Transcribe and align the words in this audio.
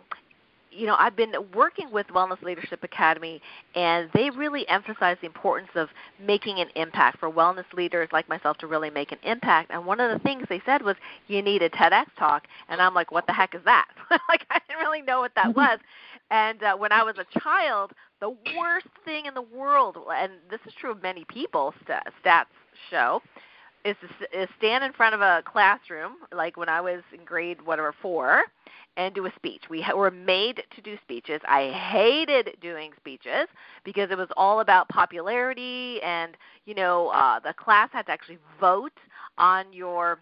you 0.75 0.87
know, 0.87 0.97
I've 0.99 1.17
been 1.17 1.35
working 1.55 1.91
with 1.93 2.07
Wellness 2.09 2.43
Leadership 2.43 2.83
Academy, 2.83 3.41
and 3.75 4.09
they 4.15 4.31
really 4.31 4.67
emphasize 4.69 5.17
the 5.21 5.27
importance 5.27 5.71
of 5.75 5.89
making 6.25 6.61
an 6.61 6.69
impact 6.77 7.19
for 7.19 7.31
wellness 7.31 7.71
leaders 7.75 8.09
like 8.13 8.29
myself 8.29 8.59
to 8.59 8.67
really 8.67 8.91
make 8.91 9.13
an 9.13 9.19
impact. 9.23 9.71
And 9.71 9.85
one 9.85 10.01
of 10.01 10.11
the 10.11 10.19
things 10.21 10.47
they 10.49 10.63
said 10.65 10.83
was, 10.83 10.97
you 11.29 11.43
need 11.43 11.63
a 11.63 11.69
TEDx 11.69 12.07
talk. 12.19 12.45
And 12.69 12.81
I'm 12.81 12.95
like, 12.95 13.11
what 13.11 13.27
the 13.27 13.33
heck 13.33 13.55
is 13.55 13.61
that? 13.65 13.89
like, 14.29 14.47
I 14.51 14.61
didn't 14.69 14.81
really 14.81 15.03
know 15.03 15.21
what 15.21 15.35
that 15.35 15.47
mm-hmm. 15.47 15.61
was. 15.61 15.79
And 16.31 16.63
uh, 16.63 16.77
when 16.77 16.93
I 16.93 17.03
was 17.03 17.17
a 17.19 17.41
child, 17.41 17.93
the 18.21 18.31
worst 18.57 18.87
thing 19.05 19.27
in 19.27 19.35
the 19.35 19.43
world, 19.43 19.99
and 20.15 20.33
this 20.51 20.61
is 20.67 20.73
true 20.81 20.93
of 20.93 21.03
many 21.03 21.25
people, 21.29 21.75
st- 21.87 22.01
stats 22.25 22.47
show, 22.91 23.21
is 23.85 23.97
to 24.01 24.43
is 24.43 24.49
stand 24.59 24.85
in 24.85 24.93
front 24.93 25.15
of 25.15 25.21
a 25.21 25.43
classroom, 25.45 26.17
like 26.35 26.57
when 26.57 26.69
I 26.69 26.81
was 26.81 27.03
in 27.13 27.25
grade 27.25 27.61
whatever 27.63 27.95
four, 28.01 28.43
and 28.97 29.15
do 29.15 29.27
a 29.27 29.33
speech. 29.37 29.63
We 29.71 29.85
were 29.95 30.11
made 30.11 30.63
to 30.75 30.83
do 30.83 30.97
speeches. 31.03 31.41
I 31.49 31.71
hated 31.71 32.57
doing 32.61 32.93
speeches 32.97 33.49
because 33.85 34.11
it 34.11 34.19
was 34.19 34.29
all 34.37 34.61
about 34.61 34.89
popularity, 34.89 36.01
and 36.03 36.37
you 36.67 36.75
know, 36.75 37.09
uh, 37.09 37.41
the 37.41 37.55
class 37.55 37.89
had 37.93 38.07
to 38.07 38.13
actually 38.13 38.39
vote 38.61 38.93
on 39.39 39.73
your, 39.73 40.19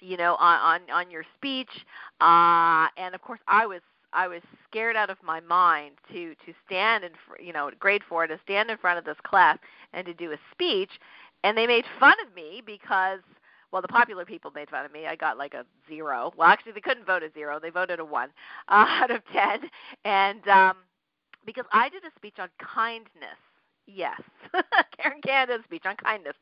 you 0.00 0.16
know, 0.16 0.36
on 0.36 0.80
on, 0.82 0.90
on 0.92 1.10
your 1.10 1.24
speech. 1.36 1.70
Uh, 2.20 2.88
and 2.96 3.14
of 3.14 3.22
course, 3.22 3.40
I 3.46 3.66
was 3.66 3.80
I 4.12 4.28
was 4.28 4.42
scared 4.68 4.96
out 4.96 5.10
of 5.10 5.16
my 5.22 5.40
mind 5.40 5.94
to 6.12 6.34
to 6.34 6.52
stand 6.66 7.04
in 7.04 7.10
you 7.40 7.52
know 7.52 7.70
grade 7.78 8.02
four 8.08 8.26
to 8.26 8.38
stand 8.44 8.70
in 8.70 8.76
front 8.78 8.98
of 8.98 9.04
this 9.04 9.16
class 9.22 9.58
and 9.92 10.06
to 10.06 10.14
do 10.14 10.32
a 10.32 10.36
speech, 10.50 10.90
and 11.44 11.56
they 11.56 11.66
made 11.66 11.84
fun 11.98 12.14
of 12.26 12.34
me 12.34 12.62
because 12.64 13.20
well, 13.72 13.82
the 13.82 13.88
popular 13.88 14.26
people 14.26 14.50
made 14.50 14.68
fun 14.68 14.84
of 14.84 14.92
me. 14.92 15.06
I 15.06 15.16
got 15.16 15.38
like 15.38 15.54
a 15.54 15.64
zero. 15.88 16.32
Well, 16.36 16.48
actually, 16.48 16.72
they 16.72 16.80
couldn't 16.80 17.06
vote 17.06 17.22
a 17.22 17.32
zero. 17.32 17.58
They 17.58 17.70
voted 17.70 18.00
a 18.00 18.04
one 18.04 18.28
uh, 18.68 18.84
out 18.88 19.10
of 19.10 19.22
ten, 19.32 19.60
and 20.04 20.46
um, 20.48 20.76
because 21.46 21.64
I 21.72 21.88
did 21.88 22.04
a 22.04 22.10
speech 22.16 22.36
on 22.38 22.48
kindness. 22.58 23.38
Yes, 23.86 24.20
Karen 24.96 25.20
Canada's 25.22 25.64
speech 25.64 25.82
on 25.86 25.96
kindness. 25.96 26.34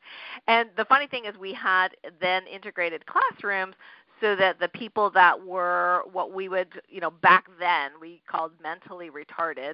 And 0.47 0.69
the 0.77 0.85
funny 0.85 1.07
thing 1.07 1.25
is, 1.25 1.35
we 1.39 1.53
had 1.53 1.89
then 2.19 2.45
integrated 2.45 3.03
classrooms 3.07 3.73
so 4.21 4.35
that 4.35 4.59
the 4.59 4.67
people 4.67 5.09
that 5.09 5.43
were 5.43 6.03
what 6.11 6.31
we 6.33 6.47
would, 6.47 6.67
you 6.87 7.01
know, 7.01 7.09
back 7.09 7.45
then 7.59 7.91
we 7.99 8.21
called 8.29 8.51
mentally 8.61 9.09
retarded. 9.09 9.73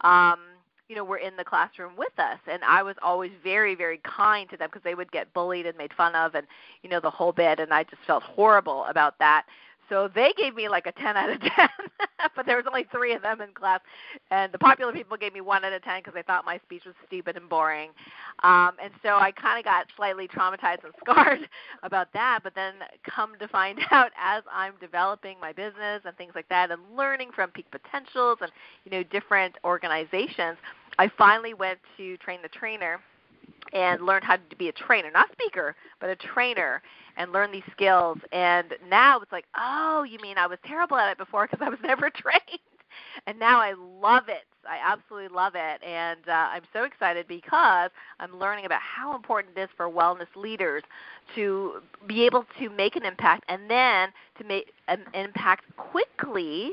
Um, 0.00 0.40
you 0.88 0.96
know, 0.96 1.04
were 1.04 1.18
in 1.18 1.36
the 1.36 1.44
classroom 1.44 1.92
with 1.96 2.16
us. 2.18 2.38
And 2.46 2.62
I 2.64 2.82
was 2.82 2.96
always 3.02 3.32
very, 3.42 3.74
very 3.74 4.00
kind 4.04 4.48
to 4.50 4.56
them 4.56 4.68
because 4.70 4.84
they 4.84 4.94
would 4.94 5.10
get 5.12 5.32
bullied 5.32 5.66
and 5.66 5.76
made 5.78 5.92
fun 5.94 6.14
of 6.14 6.34
and, 6.34 6.46
you 6.82 6.90
know, 6.90 7.00
the 7.00 7.10
whole 7.10 7.32
bit. 7.32 7.58
And 7.58 7.72
I 7.72 7.84
just 7.84 8.02
felt 8.06 8.22
horrible 8.22 8.84
about 8.84 9.18
that. 9.18 9.46
So 9.88 10.08
they 10.14 10.32
gave 10.36 10.54
me 10.54 10.68
like 10.68 10.86
a 10.86 10.92
10 10.92 11.16
out 11.16 11.30
of 11.30 11.40
10, 11.40 11.50
but 12.36 12.46
there 12.46 12.56
was 12.56 12.64
only 12.66 12.86
three 12.90 13.12
of 13.14 13.22
them 13.22 13.40
in 13.40 13.52
class, 13.52 13.80
and 14.30 14.52
the 14.52 14.58
popular 14.58 14.92
people 14.92 15.16
gave 15.16 15.32
me 15.32 15.40
one 15.40 15.64
out 15.64 15.72
of 15.72 15.82
10 15.82 16.00
because 16.00 16.14
they 16.14 16.22
thought 16.22 16.44
my 16.44 16.58
speech 16.64 16.84
was 16.84 16.94
stupid 17.06 17.36
and 17.36 17.48
boring. 17.48 17.90
Um, 18.42 18.72
and 18.82 18.92
so 19.02 19.16
I 19.16 19.30
kind 19.32 19.58
of 19.58 19.64
got 19.64 19.86
slightly 19.96 20.28
traumatized 20.28 20.84
and 20.84 20.92
scarred 21.00 21.48
about 21.82 22.12
that. 22.14 22.40
But 22.42 22.54
then 22.54 22.74
come 23.08 23.32
to 23.38 23.48
find 23.48 23.78
out, 23.90 24.10
as 24.22 24.42
I'm 24.52 24.74
developing 24.80 25.38
my 25.40 25.52
business 25.52 26.02
and 26.04 26.16
things 26.16 26.32
like 26.34 26.48
that, 26.48 26.70
and 26.70 26.80
learning 26.96 27.30
from 27.34 27.50
Peak 27.50 27.66
Potentials 27.70 28.38
and 28.40 28.50
you 28.84 28.90
know 28.90 29.02
different 29.04 29.56
organizations, 29.64 30.56
I 30.98 31.10
finally 31.18 31.54
went 31.54 31.78
to 31.96 32.16
train 32.18 32.40
the 32.42 32.48
trainer 32.48 33.00
and 33.72 34.02
learned 34.02 34.24
how 34.24 34.36
to 34.36 34.56
be 34.56 34.68
a 34.68 34.72
trainer, 34.72 35.10
not 35.10 35.30
speaker, 35.32 35.74
but 36.00 36.10
a 36.10 36.16
trainer 36.16 36.82
and 37.16 37.32
learn 37.32 37.52
these 37.52 37.62
skills. 37.72 38.18
And 38.32 38.74
now 38.88 39.20
it's 39.20 39.32
like, 39.32 39.46
oh, 39.56 40.04
you 40.08 40.18
mean 40.20 40.38
I 40.38 40.46
was 40.46 40.58
terrible 40.66 40.96
at 40.96 41.10
it 41.10 41.18
before 41.18 41.46
because 41.46 41.64
I 41.64 41.68
was 41.68 41.78
never 41.84 42.10
trained. 42.10 42.60
And 43.26 43.38
now 43.38 43.60
I 43.60 43.74
love 43.74 44.28
it. 44.28 44.44
I 44.68 44.78
absolutely 44.82 45.34
love 45.34 45.54
it. 45.56 45.82
And 45.84 46.20
uh, 46.28 46.32
I'm 46.32 46.62
so 46.72 46.84
excited 46.84 47.26
because 47.28 47.90
I'm 48.20 48.38
learning 48.38 48.66
about 48.66 48.80
how 48.80 49.14
important 49.14 49.56
it 49.56 49.62
is 49.62 49.68
for 49.76 49.88
wellness 49.90 50.28
leaders 50.36 50.82
to 51.34 51.82
be 52.06 52.24
able 52.24 52.46
to 52.58 52.70
make 52.70 52.96
an 52.96 53.04
impact 53.04 53.44
and 53.48 53.68
then 53.68 54.10
to 54.38 54.44
make 54.44 54.72
an 54.88 55.04
impact 55.12 55.64
quickly 55.76 56.72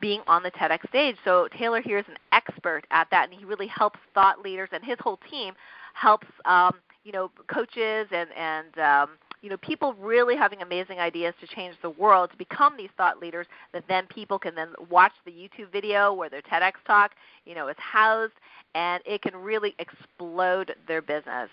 being 0.00 0.20
on 0.26 0.42
the 0.42 0.50
TEDx 0.50 0.88
stage. 0.88 1.16
So 1.24 1.48
Taylor 1.58 1.80
here 1.80 1.98
is 1.98 2.04
an 2.08 2.16
expert 2.32 2.82
at 2.90 3.08
that, 3.10 3.30
and 3.30 3.38
he 3.38 3.44
really 3.44 3.66
helps 3.66 3.98
thought 4.14 4.42
leaders, 4.42 4.68
and 4.72 4.84
his 4.84 4.96
whole 5.00 5.18
team 5.30 5.54
helps 5.96 6.26
um, 6.44 6.74
you 7.04 7.12
know 7.12 7.30
coaches 7.48 8.06
and 8.12 8.28
and 8.36 8.78
um, 8.78 9.10
you 9.42 9.48
know 9.48 9.56
people 9.58 9.94
really 9.94 10.36
having 10.36 10.62
amazing 10.62 10.98
ideas 10.98 11.34
to 11.40 11.46
change 11.46 11.74
the 11.82 11.90
world 11.90 12.30
to 12.30 12.36
become 12.36 12.76
these 12.76 12.90
thought 12.96 13.18
leaders 13.18 13.46
that 13.72 13.84
then 13.88 14.06
people 14.06 14.38
can 14.38 14.54
then 14.54 14.68
watch 14.90 15.12
the 15.24 15.30
YouTube 15.30 15.72
video 15.72 16.12
where 16.12 16.28
their 16.28 16.42
TEDx 16.42 16.72
talk 16.86 17.12
you 17.44 17.54
know 17.54 17.68
is 17.68 17.76
housed 17.78 18.34
and 18.74 19.02
it 19.06 19.22
can 19.22 19.34
really 19.34 19.74
explode 19.78 20.74
their 20.86 21.00
business. 21.00 21.48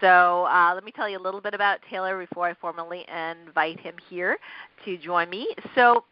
So 0.00 0.46
uh, 0.46 0.70
let 0.72 0.84
me 0.84 0.92
tell 0.92 1.08
you 1.08 1.18
a 1.18 1.20
little 1.20 1.40
bit 1.40 1.52
about 1.52 1.80
Taylor 1.90 2.16
before 2.16 2.46
I 2.46 2.54
formally 2.54 3.04
invite 3.08 3.80
him 3.80 3.94
here 4.08 4.38
to 4.84 4.96
join 4.96 5.28
me. 5.28 5.48
So 5.74 6.04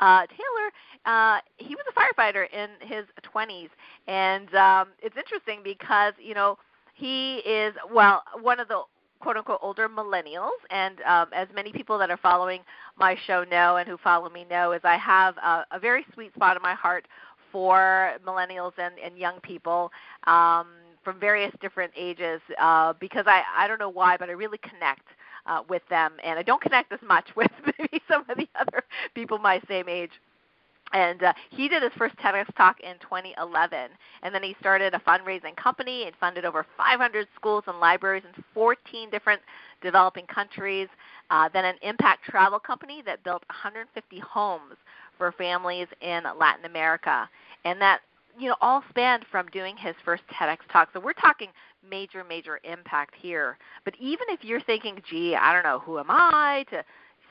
uh, 0.00 0.26
Taylor, 0.26 0.70
uh, 1.06 1.38
he 1.56 1.74
was 1.74 1.84
a 1.88 1.98
firefighter 1.98 2.46
in 2.52 2.68
his 2.86 3.06
20s, 3.34 3.70
and 4.06 4.54
um, 4.54 4.88
it's 5.02 5.16
interesting 5.16 5.60
because 5.64 6.12
you 6.22 6.34
know 6.34 6.58
he 6.98 7.36
is 7.38 7.74
well 7.92 8.22
one 8.42 8.60
of 8.60 8.68
the 8.68 8.82
quote 9.20 9.36
unquote 9.36 9.58
older 9.62 9.88
millennials 9.88 10.50
and 10.70 11.00
um, 11.02 11.28
as 11.32 11.48
many 11.54 11.72
people 11.72 11.98
that 11.98 12.10
are 12.10 12.18
following 12.18 12.60
my 12.98 13.16
show 13.26 13.44
know 13.44 13.76
and 13.76 13.88
who 13.88 13.96
follow 13.98 14.28
me 14.30 14.44
know 14.50 14.72
is 14.72 14.80
i 14.84 14.96
have 14.96 15.36
a, 15.38 15.64
a 15.72 15.78
very 15.78 16.04
sweet 16.14 16.32
spot 16.34 16.56
in 16.56 16.62
my 16.62 16.74
heart 16.74 17.06
for 17.52 18.12
millennials 18.26 18.72
and, 18.78 18.94
and 19.02 19.16
young 19.18 19.40
people 19.40 19.90
um, 20.26 20.66
from 21.04 21.18
various 21.18 21.52
different 21.60 21.92
ages 21.96 22.40
uh, 22.60 22.92
because 23.00 23.24
I, 23.26 23.42
I 23.56 23.66
don't 23.66 23.78
know 23.78 23.88
why, 23.88 24.16
but 24.16 24.28
I 24.28 24.32
really 24.32 24.58
connect 24.58 25.06
uh, 25.46 25.62
with 25.68 25.82
them, 25.88 26.12
and 26.22 26.38
I 26.38 26.42
don't 26.42 26.60
connect 26.60 26.92
as 26.92 27.00
much 27.06 27.28
with 27.36 27.50
maybe 27.78 28.02
some 28.10 28.24
of 28.28 28.36
the 28.36 28.48
other 28.60 28.82
people 29.14 29.38
my 29.38 29.60
same 29.68 29.88
age 29.88 30.10
and 30.92 31.22
uh, 31.22 31.32
he 31.50 31.68
did 31.68 31.82
his 31.82 31.92
first 31.98 32.16
TEDx 32.16 32.46
talk 32.56 32.80
in 32.80 32.94
2011, 33.00 33.90
and 34.22 34.34
then 34.34 34.42
he 34.42 34.56
started 34.60 34.94
a 34.94 34.98
fundraising 35.00 35.56
company 35.56 36.04
and 36.04 36.14
funded 36.18 36.44
over 36.44 36.66
500 36.76 37.26
schools 37.36 37.64
and 37.66 37.78
libraries 37.78 38.24
in 38.24 38.44
14 38.54 39.10
different 39.10 39.40
developing 39.82 40.26
countries. 40.26 40.88
Uh, 41.30 41.48
then 41.52 41.64
an 41.64 41.74
impact 41.82 42.24
travel 42.24 42.58
company 42.58 43.02
that 43.04 43.22
built 43.22 43.42
150 43.48 44.18
homes 44.20 44.76
for 45.18 45.32
families 45.32 45.88
in 46.00 46.22
Latin 46.38 46.64
America, 46.64 47.28
and 47.64 47.80
that 47.80 48.00
you 48.38 48.48
know 48.48 48.56
all 48.60 48.82
spanned 48.88 49.24
from 49.30 49.46
doing 49.48 49.76
his 49.76 49.94
first 50.04 50.22
TEDx 50.32 50.58
talk. 50.72 50.88
So 50.92 51.00
we're 51.00 51.12
talking 51.12 51.48
major, 51.88 52.24
major 52.24 52.60
impact 52.64 53.14
here. 53.20 53.58
But 53.84 53.94
even 54.00 54.26
if 54.28 54.44
you're 54.44 54.60
thinking, 54.60 55.02
"Gee, 55.08 55.34
I 55.34 55.52
don't 55.52 55.64
know 55.64 55.80
who 55.80 55.98
am 55.98 56.06
I 56.08 56.64
to 56.70 56.84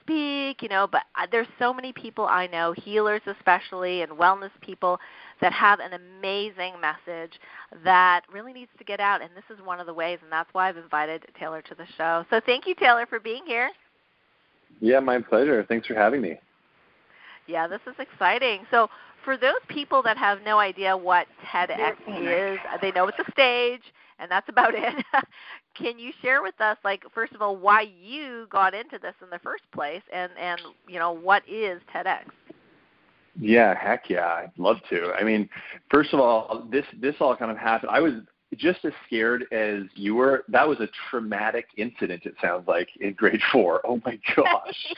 speak, 0.08 0.62
you 0.62 0.70
know, 0.70 0.88
but 0.90 1.02
there's 1.32 1.48
so 1.60 1.74
many 1.74 1.92
people 1.92 2.26
I 2.26 2.48
know, 2.48 2.74
healers 2.74 3.22
especially 3.26 4.02
and 4.02 4.12
wellness 4.14 4.52
people 4.62 5.00
that 5.42 5.52
have 5.54 5.80
an 5.80 5.94
amazing 5.94 6.74
message 6.82 7.34
that 7.84 8.22
really 8.32 8.54
needs 8.54 8.72
to 8.78 8.84
get 8.84 9.00
out 9.00 9.22
and 9.22 9.30
this 9.36 9.44
is 9.56 9.64
one 9.64 9.80
of 9.80 9.86
the 9.86 9.94
ways 9.94 10.20
and 10.24 10.32
that's 10.32 10.50
why 10.54 10.70
I've 10.70 10.78
invited 10.78 11.26
Taylor 11.40 11.62
to 11.64 11.76
the 11.76 11.86
show. 11.98 12.26
So 12.30 12.40
thank 12.46 12.66
you 12.66 12.74
Taylor 12.76 13.06
for 13.06 13.20
being 13.20 13.46
here. 13.46 13.70
Yeah, 14.80 15.00
my 15.00 15.20
pleasure. 15.20 15.66
Thanks 15.68 15.88
for 15.88 15.96
having 15.96 16.22
me. 16.22 16.40
Yeah, 17.48 17.68
this 17.68 17.82
is 17.88 17.96
exciting. 18.00 18.62
So 18.72 18.90
for 19.26 19.38
those 19.38 19.62
people 19.68 20.02
that 20.04 20.18
have 20.18 20.40
no 20.46 20.60
idea 20.60 20.96
what 20.96 21.28
TEDx 21.52 21.96
is, 22.08 22.60
they 22.82 22.92
know 22.92 23.08
it's 23.08 23.20
a 23.20 23.32
stage 23.32 23.82
and 24.20 24.30
that's 24.32 24.50
about 24.50 24.74
it. 24.74 25.06
Can 25.76 26.00
you 26.00 26.12
share 26.22 26.42
with 26.42 26.60
us, 26.60 26.78
like, 26.84 27.04
first 27.14 27.34
of 27.34 27.42
all, 27.42 27.56
why 27.56 27.82
you 27.82 28.48
got 28.50 28.74
into 28.74 28.98
this 29.00 29.14
in 29.22 29.30
the 29.30 29.40
first 29.40 29.64
place, 29.72 30.02
and 30.12 30.32
and 30.40 30.60
you 30.88 31.00
know 31.00 31.12
what 31.12 31.44
is 31.48 31.82
TEDx? 31.94 32.26
Yeah, 33.40 33.76
heck 33.78 34.10
yeah, 34.10 34.26
I'd 34.28 34.52
love 34.58 34.78
to. 34.90 35.14
I 35.14 35.24
mean, 35.24 35.48
first 35.92 36.14
of 36.14 36.20
all, 36.20 36.68
this 36.72 36.86
this 37.00 37.16
all 37.20 37.36
kind 37.36 37.52
of 37.52 37.58
happened. 37.58 37.92
I 37.92 38.00
was 38.00 38.14
just 38.56 38.84
as 38.86 38.94
scared 39.06 39.46
as 39.52 39.84
you 39.96 40.16
were. 40.16 40.44
That 40.48 40.68
was 40.68 40.80
a 40.80 40.88
traumatic 41.10 41.68
incident. 41.78 42.26
It 42.26 42.36
sounds 42.42 42.68
like 42.68 42.90
in 43.00 43.14
grade 43.14 43.42
four. 43.52 43.82
Oh 43.86 44.02
my 44.06 44.20
gosh. 44.36 44.96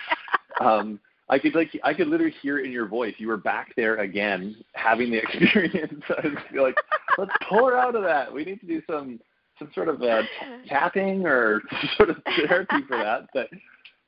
yeah. 0.61 0.67
um, 0.67 0.99
I 1.29 1.37
could 1.37 1.53
like 1.55 1.69
I 1.83 1.93
could 1.93 2.07
literally 2.07 2.33
hear 2.41 2.59
it 2.59 2.65
in 2.65 2.71
your 2.71 2.87
voice. 2.87 3.13
You 3.17 3.27
were 3.27 3.37
back 3.37 3.73
there 3.75 3.97
again, 3.97 4.55
having 4.73 5.11
the 5.11 5.17
experience. 5.23 6.03
I 6.09 6.27
was 6.27 6.37
like, 6.53 6.77
let's 7.17 7.31
pull 7.47 7.67
her 7.67 7.77
out 7.77 7.95
of 7.95 8.03
that. 8.03 8.33
We 8.33 8.43
need 8.45 8.59
to 8.61 8.67
do 8.67 8.81
some 8.89 9.19
some 9.59 9.69
sort 9.75 9.89
of 9.89 10.01
uh, 10.01 10.23
tapping 10.67 11.25
or 11.25 11.61
sort 11.97 12.09
of 12.09 12.17
therapy 12.47 12.81
for 12.87 12.97
that. 12.97 13.27
But 13.33 13.49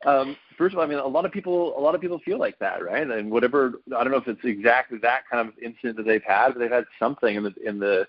um, 0.09 0.35
first 0.57 0.73
of 0.73 0.79
all, 0.79 0.85
I 0.85 0.87
mean, 0.87 0.97
a 0.97 1.05
lot 1.05 1.25
of 1.25 1.31
people, 1.31 1.77
a 1.77 1.81
lot 1.81 1.93
of 1.93 2.01
people 2.01 2.19
feel 2.25 2.39
like 2.39 2.57
that, 2.59 2.83
right? 2.83 3.05
And 3.05 3.29
whatever, 3.29 3.73
I 3.95 4.03
don't 4.03 4.11
know 4.11 4.17
if 4.17 4.27
it's 4.27 4.43
exactly 4.43 4.97
that 4.99 5.23
kind 5.29 5.47
of 5.47 5.53
incident 5.61 5.97
that 5.97 6.05
they've 6.05 6.23
had, 6.23 6.53
but 6.53 6.59
they've 6.59 6.71
had 6.71 6.85
something 6.97 7.35
in 7.35 7.43
the 7.43 7.53
in 7.63 7.79
the 7.79 8.07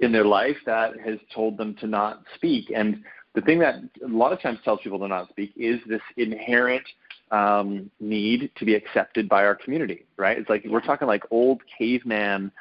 in 0.00 0.12
their 0.12 0.24
life 0.24 0.56
that 0.66 1.00
has 1.00 1.18
told 1.34 1.56
them 1.56 1.74
to 1.76 1.86
not 1.86 2.22
speak. 2.34 2.72
And 2.74 3.02
the 3.34 3.40
thing 3.40 3.58
that 3.60 3.76
a 4.04 4.08
lot 4.08 4.32
of 4.32 4.40
times 4.40 4.58
tells 4.64 4.80
people 4.80 4.98
to 5.00 5.08
not 5.08 5.28
speak 5.30 5.52
is 5.56 5.80
this 5.88 6.02
inherent 6.16 6.84
um, 7.30 7.90
need 8.00 8.50
to 8.56 8.64
be 8.64 8.74
accepted 8.74 9.28
by 9.28 9.44
our 9.44 9.54
community, 9.54 10.06
right? 10.16 10.38
It's 10.38 10.48
like 10.48 10.64
we're 10.68 10.80
talking 10.80 11.08
like 11.08 11.24
old 11.30 11.62
caveman 11.78 12.52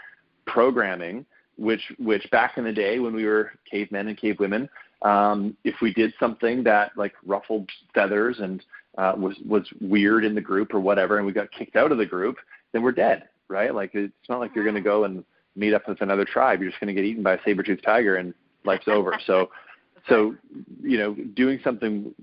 programming, 0.46 1.26
which 1.58 1.82
which 2.00 2.30
back 2.32 2.58
in 2.58 2.64
the 2.64 2.72
day 2.72 3.00
when 3.00 3.14
we 3.14 3.26
were 3.26 3.52
cavemen 3.70 4.08
and 4.08 4.18
cavewomen, 4.18 4.70
um, 5.04 5.56
if 5.64 5.76
we 5.82 5.94
did 5.94 6.14
something 6.20 6.64
that 6.64 6.92
like 6.98 7.14
ruffled 7.26 7.70
feathers 7.94 8.40
and 8.40 8.64
uh, 8.98 9.14
was 9.18 9.36
was 9.48 9.68
weird 9.82 10.24
in 10.24 10.36
the 10.36 10.42
group 10.42 10.74
or 10.74 10.80
whatever, 10.80 11.18
and 11.18 11.26
we 11.26 11.34
got 11.34 11.52
kicked 11.52 11.76
out 11.76 11.92
of 11.92 11.98
the 11.98 12.06
group, 12.06 12.38
then 12.72 12.82
we're 12.82 12.92
dead, 12.92 13.28
right? 13.48 13.74
Like 13.74 13.92
it's 13.94 14.14
not 14.30 14.40
like 14.40 14.56
you're 14.56 14.64
going 14.64 14.76
to 14.76 14.82
go 14.82 15.04
and 15.04 15.24
meet 15.56 15.74
up 15.74 15.88
with 15.88 16.02
another 16.02 16.26
tribe. 16.26 16.62
You're 16.62 16.70
just 16.70 16.80
going 16.80 16.94
to 16.94 17.00
get 17.00 17.08
eaten 17.08 17.22
by 17.22 17.34
a 17.34 17.44
saber-toothed 17.46 17.84
tiger 17.84 18.16
and 18.16 18.34
life's 18.66 18.88
over. 18.88 19.20
So 19.26 19.50
so 20.10 20.36
you 20.82 20.98
know 20.98 21.14
doing 21.14 21.60
something 21.64 22.14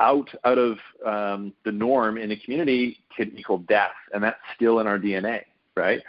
out 0.00 0.28
out 0.44 0.58
of 0.58 0.78
um, 1.04 1.52
the 1.64 1.72
norm 1.72 2.18
in 2.18 2.30
a 2.30 2.36
community 2.36 2.98
could 3.16 3.36
equal 3.38 3.58
death 3.58 3.90
and 4.12 4.22
that's 4.22 4.36
still 4.56 4.80
in 4.80 4.86
our 4.86 4.98
dna 4.98 5.40
right? 5.76 6.00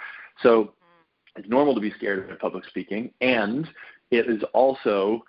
So 0.41 0.73
it's 1.35 1.49
normal 1.49 1.75
to 1.75 1.81
be 1.81 1.91
scared 1.91 2.29
of 2.29 2.39
public 2.39 2.65
speaking 2.65 3.11
and 3.21 3.67
it 4.11 4.29
is 4.29 4.43
also 4.53 5.23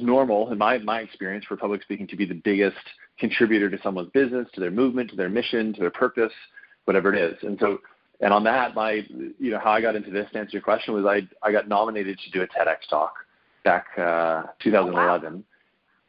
normal 0.00 0.50
in 0.52 0.58
my 0.58 0.78
my 0.78 1.00
experience 1.00 1.44
for 1.44 1.56
public 1.56 1.82
speaking 1.82 2.06
to 2.06 2.16
be 2.16 2.24
the 2.24 2.40
biggest 2.44 2.76
contributor 3.18 3.68
to 3.68 3.78
someone's 3.82 4.10
business 4.10 4.48
to 4.54 4.60
their 4.60 4.70
movement 4.70 5.10
to 5.10 5.16
their 5.16 5.28
mission 5.28 5.72
to 5.74 5.80
their 5.80 5.90
purpose 5.90 6.32
whatever 6.84 7.12
it 7.12 7.20
is. 7.20 7.36
And 7.42 7.58
so 7.60 7.78
and 8.20 8.32
on 8.32 8.44
that 8.44 8.74
my 8.74 9.04
you 9.38 9.50
know 9.50 9.58
how 9.58 9.72
i 9.72 9.80
got 9.80 9.96
into 9.96 10.10
this 10.10 10.28
to 10.32 10.38
answer 10.38 10.52
your 10.52 10.62
question 10.62 10.94
was 10.94 11.04
i 11.04 11.20
i 11.46 11.52
got 11.52 11.68
nominated 11.68 12.18
to 12.18 12.30
do 12.30 12.42
a 12.42 12.46
tedx 12.46 12.88
talk 12.88 13.14
back 13.64 13.86
uh, 13.98 14.44
2011, 14.62 14.94
oh, 14.94 15.36
wow. 15.36 15.42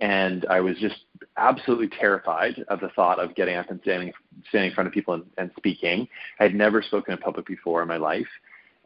And 0.01 0.45
I 0.49 0.59
was 0.59 0.77
just 0.79 0.95
absolutely 1.37 1.87
terrified 1.87 2.63
of 2.67 2.81
the 2.81 2.89
thought 2.89 3.19
of 3.19 3.35
getting 3.35 3.55
up 3.55 3.69
and 3.69 3.79
standing 3.83 4.11
standing 4.49 4.71
in 4.71 4.75
front 4.75 4.87
of 4.87 4.93
people 4.93 5.13
and, 5.13 5.23
and 5.37 5.51
speaking. 5.55 6.07
I 6.39 6.43
had 6.43 6.55
never 6.55 6.81
spoken 6.81 7.13
in 7.13 7.19
public 7.19 7.45
before 7.45 7.81
in 7.81 7.87
my 7.87 7.97
life. 7.97 8.27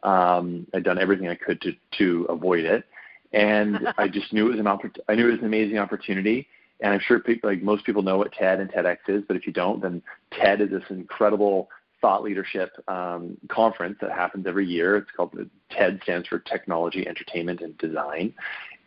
Um, 0.02 0.66
I'd 0.74 0.84
done 0.84 0.98
everything 1.00 1.28
I 1.28 1.34
could 1.34 1.60
to 1.62 1.72
to 1.98 2.26
avoid 2.28 2.64
it, 2.64 2.84
and 3.32 3.88
I 3.98 4.06
just 4.08 4.32
knew 4.32 4.46
it 4.46 4.50
was 4.50 4.60
an 4.60 4.66
oppor- 4.66 4.98
I 5.08 5.14
knew 5.14 5.28
it 5.28 5.32
was 5.32 5.40
an 5.40 5.46
amazing 5.46 5.78
opportunity. 5.78 6.46
And 6.80 6.92
I'm 6.92 7.00
sure 7.00 7.18
people, 7.20 7.48
like 7.48 7.62
most 7.62 7.86
people 7.86 8.02
know 8.02 8.18
what 8.18 8.32
TED 8.32 8.60
and 8.60 8.70
TEDx 8.70 8.98
is, 9.08 9.24
but 9.26 9.34
if 9.34 9.46
you 9.46 9.52
don't, 9.54 9.80
then 9.80 10.02
TED 10.30 10.60
is 10.60 10.68
this 10.68 10.82
incredible 10.90 11.70
thought 12.02 12.22
leadership 12.22 12.70
um, 12.86 13.38
conference 13.48 13.96
that 14.02 14.12
happens 14.12 14.46
every 14.46 14.66
year. 14.66 14.98
It's 14.98 15.10
called 15.16 15.34
TED 15.70 16.00
stands 16.02 16.28
for 16.28 16.38
Technology, 16.38 17.08
Entertainment, 17.08 17.62
and 17.62 17.78
Design, 17.78 18.34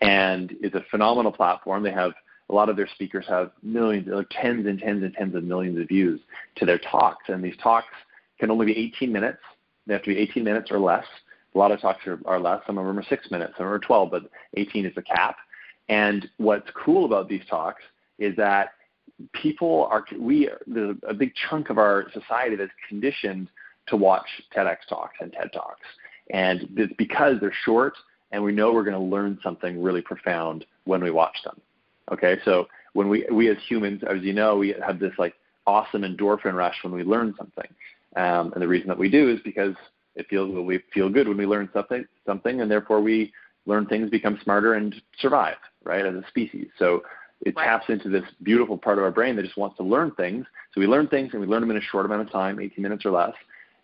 and 0.01 0.55
it's 0.61 0.75
a 0.75 0.85
phenomenal 0.91 1.31
platform. 1.31 1.83
They 1.83 1.91
have 1.91 2.13
a 2.49 2.53
lot 2.53 2.69
of 2.69 2.75
their 2.75 2.87
speakers 2.87 3.25
have 3.27 3.51
millions, 3.61 4.07
tens 4.31 4.65
and 4.65 4.79
tens 4.79 5.03
and 5.03 5.13
tens 5.13 5.35
of 5.35 5.43
millions 5.43 5.79
of 5.79 5.87
views 5.87 6.19
to 6.55 6.65
their 6.65 6.79
talks, 6.79 7.25
and 7.27 7.43
these 7.43 7.57
talks 7.61 7.93
can 8.39 8.49
only 8.49 8.65
be 8.67 8.77
18 8.77 9.11
minutes. 9.11 9.39
They 9.85 9.93
have 9.93 10.03
to 10.03 10.09
be 10.09 10.17
18 10.17 10.43
minutes 10.43 10.71
or 10.71 10.79
less. 10.79 11.05
A 11.53 11.57
lot 11.57 11.71
of 11.71 11.81
talks 11.81 12.05
are, 12.07 12.19
are 12.25 12.39
less. 12.39 12.61
Some 12.65 12.77
of 12.77 12.85
them 12.85 12.97
are 12.97 13.03
six 13.03 13.29
minutes, 13.31 13.53
some 13.57 13.67
are 13.67 13.79
12, 13.79 14.11
but 14.11 14.23
18 14.55 14.85
is 14.85 14.95
the 14.95 15.01
cap. 15.01 15.35
And 15.89 16.29
what's 16.37 16.69
cool 16.75 17.05
about 17.05 17.27
these 17.27 17.41
talks 17.49 17.81
is 18.19 18.35
that 18.37 18.69
people 19.33 19.87
are 19.91 20.05
we 20.17 20.49
there's 20.67 20.95
a 21.07 21.13
big 21.13 21.33
chunk 21.49 21.69
of 21.69 21.77
our 21.77 22.05
society 22.13 22.55
that's 22.55 22.71
conditioned 22.87 23.49
to 23.87 23.97
watch 23.97 24.27
TEDx 24.55 24.77
talks 24.87 25.15
and 25.19 25.33
TED 25.33 25.51
talks, 25.51 25.85
and 26.31 26.69
it's 26.77 26.93
because 26.97 27.39
they're 27.41 27.53
short 27.65 27.93
and 28.31 28.43
we 28.43 28.51
know 28.51 28.71
we're 28.73 28.83
going 28.83 28.99
to 28.99 29.15
learn 29.15 29.39
something 29.43 29.81
really 29.81 30.01
profound 30.01 30.65
when 30.85 31.03
we 31.03 31.11
watch 31.11 31.37
them. 31.43 31.59
Okay, 32.11 32.37
so 32.45 32.67
when 32.93 33.09
we 33.09 33.25
we 33.31 33.49
as 33.49 33.57
humans, 33.67 34.01
as 34.09 34.21
you 34.21 34.33
know, 34.33 34.57
we 34.57 34.75
have 34.85 34.99
this 34.99 35.13
like 35.17 35.35
awesome 35.67 36.01
endorphin 36.01 36.53
rush 36.53 36.75
when 36.83 36.93
we 36.93 37.03
learn 37.03 37.35
something, 37.37 37.67
um, 38.15 38.51
and 38.53 38.61
the 38.61 38.67
reason 38.67 38.87
that 38.87 38.97
we 38.97 39.09
do 39.09 39.29
is 39.29 39.39
because 39.43 39.75
it 40.15 40.27
feels 40.27 40.53
we 40.65 40.79
feel 40.93 41.09
good 41.09 41.27
when 41.27 41.37
we 41.37 41.45
learn 41.45 41.69
something 41.73 42.05
something, 42.25 42.61
and 42.61 42.69
therefore 42.69 43.01
we 43.01 43.31
learn 43.65 43.85
things, 43.85 44.09
become 44.09 44.39
smarter, 44.43 44.73
and 44.73 44.95
survive 45.19 45.57
right 45.83 46.05
as 46.05 46.15
a 46.15 46.23
species. 46.27 46.67
So 46.77 47.03
it 47.45 47.55
right. 47.55 47.65
taps 47.65 47.85
into 47.89 48.09
this 48.09 48.23
beautiful 48.43 48.77
part 48.77 48.97
of 48.97 49.03
our 49.03 49.11
brain 49.11 49.35
that 49.35 49.43
just 49.43 49.57
wants 49.57 49.77
to 49.77 49.83
learn 49.83 50.11
things. 50.11 50.45
So 50.73 50.81
we 50.81 50.87
learn 50.87 51.07
things 51.07 51.29
and 51.31 51.41
we 51.41 51.47
learn 51.47 51.61
them 51.61 51.71
in 51.71 51.77
a 51.77 51.81
short 51.81 52.05
amount 52.05 52.21
of 52.21 52.31
time, 52.31 52.59
18 52.59 52.81
minutes 52.81 53.05
or 53.05 53.11
less, 53.11 53.33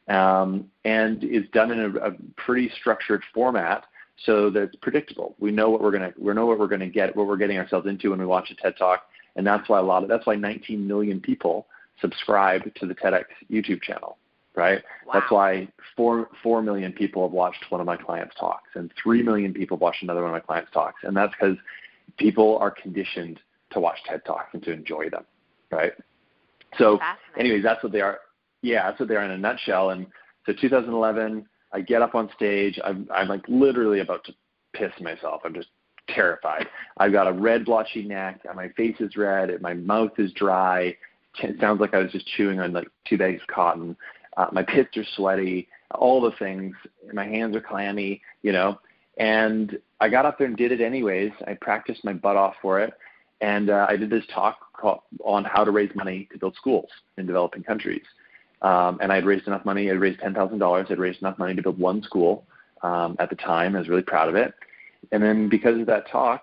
um, 0.07 0.69
and 0.83 1.23
it's 1.23 1.49
done 1.51 1.71
in 1.71 1.79
a, 1.79 1.89
a, 2.09 2.11
pretty 2.35 2.69
structured 2.79 3.23
format 3.33 3.85
so 4.23 4.49
that 4.49 4.63
it's 4.63 4.75
predictable. 4.77 5.35
We 5.39 5.51
know 5.51 5.69
what 5.69 5.81
we're 5.81 5.91
gonna 5.91 6.13
we 6.17 6.33
know 6.33 6.45
what 6.45 6.59
we're 6.59 6.67
gonna 6.67 6.89
get, 6.89 7.15
what 7.15 7.27
we're 7.27 7.37
getting 7.37 7.57
ourselves 7.57 7.87
into 7.87 8.11
when 8.11 8.19
we 8.19 8.25
watch 8.25 8.51
a 8.51 8.55
TED 8.55 8.77
Talk, 8.77 9.03
and 9.35 9.45
that's 9.45 9.67
why 9.69 9.79
a 9.79 9.83
lot 9.83 10.03
of 10.03 10.09
that's 10.09 10.25
why 10.25 10.35
19 10.35 10.87
million 10.87 11.19
people 11.19 11.67
subscribe 12.01 12.73
to 12.75 12.85
the 12.85 12.95
TEDx 12.95 13.25
YouTube 13.51 13.81
channel. 13.81 14.17
Right. 14.55 14.81
Wow. 15.05 15.13
That's 15.15 15.31
why 15.31 15.67
four 15.97 16.29
four 16.41 16.61
million 16.61 16.93
people 16.93 17.23
have 17.23 17.33
watched 17.33 17.65
one 17.69 17.81
of 17.81 17.87
my 17.87 17.97
clients' 17.97 18.35
talks, 18.39 18.69
and 18.75 18.89
three 19.01 19.21
million 19.21 19.53
people 19.53 19.75
have 19.75 19.81
watched 19.81 20.01
another 20.01 20.21
one 20.21 20.29
of 20.29 20.33
my 20.33 20.39
clients' 20.39 20.71
talks, 20.71 21.03
and 21.03 21.15
that's 21.15 21.33
because 21.37 21.57
people 22.17 22.57
are 22.59 22.71
conditioned 22.71 23.39
to 23.71 23.79
watch 23.79 23.97
TED 24.07 24.23
Talks 24.25 24.53
and 24.53 24.63
to 24.63 24.71
enjoy 24.71 25.09
them, 25.09 25.25
right? 25.71 25.93
So, 26.77 26.99
anyways, 27.37 27.63
that's 27.63 27.83
what 27.83 27.91
they 27.91 28.01
are. 28.01 28.19
Yeah, 28.61 28.89
that's 28.89 28.99
what 28.99 29.09
they 29.09 29.15
are 29.15 29.23
in 29.23 29.31
a 29.31 29.37
nutshell. 29.37 29.91
And 29.91 30.07
so, 30.45 30.53
2011, 30.53 31.45
I 31.73 31.81
get 31.81 32.01
up 32.01 32.15
on 32.15 32.29
stage. 32.35 32.79
I'm, 32.83 33.07
I'm 33.13 33.27
like 33.27 33.43
literally 33.47 33.99
about 33.99 34.23
to 34.25 34.33
piss 34.73 34.91
myself. 35.01 35.41
I'm 35.43 35.53
just 35.53 35.69
terrified. 36.09 36.67
I've 36.97 37.11
got 37.11 37.27
a 37.27 37.33
red, 37.33 37.65
blotchy 37.65 38.03
neck. 38.03 38.41
My 38.55 38.69
face 38.69 38.95
is 38.99 39.15
red. 39.17 39.61
My 39.61 39.73
mouth 39.73 40.11
is 40.17 40.31
dry. 40.33 40.95
It 41.41 41.59
sounds 41.59 41.81
like 41.81 41.93
I 41.93 41.99
was 41.99 42.11
just 42.11 42.27
chewing 42.27 42.59
on 42.59 42.73
like 42.73 42.87
two 43.07 43.17
bags 43.17 43.41
of 43.41 43.47
cotton. 43.47 43.97
Uh, 44.37 44.47
my 44.51 44.63
pits 44.63 44.95
are 44.97 45.05
sweaty. 45.15 45.67
All 45.93 46.21
the 46.21 46.31
things. 46.37 46.75
My 47.13 47.25
hands 47.25 47.55
are 47.55 47.61
clammy. 47.61 48.21
You 48.41 48.51
know. 48.51 48.79
And 49.17 49.77
I 49.99 50.09
got 50.09 50.25
up 50.25 50.37
there 50.37 50.47
and 50.47 50.57
did 50.57 50.71
it 50.71 50.81
anyways. 50.81 51.31
I 51.47 51.53
practiced 51.53 52.03
my 52.03 52.13
butt 52.13 52.35
off 52.35 52.55
for 52.61 52.79
it. 52.81 52.93
And 53.41 53.69
uh, 53.69 53.85
I 53.89 53.97
did 53.97 54.09
this 54.09 54.23
talk 54.33 54.57
called, 54.73 54.99
on 55.23 55.43
how 55.43 55.63
to 55.63 55.71
raise 55.71 55.93
money 55.95 56.27
to 56.31 56.39
build 56.39 56.55
schools 56.55 56.89
in 57.17 57.25
developing 57.25 57.63
countries. 57.63 58.03
Um, 58.65 58.97
and 58.99 59.11
I 59.11 59.15
had 59.15 59.25
raised 59.25 59.45
enough 59.45 59.63
money. 59.63 59.85
I 59.85 59.93
had 59.93 60.01
raised 60.01 60.19
$10,000. 60.21 60.85
I 60.85 60.89
had 60.89 60.97
raised 60.97 61.21
enough 61.21 61.37
money 61.37 61.53
to 61.53 61.61
build 61.61 61.77
one 61.77 62.01
school 62.01 62.47
um, 62.81 63.15
at 63.19 63.29
the 63.29 63.35
time. 63.35 63.75
I 63.75 63.79
was 63.79 63.87
really 63.89 64.01
proud 64.01 64.27
of 64.27 64.35
it. 64.35 64.55
And 65.11 65.21
then 65.21 65.49
because 65.49 65.79
of 65.79 65.85
that 65.85 66.09
talk, 66.09 66.41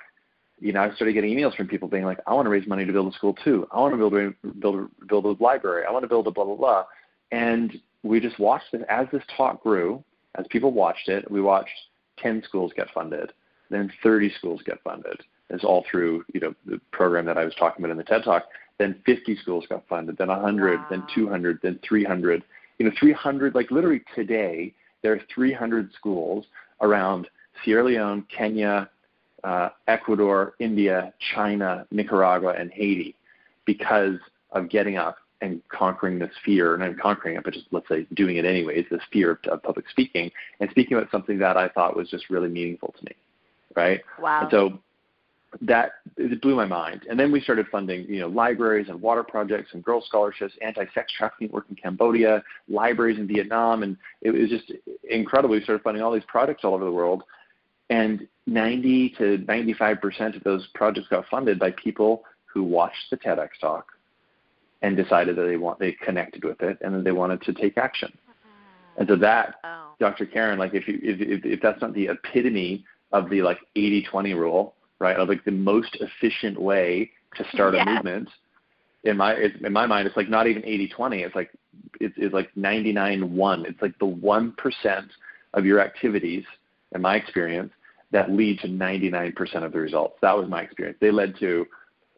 you 0.60 0.72
know, 0.72 0.82
I 0.82 0.94
started 0.94 1.14
getting 1.14 1.36
emails 1.36 1.56
from 1.56 1.66
people 1.66 1.88
being 1.88 2.04
like, 2.04 2.18
I 2.28 2.34
want 2.34 2.46
to 2.46 2.50
raise 2.50 2.68
money 2.68 2.84
to 2.84 2.92
build 2.92 3.12
a 3.12 3.16
school 3.16 3.34
too. 3.44 3.66
I 3.72 3.80
want 3.80 3.92
to 3.92 3.96
build 3.98 4.14
a, 4.14 4.48
build 4.60 4.88
build 5.08 5.24
a 5.24 5.42
library. 5.42 5.84
I 5.84 5.90
want 5.90 6.04
to 6.04 6.08
build 6.08 6.28
a 6.28 6.30
blah, 6.30 6.44
blah, 6.44 6.54
blah. 6.54 6.84
And 7.32 7.76
we 8.04 8.20
just 8.20 8.38
watched 8.38 8.72
it. 8.72 8.82
As 8.88 9.08
this 9.12 9.24
talk 9.36 9.60
grew, 9.64 10.04
as 10.36 10.46
people 10.50 10.70
watched 10.70 11.08
it, 11.08 11.28
we 11.28 11.40
watched 11.40 11.72
10 12.18 12.44
schools 12.46 12.70
get 12.76 12.86
funded, 12.94 13.32
then 13.68 13.92
30 14.04 14.32
schools 14.38 14.60
get 14.64 14.80
funded. 14.84 15.20
It's 15.50 15.64
all 15.64 15.84
through 15.90 16.24
you 16.32 16.38
know 16.38 16.54
the 16.66 16.80
program 16.92 17.26
that 17.26 17.36
I 17.36 17.44
was 17.44 17.54
talking 17.56 17.84
about 17.84 17.90
in 17.90 17.98
the 17.98 18.04
TED 18.04 18.22
Talk. 18.22 18.44
Then 18.82 18.96
50 19.06 19.36
schools 19.36 19.64
got 19.68 19.86
funded, 19.88 20.18
then 20.18 20.26
100, 20.26 20.76
wow. 20.76 20.86
then 20.90 21.04
200, 21.14 21.60
then 21.62 21.78
300. 21.86 22.42
You 22.78 22.86
know, 22.86 22.92
300. 22.98 23.54
Like 23.54 23.70
literally 23.70 24.02
today, 24.12 24.74
there 25.02 25.12
are 25.12 25.20
300 25.32 25.92
schools 25.92 26.46
around 26.80 27.28
Sierra 27.64 27.84
Leone, 27.84 28.26
Kenya, 28.36 28.90
uh, 29.44 29.68
Ecuador, 29.86 30.54
India, 30.58 31.14
China, 31.32 31.86
Nicaragua, 31.92 32.54
and 32.58 32.72
Haiti 32.72 33.14
because 33.66 34.18
of 34.50 34.68
getting 34.68 34.96
up 34.96 35.18
and 35.42 35.62
conquering 35.68 36.18
this 36.18 36.34
fear, 36.44 36.74
and 36.74 36.82
I'm 36.82 36.96
conquering 37.00 37.36
it, 37.36 37.44
but 37.44 37.52
just 37.52 37.66
let's 37.70 37.88
say 37.88 38.04
doing 38.14 38.36
it 38.36 38.44
anyways, 38.44 38.86
this 38.90 39.00
fear 39.12 39.30
of, 39.30 39.38
of 39.48 39.62
public 39.62 39.88
speaking, 39.90 40.28
and 40.58 40.68
speaking 40.72 40.96
about 40.96 41.08
something 41.12 41.38
that 41.38 41.56
I 41.56 41.68
thought 41.68 41.96
was 41.96 42.10
just 42.10 42.30
really 42.30 42.48
meaningful 42.48 42.92
to 42.98 43.04
me, 43.04 43.12
right? 43.76 44.00
Wow. 44.20 44.40
And 44.42 44.50
so 44.50 44.78
that 45.60 45.92
it 46.16 46.40
blew 46.40 46.56
my 46.56 46.64
mind. 46.64 47.02
And 47.08 47.18
then 47.18 47.30
we 47.30 47.40
started 47.40 47.66
funding, 47.70 48.06
you 48.08 48.20
know, 48.20 48.28
libraries 48.28 48.88
and 48.88 49.00
water 49.00 49.22
projects 49.22 49.70
and 49.74 49.84
girl 49.84 50.02
scholarships, 50.06 50.54
anti-sex 50.62 51.12
trafficking 51.12 51.50
work 51.50 51.66
in 51.68 51.76
Cambodia, 51.76 52.42
libraries 52.68 53.18
in 53.18 53.26
Vietnam, 53.26 53.82
and 53.82 53.96
it 54.22 54.30
was 54.30 54.48
just 54.48 54.72
incredible. 55.08 55.54
We 55.54 55.62
started 55.62 55.82
funding 55.82 56.02
all 56.02 56.12
these 56.12 56.22
projects 56.26 56.64
all 56.64 56.74
over 56.74 56.84
the 56.84 56.92
world, 56.92 57.22
and 57.90 58.26
90 58.46 59.14
to 59.18 59.38
95 59.46 60.00
percent 60.00 60.36
of 60.36 60.42
those 60.44 60.66
projects 60.74 61.08
got 61.08 61.26
funded 61.28 61.58
by 61.58 61.70
people 61.72 62.24
who 62.46 62.62
watched 62.62 63.10
the 63.10 63.16
TEDx 63.16 63.50
talk 63.60 63.86
and 64.80 64.96
decided 64.96 65.36
that 65.36 65.44
they 65.44 65.56
want 65.56 65.78
they 65.78 65.92
connected 65.92 66.44
with 66.44 66.60
it 66.62 66.78
and 66.80 66.94
that 66.94 67.04
they 67.04 67.12
wanted 67.12 67.40
to 67.42 67.52
take 67.52 67.76
action. 67.76 68.10
Mm-hmm. 68.10 69.00
And 69.00 69.08
so 69.08 69.16
that, 69.16 69.56
oh. 69.64 69.90
Dr. 70.00 70.26
Karen, 70.26 70.58
like 70.58 70.74
if 70.74 70.88
you 70.88 70.98
if, 71.02 71.20
if 71.20 71.44
if 71.44 71.60
that's 71.60 71.80
not 71.80 71.92
the 71.94 72.08
epitome 72.08 72.84
of 73.12 73.28
the 73.28 73.42
like 73.42 73.58
80-20 73.76 74.34
rule, 74.34 74.74
right? 75.02 75.16
Of 75.16 75.28
like 75.28 75.44
the 75.44 75.50
most 75.50 75.98
efficient 76.00 76.58
way 76.60 77.10
to 77.34 77.44
start 77.52 77.74
yes. 77.74 77.86
a 77.86 77.90
movement. 77.90 78.28
In 79.02 79.16
my 79.16 79.34
in 79.34 79.72
my 79.72 79.84
mind, 79.84 80.06
it's 80.06 80.16
like 80.16 80.28
not 80.28 80.46
even 80.46 80.62
80-20. 80.62 81.26
It's 81.26 81.34
like 81.34 81.50
it's, 82.00 82.14
it's 82.16 82.32
like 82.32 82.54
99-1. 82.54 83.66
It's 83.66 83.82
like 83.82 83.98
the 83.98 84.06
one 84.06 84.52
percent 84.52 85.10
of 85.54 85.66
your 85.66 85.80
activities, 85.80 86.44
in 86.94 87.02
my 87.02 87.16
experience, 87.16 87.72
that 88.12 88.30
lead 88.30 88.60
to 88.60 88.68
99% 88.68 89.64
of 89.64 89.72
the 89.72 89.80
results. 89.80 90.18
That 90.22 90.36
was 90.36 90.48
my 90.48 90.62
experience. 90.62 90.98
They 91.00 91.10
led 91.10 91.36
to, 91.40 91.66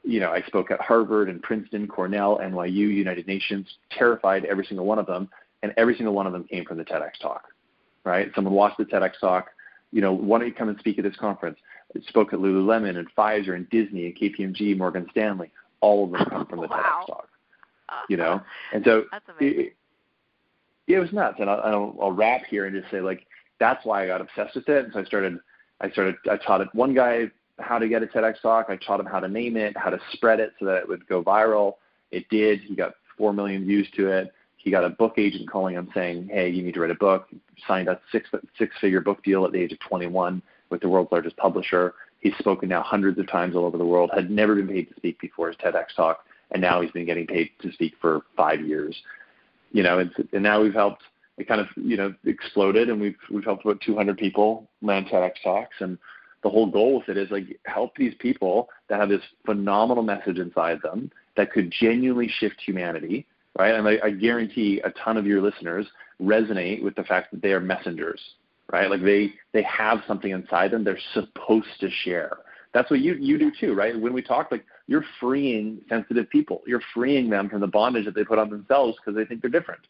you 0.02 0.20
know, 0.20 0.30
I 0.30 0.42
spoke 0.42 0.70
at 0.70 0.80
Harvard 0.80 1.30
and 1.30 1.42
Princeton, 1.42 1.88
Cornell, 1.88 2.38
NYU, 2.38 2.74
United 2.74 3.26
Nations, 3.26 3.66
terrified 3.90 4.44
every 4.44 4.66
single 4.66 4.84
one 4.84 4.98
of 4.98 5.06
them, 5.06 5.30
and 5.62 5.72
every 5.78 5.96
single 5.96 6.14
one 6.14 6.26
of 6.26 6.34
them 6.34 6.44
came 6.44 6.66
from 6.66 6.76
the 6.76 6.84
TEDx 6.84 7.12
talk, 7.22 7.44
right? 8.04 8.30
Someone 8.34 8.52
watched 8.52 8.76
the 8.76 8.84
TEDx 8.84 9.18
talk, 9.20 9.46
you 9.94 10.00
know, 10.00 10.12
why 10.12 10.38
don't 10.38 10.48
you 10.48 10.54
come 10.54 10.68
and 10.68 10.78
speak 10.80 10.98
at 10.98 11.04
this 11.04 11.16
conference? 11.16 11.58
Spoke 12.08 12.32
at 12.32 12.38
Lululemon 12.38 12.98
and 12.98 13.08
Pfizer 13.14 13.54
and 13.54 13.68
Disney 13.70 14.06
and 14.06 14.16
KPMG, 14.16 14.76
Morgan 14.76 15.06
Stanley. 15.10 15.50
All 15.80 16.04
of 16.04 16.12
them 16.12 16.22
oh, 16.26 16.30
come 16.30 16.46
from 16.46 16.60
the 16.60 16.68
wow. 16.68 17.02
TEDx 17.02 17.06
talk. 17.06 17.28
You 18.08 18.16
know, 18.16 18.32
uh-huh. 18.32 18.44
and 18.72 18.84
so 18.84 19.04
That's 19.10 19.24
it, 19.40 19.76
it 20.88 20.98
was 20.98 21.12
nuts. 21.12 21.36
And 21.38 21.48
I'll, 21.48 21.96
I'll 22.00 22.12
wrap 22.12 22.42
here 22.48 22.66
and 22.66 22.74
just 22.74 22.90
say 22.90 23.00
like 23.00 23.26
that's 23.60 23.84
why 23.84 24.04
I 24.04 24.06
got 24.06 24.20
obsessed 24.20 24.54
with 24.54 24.68
it. 24.68 24.84
And 24.84 24.92
so 24.92 25.00
I 25.00 25.04
started, 25.04 25.38
I 25.80 25.90
started, 25.90 26.16
I 26.30 26.36
taught 26.38 26.60
it 26.60 26.68
one 26.72 26.94
guy 26.94 27.30
how 27.60 27.78
to 27.78 27.88
get 27.88 28.02
a 28.02 28.06
TEDx 28.06 28.40
talk. 28.42 28.66
I 28.68 28.76
taught 28.76 29.00
him 29.00 29.06
how 29.06 29.20
to 29.20 29.28
name 29.28 29.56
it, 29.56 29.76
how 29.76 29.90
to 29.90 29.98
spread 30.12 30.40
it 30.40 30.52
so 30.58 30.66
that 30.66 30.78
it 30.78 30.88
would 30.88 31.06
go 31.06 31.22
viral. 31.22 31.74
It 32.10 32.28
did. 32.28 32.60
He 32.60 32.74
got 32.74 32.94
four 33.16 33.32
million 33.32 33.64
views 33.64 33.88
to 33.96 34.08
it. 34.08 34.32
He 34.56 34.70
got 34.70 34.84
a 34.84 34.88
book 34.88 35.14
agent 35.18 35.50
calling 35.50 35.74
him 35.74 35.90
saying, 35.94 36.28
"Hey, 36.32 36.48
you 36.48 36.62
need 36.62 36.74
to 36.74 36.80
write 36.80 36.90
a 36.90 36.96
book." 36.96 37.28
Signed 37.68 37.88
a 37.88 38.00
six 38.10 38.28
six 38.58 38.74
figure 38.80 39.00
book 39.00 39.22
deal 39.22 39.44
at 39.44 39.52
the 39.52 39.60
age 39.60 39.72
of 39.72 39.78
21 39.80 40.42
with 40.74 40.82
the 40.82 40.88
world's 40.88 41.12
largest 41.12 41.36
publisher. 41.36 41.94
He's 42.20 42.36
spoken 42.38 42.68
now 42.68 42.82
hundreds 42.82 43.18
of 43.18 43.30
times 43.30 43.54
all 43.54 43.64
over 43.64 43.78
the 43.78 43.86
world. 43.86 44.10
Had 44.12 44.30
never 44.30 44.56
been 44.56 44.68
paid 44.68 44.88
to 44.88 44.96
speak 44.96 45.20
before 45.20 45.48
his 45.48 45.56
TEDx 45.56 45.94
talk, 45.96 46.26
and 46.50 46.60
now 46.60 46.80
he's 46.80 46.90
been 46.90 47.06
getting 47.06 47.26
paid 47.26 47.50
to 47.62 47.72
speak 47.72 47.94
for 48.00 48.22
five 48.36 48.60
years. 48.60 48.96
You 49.72 49.82
know, 49.82 50.00
and, 50.00 50.10
and 50.32 50.42
now 50.42 50.60
we've 50.60 50.74
helped. 50.74 51.02
It 51.36 51.48
kind 51.48 51.60
of 51.60 51.68
you 51.76 51.96
know 51.96 52.14
exploded, 52.24 52.90
and 52.90 53.00
we've 53.00 53.16
we've 53.30 53.44
helped 53.44 53.64
about 53.64 53.80
200 53.80 54.18
people 54.18 54.68
land 54.82 55.06
TEDx 55.06 55.32
talks, 55.42 55.76
and 55.80 55.96
the 56.42 56.50
whole 56.50 56.66
goal 56.66 56.98
with 56.98 57.08
it 57.08 57.16
is 57.16 57.30
like 57.30 57.58
help 57.64 57.96
these 57.96 58.14
people 58.18 58.68
that 58.88 59.00
have 59.00 59.08
this 59.08 59.22
phenomenal 59.46 60.02
message 60.02 60.38
inside 60.38 60.80
them 60.82 61.10
that 61.36 61.52
could 61.52 61.72
genuinely 61.80 62.28
shift 62.28 62.60
humanity, 62.64 63.26
right? 63.58 63.74
And 63.74 63.88
I, 63.88 63.98
I 64.04 64.10
guarantee 64.10 64.80
a 64.84 64.90
ton 64.90 65.16
of 65.16 65.26
your 65.26 65.40
listeners 65.40 65.86
resonate 66.20 66.82
with 66.82 66.94
the 66.94 67.02
fact 67.04 67.32
that 67.32 67.42
they 67.42 67.52
are 67.52 67.60
messengers, 67.60 68.20
right? 68.72 68.90
Like 68.90 69.02
they 69.02 69.34
they 69.52 69.62
have 69.62 69.98
something 70.06 70.30
inside 70.30 70.70
them 70.70 70.84
they're 70.84 70.98
supposed 71.12 71.68
to 71.80 71.90
share. 72.02 72.38
That's 72.72 72.90
what 72.90 73.00
you 73.00 73.14
you 73.14 73.38
do 73.38 73.52
too, 73.58 73.74
right? 73.74 73.98
When 73.98 74.12
we 74.12 74.22
talk, 74.22 74.50
like 74.50 74.64
you're 74.86 75.04
freeing 75.20 75.80
sensitive 75.88 76.28
people. 76.30 76.62
You're 76.66 76.82
freeing 76.92 77.30
them 77.30 77.48
from 77.48 77.60
the 77.60 77.66
bondage 77.66 78.04
that 78.04 78.14
they 78.14 78.24
put 78.24 78.38
on 78.38 78.50
themselves 78.50 78.96
because 78.98 79.16
they 79.16 79.24
think 79.24 79.40
they're 79.40 79.50
different, 79.50 79.80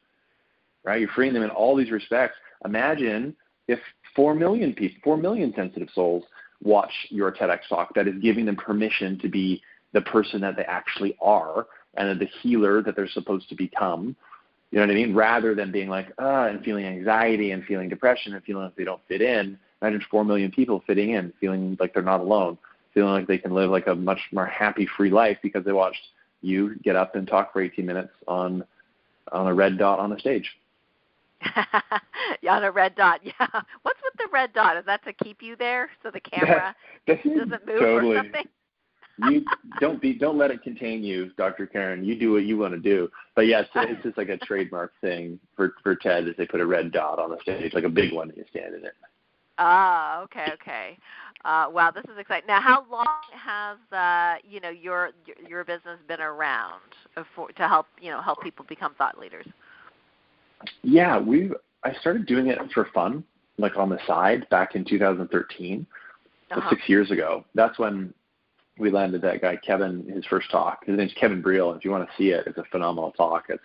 right? 0.85 1.00
You're 1.00 1.11
freeing 1.11 1.35
them 1.35 1.43
in 1.43 1.50
all 1.50 1.76
these 1.76 1.90
respects. 1.90 2.37
Imagine 2.64 3.35
if 3.69 3.78
four 4.14 4.35
million 4.35 4.75
people, 4.75 4.99
four 5.02 5.16
million 5.16 5.52
sensitive 5.57 5.88
souls 5.95 6.25
watch 6.62 6.93
your 7.11 7.33
TEDx 7.33 7.61
talk 7.69 7.95
that 7.95 8.07
is 8.09 8.14
giving 8.23 8.47
them 8.47 8.57
permission 8.57 9.19
to 9.19 9.28
be 9.28 9.62
the 9.93 10.00
person 10.02 10.40
that 10.40 10.57
they 10.57 10.64
actually 10.64 11.16
are 11.21 11.66
and 11.97 12.21
the 12.21 12.28
healer 12.43 12.83
that 12.83 12.97
they're 12.97 13.09
supposed 13.09 13.49
to 13.49 13.54
become. 13.54 14.16
You 14.75 14.81
know 14.81 14.87
what 14.87 14.90
I 14.90 14.95
mean? 14.97 15.14
Rather 15.14 15.54
than 15.54 15.71
being 15.71 15.88
like, 15.88 16.09
ah, 16.19 16.47
and 16.47 16.61
feeling 16.64 16.85
anxiety 16.85 17.52
and 17.52 17.62
feeling 17.62 17.88
depression 17.88 18.35
and 18.35 18.43
feeling 18.43 18.64
like 18.64 18.75
they 18.75 18.83
don't 18.83 19.00
fit 19.07 19.23
in. 19.23 19.57
Imagine 19.81 20.04
four 20.11 20.25
million 20.25 20.50
people 20.50 20.83
fitting 20.85 21.11
in, 21.11 21.33
feeling 21.38 21.76
like 21.78 21.95
they're 21.95 22.02
not 22.02 22.19
alone, 22.19 22.59
feeling 22.93 23.12
like 23.12 23.28
they 23.28 23.38
can 23.38 23.54
live 23.54 23.71
like 23.71 23.87
a 23.87 23.95
much 23.95 24.19
more 24.33 24.47
happy, 24.47 24.88
free 24.97 25.11
life 25.11 25.38
because 25.45 25.64
they 25.64 25.71
watched 25.71 26.00
you 26.43 26.75
get 26.83 26.97
up 26.97 27.14
and 27.14 27.28
talk 27.28 27.52
for 27.52 27.62
18 27.62 27.87
minutes 27.87 28.11
on 28.26 28.64
on 29.31 29.47
a 29.47 29.54
red 29.54 29.78
dot 29.78 30.00
on 30.00 30.11
a 30.11 30.19
stage. 30.19 30.50
yeah, 32.43 32.57
on 32.57 32.64
a 32.64 32.71
red 32.73 32.97
dot. 32.97 33.21
Yeah. 33.23 33.47
What's 33.83 34.00
with 34.02 34.14
the 34.19 34.26
red 34.33 34.52
dot? 34.54 34.76
Is 34.76 34.87
that 34.87 35.04
to 35.04 35.12
keep 35.12 35.40
you 35.40 35.54
there 35.54 35.88
so 36.02 36.11
the 36.11 36.19
camera 36.33 36.75
doesn't 37.07 37.64
move 37.64 37.78
totally. 37.78 38.16
or 38.16 38.25
something? 38.25 38.49
You 39.18 39.44
don't 39.80 40.00
be 40.00 40.14
don't 40.14 40.37
let 40.37 40.50
it 40.50 40.62
contain 40.62 41.02
you, 41.04 41.30
Dr. 41.37 41.66
Karen. 41.66 42.04
You 42.04 42.18
do 42.18 42.33
what 42.33 42.44
you 42.44 42.59
want 42.59 42.75
to 42.75 42.80
do. 42.80 43.09
But 43.37 43.47
yes, 43.47 43.66
it's 43.75 44.02
just 44.02 44.18
like 44.18 44.28
a 44.28 44.38
trademark 44.38 44.92
thing 45.00 45.38
for 45.56 45.75
for 45.83 45.94
TED 45.94 46.28
is 46.28 46.35
they 46.37 46.47
put 46.47 46.61
a 46.61 46.66
red 46.66 46.92
dot 46.92 47.18
on 47.18 47.30
the 47.30 47.38
stage, 47.42 47.75
like 47.75 47.85
a 47.85 47.88
big 47.88 48.12
one, 48.12 48.28
and 48.28 48.37
you 48.37 48.44
stand 48.50 48.75
in 48.75 48.85
it. 48.85 48.94
Ah, 49.59 50.23
okay, 50.23 50.49
okay. 50.54 50.99
Uh, 51.44 51.68
wow, 51.71 51.90
this 51.90 52.04
is 52.04 52.18
exciting. 52.18 52.47
Now, 52.49 52.61
how 52.61 52.85
long 52.90 53.06
has 53.33 53.78
uh, 53.92 54.37
you 54.49 54.61
know 54.61 54.71
your 54.71 55.11
your 55.49 55.64
business 55.64 55.99
been 56.09 56.21
around 56.21 56.80
for, 57.37 57.52
to 57.52 57.68
help 57.68 57.87
you 58.00 58.11
know 58.11 58.21
help 58.21 58.42
people 58.42 58.64
become 58.68 58.94
thought 58.94 59.18
leaders? 59.18 59.47
Yeah, 60.83 61.21
we 61.21 61.50
I 61.85 61.92
started 62.00 62.26
doing 62.26 62.49
it 62.49 62.59
for 62.73 62.88
fun, 62.94 63.23
like 63.59 63.76
on 63.76 63.90
the 63.90 63.99
side, 64.06 64.49
back 64.49 64.75
in 64.75 64.85
2013, 64.85 65.87
Uh-huh. 66.50 66.71
six 66.71 66.83
years 66.88 67.11
ago. 67.11 67.44
That's 67.54 67.78
when 67.78 68.12
we 68.78 68.90
landed 68.90 69.23
that 69.23 69.40
guy 69.40 69.57
Kevin 69.57 70.09
his 70.09 70.25
first 70.26 70.50
talk. 70.50 70.85
His 70.85 70.97
name's 70.97 71.14
Kevin 71.14 71.43
Breel. 71.43 71.76
If 71.76 71.85
you 71.85 71.90
want 71.90 72.09
to 72.09 72.14
see 72.16 72.31
it, 72.31 72.45
it's 72.47 72.59
a 72.59 72.64
phenomenal 72.71 73.12
talk. 73.12 73.45
It's 73.49 73.62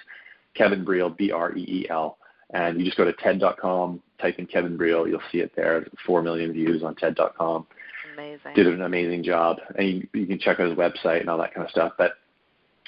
Kevin 0.55 0.85
Breel, 0.85 1.15
B 1.15 1.31
R 1.31 1.55
E 1.55 1.61
E 1.61 1.89
L, 1.89 2.17
and 2.53 2.79
you 2.79 2.85
just 2.85 2.97
go 2.97 3.05
to 3.05 3.13
TED.com, 3.13 4.01
type 4.21 4.39
in 4.39 4.45
Kevin 4.45 4.77
Breel, 4.77 5.07
you'll 5.07 5.21
see 5.31 5.39
it 5.39 5.51
there. 5.55 5.85
Four 6.05 6.21
million 6.21 6.53
views 6.53 6.83
on 6.83 6.95
TED.com. 6.95 7.67
Amazing. 8.13 8.53
Did 8.55 8.67
an 8.67 8.81
amazing 8.81 9.23
job, 9.23 9.57
and 9.77 9.87
you, 9.87 10.07
you 10.13 10.27
can 10.27 10.39
check 10.39 10.59
out 10.59 10.69
his 10.69 10.77
website 10.77 11.21
and 11.21 11.29
all 11.29 11.37
that 11.37 11.53
kind 11.53 11.65
of 11.65 11.71
stuff. 11.71 11.93
But 11.97 12.13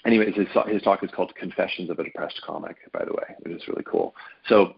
anyways, 0.06 0.36
his, 0.36 0.48
his 0.68 0.82
talk 0.82 1.04
is 1.04 1.10
called 1.16 1.34
Confessions 1.36 1.90
of 1.90 2.00
a 2.00 2.04
Depressed 2.04 2.42
Comic, 2.46 2.78
by 2.92 3.06
the 3.06 3.14
way, 3.14 3.36
which 3.40 3.54
is 3.56 3.68
really 3.68 3.84
cool. 3.86 4.14
So 4.48 4.66
mm. 4.66 4.74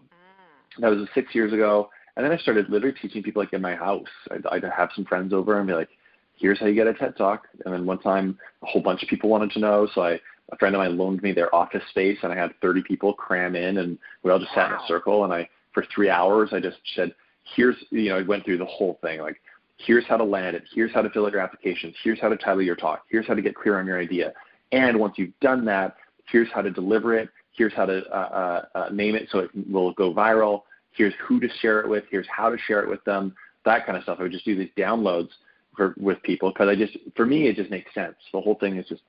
that 0.78 0.90
was 0.90 1.08
six 1.14 1.34
years 1.34 1.52
ago. 1.52 1.90
And 2.16 2.24
then 2.24 2.30
I 2.30 2.36
started 2.36 2.70
literally 2.70 2.96
teaching 3.00 3.24
people 3.24 3.42
like 3.42 3.52
in 3.52 3.60
my 3.60 3.74
house. 3.74 4.06
I'd, 4.30 4.46
I'd 4.46 4.64
have 4.64 4.90
some 4.94 5.04
friends 5.04 5.32
over 5.32 5.58
and 5.58 5.66
be 5.66 5.74
like, 5.74 5.88
here's 6.36 6.58
how 6.58 6.66
you 6.66 6.74
get 6.74 6.86
a 6.86 6.94
TED 6.94 7.16
Talk. 7.16 7.48
And 7.64 7.74
then 7.74 7.86
one 7.86 7.98
time 7.98 8.38
a 8.62 8.66
whole 8.66 8.82
bunch 8.82 9.02
of 9.02 9.08
people 9.08 9.30
wanted 9.30 9.50
to 9.52 9.60
know. 9.60 9.88
So 9.94 10.02
I, 10.02 10.20
a 10.52 10.56
friend 10.58 10.74
of 10.74 10.78
mine 10.80 10.98
loaned 10.98 11.22
me 11.22 11.32
their 11.32 11.54
office 11.54 11.82
space 11.90 12.18
and 12.22 12.32
I 12.32 12.36
had 12.36 12.52
30 12.60 12.82
people 12.82 13.14
cram 13.14 13.56
in 13.56 13.78
and 13.78 13.98
we 14.22 14.30
all 14.30 14.38
just 14.38 14.54
sat 14.54 14.70
in 14.70 14.76
a 14.76 14.86
circle. 14.86 15.24
And 15.24 15.32
I, 15.32 15.48
for 15.72 15.84
three 15.94 16.10
hours, 16.10 16.50
I 16.52 16.60
just 16.60 16.76
said, 16.94 17.14
here's, 17.56 17.76
you 17.90 18.10
know, 18.10 18.18
I 18.18 18.22
went 18.22 18.44
through 18.44 18.58
the 18.58 18.64
whole 18.64 18.98
thing. 19.02 19.20
Like, 19.20 19.40
here's 19.78 20.04
how 20.06 20.16
to 20.16 20.24
land 20.24 20.56
it. 20.56 20.64
Here's 20.72 20.92
how 20.92 21.02
to 21.02 21.10
fill 21.10 21.26
out 21.26 21.32
your 21.32 21.40
applications. 21.40 21.94
Here's 22.02 22.20
how 22.20 22.28
to 22.28 22.36
title 22.36 22.62
your 22.62 22.76
talk. 22.76 23.04
Here's 23.10 23.26
how 23.26 23.34
to 23.34 23.42
get 23.42 23.54
clear 23.54 23.78
on 23.78 23.86
your 23.86 23.98
idea. 23.98 24.32
And 24.72 24.98
once 24.98 25.14
you've 25.16 25.38
done 25.40 25.64
that, 25.66 25.96
here's 26.30 26.48
how 26.52 26.62
to 26.62 26.70
deliver 26.70 27.16
it. 27.16 27.28
Here's 27.52 27.72
how 27.72 27.86
to 27.86 28.04
uh, 28.10 28.64
uh, 28.74 28.78
uh, 28.78 28.88
name 28.90 29.14
it 29.14 29.28
so 29.30 29.40
it 29.40 29.50
will 29.70 29.92
go 29.92 30.12
viral. 30.12 30.62
Here's 30.92 31.14
who 31.26 31.40
to 31.40 31.48
share 31.60 31.80
it 31.80 31.88
with. 31.88 32.04
Here's 32.10 32.26
how 32.28 32.50
to 32.50 32.58
share 32.66 32.82
it 32.82 32.88
with 32.88 33.04
them. 33.04 33.34
That 33.64 33.86
kind 33.86 33.96
of 33.96 34.02
stuff. 34.04 34.18
I 34.20 34.24
would 34.24 34.32
just 34.32 34.44
do 34.44 34.56
these 34.56 34.70
downloads 34.76 35.30
for, 35.76 35.94
with 35.98 36.22
people 36.22 36.50
because 36.50 36.68
I 36.68 36.74
just, 36.74 36.96
for 37.16 37.26
me, 37.26 37.48
it 37.48 37.56
just 37.56 37.70
makes 37.70 37.92
sense. 37.94 38.14
The 38.32 38.40
whole 38.40 38.56
thing 38.56 38.76
is 38.76 38.86
just 38.88 39.02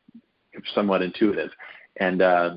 somewhat 0.74 1.02
intuitive, 1.02 1.52
and 1.98 2.22
uh, 2.22 2.56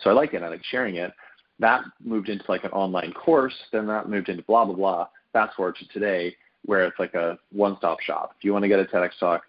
so 0.00 0.10
I 0.10 0.12
like 0.12 0.34
it. 0.34 0.42
I 0.42 0.48
like 0.48 0.64
sharing 0.64 0.96
it. 0.96 1.12
That 1.58 1.82
moved 2.02 2.28
into 2.28 2.44
like 2.48 2.64
an 2.64 2.70
online 2.70 3.12
course. 3.12 3.54
Then 3.72 3.86
that 3.88 4.08
moved 4.08 4.28
into 4.28 4.42
blah 4.44 4.64
blah 4.64 4.74
blah. 4.74 5.06
Fast 5.32 5.56
forward 5.56 5.76
to 5.76 5.88
today, 5.88 6.34
where 6.64 6.84
it's 6.84 6.98
like 6.98 7.14
a 7.14 7.38
one-stop 7.52 8.00
shop. 8.00 8.34
If 8.38 8.44
you 8.44 8.52
want 8.52 8.64
to 8.64 8.68
get 8.68 8.80
a 8.80 8.84
TEDx 8.84 9.10
talk, 9.18 9.42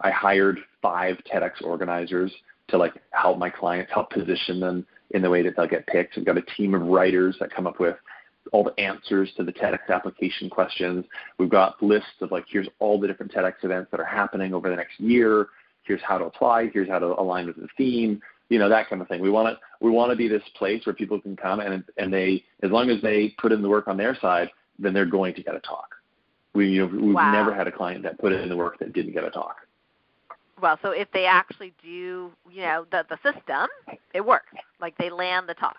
I 0.00 0.10
hired 0.10 0.58
five 0.82 1.16
TEDx 1.32 1.62
organizers 1.62 2.32
to 2.68 2.78
like 2.78 2.94
help 3.10 3.38
my 3.38 3.50
clients, 3.50 3.92
help 3.92 4.10
position 4.10 4.60
them 4.60 4.86
in 5.10 5.22
the 5.22 5.30
way 5.30 5.42
that 5.42 5.56
they'll 5.56 5.66
get 5.66 5.86
picked. 5.86 6.18
I've 6.18 6.26
got 6.26 6.36
a 6.36 6.42
team 6.56 6.74
of 6.74 6.82
writers 6.82 7.36
that 7.40 7.50
come 7.54 7.66
up 7.66 7.80
with 7.80 7.96
all 8.52 8.64
the 8.64 8.78
answers 8.80 9.30
to 9.36 9.44
the 9.44 9.52
TEDx 9.52 9.80
application 9.88 10.48
questions. 10.50 11.04
We've 11.38 11.48
got 11.50 11.82
lists 11.82 12.08
of 12.20 12.30
like, 12.32 12.44
here's 12.50 12.68
all 12.78 12.98
the 13.00 13.06
different 13.06 13.32
TEDx 13.32 13.54
events 13.62 13.90
that 13.90 14.00
are 14.00 14.04
happening 14.04 14.54
over 14.54 14.68
the 14.70 14.76
next 14.76 14.98
year. 15.00 15.48
Here's 15.84 16.02
how 16.02 16.18
to 16.18 16.24
apply. 16.26 16.70
Here's 16.72 16.88
how 16.88 16.98
to 16.98 17.06
align 17.06 17.46
with 17.46 17.56
the 17.56 17.68
theme. 17.76 18.20
You 18.50 18.58
know 18.58 18.68
that 18.70 18.88
kind 18.88 19.02
of 19.02 19.08
thing. 19.08 19.20
We 19.20 19.30
want 19.30 19.48
to 19.48 19.84
we 19.84 19.90
want 19.90 20.10
to 20.10 20.16
be 20.16 20.26
this 20.26 20.42
place 20.56 20.84
where 20.86 20.94
people 20.94 21.20
can 21.20 21.36
come 21.36 21.60
and 21.60 21.84
and 21.98 22.12
they 22.12 22.44
as 22.62 22.70
long 22.70 22.88
as 22.90 23.00
they 23.02 23.34
put 23.38 23.52
in 23.52 23.60
the 23.60 23.68
work 23.68 23.88
on 23.88 23.96
their 23.98 24.14
side, 24.20 24.48
then 24.78 24.94
they're 24.94 25.04
going 25.06 25.34
to 25.34 25.42
get 25.42 25.54
a 25.54 25.60
talk 25.60 25.94
We 26.54 26.68
you 26.70 26.86
know 26.86 27.06
we've 27.06 27.14
Wow. 27.14 27.32
never 27.32 27.54
had 27.54 27.66
a 27.66 27.72
client 27.72 28.02
that 28.04 28.18
put 28.18 28.32
in 28.32 28.48
the 28.48 28.56
work 28.56 28.78
that 28.78 28.92
didn't 28.94 29.12
get 29.12 29.24
a 29.24 29.30
talk. 29.30 29.56
Well, 30.60 30.78
so 30.82 30.90
if 30.90 31.10
they 31.12 31.24
actually 31.26 31.72
do, 31.82 32.32
you 32.50 32.62
know, 32.62 32.86
the 32.90 33.04
the 33.10 33.16
system, 33.16 33.68
it 34.14 34.24
works. 34.24 34.52
Like 34.80 34.96
they 34.98 35.10
land 35.10 35.48
the 35.48 35.54
talk. 35.54 35.76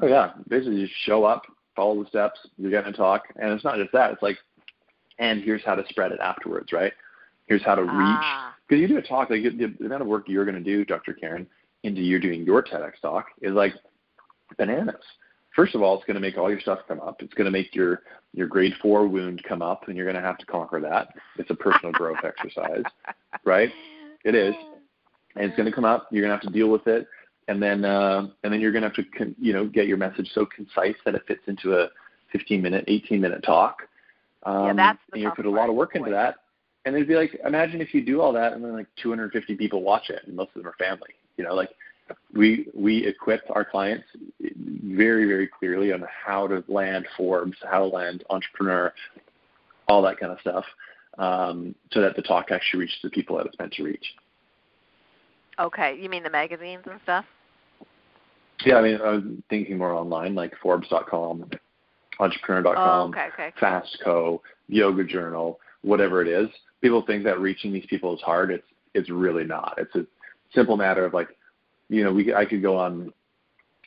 Oh 0.00 0.06
yeah, 0.06 0.32
basically 0.48 0.82
just 0.82 0.94
show 1.04 1.24
up, 1.24 1.42
follow 1.76 2.02
the 2.02 2.08
steps, 2.08 2.38
you're 2.58 2.70
going 2.70 2.84
to 2.84 2.92
talk, 2.92 3.24
and 3.36 3.52
it's 3.52 3.64
not 3.64 3.76
just 3.76 3.92
that. 3.92 4.12
It's 4.12 4.22
like, 4.22 4.36
and 5.18 5.42
here's 5.42 5.64
how 5.64 5.74
to 5.74 5.84
spread 5.88 6.12
it 6.12 6.20
afterwards, 6.20 6.72
right? 6.72 6.92
Here's 7.46 7.62
how 7.64 7.74
to 7.74 7.82
reach 7.82 7.90
Ah. 7.92 8.54
because 8.66 8.80
you 8.80 8.88
do 8.88 8.96
a 8.98 9.02
talk 9.02 9.30
like 9.30 9.42
the, 9.42 9.74
the 9.78 9.86
amount 9.86 10.02
of 10.02 10.08
work 10.08 10.28
you're 10.28 10.44
going 10.44 10.56
to 10.56 10.62
do, 10.62 10.84
Dr. 10.84 11.12
Karen, 11.12 11.46
into 11.82 12.00
you 12.00 12.18
doing 12.20 12.44
your 12.44 12.62
TEDx 12.62 12.92
talk 13.02 13.26
is 13.40 13.52
like 13.52 13.74
bananas. 14.56 15.02
First 15.54 15.74
of 15.74 15.82
all, 15.82 15.96
it's 15.96 16.06
going 16.06 16.14
to 16.14 16.20
make 16.20 16.38
all 16.38 16.48
your 16.50 16.60
stuff 16.60 16.78
come 16.88 17.00
up. 17.00 17.20
It's 17.20 17.34
going 17.34 17.44
to 17.44 17.50
make 17.50 17.74
your 17.74 18.02
your 18.32 18.46
grade 18.46 18.72
four 18.80 19.06
wound 19.06 19.42
come 19.46 19.60
up, 19.60 19.88
and 19.88 19.96
you're 19.96 20.06
going 20.10 20.16
to 20.20 20.26
have 20.26 20.38
to 20.38 20.46
conquer 20.46 20.80
that. 20.80 21.08
It's 21.36 21.50
a 21.50 21.54
personal 21.54 21.92
growth 22.00 22.18
exercise, 22.24 22.84
right? 23.44 23.68
It 24.24 24.34
is, 24.34 24.54
and 25.36 25.44
it's 25.44 25.56
going 25.56 25.66
to 25.66 25.72
come 25.74 25.84
up. 25.84 26.08
You're 26.10 26.22
going 26.22 26.30
to 26.30 26.42
have 26.42 26.52
to 26.52 26.58
deal 26.58 26.68
with 26.70 26.86
it, 26.86 27.06
and 27.48 27.62
then 27.62 27.84
uh, 27.84 28.26
and 28.42 28.52
then 28.52 28.60
you're 28.60 28.72
going 28.72 28.82
to 28.82 28.88
have 28.88 28.96
to 28.96 29.04
con- 29.04 29.36
you 29.38 29.52
know 29.52 29.66
get 29.66 29.86
your 29.86 29.96
message 29.96 30.30
so 30.34 30.46
concise 30.46 30.96
that 31.04 31.14
it 31.14 31.22
fits 31.26 31.42
into 31.46 31.74
a 31.78 31.88
15 32.32 32.62
minute, 32.62 32.84
18 32.88 33.20
minute 33.20 33.42
talk. 33.42 33.82
Um, 34.44 34.66
Yeah, 34.66 34.72
that's 34.74 34.98
and 35.12 35.22
you 35.22 35.30
put 35.30 35.46
a 35.46 35.50
lot 35.50 35.68
of 35.68 35.74
work 35.74 35.94
into 35.94 36.10
that. 36.10 36.36
And 36.84 36.96
it'd 36.96 37.06
be 37.06 37.14
like, 37.14 37.38
imagine 37.46 37.80
if 37.80 37.94
you 37.94 38.04
do 38.04 38.20
all 38.20 38.32
that 38.32 38.54
and 38.54 38.64
then 38.64 38.72
like 38.72 38.88
250 39.00 39.54
people 39.56 39.82
watch 39.82 40.10
it, 40.10 40.22
and 40.26 40.34
most 40.34 40.48
of 40.48 40.62
them 40.62 40.66
are 40.66 40.74
family. 40.78 41.10
You 41.36 41.44
know, 41.44 41.54
like 41.54 41.70
we 42.34 42.66
we 42.74 43.06
equip 43.06 43.42
our 43.50 43.64
clients 43.64 44.06
very 44.40 45.26
very 45.26 45.46
clearly 45.46 45.92
on 45.92 46.04
how 46.24 46.48
to 46.48 46.64
land 46.68 47.06
Forbes, 47.16 47.56
how 47.70 47.78
to 47.78 47.86
land 47.86 48.24
entrepreneur, 48.30 48.92
all 49.86 50.02
that 50.02 50.18
kind 50.18 50.32
of 50.32 50.40
stuff, 50.40 50.64
um, 51.18 51.74
so 51.92 52.00
that 52.00 52.16
the 52.16 52.22
talk 52.22 52.50
actually 52.50 52.80
reaches 52.80 52.98
the 53.02 53.10
people 53.10 53.36
that 53.36 53.46
it's 53.46 53.58
meant 53.58 53.72
to 53.74 53.84
reach. 53.84 54.14
Okay, 55.58 55.98
you 56.00 56.08
mean 56.08 56.22
the 56.22 56.30
magazines 56.30 56.82
and 56.90 56.98
stuff? 57.02 57.24
Yeah, 58.64 58.76
I 58.76 58.82
mean, 58.82 58.98
I 59.02 59.10
was 59.10 59.22
thinking 59.50 59.78
more 59.78 59.92
online, 59.92 60.34
like 60.34 60.52
Forbes.com, 60.62 61.50
Entrepreneur.com, 62.20 62.76
Oh, 62.76 63.08
okay, 63.08 63.28
okay. 63.32 63.52
Fastco, 63.60 64.40
Yoga 64.68 65.04
Journal, 65.04 65.58
whatever 65.82 66.22
it 66.22 66.28
is. 66.28 66.48
People 66.80 67.02
think 67.06 67.24
that 67.24 67.40
reaching 67.40 67.72
these 67.72 67.86
people 67.86 68.14
is 68.14 68.20
hard. 68.22 68.50
It's 68.50 68.66
it's 68.94 69.10
really 69.10 69.44
not. 69.44 69.74
It's 69.78 69.94
a 69.94 70.06
simple 70.54 70.76
matter 70.76 71.04
of 71.04 71.14
like, 71.14 71.28
you 71.88 72.04
know, 72.04 72.12
we 72.12 72.34
I 72.34 72.44
could 72.44 72.62
go 72.62 72.76
on 72.76 73.12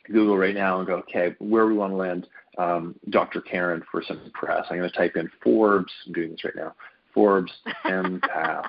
Google 0.06 0.36
right 0.36 0.54
now 0.54 0.78
and 0.78 0.86
go, 0.86 0.96
okay, 0.96 1.34
where 1.38 1.66
we 1.66 1.74
want 1.74 1.92
to 1.92 1.96
land 1.96 2.26
um, 2.58 2.94
Dr. 3.10 3.40
Karen 3.40 3.82
for 3.90 4.02
some 4.06 4.30
press. 4.34 4.64
I'm 4.70 4.78
going 4.78 4.90
to 4.90 4.96
type 4.96 5.16
in 5.16 5.30
Forbes. 5.42 5.92
I'm 6.06 6.12
doing 6.12 6.30
this 6.30 6.44
right 6.44 6.56
now. 6.56 6.74
Forbes 7.14 7.52
empath. 7.84 8.68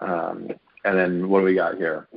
Um, 0.00 0.48
and 0.84 0.98
then 0.98 1.28
what 1.28 1.40
do 1.40 1.44
we 1.44 1.54
got 1.54 1.76
here? 1.76 2.08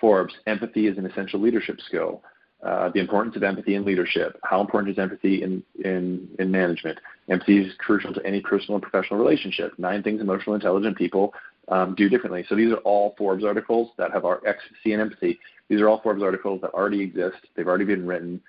Forbes, 0.00 0.34
empathy 0.46 0.86
is 0.86 0.96
an 0.98 1.06
essential 1.06 1.40
leadership 1.40 1.78
skill. 1.80 2.22
Uh, 2.62 2.90
the 2.92 3.00
importance 3.00 3.36
of 3.36 3.42
empathy 3.42 3.74
in 3.74 3.86
leadership. 3.86 4.38
How 4.44 4.60
important 4.60 4.92
is 4.92 4.98
empathy 4.98 5.42
in, 5.42 5.62
in, 5.82 6.28
in 6.38 6.50
management? 6.50 6.98
Empathy 7.30 7.58
is 7.58 7.72
crucial 7.78 8.12
to 8.12 8.26
any 8.26 8.42
personal 8.42 8.74
and 8.74 8.82
professional 8.82 9.18
relationship. 9.18 9.72
Nine 9.78 10.02
things 10.02 10.20
emotional 10.20 10.54
intelligent 10.54 10.98
people 10.98 11.32
um, 11.68 11.94
do 11.94 12.10
differently. 12.10 12.44
So 12.48 12.54
these 12.54 12.70
are 12.70 12.78
all 12.78 13.14
Forbes 13.16 13.44
articles 13.44 13.92
that 13.96 14.12
have 14.12 14.26
our 14.26 14.42
ecstasy 14.46 14.92
and 14.92 15.00
empathy. 15.00 15.38
These 15.68 15.80
are 15.80 15.88
all 15.88 16.02
Forbes 16.02 16.22
articles 16.22 16.60
that 16.60 16.72
already 16.72 17.00
exist. 17.00 17.38
They've 17.56 17.66
already 17.66 17.86
been 17.86 18.06
written, 18.06 18.42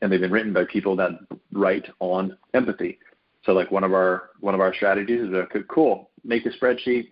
and 0.00 0.10
they've 0.10 0.20
been 0.20 0.32
written 0.32 0.54
by 0.54 0.64
people 0.64 0.96
that 0.96 1.10
write 1.52 1.86
on 2.00 2.38
empathy. 2.54 2.98
So 3.44 3.52
like 3.52 3.70
one 3.70 3.84
of 3.84 3.92
our 3.92 4.30
one 4.40 4.54
of 4.54 4.60
our 4.60 4.74
strategies 4.74 5.20
is 5.20 5.34
okay, 5.34 5.60
cool. 5.68 6.10
Make 6.24 6.46
a 6.46 6.50
spreadsheet, 6.50 7.10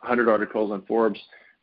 100 0.00 0.28
articles 0.28 0.70
on 0.70 0.82
Forbes. 0.82 1.20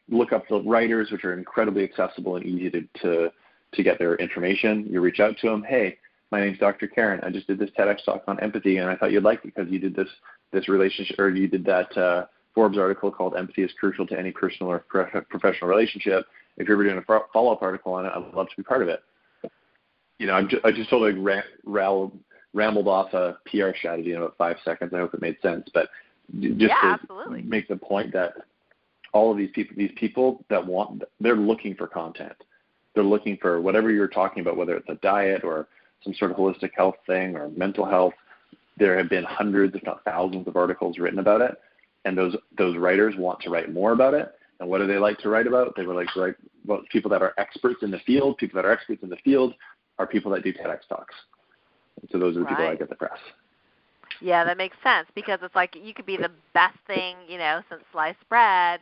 Look 0.09 0.33
up 0.33 0.47
the 0.47 0.61
writers, 0.61 1.09
which 1.11 1.23
are 1.23 1.33
incredibly 1.33 1.83
accessible 1.83 2.35
and 2.35 2.45
easy 2.45 2.69
to, 2.69 2.81
to 3.01 3.31
to 3.73 3.83
get 3.83 3.99
their 3.99 4.15
information. 4.15 4.87
You 4.89 5.01
reach 5.01 5.19
out 5.19 5.37
to 5.39 5.49
them. 5.49 5.63
Hey, 5.63 5.97
my 6.31 6.39
name's 6.39 6.59
Dr. 6.59 6.87
Karen. 6.87 7.19
I 7.23 7.29
just 7.29 7.47
did 7.47 7.59
this 7.59 7.69
TEDx 7.77 8.03
talk 8.05 8.23
on 8.27 8.39
empathy, 8.39 8.77
and 8.77 8.89
I 8.89 8.95
thought 8.95 9.11
you'd 9.11 9.23
like 9.23 9.39
it 9.39 9.55
because 9.55 9.71
you 9.71 9.79
did 9.79 9.95
this 9.95 10.09
this 10.51 10.69
relationship, 10.69 11.19
or 11.19 11.29
you 11.29 11.47
did 11.47 11.65
that 11.65 11.97
uh, 11.97 12.25
Forbes 12.53 12.77
article 12.77 13.11
called 13.11 13.35
"Empathy 13.35 13.63
is 13.63 13.71
Crucial 13.79 14.07
to 14.07 14.17
Any 14.17 14.31
Personal 14.31 14.71
or 14.71 14.79
Pro- 14.79 15.21
Professional 15.29 15.69
Relationship." 15.69 16.25
If 16.57 16.67
you're 16.67 16.75
ever 16.75 16.83
doing 16.83 16.97
a 16.97 17.19
follow 17.33 17.51
up 17.51 17.61
article 17.61 17.93
on 17.93 18.05
it, 18.05 18.11
I'd 18.15 18.33
love 18.33 18.47
to 18.47 18.55
be 18.55 18.63
part 18.63 18.81
of 18.81 18.87
it. 18.87 19.03
You 20.19 20.27
know, 20.27 20.33
I'm 20.33 20.47
just, 20.47 20.63
I 20.63 20.71
just 20.71 20.89
totally 20.89 21.11
ra- 21.13 21.41
ral- 21.65 22.13
rambled 22.53 22.87
off 22.87 23.13
a 23.13 23.37
PR 23.47 23.71
strategy 23.77 24.11
in 24.11 24.17
about 24.17 24.37
five 24.37 24.55
seconds. 24.63 24.93
I 24.93 24.99
hope 24.99 25.13
it 25.13 25.21
made 25.21 25.37
sense, 25.41 25.69
but 25.73 25.89
just 26.39 26.55
Yeah, 26.59 26.67
to 26.81 26.85
absolutely. 26.85 27.41
make 27.43 27.67
the 27.67 27.75
point 27.77 28.11
that 28.13 28.33
all 29.13 29.31
of 29.31 29.37
these 29.37 29.51
people, 29.53 29.75
these 29.77 29.91
people 29.95 30.43
that 30.49 30.65
want, 30.65 31.03
they're 31.19 31.35
looking 31.35 31.75
for 31.75 31.87
content. 31.87 32.35
They're 32.93 33.03
looking 33.03 33.37
for 33.37 33.61
whatever 33.61 33.91
you're 33.91 34.07
talking 34.07 34.41
about, 34.41 34.57
whether 34.57 34.75
it's 34.75 34.89
a 34.89 34.95
diet 34.95 35.43
or 35.43 35.67
some 36.03 36.13
sort 36.13 36.31
of 36.31 36.37
holistic 36.37 36.71
health 36.75 36.95
thing 37.07 37.35
or 37.35 37.49
mental 37.49 37.85
health. 37.85 38.13
There 38.77 38.97
have 38.97 39.09
been 39.09 39.23
hundreds, 39.23 39.75
if 39.75 39.83
not 39.83 40.03
thousands, 40.03 40.47
of 40.47 40.55
articles 40.57 40.97
written 40.97 41.19
about 41.19 41.41
it, 41.41 41.55
and 42.03 42.17
those 42.17 42.35
those 42.57 42.75
writers 42.77 43.15
want 43.17 43.39
to 43.41 43.49
write 43.49 43.71
more 43.73 43.93
about 43.93 44.13
it. 44.13 44.33
And 44.59 44.69
what 44.69 44.77
do 44.79 44.87
they 44.87 44.97
like 44.97 45.17
to 45.19 45.29
write 45.29 45.47
about? 45.47 45.75
They 45.75 45.85
would 45.85 45.95
like 45.95 46.11
to 46.13 46.21
write 46.21 46.35
about 46.63 46.87
people 46.89 47.09
that 47.11 47.21
are 47.21 47.33
experts 47.37 47.83
in 47.83 47.91
the 47.91 47.99
field. 47.99 48.37
People 48.37 48.57
that 48.61 48.65
are 48.65 48.71
experts 48.71 49.03
in 49.03 49.09
the 49.09 49.17
field 49.17 49.53
are 49.97 50.07
people 50.07 50.31
that 50.31 50.43
do 50.43 50.53
TEDx 50.53 50.87
talks. 50.87 51.15
And 52.01 52.09
so 52.11 52.19
those 52.19 52.35
are 52.35 52.39
the 52.41 52.45
people 52.45 52.63
Right. 52.65 52.71
that 52.71 52.79
get 52.79 52.89
the 52.89 52.95
press. 52.95 53.19
Yeah, 54.19 54.43
that 54.45 54.57
makes 54.57 54.77
sense 54.83 55.07
because 55.15 55.39
it's 55.41 55.55
like 55.55 55.75
you 55.75 55.93
could 55.93 56.05
be 56.05 56.17
the 56.17 56.31
best 56.53 56.77
thing, 56.87 57.17
you 57.27 57.37
know, 57.37 57.61
since 57.69 57.81
sliced 57.91 58.27
bread, 58.29 58.81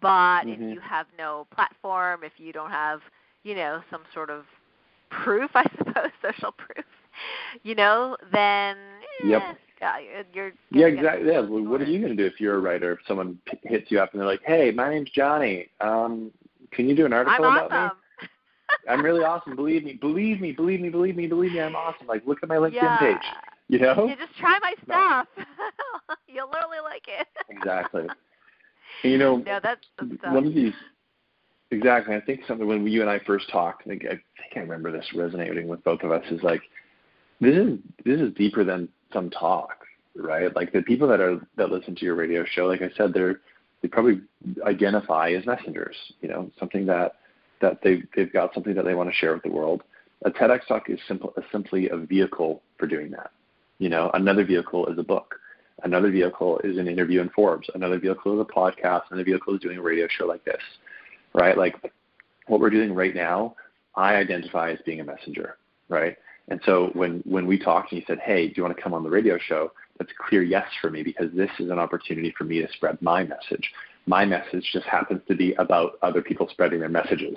but 0.00 0.48
if 0.48 0.58
Mhm. 0.58 0.68
you 0.68 0.80
have 0.80 1.06
no 1.18 1.46
platform, 1.54 2.22
if 2.24 2.32
you 2.38 2.52
don't 2.52 2.70
have, 2.70 3.00
you 3.44 3.54
know, 3.54 3.82
some 3.90 4.02
sort 4.12 4.30
of 4.30 4.44
proof, 5.10 5.50
I 5.54 5.64
suppose, 5.78 6.10
social 6.22 6.52
proof, 6.52 6.84
you 7.62 7.74
know, 7.74 8.16
then 8.32 8.76
Yep. 9.22 9.42
eh, 9.42 9.54
yeah, 9.80 9.96
you're 10.32 10.52
Yeah, 10.70 10.86
exactly. 10.86 11.28
Yeah. 11.30 11.40
Well, 11.40 11.62
what 11.64 11.80
are 11.80 11.84
you 11.84 12.00
going 12.00 12.16
to 12.16 12.22
do 12.22 12.26
if 12.26 12.40
you're 12.40 12.56
a 12.56 12.60
writer? 12.60 12.92
If 12.92 13.00
someone 13.06 13.38
p- 13.46 13.58
hits 13.64 13.90
you 13.90 14.00
up 14.00 14.12
and 14.12 14.20
they're 14.20 14.28
like, 14.28 14.42
"Hey, 14.44 14.70
my 14.72 14.88
name's 14.90 15.10
Johnny. 15.10 15.68
Um, 15.80 16.32
can 16.72 16.88
you 16.88 16.96
do 16.96 17.06
an 17.06 17.12
I'm 17.24 17.44
article 17.44 17.48
about 17.48 17.72
awesome. 17.72 17.72
me? 17.72 17.92
I'm 18.88 19.02
really 19.02 19.22
awesome. 19.24 19.56
Believe 19.56 19.84
me. 19.84 19.94
Believe 20.00 20.40
me. 20.40 20.52
Believe 20.52 20.80
me. 20.80 20.88
Believe 20.90 21.16
me. 21.16 21.26
Believe 21.26 21.52
me. 21.52 21.60
I'm 21.60 21.76
awesome. 21.76 22.06
Like, 22.06 22.26
look 22.26 22.42
at 22.42 22.48
my 22.48 22.56
LinkedIn 22.56 22.98
yeah. 22.98 22.98
page. 22.98 23.36
You 23.72 23.78
know? 23.78 24.06
You 24.06 24.16
just 24.16 24.36
try 24.38 24.58
my 24.60 24.74
No. 24.86 25.24
stuff. 25.34 25.46
You'll 26.28 26.50
literally 26.50 26.80
like 26.84 27.06
it. 27.08 27.26
Exactly. 27.48 28.02
And, 28.02 28.10
you 29.02 29.16
know, 29.16 29.36
No, 29.38 29.60
that's 29.62 29.80
stuff. 29.96 30.34
one 30.34 30.46
of 30.46 30.54
these. 30.54 30.74
Exactly. 31.70 32.14
I 32.14 32.20
think 32.20 32.42
something 32.46 32.66
when 32.68 32.86
you 32.86 33.00
and 33.00 33.08
I 33.08 33.18
first 33.20 33.48
talked, 33.50 33.84
I 33.86 33.88
think 33.88 34.04
I 34.04 34.08
think 34.10 34.56
I 34.56 34.60
remember 34.60 34.92
this 34.92 35.06
resonating 35.14 35.68
with 35.68 35.82
both 35.84 36.02
of 36.02 36.12
us 36.12 36.22
is 36.30 36.42
like, 36.42 36.60
this 37.40 37.56
is 37.56 37.78
this 38.04 38.20
is 38.20 38.34
deeper 38.34 38.62
than 38.62 38.90
some 39.10 39.30
talk, 39.30 39.86
right? 40.16 40.54
Like 40.54 40.74
the 40.74 40.82
people 40.82 41.08
that 41.08 41.20
are 41.20 41.40
that 41.56 41.70
listen 41.70 41.94
to 41.94 42.04
your 42.04 42.14
radio 42.14 42.44
show, 42.44 42.66
like 42.66 42.82
I 42.82 42.90
said, 42.94 43.14
they're 43.14 43.40
they 43.80 43.88
probably 43.88 44.20
identify 44.66 45.30
as 45.30 45.46
messengers. 45.46 45.96
You 46.20 46.28
know, 46.28 46.50
something 46.58 46.84
that 46.86 47.14
that 47.62 47.78
they 47.82 48.02
they've 48.14 48.32
got 48.34 48.52
something 48.52 48.74
that 48.74 48.84
they 48.84 48.92
want 48.92 49.08
to 49.08 49.16
share 49.16 49.32
with 49.32 49.44
the 49.44 49.50
world. 49.50 49.82
A 50.26 50.30
TEDx 50.30 50.66
talk 50.68 50.90
is 50.90 50.98
simple 51.08 51.32
simply 51.50 51.88
a 51.88 51.96
vehicle 51.96 52.60
for 52.78 52.86
doing 52.86 53.10
that. 53.12 53.30
You 53.82 53.88
know, 53.88 54.12
another 54.14 54.44
vehicle 54.44 54.86
is 54.86 54.96
a 54.96 55.02
book. 55.02 55.34
Another 55.82 56.08
vehicle 56.08 56.60
is 56.62 56.78
an 56.78 56.86
interview 56.86 57.20
in 57.20 57.30
Forbes. 57.30 57.68
Another 57.74 57.98
vehicle 57.98 58.32
is 58.40 58.46
a 58.48 58.52
podcast. 58.52 59.02
Another 59.10 59.24
vehicle 59.24 59.56
is 59.56 59.60
doing 59.60 59.76
a 59.78 59.82
radio 59.82 60.06
show 60.06 60.24
like 60.24 60.44
this, 60.44 60.60
right? 61.34 61.58
Like 61.58 61.74
what 62.46 62.60
we're 62.60 62.70
doing 62.70 62.94
right 62.94 63.12
now, 63.12 63.56
I 63.96 64.14
identify 64.14 64.70
as 64.70 64.78
being 64.86 65.00
a 65.00 65.04
messenger, 65.04 65.56
right? 65.88 66.16
And 66.46 66.60
so 66.64 66.90
when 66.92 67.24
when 67.26 67.44
we 67.48 67.58
talked 67.58 67.90
and 67.90 68.00
you 68.00 68.04
said, 68.06 68.20
"Hey, 68.20 68.46
do 68.46 68.54
you 68.56 68.62
want 68.62 68.76
to 68.76 68.80
come 68.80 68.94
on 68.94 69.02
the 69.02 69.10
radio 69.10 69.36
show?" 69.36 69.72
That's 69.98 70.12
a 70.12 70.28
clear 70.28 70.44
yes 70.44 70.68
for 70.80 70.88
me 70.88 71.02
because 71.02 71.32
this 71.34 71.50
is 71.58 71.68
an 71.68 71.80
opportunity 71.80 72.32
for 72.38 72.44
me 72.44 72.60
to 72.62 72.68
spread 72.74 73.02
my 73.02 73.24
message. 73.24 73.68
My 74.06 74.24
message 74.24 74.64
just 74.72 74.86
happens 74.86 75.22
to 75.26 75.34
be 75.34 75.54
about 75.54 75.98
other 76.02 76.22
people 76.22 76.48
spreading 76.52 76.78
their 76.78 76.88
messages, 76.88 77.36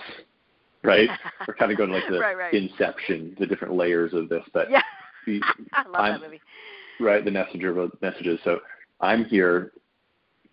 right? 0.83 1.09
We're 1.47 1.55
kind 1.55 1.71
of 1.71 1.77
going 1.79 1.89
like 1.91 2.03
the 2.07 2.19
Right, 2.19 2.37
right. 2.37 2.53
inception, 2.53 3.35
the 3.39 3.47
different 3.47 3.73
layers 3.73 4.13
of 4.13 4.29
this, 4.29 4.43
but 4.53 4.69
yeah. 4.69 4.83
The- 5.25 5.41
I 5.73 5.83
love 5.87 5.95
I'm- 5.95 6.13
that 6.13 6.21
movie. 6.21 6.41
right 6.99 7.23
the 7.25 7.31
messenger 7.31 7.77
of 7.79 7.91
messages. 8.01 8.39
So 8.43 8.59
i'm 9.01 9.25
here 9.25 9.71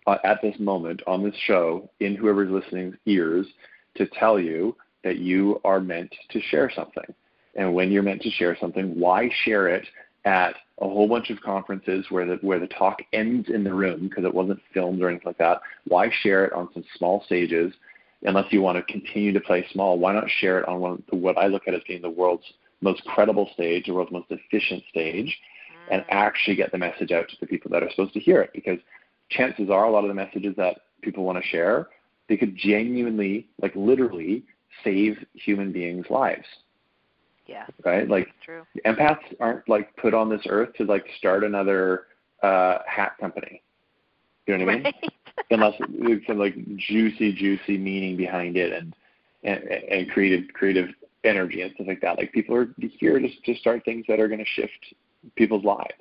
uh, 0.05 0.17
at 0.25 0.41
this 0.41 0.55
moment 0.59 1.01
on 1.07 1.23
this 1.23 1.35
show 1.45 1.89
in 2.01 2.15
whoever's 2.15 2.51
listening's 2.51 2.95
ears 3.05 3.45
to 3.95 4.05
tell 4.07 4.37
you 4.39 4.75
that 5.03 5.17
you 5.17 5.61
are 5.63 5.79
meant 5.79 6.13
to 6.31 6.41
share 6.41 6.69
something. 6.75 7.05
And 7.55 7.73
when 7.73 7.91
you're 7.91 8.03
meant 8.03 8.21
to 8.23 8.29
share 8.31 8.57
something 8.59 8.99
why 8.99 9.29
share 9.45 9.67
it 9.69 9.85
at 10.25 10.55
a 10.81 10.85
whole 10.87 11.07
bunch 11.07 11.29
of 11.29 11.39
conferences 11.41 12.05
where 12.09 12.25
the 12.25 12.35
where 12.41 12.59
the 12.59 12.67
talk 12.67 13.01
ends 13.13 13.49
in 13.49 13.63
the 13.63 13.73
room 13.73 14.07
because 14.09 14.25
it 14.25 14.33
wasn't 14.33 14.59
filmed 14.73 15.01
or 15.01 15.09
anything 15.09 15.27
like 15.27 15.37
that? 15.37 15.61
Why 15.87 16.09
share 16.21 16.45
it 16.45 16.53
on 16.53 16.69
some 16.73 16.83
small 16.97 17.23
stages? 17.25 17.73
Unless 18.23 18.51
you 18.51 18.61
want 18.61 18.77
to 18.77 18.91
continue 18.91 19.31
to 19.33 19.39
play 19.41 19.65
small 19.73 19.99
why 19.99 20.13
not 20.13 20.29
share 20.29 20.57
it 20.59 20.67
on 20.67 20.79
one 20.79 21.03
the, 21.09 21.15
what 21.17 21.37
i 21.37 21.47
look 21.47 21.67
at 21.67 21.73
as 21.73 21.81
being 21.87 22.01
the 22.01 22.09
world's 22.09 22.45
most 22.83 23.03
credible 23.05 23.49
stage 23.53 23.85
the 23.85 23.93
world's 23.93 24.11
most 24.11 24.29
efficient 24.29 24.83
stage 24.89 25.35
and 25.89 26.01
mm. 26.01 26.05
actually 26.09 26.55
get 26.55 26.71
the 26.71 26.77
message 26.77 27.11
out 27.11 27.27
to 27.29 27.35
the 27.39 27.47
people 27.47 27.69
that 27.71 27.83
are 27.83 27.89
supposed 27.91 28.13
to 28.13 28.19
hear 28.19 28.41
it. 28.41 28.51
Because 28.53 28.79
chances 29.29 29.69
are 29.69 29.85
a 29.85 29.91
lot 29.91 30.03
of 30.03 30.09
the 30.09 30.13
messages 30.13 30.55
that 30.57 30.81
people 31.01 31.23
want 31.23 31.41
to 31.41 31.47
share, 31.49 31.87
they 32.29 32.37
could 32.37 32.55
genuinely, 32.55 33.47
like 33.61 33.73
literally, 33.75 34.43
save 34.83 35.17
human 35.33 35.71
beings' 35.71 36.05
lives. 36.09 36.45
Yeah. 37.45 37.65
Right? 37.83 38.07
Like 38.07 38.29
true. 38.43 38.63
empaths 38.85 39.35
aren't 39.39 39.67
like 39.67 39.95
put 39.97 40.13
on 40.13 40.29
this 40.29 40.41
earth 40.47 40.73
to 40.77 40.85
like 40.85 41.05
start 41.17 41.43
another 41.43 42.07
uh 42.41 42.79
hat 42.87 43.13
company. 43.19 43.61
You 44.47 44.57
know 44.57 44.65
what. 44.65 44.75
I 44.75 44.77
mean? 44.79 44.93
Unless 45.51 45.73
there's 45.89 46.25
some 46.25 46.39
like 46.39 46.55
juicy, 46.77 47.33
juicy 47.33 47.77
meaning 47.77 48.15
behind 48.15 48.55
it 48.55 48.71
and 48.71 48.95
and, 49.43 49.61
and 49.63 50.09
creative 50.09 50.53
creative 50.53 50.89
energy 51.23 51.61
and 51.61 51.71
stuff 51.75 51.87
like 51.87 52.01
that. 52.01 52.17
Like 52.17 52.31
people 52.31 52.55
are 52.55 52.67
here 52.77 53.19
just 53.19 53.43
to 53.45 53.55
start 53.55 53.85
things 53.85 54.05
that 54.07 54.19
are 54.19 54.27
going 54.27 54.39
to 54.39 54.61
shift 54.61 54.93
people's 55.35 55.63
lives, 55.63 55.91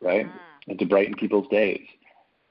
right? 0.00 0.26
Mm. 0.26 0.32
And 0.68 0.78
to 0.78 0.86
brighten 0.86 1.14
people's 1.14 1.48
days. 1.48 1.86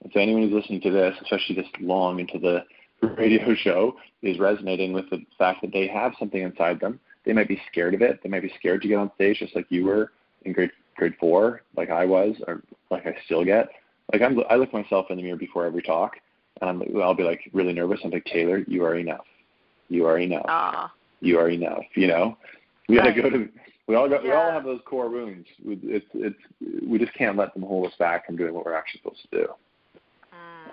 And 0.03 0.11
so 0.13 0.19
anyone 0.19 0.43
who's 0.43 0.53
listening 0.53 0.81
to 0.81 0.91
this, 0.91 1.15
especially 1.21 1.55
this 1.55 1.67
long 1.79 2.19
into 2.19 2.39
the 2.39 2.63
radio 3.01 3.53
show, 3.63 3.95
is 4.21 4.39
resonating 4.39 4.93
with 4.93 5.09
the 5.09 5.25
fact 5.37 5.61
that 5.61 5.71
they 5.71 5.87
have 5.87 6.13
something 6.17 6.41
inside 6.41 6.79
them. 6.79 6.99
They 7.25 7.33
might 7.33 7.47
be 7.47 7.61
scared 7.71 7.93
of 7.93 8.01
it. 8.01 8.21
They 8.23 8.29
might 8.29 8.41
be 8.41 8.53
scared 8.57 8.81
to 8.81 8.87
get 8.87 8.95
on 8.95 9.11
stage, 9.15 9.39
just 9.39 9.55
like 9.55 9.65
you 9.69 9.85
were 9.85 10.11
in 10.43 10.53
grade 10.53 10.71
grade 10.95 11.15
four, 11.19 11.61
like 11.77 11.89
I 11.89 12.05
was, 12.05 12.35
or 12.47 12.61
like 12.89 13.05
I 13.05 13.15
still 13.25 13.45
get. 13.45 13.69
Like 14.11 14.21
I'm, 14.21 14.41
I 14.49 14.55
look 14.55 14.73
myself 14.73 15.07
in 15.09 15.17
the 15.17 15.23
mirror 15.23 15.37
before 15.37 15.65
every 15.65 15.81
talk, 15.81 16.15
and 16.59 16.69
I'm, 16.69 17.01
I'll 17.01 17.13
be 17.13 17.23
like 17.23 17.49
really 17.53 17.73
nervous. 17.73 17.99
I'm 18.03 18.11
like, 18.11 18.25
Taylor, 18.25 18.63
you 18.67 18.83
are 18.83 18.95
enough. 18.95 19.25
You 19.89 20.05
are 20.07 20.19
enough. 20.19 20.45
Aww 20.45 20.89
you 21.21 21.37
are 21.39 21.49
enough. 21.49 21.83
You 21.95 22.07
know, 22.07 22.37
we 22.87 22.97
got 22.97 23.03
to 23.03 23.21
go 23.21 23.29
to. 23.29 23.49
We 23.87 23.95
all 23.95 24.09
got. 24.09 24.23
Yeah. 24.23 24.29
We 24.29 24.35
all 24.35 24.51
have 24.51 24.63
those 24.63 24.81
core 24.85 25.09
wounds. 25.09 25.47
It's 25.65 26.05
it's. 26.13 26.39
We 26.87 26.99
just 26.99 27.13
can't 27.13 27.37
let 27.37 27.53
them 27.53 27.63
hold 27.63 27.87
us 27.87 27.93
back 27.97 28.25
from 28.25 28.37
doing 28.37 28.53
what 28.53 28.65
we're 28.65 28.75
actually 28.75 29.01
supposed 29.01 29.21
to 29.31 29.37
do. 29.37 29.47
Mm, 30.33 30.71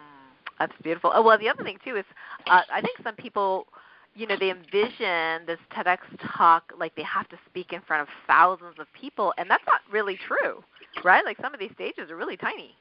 that's 0.59 0.73
beautiful. 0.83 1.13
Oh 1.15 1.23
well, 1.23 1.39
the 1.39 1.49
other 1.49 1.63
thing 1.63 1.79
too 1.85 1.97
is, 1.97 2.05
uh, 2.47 2.63
I 2.73 2.81
think 2.81 2.99
some 3.03 3.15
people, 3.17 3.67
you 4.15 4.27
know, 4.27 4.37
they 4.39 4.51
envision 4.51 5.47
this 5.47 5.59
TEDx 5.75 5.99
talk 6.37 6.73
like 6.79 6.95
they 6.95 7.05
have 7.05 7.29
to 7.31 7.37
speak 7.49 7.73
in 7.73 7.81
front 7.83 8.03
of 8.03 8.09
thousands 8.27 8.75
of 8.79 8.87
people, 8.99 9.33
and 9.39 9.51
that's 9.51 9.65
not 9.67 9.81
really 9.91 10.19
true, 10.27 10.63
right? 11.05 11.25
Like 11.25 11.39
some 11.41 11.55
of 11.55 11.61
these 11.61 11.73
stages 11.75 12.11
are 12.11 12.17
really 12.17 12.37
tiny. 12.37 12.75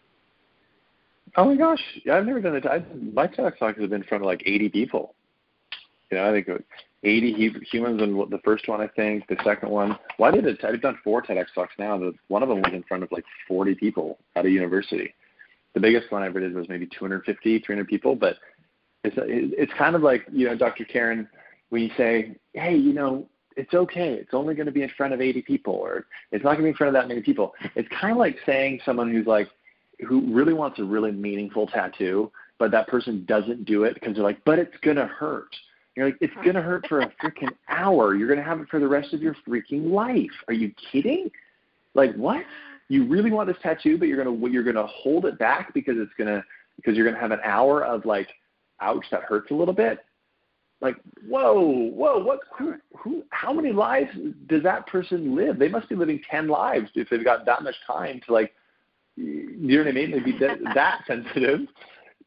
Oh 1.37 1.45
my 1.45 1.55
gosh! 1.55 1.81
Yeah, 2.05 2.15
I've 2.15 2.25
never 2.25 2.39
done 2.39 2.55
it. 2.55 2.65
I, 2.65 2.83
my 3.13 3.27
TEDx 3.27 3.57
talks 3.57 3.79
have 3.79 3.89
been 3.89 4.01
in 4.01 4.03
front 4.03 4.23
of 4.23 4.25
like 4.25 4.43
80 4.45 4.69
people. 4.69 5.15
You 6.11 6.17
know, 6.17 6.29
I 6.29 6.31
think 6.31 6.47
80 7.03 7.61
humans 7.71 8.01
in 8.01 8.15
the 8.29 8.39
first 8.43 8.67
one, 8.67 8.81
I 8.81 8.87
think. 8.87 9.27
The 9.27 9.37
second 9.43 9.69
one, 9.69 9.97
why 10.17 10.31
did 10.31 10.45
it? 10.45 10.63
I've 10.63 10.81
done 10.81 10.97
four 11.03 11.21
TEDx 11.21 11.45
talks 11.53 11.73
now. 11.77 11.97
The, 11.97 12.13
one 12.27 12.43
of 12.43 12.49
them 12.49 12.61
was 12.61 12.73
in 12.73 12.83
front 12.83 13.03
of 13.03 13.11
like 13.11 13.25
40 13.47 13.75
people 13.75 14.17
at 14.35 14.45
a 14.45 14.49
university. 14.49 15.13
The 15.73 15.79
biggest 15.79 16.11
one 16.11 16.23
I 16.23 16.27
ever 16.27 16.39
did 16.39 16.53
was 16.53 16.69
maybe 16.69 16.87
250, 16.87 17.59
300 17.59 17.87
people. 17.87 18.15
But 18.15 18.37
it's 19.03 19.15
it's 19.17 19.73
kind 19.77 19.95
of 19.95 20.01
like 20.01 20.25
you 20.31 20.47
know, 20.47 20.55
Dr. 20.55 20.85
Karen, 20.85 21.27
when 21.69 21.83
you 21.83 21.91
say, 21.97 22.35
hey, 22.53 22.75
you 22.75 22.93
know, 22.93 23.27
it's 23.55 23.73
okay. 23.73 24.13
It's 24.13 24.33
only 24.33 24.55
going 24.55 24.65
to 24.65 24.71
be 24.71 24.83
in 24.83 24.89
front 24.97 25.13
of 25.13 25.21
80 25.21 25.41
people, 25.43 25.73
or 25.73 26.05
it's 26.31 26.43
not 26.43 26.51
going 26.51 26.57
to 26.57 26.63
be 26.63 26.69
in 26.69 26.75
front 26.75 26.95
of 26.95 27.01
that 27.01 27.07
many 27.07 27.21
people. 27.21 27.53
It's 27.75 27.87
kind 27.89 28.11
of 28.11 28.17
like 28.17 28.37
saying 28.45 28.81
someone 28.85 29.11
who's 29.11 29.27
like, 29.27 29.47
who 30.07 30.33
really 30.33 30.53
wants 30.53 30.79
a 30.79 30.83
really 30.83 31.11
meaningful 31.11 31.67
tattoo, 31.67 32.31
but 32.57 32.71
that 32.71 32.87
person 32.87 33.25
doesn't 33.25 33.65
do 33.65 33.83
it 33.83 33.93
because 33.93 34.15
they're 34.15 34.23
like, 34.23 34.43
but 34.43 34.59
it's 34.59 34.75
going 34.81 34.97
to 34.97 35.05
hurt 35.05 35.55
you're 35.95 36.07
like, 36.07 36.17
it's 36.19 36.33
gonna 36.43 36.61
hurt 36.61 36.85
for 36.87 37.01
a 37.01 37.11
freaking 37.23 37.51
hour. 37.69 38.15
You're 38.15 38.27
gonna 38.27 38.43
have 38.43 38.59
it 38.59 38.67
for 38.69 38.79
the 38.79 38.87
rest 38.87 39.13
of 39.13 39.21
your 39.21 39.35
freaking 39.47 39.91
life. 39.91 40.31
Are 40.47 40.53
you 40.53 40.71
kidding? 40.91 41.31
Like 41.93 42.13
what? 42.15 42.43
You 42.89 43.07
really 43.07 43.31
want 43.31 43.47
this 43.47 43.57
tattoo, 43.63 43.97
but 43.97 44.07
you're 44.07 44.23
gonna 44.23 44.47
you're 44.49 44.63
gonna 44.63 44.87
hold 44.87 45.25
it 45.25 45.39
back 45.39 45.73
because 45.73 45.95
it's 45.97 46.11
gonna 46.17 46.43
because 46.75 46.95
you're 46.95 47.05
gonna 47.05 47.19
have 47.19 47.31
an 47.31 47.39
hour 47.43 47.83
of 47.83 48.05
like, 48.05 48.27
ouch, 48.81 49.05
that 49.11 49.23
hurts 49.23 49.51
a 49.51 49.53
little 49.53 49.73
bit. 49.73 49.99
Like, 50.81 50.97
whoa, 51.27 51.89
whoa, 51.93 52.21
what? 52.21 52.39
Who? 52.57 52.75
Who? 52.97 53.23
How 53.29 53.53
many 53.53 53.71
lives 53.71 54.11
does 54.47 54.63
that 54.63 54.85
person 54.87 55.33
live? 55.35 55.57
They 55.57 55.69
must 55.69 55.87
be 55.87 55.95
living 55.95 56.21
ten 56.29 56.47
lives 56.47 56.89
if 56.95 57.09
they've 57.09 57.23
got 57.23 57.45
that 57.45 57.63
much 57.63 57.75
time 57.87 58.19
to 58.25 58.33
like. 58.33 58.53
You 59.15 59.55
know 59.57 59.77
what 59.77 59.87
I 59.87 59.91
mean? 59.93 60.11
They'd 60.11 60.25
be 60.25 60.37
that, 60.39 60.57
that 60.73 61.03
sensitive. 61.07 61.61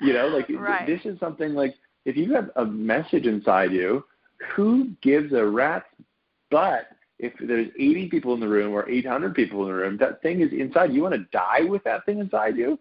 You 0.00 0.14
know, 0.14 0.28
like 0.28 0.48
right. 0.48 0.86
this 0.86 1.00
is 1.04 1.20
something 1.20 1.52
like 1.52 1.74
if 2.08 2.16
you 2.16 2.32
have 2.32 2.50
a 2.56 2.64
message 2.64 3.26
inside 3.26 3.70
you, 3.70 4.02
who 4.54 4.88
gives 5.02 5.34
a 5.34 5.44
rat's 5.44 5.84
butt 6.50 6.86
if 7.18 7.34
there's 7.38 7.68
80 7.78 8.08
people 8.08 8.32
in 8.32 8.40
the 8.40 8.48
room 8.48 8.72
or 8.72 8.88
800 8.88 9.34
people 9.34 9.60
in 9.62 9.68
the 9.68 9.74
room? 9.74 9.98
That 9.98 10.22
thing 10.22 10.40
is 10.40 10.50
inside. 10.52 10.94
You 10.94 11.02
want 11.02 11.16
to 11.16 11.26
die 11.32 11.64
with 11.68 11.84
that 11.84 12.06
thing 12.06 12.18
inside 12.18 12.56
you? 12.56 12.78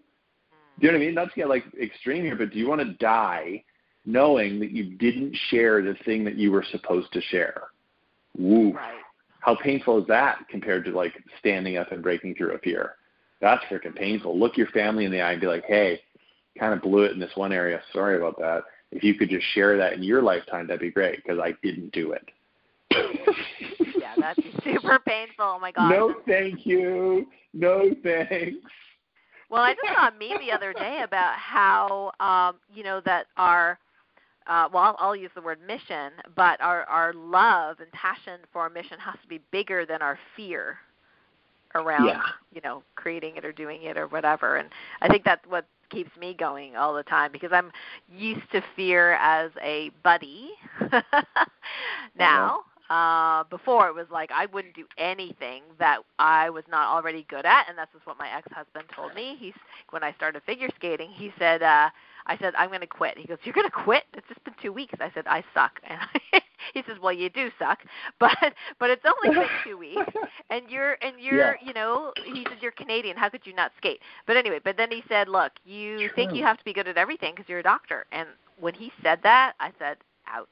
Do 0.80 0.86
you 0.86 0.94
know 0.94 0.98
what 0.98 1.04
I 1.04 1.06
mean? 1.08 1.16
Not 1.16 1.30
to 1.30 1.36
get 1.36 1.50
like 1.50 1.66
extreme 1.82 2.24
here, 2.24 2.38
but 2.38 2.52
do 2.52 2.58
you 2.58 2.70
want 2.70 2.80
to 2.80 2.94
die 2.94 3.66
knowing 4.06 4.62
that 4.62 4.72
you 4.72 4.96
didn't 4.96 5.36
share 5.50 5.82
the 5.82 5.96
thing 6.06 6.24
that 6.24 6.38
you 6.38 6.54
were 6.54 6.64
supposed 6.72 7.12
to 7.12 7.22
share? 7.22 7.64
Woo. 8.38 8.72
Right. 8.72 8.94
How 9.42 9.56
painful 9.56 10.00
is 10.00 10.08
that 10.08 10.38
compared 10.50 10.86
to 10.86 10.92
like 10.92 11.22
standing 11.40 11.76
up 11.76 11.92
and 11.92 12.02
breaking 12.02 12.36
through 12.36 12.54
a 12.54 12.60
fear? 12.60 12.94
That's 13.42 13.64
freaking 13.66 13.96
painful. 13.96 14.40
Look 14.40 14.56
your 14.56 14.68
family 14.68 15.04
in 15.04 15.12
the 15.12 15.20
eye 15.20 15.34
and 15.34 15.42
be 15.42 15.48
like, 15.48 15.66
hey, 15.66 16.00
kind 16.58 16.74
of 16.74 16.82
blew 16.82 17.04
it 17.04 17.12
in 17.12 17.20
this 17.20 17.36
one 17.36 17.52
area. 17.52 17.82
Sorry 17.92 18.16
about 18.16 18.38
that 18.40 18.64
if 18.92 19.04
you 19.04 19.16
could 19.16 19.30
just 19.30 19.46
share 19.54 19.78
that 19.78 19.94
in 19.94 20.04
your 20.04 20.22
lifetime, 20.22 20.68
that'd 20.68 20.80
be 20.80 20.92
great 20.92 21.24
because 21.24 21.40
I 21.40 21.54
didn't 21.64 21.92
do 21.92 22.14
it. 22.14 22.30
yeah, 24.00 24.14
that's 24.18 24.40
super 24.64 25.00
painful. 25.00 25.46
Oh 25.46 25.60
my 25.60 25.72
god. 25.72 25.90
No, 25.90 26.16
thank 26.26 26.66
you. 26.66 27.28
No 27.54 27.92
thanks. 28.04 28.58
Well, 29.50 29.62
I 29.62 29.76
just 29.76 29.88
saw 29.96 30.10
a 30.10 30.12
meme 30.12 30.46
the 30.46 30.52
other 30.52 30.74
day 30.74 31.02
about 31.04 31.36
how 31.38 32.12
um, 32.20 32.60
you 32.74 32.84
know 32.84 33.02
that 33.06 33.28
our 33.38 33.80
uh, 34.48 34.70
well, 34.72 34.84
I'll, 34.84 34.96
I'll 35.00 35.16
use 35.16 35.32
the 35.36 35.42
word 35.42 35.60
mission, 35.66 36.12
but 36.36 36.60
our 36.62 36.84
our 36.86 37.14
love 37.14 37.80
and 37.80 37.92
passion 37.92 38.40
for 38.52 38.62
our 38.62 38.70
mission 38.70 38.98
has 39.00 39.16
to 39.22 39.28
be 39.28 39.42
bigger 39.52 39.86
than 39.86 40.02
our 40.02 40.18
fear 40.36 40.78
around 41.76 42.08
yeah. 42.08 42.22
you 42.54 42.62
know 42.62 42.82
creating 42.96 43.36
it 43.36 43.44
or 43.44 43.52
doing 43.52 43.84
it 43.84 43.98
or 43.98 44.08
whatever. 44.08 44.58
And 44.58 44.70
I 45.02 45.08
think 45.08 45.24
that's 45.24 45.46
what 45.48 45.66
keeps 45.90 46.16
me 46.18 46.34
going 46.34 46.76
all 46.76 46.94
the 46.94 47.04
time 47.04 47.32
because 47.32 47.52
I'm 47.52 47.72
used 48.12 48.50
to 48.52 48.62
fear 48.76 49.14
as 49.14 49.52
a 49.62 49.92
buddy 50.04 50.52
now. 52.18 52.62
Uh, 52.90 53.44
before 53.50 53.90
it 53.90 53.94
was 53.94 54.06
like 54.10 54.32
I 54.34 54.46
wouldn't 54.46 54.74
do 54.74 54.86
anything 54.98 55.64
that 55.78 56.00
I 56.20 56.50
was 56.50 56.64
not 56.72 56.88
already 56.88 57.26
good 57.30 57.46
at, 57.46 57.66
and 57.68 57.78
that's 57.78 57.92
just 57.92 58.08
what 58.08 58.18
my 58.18 58.30
ex-husband 58.30 58.86
told 58.96 59.14
me. 59.14 59.36
He's 59.38 59.52
when 59.90 60.04
I 60.04 60.14
started 60.14 60.42
figure 60.46 60.70
skating, 60.78 61.10
he 61.10 61.34
said, 61.38 61.62
uh, 61.62 61.90
"I 62.28 62.38
said 62.38 62.56
I'm 62.56 62.70
going 62.70 62.80
to 62.80 62.88
quit." 62.88 63.18
He 63.18 63.28
goes, 63.28 63.40
"You're 63.44 63.54
going 63.54 63.68
to 63.68 63.72
quit? 63.72 64.04
It's 64.14 64.26
just 64.30 64.42
been 64.46 64.54
two 64.62 64.72
weeks." 64.72 64.94
I 65.02 65.12
said, 65.14 65.26
"I 65.28 65.44
suck," 65.54 65.82
and 65.90 66.00
he 66.74 66.84
says, 66.88 66.98
"Well, 67.02 67.14
you 67.14 67.30
do 67.30 67.50
suck, 67.60 67.80
but 68.20 68.38
but 68.80 68.90
it's 68.90 69.04
only 69.06 69.38
been 69.38 69.50
two 69.64 69.78
weeks, 69.78 70.14
and 70.50 70.70
you're 70.70 70.98
and 71.02 71.20
you're 71.20 71.38
yeah. 71.38 71.54
you 71.68 71.74
know." 71.74 72.14
He 72.26 72.46
said, 72.50 72.58
"You're 72.62 72.72
Canadian. 72.72 73.18
How 73.18 73.30
could 73.30 73.46
you 73.46 73.54
not 73.54 73.72
skate?" 73.78 74.00
But 74.26 74.38
anyway, 74.38 74.60
but 74.64 74.78
then 74.78 74.92
he 74.92 75.04
said, 75.08 75.28
"Look, 75.28 75.54
you 75.66 75.98
True. 75.98 76.10
think 76.16 76.34
you 76.34 76.44
have 76.44 76.58
to 76.58 76.66
be 76.66 76.74
good 76.74 76.88
at 76.88 76.98
everything 76.98 77.34
because 77.36 77.50
you're 77.50 77.60
a 77.60 77.64
doctor." 77.64 78.06
And 78.12 78.28
when 78.60 78.74
he 78.74 78.92
said 79.04 79.20
that, 79.24 79.54
I 79.60 79.72
said, 79.80 79.98
"Ouch." 80.28 80.48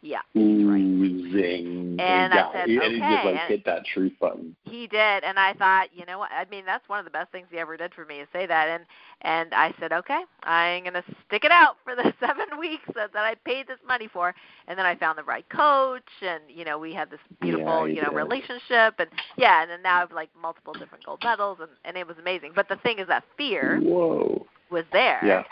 Yeah. 0.00 0.20
Ooh, 0.36 1.32
zing. 1.32 1.96
And 1.98 2.32
yeah. 2.32 2.48
I 2.48 2.52
said, 2.52 2.68
he, 2.68 2.78
okay. 2.78 2.86
And 2.86 2.94
he 2.94 3.00
just 3.00 3.24
like 3.24 3.34
and 3.34 3.48
hit 3.48 3.64
that 3.64 3.84
truth 3.92 4.12
button. 4.20 4.54
He 4.64 4.86
did, 4.86 5.24
and 5.24 5.38
I 5.38 5.54
thought, 5.54 5.88
you 5.92 6.06
know 6.06 6.20
what? 6.20 6.30
I 6.30 6.44
mean, 6.50 6.64
that's 6.64 6.88
one 6.88 7.00
of 7.00 7.04
the 7.04 7.10
best 7.10 7.32
things 7.32 7.48
he 7.50 7.58
ever 7.58 7.76
did 7.76 7.92
for 7.94 8.04
me 8.04 8.16
is 8.16 8.28
say 8.32 8.46
that. 8.46 8.68
And 8.68 8.84
and 9.22 9.52
I 9.52 9.74
said, 9.80 9.92
okay, 9.92 10.20
I'm 10.44 10.84
gonna 10.84 11.02
stick 11.26 11.44
it 11.44 11.50
out 11.50 11.76
for 11.82 11.96
the 11.96 12.14
seven 12.20 12.46
weeks 12.60 12.84
that, 12.94 13.12
that 13.12 13.24
I 13.24 13.34
paid 13.44 13.66
this 13.66 13.78
money 13.86 14.08
for. 14.12 14.34
And 14.68 14.78
then 14.78 14.86
I 14.86 14.94
found 14.94 15.18
the 15.18 15.24
right 15.24 15.48
coach, 15.48 16.08
and 16.22 16.42
you 16.48 16.64
know, 16.64 16.78
we 16.78 16.94
had 16.94 17.10
this 17.10 17.20
beautiful, 17.40 17.88
yeah, 17.88 17.94
you 17.94 18.02
know, 18.02 18.10
did. 18.10 18.16
relationship, 18.16 18.94
and 19.00 19.08
yeah, 19.36 19.62
and 19.62 19.70
then 19.70 19.82
now 19.82 19.96
I 19.96 20.00
have 20.00 20.12
like 20.12 20.30
multiple 20.40 20.74
different 20.74 21.04
gold 21.04 21.20
medals, 21.24 21.58
and 21.60 21.70
and 21.84 21.96
it 21.96 22.06
was 22.06 22.16
amazing. 22.18 22.52
But 22.54 22.68
the 22.68 22.76
thing 22.76 23.00
is 23.00 23.08
that 23.08 23.24
fear 23.36 23.80
Whoa. 23.80 24.46
was 24.70 24.84
there. 24.92 25.20
Yeah. 25.24 25.42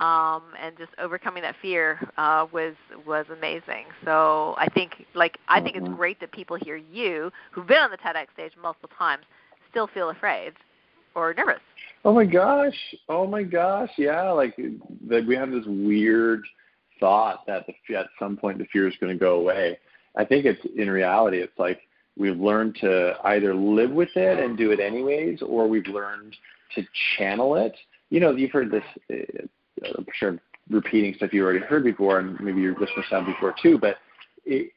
Um, 0.00 0.42
and 0.60 0.76
just 0.76 0.92
overcoming 0.98 1.42
that 1.42 1.56
fear 1.62 1.98
uh, 2.18 2.46
was 2.52 2.74
was 3.06 3.26
amazing. 3.36 3.86
So 4.04 4.54
I 4.58 4.68
think 4.68 5.06
like 5.14 5.38
I 5.48 5.60
think 5.60 5.76
it's 5.76 5.86
Mhm. 5.88 5.96
great 5.96 6.20
that 6.20 6.32
people 6.32 6.56
hear 6.56 6.76
you 6.76 7.32
who've 7.50 7.66
been 7.66 7.78
on 7.78 7.90
the 7.90 7.98
TEDx 7.98 8.30
stage 8.32 8.52
multiple 8.60 8.90
times 8.96 9.24
still 9.70 9.86
feel 9.86 10.10
afraid 10.10 10.52
or 11.14 11.34
nervous. 11.34 11.60
Oh 12.04 12.12
my 12.12 12.24
gosh! 12.24 12.94
Oh 13.08 13.26
my 13.26 13.42
gosh! 13.42 13.90
Yeah, 13.96 14.30
like 14.30 14.54
that 15.08 15.26
we 15.26 15.34
have 15.34 15.50
this 15.50 15.64
weird 15.66 16.44
thought 17.00 17.46
that 17.46 17.66
the, 17.66 17.96
at 17.96 18.06
some 18.18 18.36
point 18.36 18.58
the 18.58 18.66
fear 18.66 18.86
is 18.88 18.96
going 19.00 19.12
to 19.12 19.18
go 19.18 19.38
away. 19.40 19.78
I 20.16 20.24
think 20.24 20.44
it's 20.46 20.64
in 20.76 20.90
reality, 20.90 21.38
it's 21.38 21.58
like 21.58 21.80
we've 22.16 22.38
learned 22.38 22.76
to 22.76 23.16
either 23.24 23.54
live 23.54 23.90
with 23.90 24.14
it 24.16 24.38
and 24.38 24.56
do 24.56 24.70
it 24.70 24.80
anyways, 24.80 25.42
or 25.42 25.68
we've 25.68 25.86
learned 25.86 26.36
to 26.74 26.82
channel 27.16 27.56
it. 27.56 27.76
You 28.10 28.20
know, 28.20 28.30
you've 28.34 28.52
heard 28.52 28.70
this. 28.70 28.84
Uh, 29.84 29.92
I'm 29.98 30.06
sure 30.14 30.38
repeating 30.70 31.14
stuff 31.14 31.32
you 31.32 31.44
already 31.44 31.60
heard 31.60 31.84
before, 31.84 32.18
and 32.18 32.38
maybe 32.40 32.60
your 32.60 32.72
listeners 32.72 33.06
have 33.10 33.26
before 33.26 33.54
too. 33.62 33.78
But 33.78 33.96
it, 34.44 34.72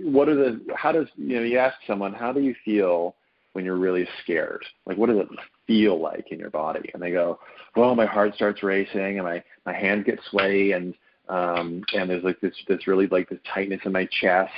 what 0.00 0.28
are 0.28 0.34
the? 0.34 0.60
How 0.76 0.92
does 0.92 1.08
you 1.16 1.36
know? 1.36 1.42
You 1.42 1.58
ask 1.58 1.76
someone, 1.86 2.12
how 2.12 2.32
do 2.32 2.40
you 2.40 2.54
feel 2.64 3.14
when 3.52 3.64
you're 3.64 3.76
really 3.76 4.06
scared? 4.22 4.64
Like, 4.86 4.98
what 4.98 5.08
does 5.08 5.18
it 5.18 5.28
feel 5.66 6.00
like 6.00 6.30
in 6.30 6.38
your 6.38 6.50
body? 6.50 6.90
And 6.92 7.02
they 7.02 7.10
go, 7.10 7.38
well, 7.76 7.94
my 7.94 8.06
heart 8.06 8.34
starts 8.34 8.62
racing 8.62 9.18
and 9.18 9.24
my 9.24 9.42
my 9.64 9.72
hands 9.72 10.04
get 10.04 10.20
sweaty 10.30 10.72
and 10.72 10.94
um, 11.28 11.82
and 11.94 12.10
there's 12.10 12.24
like 12.24 12.40
this 12.40 12.54
this 12.68 12.86
really 12.86 13.06
like 13.06 13.28
this 13.28 13.38
tightness 13.52 13.80
in 13.84 13.92
my 13.92 14.08
chest 14.20 14.52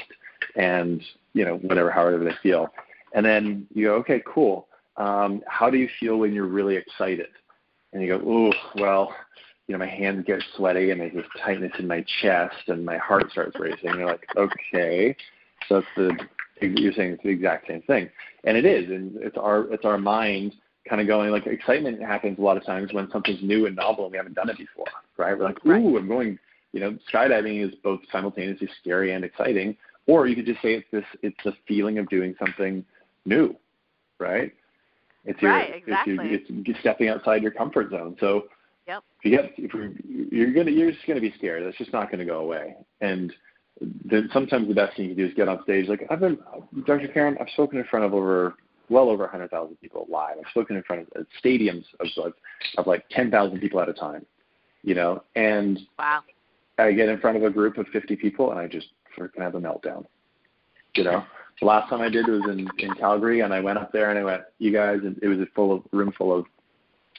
and 0.57 1.03
you 1.33 1.45
know 1.45 1.57
whatever 1.59 1.91
however 1.91 2.25
they 2.25 2.35
feel. 2.43 2.69
And 3.12 3.25
then 3.25 3.67
you 3.73 3.87
go, 3.87 3.95
okay, 3.97 4.23
cool. 4.27 4.67
Um, 4.97 5.43
how 5.47 5.71
do 5.71 5.79
you 5.79 5.89
feel 6.01 6.17
when 6.17 6.33
you're 6.33 6.47
really 6.47 6.77
excited? 6.77 7.29
And 7.93 8.03
you 8.03 8.09
go, 8.09 8.23
oh, 8.27 8.53
well, 8.81 9.15
you 9.67 9.73
know, 9.73 9.79
my 9.79 9.91
hands 9.91 10.25
get 10.27 10.43
sweaty 10.57 10.91
and 10.91 11.01
there's 11.01 11.15
this 11.15 11.27
tightness 11.45 11.73
in 11.79 11.89
my 11.89 12.05
chest 12.23 12.69
and 12.69 12.85
my 12.85 12.99
heart 12.99 13.31
starts 13.33 13.59
racing. 13.59 13.91
And 13.91 13.99
you're 13.99 14.07
like, 14.07 14.27
okay, 14.37 15.17
so 15.69 15.79
it's 15.79 15.89
the 15.97 16.17
you're 16.61 16.93
saying 16.93 17.13
it's 17.13 17.23
the 17.23 17.29
exact 17.29 17.69
same 17.69 17.83
thing, 17.83 18.09
and 18.45 18.57
it 18.57 18.65
is, 18.65 18.89
and 18.89 19.17
it's 19.17 19.37
our 19.37 19.71
it's 19.73 19.85
our 19.85 19.99
mind 19.99 20.55
kind 20.89 21.01
of 21.01 21.07
going 21.07 21.31
like 21.31 21.47
excitement 21.47 22.01
happens 22.01 22.39
a 22.39 22.43
lot 22.43 22.57
of 22.57 22.65
times 22.65 22.93
when 22.93 23.11
something's 23.11 23.43
new 23.43 23.67
and 23.67 23.77
novel 23.77 24.05
and 24.05 24.13
we 24.13 24.17
haven't 24.17 24.35
done 24.35 24.49
it 24.49 24.57
before, 24.57 24.87
right? 25.17 25.37
We're 25.37 25.45
like, 25.45 25.65
ooh, 25.67 25.71
right. 25.71 25.85
I'm 25.85 26.09
going. 26.09 26.39
You 26.73 26.81
know, 26.81 26.99
skydiving 27.11 27.67
is 27.67 27.75
both 27.83 28.01
simultaneously 28.13 28.69
scary 28.81 29.13
and 29.13 29.25
exciting, 29.25 29.77
or 30.07 30.27
you 30.27 30.35
could 30.35 30.45
just 30.45 30.61
say 30.61 30.75
it's 30.75 30.87
this 30.93 31.05
it's 31.23 31.37
the 31.45 31.55
feeling 31.67 31.99
of 31.99 32.09
doing 32.09 32.35
something 32.39 32.85
new, 33.25 33.57
right? 34.19 34.53
It's 35.25 35.41
your, 35.41 35.53
right, 35.53 35.75
exactly. 35.75 36.17
it's, 36.21 36.51
your, 36.51 36.63
it's 36.67 36.81
stepping 36.81 37.09
outside 37.09 37.43
your 37.43 37.51
comfort 37.51 37.91
zone. 37.91 38.17
So 38.21 38.45
yep. 38.87 39.03
if 39.20 39.25
you 39.25 39.31
get 39.31 39.53
if 39.57 39.75
you're, 39.75 39.90
you're 40.07 40.53
gonna 40.53 40.70
you're 40.70 40.92
just 40.92 41.07
gonna 41.07 41.20
be 41.20 41.33
scared. 41.37 41.64
That's 41.64 41.79
just 41.79 41.92
not 41.92 42.11
gonna 42.11 42.25
go 42.25 42.40
away. 42.40 42.77
And 43.01 43.33
then 44.05 44.29
sometimes 44.33 44.68
the 44.68 44.75
best 44.75 44.96
thing 44.96 45.07
you 45.07 45.14
can 45.14 45.25
do 45.25 45.29
is 45.29 45.35
get 45.35 45.49
on 45.49 45.62
stage. 45.64 45.88
Like 45.88 46.07
I've 46.11 46.20
been, 46.20 46.38
Dr. 46.87 47.09
Karen, 47.09 47.37
I've 47.40 47.51
spoken 47.51 47.79
in 47.79 47.85
front 47.85 48.05
of 48.05 48.14
over 48.14 48.55
well 48.88 49.09
over 49.09 49.25
100,000 49.25 49.77
people 49.81 50.07
live. 50.09 50.37
I've 50.38 50.51
spoken 50.51 50.77
in 50.77 50.83
front 50.85 51.09
of 51.14 51.27
stadiums 51.42 51.85
of 52.01 52.07
like 52.16 52.35
of 52.79 52.87
like 52.87 53.05
10,000 53.11 53.61
people 53.61 53.81
at 53.81 53.88
a 53.88 53.92
time, 53.92 54.25
you 54.83 54.94
know. 54.94 55.22
And 55.35 55.81
wow. 55.99 56.22
I 56.79 56.92
get 56.92 57.09
in 57.09 57.20
front 57.20 57.37
of 57.37 57.42
a 57.42 57.51
group 57.51 57.79
of 57.79 57.87
50 57.88 58.16
people 58.16 58.51
and 58.51 58.61
I 58.61 58.66
just 58.66 58.88
freaking 59.18 59.40
have 59.40 59.55
a 59.55 59.61
meltdown, 59.61 60.05
you 60.94 61.05
know. 61.05 61.25
The 61.61 61.66
last 61.66 61.88
time 61.88 62.03
I 62.03 62.11
did 62.11 62.27
was 62.27 62.42
in 62.51 62.68
in 62.79 62.94
Calgary, 62.94 63.40
and 63.40 63.53
I 63.53 63.61
went 63.61 63.79
up 63.79 63.90
there 63.90 64.11
and 64.11 64.18
I 64.18 64.25
went, 64.25 64.42
"You 64.59 64.72
guys," 64.72 64.99
and 65.03 65.18
it 65.22 65.29
was 65.29 65.38
a 65.38 65.46
full 65.55 65.72
of 65.72 65.83
room 65.90 66.12
full 66.12 66.38
of 66.38 66.44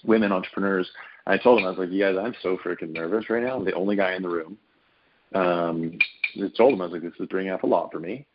women 0.04 0.32
entrepreneurs. 0.32 0.88
I 1.28 1.38
told 1.38 1.60
him, 1.60 1.66
I 1.66 1.70
was 1.70 1.78
like, 1.78 1.92
"You 1.92 2.00
guys, 2.00 2.16
I'm 2.18 2.34
so 2.42 2.58
freaking 2.58 2.94
nervous 2.94 3.30
right 3.30 3.44
now. 3.44 3.58
I'm 3.58 3.66
the 3.66 3.74
only 3.74 3.96
guy 3.96 4.16
in 4.16 4.24
the 4.24 4.30
room." 4.30 4.58
Um, 5.36 6.00
I 6.36 6.48
told 6.56 6.74
them 6.74 6.82
I 6.82 6.86
was 6.86 6.94
like, 6.94 7.02
"This 7.02 7.20
is 7.20 7.28
bringing 7.28 7.52
up 7.52 7.64
a 7.64 7.68
lot 7.68 7.92
for 7.92 8.00
me, 8.00 8.26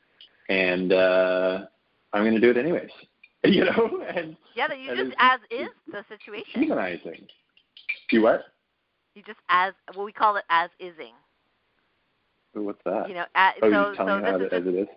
and 0.48 0.92
uh, 0.92 1.64
I'm 2.12 2.22
going 2.22 2.34
to 2.34 2.40
do 2.40 2.50
it 2.50 2.56
anyways." 2.56 2.90
you 3.44 3.64
know, 3.64 4.04
and 4.14 4.36
yeah, 4.54 4.68
that 4.68 4.78
you 4.78 4.94
just 4.94 5.16
as 5.18 5.40
is 5.50 5.68
the 5.90 6.04
situation. 6.08 6.60
Humanizing. 6.60 7.26
You 8.10 8.22
what? 8.22 8.44
You 9.14 9.22
just 9.22 9.40
as 9.48 9.72
well, 9.96 10.04
we 10.04 10.12
call 10.12 10.36
it 10.36 10.44
as 10.48 10.70
ising. 10.80 11.14
What's 12.52 12.78
that? 12.84 13.08
You 13.08 13.14
know, 13.14 13.24
at, 13.34 13.54
oh, 13.62 13.70
so 13.70 13.94
so 13.96 14.20
this 14.20 14.34
is 14.34 14.40
just, 14.42 14.52
as 14.52 14.66
it 14.66 14.78
is. 14.78 14.88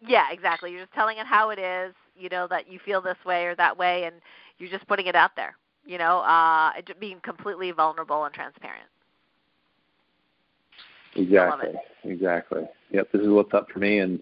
Yeah, 0.00 0.32
exactly. 0.32 0.72
You're 0.72 0.80
just 0.80 0.94
telling 0.94 1.18
it 1.18 1.26
how 1.26 1.50
it 1.50 1.58
is. 1.58 1.94
You 2.16 2.28
know 2.28 2.48
that 2.48 2.68
you 2.68 2.80
feel 2.84 3.00
this 3.00 3.18
way 3.24 3.44
or 3.44 3.54
that 3.56 3.76
way, 3.76 4.04
and 4.04 4.16
you're 4.58 4.70
just 4.70 4.88
putting 4.88 5.06
it 5.06 5.14
out 5.14 5.36
there. 5.36 5.54
You 5.84 5.98
know, 5.98 6.20
uh, 6.20 6.72
being 7.00 7.20
completely 7.20 7.72
vulnerable 7.72 8.24
and 8.24 8.34
transparent. 8.34 8.88
Exactly. 11.16 11.74
Exactly. 12.04 12.62
Yep. 12.90 13.12
This 13.12 13.22
is 13.22 13.28
what's 13.28 13.52
up 13.52 13.70
for 13.70 13.78
me, 13.78 13.98
and 13.98 14.20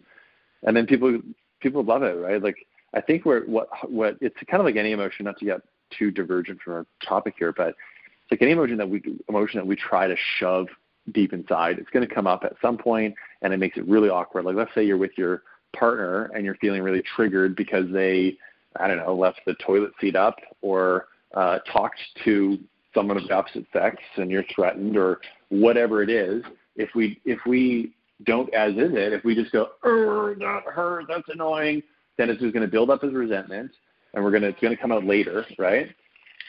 and 0.62 0.76
then 0.76 0.86
people 0.86 1.20
people 1.60 1.84
love 1.84 2.02
it, 2.02 2.16
right? 2.16 2.42
Like 2.42 2.66
I 2.94 3.00
think 3.00 3.24
we're 3.24 3.44
what 3.44 3.68
what 3.90 4.16
it's 4.20 4.36
kind 4.50 4.60
of 4.60 4.64
like 4.64 4.76
any 4.76 4.92
emotion, 4.92 5.24
not 5.24 5.38
to 5.38 5.44
get 5.44 5.60
too 5.96 6.10
divergent 6.10 6.60
from 6.62 6.72
our 6.74 6.86
topic 7.06 7.34
here, 7.38 7.52
but 7.52 7.68
it's 7.68 8.30
like 8.30 8.42
any 8.42 8.52
emotion 8.52 8.76
that 8.78 8.88
we 8.88 9.02
emotion 9.28 9.58
that 9.58 9.66
we 9.66 9.76
try 9.76 10.06
to 10.06 10.16
shove 10.38 10.66
deep 11.12 11.32
inside. 11.32 11.78
It's 11.78 11.90
going 11.90 12.06
to 12.06 12.14
come 12.14 12.26
up 12.26 12.44
at 12.44 12.54
some 12.60 12.76
point, 12.76 13.14
and 13.42 13.52
it 13.52 13.58
makes 13.58 13.76
it 13.76 13.86
really 13.86 14.08
awkward. 14.08 14.44
Like 14.44 14.56
let's 14.56 14.74
say 14.74 14.84
you're 14.84 14.98
with 14.98 15.16
your 15.16 15.42
partner 15.76 16.30
and 16.34 16.44
you're 16.44 16.56
feeling 16.56 16.82
really 16.82 17.02
triggered 17.14 17.54
because 17.54 17.84
they, 17.92 18.36
I 18.76 18.88
don't 18.88 18.98
know, 18.98 19.14
left 19.14 19.40
the 19.46 19.54
toilet 19.54 19.92
seat 20.00 20.16
up 20.16 20.36
or 20.62 21.06
uh, 21.34 21.58
talked 21.60 22.00
to 22.24 22.58
someone 22.94 23.16
of 23.16 23.26
the 23.28 23.34
opposite 23.34 23.66
sex 23.72 23.96
and 24.16 24.30
you're 24.30 24.44
threatened 24.54 24.96
or 24.96 25.20
whatever 25.48 26.02
it 26.02 26.10
is. 26.10 26.42
If 26.76 26.90
we 26.94 27.20
if 27.24 27.38
we 27.46 27.92
don't 28.24 28.52
as 28.54 28.72
is 28.72 28.92
it, 28.92 29.12
if 29.12 29.24
we 29.24 29.34
just 29.34 29.52
go, 29.52 29.68
oh, 29.84 30.34
not 30.38 30.64
her, 30.64 31.02
that's 31.08 31.28
annoying, 31.28 31.82
then 32.18 32.30
it's 32.30 32.40
just 32.40 32.52
going 32.52 32.64
to 32.64 32.70
build 32.70 32.90
up 32.90 33.02
as 33.04 33.12
resentment, 33.12 33.70
and 34.14 34.22
we're 34.22 34.30
going 34.30 34.42
to 34.42 34.48
it's 34.48 34.60
going 34.60 34.74
to 34.74 34.80
come 34.80 34.92
out 34.92 35.04
later, 35.04 35.44
right? 35.58 35.88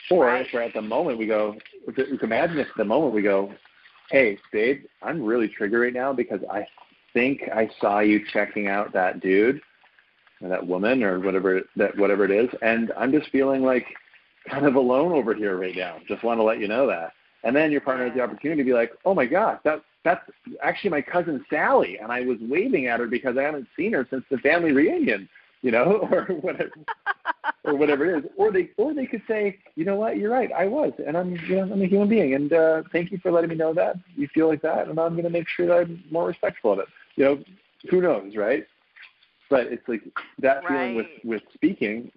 Or 0.09 0.25
right. 0.25 0.45
if 0.45 0.53
we're 0.53 0.63
at 0.63 0.73
the 0.73 0.81
moment 0.81 1.17
we 1.17 1.27
go, 1.27 1.55
if 1.87 1.95
we 1.95 2.17
can 2.17 2.27
imagine 2.27 2.59
if 2.59 2.67
at 2.67 2.77
the 2.77 2.85
moment 2.85 3.13
we 3.13 3.21
go, 3.21 3.53
hey, 4.09 4.37
babe, 4.51 4.83
I'm 5.01 5.23
really 5.23 5.47
triggered 5.47 5.81
right 5.81 5.93
now 5.93 6.11
because 6.11 6.41
I 6.51 6.67
think 7.13 7.43
I 7.53 7.69
saw 7.79 7.99
you 7.99 8.21
checking 8.33 8.67
out 8.67 8.93
that 8.93 9.21
dude 9.21 9.61
or 10.41 10.49
that 10.49 10.65
woman 10.65 11.03
or 11.03 11.19
whatever 11.19 11.61
that 11.77 11.97
whatever 11.97 12.25
it 12.25 12.31
is, 12.31 12.49
and 12.61 12.91
I'm 12.97 13.11
just 13.11 13.29
feeling 13.31 13.63
like 13.63 13.85
kind 14.49 14.65
of 14.65 14.75
alone 14.75 15.11
over 15.11 15.33
here 15.33 15.57
right 15.57 15.75
now. 15.75 15.97
Just 16.07 16.23
want 16.23 16.39
to 16.39 16.43
let 16.43 16.59
you 16.59 16.67
know 16.67 16.87
that. 16.87 17.13
And 17.43 17.55
then 17.55 17.71
your 17.71 17.81
partner 17.81 18.05
has 18.05 18.15
the 18.15 18.21
opportunity 18.21 18.61
to 18.61 18.65
be 18.65 18.73
like, 18.73 18.91
oh 19.05 19.13
my 19.13 19.25
gosh, 19.25 19.59
that 19.63 19.81
that's 20.03 20.27
actually 20.63 20.89
my 20.89 21.01
cousin 21.01 21.45
Sally, 21.49 21.99
and 21.99 22.11
I 22.11 22.21
was 22.21 22.37
waving 22.41 22.87
at 22.87 22.99
her 22.99 23.07
because 23.07 23.37
I 23.37 23.43
haven't 23.43 23.67
seen 23.77 23.93
her 23.93 24.07
since 24.09 24.23
the 24.31 24.37
family 24.39 24.71
reunion, 24.71 25.29
you 25.61 25.69
know, 25.71 26.07
or 26.11 26.25
whatever, 26.41 26.71
or 27.63 27.75
whatever 27.75 28.05
it 28.05 28.23
is. 28.23 28.31
Or 28.35 28.51
they, 28.51 28.71
or 28.77 28.95
they 28.95 29.05
could 29.05 29.21
say, 29.27 29.59
you 29.75 29.85
know 29.85 29.97
what, 29.97 30.17
you're 30.17 30.31
right, 30.31 30.51
I 30.51 30.65
was, 30.65 30.93
and 31.05 31.15
I'm, 31.15 31.35
you 31.35 31.55
know, 31.55 31.71
I'm 31.71 31.81
a 31.83 31.85
human 31.85 32.09
being, 32.09 32.33
and 32.33 32.51
uh, 32.51 32.81
thank 32.91 33.11
you 33.11 33.19
for 33.19 33.31
letting 33.31 33.51
me 33.51 33.55
know 33.55 33.75
that 33.75 33.97
you 34.15 34.27
feel 34.33 34.47
like 34.47 34.63
that, 34.63 34.87
and 34.87 34.99
I'm 34.99 35.13
going 35.13 35.23
to 35.23 35.29
make 35.29 35.47
sure 35.47 35.67
that 35.67 35.77
I'm 35.77 36.03
more 36.09 36.25
respectful 36.25 36.73
of 36.73 36.79
it 36.79 36.87
you 37.15 37.23
know, 37.25 37.43
who 37.89 38.01
knows, 38.01 38.35
right? 38.35 38.65
But 39.49 39.67
it's 39.67 39.87
like 39.87 40.01
that 40.39 40.63
right. 40.63 40.67
feeling 40.67 40.95
with 40.95 41.07
with 41.23 41.41
speaking. 41.53 42.11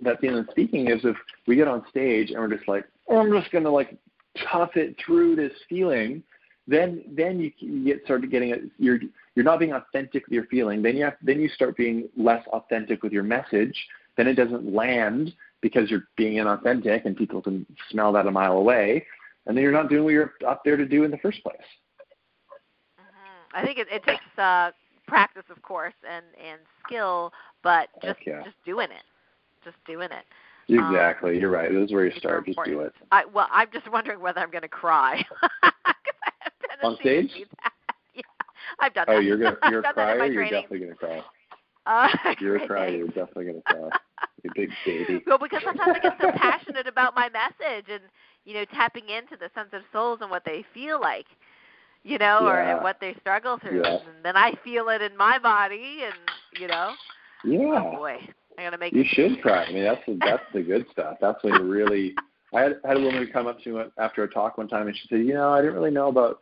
That 0.00 0.20
feeling 0.20 0.46
speaking 0.50 0.88
is 0.88 1.00
if 1.04 1.16
we 1.46 1.56
get 1.56 1.68
on 1.68 1.84
stage 1.88 2.30
and 2.30 2.38
we're 2.38 2.54
just 2.54 2.68
like, 2.68 2.84
oh, 3.08 3.18
I'm 3.18 3.32
just 3.32 3.52
gonna 3.52 3.70
like 3.70 3.96
tough 4.50 4.76
it 4.76 4.96
through 5.04 5.36
this 5.36 5.52
feeling. 5.68 6.22
Then 6.66 7.04
then 7.08 7.40
you, 7.40 7.52
you 7.58 7.84
get 7.84 8.04
started 8.04 8.30
getting 8.30 8.50
it. 8.50 8.62
You're 8.78 8.98
you're 9.34 9.44
not 9.44 9.58
being 9.58 9.72
authentic 9.72 10.24
with 10.26 10.32
your 10.32 10.46
feeling. 10.46 10.82
Then 10.82 10.96
you 10.96 11.04
have 11.04 11.16
then 11.22 11.40
you 11.40 11.48
start 11.48 11.76
being 11.76 12.08
less 12.16 12.44
authentic 12.48 13.02
with 13.02 13.12
your 13.12 13.22
message. 13.22 13.76
Then 14.16 14.26
it 14.26 14.34
doesn't 14.34 14.72
land 14.72 15.34
because 15.60 15.90
you're 15.90 16.08
being 16.16 16.34
inauthentic 16.34 17.04
and 17.04 17.16
people 17.16 17.42
can 17.42 17.66
smell 17.90 18.12
that 18.12 18.26
a 18.26 18.30
mile 18.30 18.58
away. 18.58 19.06
And 19.46 19.56
then 19.56 19.62
you're 19.62 19.72
not 19.72 19.88
doing 19.90 20.04
what 20.04 20.10
you're 20.10 20.34
up 20.46 20.62
there 20.64 20.76
to 20.76 20.86
do 20.86 21.04
in 21.04 21.10
the 21.10 21.18
first 21.18 21.42
place. 21.42 21.56
I 23.54 23.64
think 23.64 23.78
it, 23.78 23.86
it 23.90 24.02
takes 24.04 24.24
uh, 24.36 24.72
practice, 25.06 25.44
of 25.50 25.62
course, 25.62 25.94
and 26.08 26.24
and 26.42 26.60
skill, 26.84 27.32
but 27.62 27.88
just 28.02 28.18
yeah. 28.26 28.42
just 28.44 28.56
doing 28.64 28.88
it, 28.90 29.04
just 29.64 29.76
doing 29.86 30.08
it. 30.10 30.24
Exactly, 30.68 31.34
um, 31.34 31.40
you're 31.40 31.50
right. 31.50 31.70
This 31.70 31.86
is 31.86 31.92
where 31.92 32.06
you 32.06 32.18
start. 32.18 32.46
Just 32.46 32.58
do 32.64 32.80
it. 32.80 32.94
I, 33.12 33.24
well, 33.26 33.48
I'm 33.52 33.68
just 33.72 33.90
wondering 33.90 34.20
whether 34.20 34.40
I'm 34.40 34.50
going 34.50 34.62
to 34.62 34.68
cry. 34.68 35.22
On 36.82 36.96
stage? 37.00 37.30
yeah, 38.14 38.22
I've 38.80 38.94
done 38.94 39.06
oh, 39.08 39.12
that. 39.12 39.18
Oh, 39.18 39.20
you're 39.20 39.38
gonna 39.38 39.56
you're 39.70 39.80
a 39.80 39.92
crier. 39.92 40.26
You're 40.26 40.34
training. 40.34 40.62
definitely 40.62 40.78
gonna 40.80 40.94
cry. 40.96 41.22
Uh, 41.86 42.34
you're 42.40 42.56
a 42.56 42.66
crier. 42.66 42.96
You're 42.96 43.06
definitely 43.08 43.44
gonna 43.46 43.62
cry. 43.62 43.98
You 44.42 44.50
big 44.54 44.70
baby. 44.84 45.22
Well, 45.26 45.38
because 45.38 45.62
sometimes 45.64 45.96
I 45.96 45.98
get 46.00 46.18
so 46.20 46.30
passionate 46.32 46.86
about 46.86 47.14
my 47.14 47.30
message 47.30 47.86
and 47.88 48.02
you 48.44 48.54
know 48.54 48.64
tapping 48.66 49.08
into 49.08 49.36
the 49.38 49.50
sensitive 49.54 49.84
souls 49.92 50.18
and 50.20 50.30
what 50.30 50.44
they 50.44 50.64
feel 50.74 51.00
like 51.00 51.26
you 52.04 52.18
know, 52.18 52.40
yeah. 52.42 52.46
or 52.46 52.60
and 52.60 52.82
what 52.82 52.98
they 53.00 53.14
struggle 53.20 53.58
through. 53.58 53.82
Yeah. 53.82 53.96
And 53.96 54.24
then 54.24 54.36
I 54.36 54.52
feel 54.62 54.88
it 54.90 55.02
in 55.02 55.16
my 55.16 55.38
body, 55.38 56.00
and 56.04 56.14
you 56.60 56.68
know. 56.68 56.92
Yeah. 57.44 57.82
Oh 57.82 57.96
boy, 57.96 58.16
I 58.58 58.62
gotta 58.62 58.78
make. 58.78 58.92
You 58.92 59.04
should 59.06 59.40
cry. 59.42 59.64
I 59.64 59.72
mean, 59.72 59.84
that's 59.84 60.00
the, 60.06 60.18
that's 60.20 60.42
the 60.52 60.62
good 60.62 60.86
stuff. 60.92 61.18
That's 61.20 61.42
when 61.42 61.54
you 61.54 61.62
really. 61.62 62.14
I 62.52 62.60
had, 62.60 62.80
had 62.84 62.96
a 62.98 63.00
woman 63.00 63.28
come 63.32 63.48
up 63.48 63.60
to 63.62 63.76
me 63.76 63.84
after 63.98 64.22
a 64.22 64.30
talk 64.30 64.58
one 64.58 64.68
time, 64.68 64.86
and 64.86 64.96
she 64.96 65.08
said, 65.08 65.20
"You 65.20 65.34
know, 65.34 65.50
I 65.52 65.60
didn't 65.60 65.74
really 65.74 65.90
know 65.90 66.08
about 66.08 66.40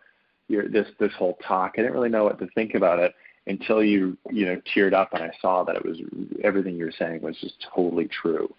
your 0.48 0.68
this 0.68 0.86
this 0.98 1.12
whole 1.18 1.38
talk. 1.46 1.72
I 1.74 1.82
didn't 1.82 1.94
really 1.94 2.10
know 2.10 2.24
what 2.24 2.38
to 2.38 2.48
think 2.54 2.74
about 2.74 2.98
it 2.98 3.14
until 3.46 3.82
you 3.82 4.16
you 4.30 4.44
know 4.44 4.60
teared 4.74 4.92
up, 4.92 5.14
and 5.14 5.22
I 5.22 5.30
saw 5.40 5.64
that 5.64 5.76
it 5.76 5.84
was 5.84 5.98
everything 6.44 6.76
you 6.76 6.84
were 6.84 6.94
saying 6.98 7.22
was 7.22 7.38
just 7.40 7.54
totally 7.74 8.08
true. 8.08 8.52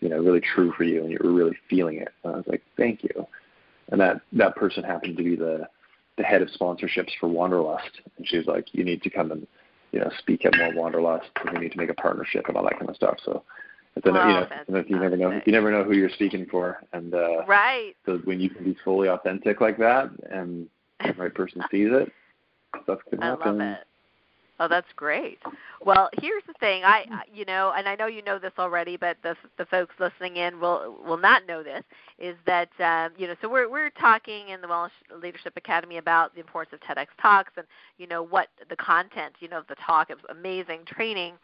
You 0.00 0.10
know, 0.10 0.18
really 0.18 0.40
true 0.40 0.72
for 0.76 0.84
you, 0.84 1.02
and 1.02 1.10
you 1.10 1.18
were 1.22 1.32
really 1.32 1.56
feeling 1.68 1.98
it. 1.98 2.08
And 2.22 2.34
I 2.34 2.36
was 2.36 2.46
like, 2.46 2.62
thank 2.76 3.02
you. 3.02 3.26
And 3.90 4.00
that 4.00 4.20
that 4.32 4.54
person 4.54 4.84
happened 4.84 5.16
to 5.16 5.24
be 5.24 5.36
the 5.36 5.66
the 6.18 6.24
head 6.24 6.42
of 6.42 6.48
sponsorships 6.48 7.10
for 7.18 7.28
Wanderlust, 7.28 8.00
and 8.16 8.26
she's 8.26 8.46
like, 8.46 8.66
"You 8.72 8.84
need 8.84 9.02
to 9.02 9.10
come 9.10 9.32
and 9.32 9.46
you 9.92 10.00
know 10.00 10.10
speak 10.18 10.44
at 10.44 10.56
more 10.56 10.72
Wanderlust. 10.72 11.30
We 11.52 11.58
need 11.58 11.72
to 11.72 11.78
make 11.78 11.90
a 11.90 11.94
partnership 11.94 12.46
and 12.48 12.56
all 12.56 12.64
that 12.64 12.78
kind 12.78 12.88
of 12.88 12.96
stuff." 12.96 13.18
So, 13.24 13.42
it's 13.96 14.06
a, 14.06 14.10
oh, 14.10 14.46
you 14.68 14.74
know, 14.74 14.84
you 14.86 14.98
never 14.98 15.16
know, 15.16 15.40
you 15.44 15.52
never 15.52 15.70
know 15.70 15.84
who 15.84 15.94
you're 15.94 16.10
speaking 16.10 16.46
for, 16.50 16.82
and 16.92 17.14
uh, 17.14 17.44
right. 17.46 17.94
So 18.06 18.18
when 18.24 18.40
you 18.40 18.50
can 18.50 18.64
be 18.64 18.76
fully 18.84 19.08
authentic 19.08 19.60
like 19.60 19.78
that, 19.78 20.10
and 20.30 20.68
the 21.04 21.12
right 21.14 21.34
person 21.34 21.62
sees 21.70 21.88
it, 21.90 22.12
stuff 22.84 23.00
can 23.10 23.20
happen. 23.20 23.42
I 23.42 23.50
love 23.50 23.60
it. 23.60 23.87
Oh, 24.60 24.66
that's 24.66 24.88
great. 24.96 25.38
Well, 25.80 26.10
here's 26.20 26.42
the 26.48 26.54
thing. 26.54 26.82
I, 26.84 27.04
you 27.32 27.44
know, 27.44 27.72
and 27.76 27.88
I 27.88 27.94
know 27.94 28.06
you 28.06 28.22
know 28.22 28.40
this 28.40 28.52
already, 28.58 28.96
but 28.96 29.16
the 29.22 29.36
the 29.56 29.66
folks 29.66 29.94
listening 30.00 30.36
in 30.36 30.58
will 30.58 30.96
will 31.06 31.16
not 31.16 31.46
know 31.46 31.62
this. 31.62 31.84
Is 32.18 32.34
that 32.46 32.68
um, 32.80 33.12
you 33.16 33.28
know? 33.28 33.36
So 33.40 33.48
we're 33.48 33.70
we're 33.70 33.90
talking 33.90 34.48
in 34.48 34.60
the 34.60 34.66
Wellness 34.66 34.90
Leadership 35.22 35.52
Academy 35.56 35.98
about 35.98 36.34
the 36.34 36.40
importance 36.40 36.74
of 36.74 36.80
TEDx 36.80 37.06
talks 37.22 37.52
and 37.56 37.66
you 37.98 38.08
know 38.08 38.22
what 38.22 38.48
the 38.68 38.76
content, 38.76 39.34
you 39.38 39.48
know, 39.48 39.58
of 39.58 39.66
the 39.68 39.76
talk. 39.86 40.10
It 40.10 40.16
was 40.16 40.24
amazing 40.28 40.80
training, 40.86 41.34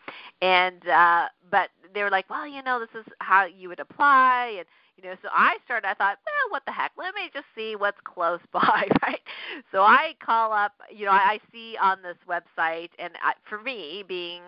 and 0.42 0.87
uh, 0.88 1.27
but 1.50 1.68
they 1.94 2.03
were 2.03 2.11
like, 2.11 2.29
well, 2.29 2.48
you 2.48 2.62
know, 2.64 2.81
this 2.81 3.00
is 3.00 3.07
how 3.20 3.46
you 3.46 3.68
would 3.68 3.81
apply 3.81 4.57
and 4.59 4.66
you 4.96 5.09
know, 5.09 5.16
so 5.22 5.28
I 5.33 5.57
started. 5.64 5.88
I 5.88 5.94
thought, 5.94 6.18
well, 6.24 6.50
what 6.50 6.62
the 6.66 6.72
heck? 6.72 6.92
Let 6.96 7.14
me 7.14 7.30
just 7.33 7.46
see 7.54 7.76
what's 7.76 7.98
close 8.04 8.40
by, 8.52 8.88
right? 9.02 9.20
So 9.72 9.83
I 9.83 10.14
call 10.24 10.52
up. 10.52 10.72
You 10.94 11.07
know, 11.07 11.12
I, 11.12 11.38
I 11.38 11.40
see 11.52 11.76
on 11.80 11.98
this 12.02 12.16
website, 12.28 12.90
and 12.98 13.12
I, 13.22 13.35
for 13.48 13.61
me, 13.61 14.04
being, 14.07 14.42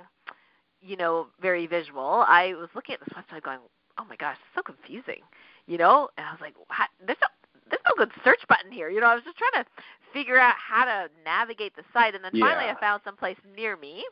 you 0.80 0.96
know, 0.96 1.28
very 1.40 1.66
visual, 1.66 2.24
I 2.26 2.54
was 2.54 2.68
looking 2.74 2.94
at 2.94 3.00
this 3.00 3.16
website, 3.16 3.42
going, 3.42 3.58
oh 3.98 4.04
my 4.08 4.16
gosh, 4.16 4.36
it's 4.36 4.54
so 4.54 4.62
confusing. 4.62 5.22
You 5.66 5.78
know, 5.78 6.08
and 6.16 6.26
I 6.26 6.30
was 6.30 6.40
like, 6.40 6.54
what? 6.56 6.88
there's 7.04 7.18
no 7.20 7.28
there's 7.68 7.82
no 7.84 8.04
good 8.04 8.12
search 8.22 8.40
button 8.48 8.70
here. 8.70 8.88
You 8.90 9.00
know, 9.00 9.08
I 9.08 9.14
was 9.16 9.24
just 9.24 9.36
trying 9.36 9.64
to 9.64 9.70
figure 10.12 10.38
out 10.38 10.54
how 10.56 10.84
to 10.84 11.08
navigate 11.24 11.74
the 11.74 11.82
site, 11.92 12.14
and 12.14 12.22
then 12.22 12.30
finally 12.38 12.66
yeah. 12.66 12.74
I 12.76 12.80
found 12.80 13.02
some 13.04 13.16
place 13.16 13.36
near 13.56 13.76
me 13.76 14.04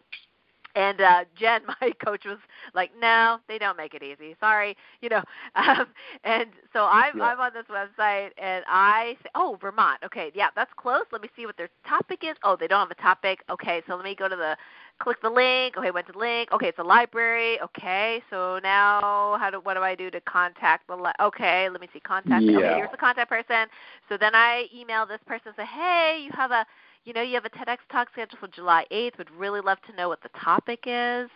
and 0.74 1.00
uh 1.00 1.24
Jen, 1.36 1.62
my 1.80 1.92
coach, 2.04 2.24
was 2.24 2.38
like, 2.74 2.90
"No, 3.00 3.38
they 3.48 3.58
don't 3.58 3.76
make 3.76 3.94
it 3.94 4.02
easy. 4.02 4.36
Sorry, 4.40 4.76
you 5.00 5.08
know." 5.08 5.22
Um, 5.56 5.86
and 6.24 6.48
so 6.72 6.84
I'm 6.84 7.16
yeah. 7.16 7.24
I'm 7.24 7.40
on 7.40 7.52
this 7.54 7.64
website, 7.70 8.30
and 8.38 8.64
I 8.68 9.16
say, 9.22 9.30
"Oh, 9.34 9.56
Vermont. 9.60 9.98
Okay, 10.04 10.30
yeah, 10.34 10.48
that's 10.54 10.70
close. 10.76 11.04
Let 11.12 11.22
me 11.22 11.28
see 11.36 11.46
what 11.46 11.56
their 11.56 11.68
topic 11.86 12.22
is. 12.22 12.36
Oh, 12.42 12.56
they 12.58 12.66
don't 12.66 12.80
have 12.80 12.90
a 12.90 13.00
topic. 13.00 13.42
Okay, 13.50 13.82
so 13.86 13.94
let 13.94 14.04
me 14.04 14.14
go 14.14 14.28
to 14.28 14.36
the 14.36 14.56
click 14.98 15.20
the 15.22 15.30
link. 15.30 15.76
Okay, 15.76 15.90
went 15.90 16.06
to 16.06 16.12
the 16.12 16.18
link. 16.18 16.50
Okay, 16.52 16.68
it's 16.68 16.78
a 16.78 16.82
library. 16.82 17.60
Okay, 17.60 18.22
so 18.30 18.58
now 18.62 19.36
how 19.40 19.48
do 19.50 19.60
what 19.60 19.74
do 19.74 19.80
I 19.80 19.94
do 19.94 20.10
to 20.10 20.20
contact 20.22 20.86
the? 20.88 20.96
Li- 20.96 21.12
okay, 21.20 21.68
let 21.70 21.80
me 21.80 21.88
see 21.92 22.00
contact. 22.00 22.44
Yeah. 22.44 22.58
Okay, 22.58 22.74
here's 22.76 22.90
the 22.90 22.96
contact 22.96 23.30
person. 23.30 23.66
So 24.08 24.16
then 24.16 24.34
I 24.34 24.66
email 24.74 25.06
this 25.06 25.20
person 25.26 25.48
and 25.48 25.56
say, 25.56 25.66
"Hey, 25.66 26.20
you 26.24 26.30
have 26.34 26.50
a." 26.50 26.66
you 27.04 27.12
know, 27.12 27.22
you 27.22 27.34
have 27.34 27.44
a 27.44 27.50
TEDx 27.50 27.78
talk 27.90 28.08
scheduled 28.12 28.38
for 28.40 28.48
July 28.48 28.86
8th. 28.90 29.18
Would 29.18 29.30
really 29.30 29.60
love 29.60 29.78
to 29.88 29.96
know 29.96 30.08
what 30.08 30.22
the 30.22 30.30
topic 30.38 30.80
is. 30.86 31.30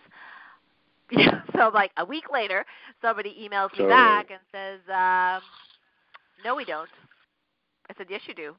So 1.57 1.71
like 1.75 1.91
a 1.97 2.05
week 2.05 2.25
later, 2.33 2.65
somebody 3.03 3.31
emails 3.31 3.77
me 3.77 3.85
back 3.89 4.31
and 4.31 4.39
says, 4.53 4.79
um, 4.89 5.43
"No, 6.45 6.55
we 6.55 6.65
don't." 6.65 6.89
I 7.91 7.95
said, 7.97 8.07
"Yes, 8.09 8.21
you 8.27 8.35
do." 8.35 8.55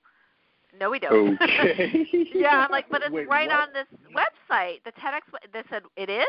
No, 0.78 0.90
we 0.90 1.00
don't. 1.00 1.40
Okay. 1.42 2.08
yeah, 2.34 2.58
I'm 2.66 2.72
like, 2.72 2.90
but 2.90 3.02
it's 3.04 3.14
Wait, 3.14 3.30
right 3.30 3.48
what? 3.48 3.70
on 3.70 3.74
this 3.74 3.88
website. 4.14 4.84
The 4.84 4.92
TEDx. 4.92 5.22
They 5.54 5.64
said 5.70 5.84
it 5.96 6.10
is. 6.10 6.28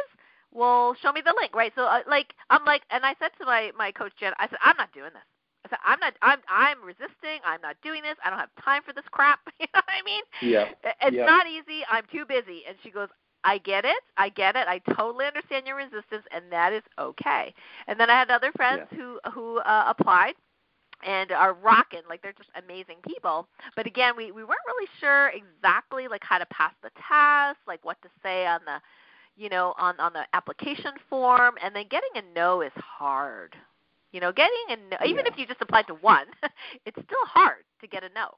Well, 0.52 0.94
show 1.02 1.10
me 1.10 1.22
the 1.24 1.34
link, 1.40 1.54
right? 1.56 1.72
So, 1.74 1.82
uh, 1.82 2.00
like, 2.08 2.34
I'm 2.50 2.64
like, 2.64 2.82
and 2.90 3.04
I 3.04 3.14
said 3.18 3.30
to 3.40 3.46
my 3.46 3.72
my 3.76 3.90
coach 3.90 4.12
Jen, 4.20 4.32
I 4.38 4.46
said, 4.48 4.58
I'm 4.62 4.76
not 4.76 4.92
doing 4.92 5.10
this. 5.12 5.22
I'm 5.85 6.00
not. 6.00 6.14
I'm 6.22 6.38
I'm 6.48 6.83
resisting. 6.85 7.40
I'm 7.44 7.61
not 7.61 7.76
doing 7.83 8.02
this. 8.02 8.16
I 8.24 8.30
don't 8.30 8.38
have 8.38 8.50
time 8.62 8.83
for 8.85 8.92
this 8.92 9.04
crap. 9.11 9.40
You 9.61 9.66
know 9.74 9.80
what 9.85 9.92
I 9.92 10.02
mean? 10.04 10.22
Yeah. 10.40 10.68
It's 11.02 11.16
yeah. 11.16 11.24
not 11.26 11.46
easy. 11.46 11.83
I'm 11.90 12.04
too 12.11 12.24
busy. 12.26 12.62
And 12.66 12.76
she 12.83 12.90
goes, 12.90 13.09
I 13.44 13.59
get 13.59 13.85
it. 13.85 14.02
I 14.16 14.30
get 14.30 14.56
it. 14.56 14.66
I 14.68 14.78
totally 14.94 15.26
understand 15.26 15.66
your 15.66 15.76
resistance, 15.76 16.24
and 16.33 16.44
that 16.50 16.72
is 16.72 16.83
okay. 16.98 17.54
And 17.87 17.98
then 18.00 18.11
I 18.11 18.18
had 18.18 18.30
other 18.30 18.52
friends 18.56 18.83
Yeah. 18.90 18.98
who 18.98 19.20
who 19.33 19.59
uh, 19.61 19.85
applied 19.88 20.35
and 21.04 21.33
are 21.33 21.54
rocking 21.54 22.02
like 22.09 22.22
they're 22.22 22.33
just 22.33 22.50
amazing 22.62 22.96
people 23.06 23.48
but 23.76 23.87
again 23.87 24.14
we 24.16 24.33
we 24.33 24.44
weren't 24.44 24.61
really 24.66 24.88
sure 25.00 25.30
exactly 25.30 26.09
like 26.09 26.22
how 26.22 26.38
to 26.38 26.46
pass 26.46 26.72
the 26.83 26.90
test 27.09 27.59
like 27.66 27.83
what 27.85 28.00
to 28.02 28.09
say 28.22 28.46
on 28.46 28.61
the 28.66 28.78
you 29.42 29.48
know 29.48 29.74
on 29.78 29.98
on 29.98 30.12
the 30.12 30.24
application 30.35 30.92
form 31.09 31.54
and 31.64 31.74
then 31.74 31.87
getting 31.90 32.11
a 32.16 32.22
no 32.35 32.61
is 32.61 32.72
hard 32.76 33.56
you 34.12 34.20
know 34.20 34.32
getting 34.32 34.64
a 34.70 34.76
no 34.76 34.96
even 35.04 35.24
Yeah. 35.24 35.32
if 35.32 35.38
you 35.38 35.46
just 35.46 35.60
applied 35.60 35.86
to 35.88 35.94
one 35.94 36.26
it's 36.86 36.96
still 37.04 37.26
hard 37.26 37.64
to 37.80 37.86
get 37.86 38.02
a 38.04 38.08
no 38.14 38.28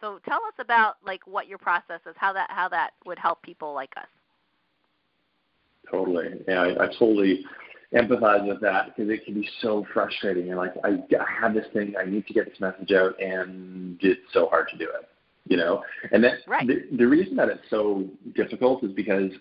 so 0.00 0.18
tell 0.26 0.38
us 0.44 0.54
about 0.58 0.96
like 1.04 1.26
what 1.26 1.46
your 1.48 1.58
process 1.58 2.00
is 2.06 2.14
how 2.16 2.32
that 2.32 2.50
how 2.50 2.68
that 2.68 2.90
would 3.04 3.18
help 3.18 3.42
people 3.42 3.72
like 3.74 3.92
us 3.96 4.08
Totally. 5.90 6.26
Yeah, 6.46 6.60
I, 6.62 6.84
I 6.84 6.86
totally 6.98 7.44
empathize 7.94 8.46
with 8.46 8.60
that 8.60 8.94
because 8.94 9.10
it 9.10 9.24
can 9.24 9.34
be 9.34 9.48
so 9.60 9.84
frustrating. 9.92 10.48
And 10.48 10.56
like, 10.56 10.72
I, 10.84 10.90
I 10.90 11.40
have 11.40 11.54
this 11.54 11.66
thing, 11.72 11.94
I 12.00 12.04
need 12.08 12.26
to 12.28 12.32
get 12.34 12.46
this 12.46 12.60
message 12.60 12.92
out, 12.92 13.20
and 13.20 13.98
it's 14.00 14.20
so 14.32 14.46
hard 14.46 14.68
to 14.70 14.78
do 14.78 14.84
it. 14.84 15.08
You 15.48 15.56
know, 15.56 15.82
and 16.12 16.22
that 16.22 16.34
Right. 16.46 16.66
the, 16.66 16.84
the 16.96 17.06
reason 17.06 17.34
that 17.36 17.48
it's 17.48 17.62
so 17.70 18.04
difficult 18.36 18.84
is 18.84 18.92
because, 18.92 19.32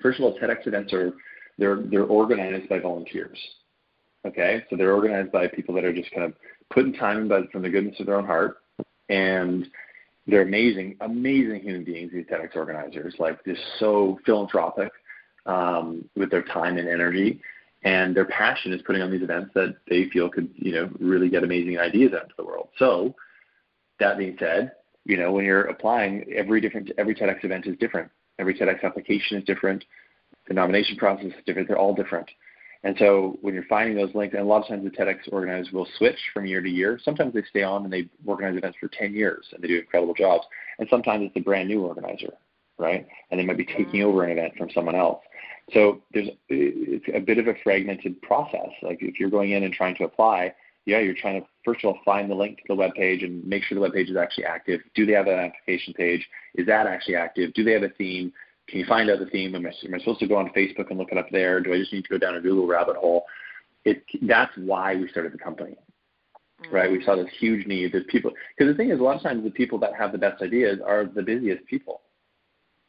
first 0.00 0.20
of 0.20 0.24
all, 0.24 0.38
TEDx 0.38 0.66
events 0.66 0.92
are 0.92 1.14
they're 1.58 1.82
they're 1.90 2.04
organized 2.04 2.68
by 2.68 2.78
volunteers. 2.78 3.38
Okay, 4.26 4.64
so 4.68 4.76
they're 4.76 4.92
organized 4.92 5.30
by 5.30 5.46
people 5.46 5.74
that 5.76 5.84
are 5.84 5.92
just 5.92 6.10
kind 6.10 6.24
of 6.24 6.34
putting 6.70 6.92
time 6.92 7.18
in, 7.18 7.28
but 7.28 7.50
from 7.52 7.62
the 7.62 7.68
goodness 7.68 7.94
of 8.00 8.06
their 8.06 8.16
own 8.16 8.26
heart, 8.26 8.56
and 9.08 9.68
they're 10.26 10.42
amazing, 10.42 10.96
amazing 11.00 11.60
human 11.60 11.84
beings. 11.84 12.10
These 12.12 12.26
TEDx 12.26 12.56
organizers, 12.56 13.14
like 13.20 13.44
just 13.44 13.60
so 13.78 14.18
philanthropic 14.26 14.90
um, 15.46 16.08
with 16.16 16.30
their 16.30 16.42
time 16.42 16.76
and 16.76 16.88
energy, 16.88 17.40
and 17.84 18.16
their 18.16 18.24
passion 18.24 18.72
is 18.72 18.82
putting 18.82 19.00
on 19.00 19.12
these 19.12 19.22
events 19.22 19.52
that 19.54 19.76
they 19.88 20.08
feel 20.08 20.28
could, 20.28 20.50
you 20.56 20.72
know, 20.72 20.90
really 20.98 21.28
get 21.28 21.44
amazing 21.44 21.78
ideas 21.78 22.12
out 22.12 22.24
into 22.24 22.34
the 22.36 22.44
world. 22.44 22.68
So, 22.78 23.14
that 24.00 24.18
being 24.18 24.36
said, 24.40 24.72
you 25.04 25.16
know, 25.16 25.30
when 25.30 25.44
you're 25.44 25.66
applying, 25.66 26.24
every 26.34 26.60
different 26.60 26.90
every 26.98 27.14
TEDx 27.14 27.44
event 27.44 27.66
is 27.66 27.76
different. 27.78 28.10
Every 28.40 28.54
TEDx 28.54 28.82
application 28.82 29.38
is 29.38 29.44
different. 29.44 29.84
The 30.48 30.54
nomination 30.54 30.96
process 30.96 31.26
is 31.26 31.44
different. 31.46 31.68
They're 31.68 31.78
all 31.78 31.94
different. 31.94 32.28
And 32.84 32.96
so 32.98 33.38
when 33.40 33.54
you're 33.54 33.64
finding 33.64 33.96
those 33.96 34.14
links, 34.14 34.34
and 34.34 34.42
a 34.42 34.46
lot 34.46 34.62
of 34.62 34.68
times 34.68 34.84
the 34.84 34.90
TEDx 34.90 35.32
organizers 35.32 35.72
will 35.72 35.88
switch 35.98 36.18
from 36.32 36.46
year 36.46 36.60
to 36.60 36.68
year. 36.68 37.00
Sometimes 37.02 37.34
they 37.34 37.42
stay 37.48 37.62
on 37.62 37.84
and 37.84 37.92
they 37.92 38.08
organize 38.24 38.56
events 38.56 38.78
for 38.80 38.88
10 38.88 39.12
years 39.12 39.46
and 39.52 39.62
they 39.62 39.68
do 39.68 39.78
incredible 39.78 40.14
jobs. 40.14 40.44
And 40.78 40.88
sometimes 40.88 41.26
it's 41.26 41.36
a 41.36 41.40
brand 41.40 41.68
new 41.68 41.82
organizer, 41.82 42.34
right? 42.78 43.06
And 43.30 43.40
they 43.40 43.44
might 43.44 43.56
be 43.56 43.64
mm-hmm. 43.64 43.84
taking 43.84 44.02
over 44.02 44.24
an 44.24 44.30
event 44.30 44.54
from 44.56 44.70
someone 44.70 44.94
else. 44.94 45.20
So 45.72 46.00
there's 46.14 46.28
it's 46.48 47.06
a 47.12 47.18
bit 47.18 47.38
of 47.38 47.48
a 47.48 47.54
fragmented 47.64 48.22
process. 48.22 48.70
Like 48.82 48.98
if 49.00 49.18
you're 49.18 49.30
going 49.30 49.50
in 49.50 49.64
and 49.64 49.74
trying 49.74 49.96
to 49.96 50.04
apply, 50.04 50.54
yeah, 50.84 51.00
you're 51.00 51.14
trying 51.14 51.40
to 51.40 51.46
first 51.64 51.84
of 51.84 51.88
all 51.88 51.98
find 52.04 52.30
the 52.30 52.34
link 52.34 52.58
to 52.58 52.64
the 52.68 52.74
web 52.74 52.94
page 52.94 53.24
and 53.24 53.44
make 53.44 53.64
sure 53.64 53.74
the 53.74 53.82
web 53.82 53.92
page 53.92 54.08
is 54.08 54.16
actually 54.16 54.44
active. 54.44 54.80
Do 54.94 55.04
they 55.04 55.12
have 55.12 55.26
an 55.26 55.38
application 55.38 55.92
page? 55.94 56.26
Is 56.54 56.66
that 56.66 56.86
actually 56.86 57.16
active? 57.16 57.52
Do 57.54 57.64
they 57.64 57.72
have 57.72 57.82
a 57.82 57.88
theme? 57.88 58.32
Can 58.68 58.80
you 58.80 58.86
find 58.86 59.08
out 59.10 59.20
the 59.20 59.26
theme? 59.26 59.54
Am 59.54 59.66
I, 59.66 59.72
am 59.84 59.94
I 59.94 59.98
supposed 59.98 60.20
to 60.20 60.26
go 60.26 60.36
on 60.36 60.50
Facebook 60.50 60.90
and 60.90 60.98
look 60.98 61.12
it 61.12 61.18
up 61.18 61.30
there? 61.30 61.60
Do 61.60 61.72
I 61.72 61.78
just 61.78 61.92
need 61.92 62.02
to 62.04 62.10
go 62.10 62.18
down 62.18 62.36
a 62.36 62.40
Google 62.40 62.66
rabbit 62.66 62.96
hole? 62.96 63.24
It, 63.84 64.02
that's 64.22 64.52
why 64.56 64.96
we 64.96 65.08
started 65.08 65.32
the 65.32 65.38
company, 65.38 65.76
right? 66.72 66.90
We 66.90 66.98
mm-hmm. 66.98 67.04
saw 67.04 67.14
this 67.14 67.30
huge 67.38 67.66
need 67.66 67.92
that 67.92 68.08
people, 68.08 68.32
because 68.56 68.72
the 68.72 68.76
thing 68.76 68.90
is, 68.90 68.98
a 68.98 69.02
lot 69.02 69.16
of 69.16 69.22
times 69.22 69.44
the 69.44 69.50
people 69.50 69.78
that 69.78 69.94
have 69.96 70.10
the 70.10 70.18
best 70.18 70.42
ideas 70.42 70.80
are 70.84 71.04
the 71.04 71.22
busiest 71.22 71.64
people, 71.66 72.00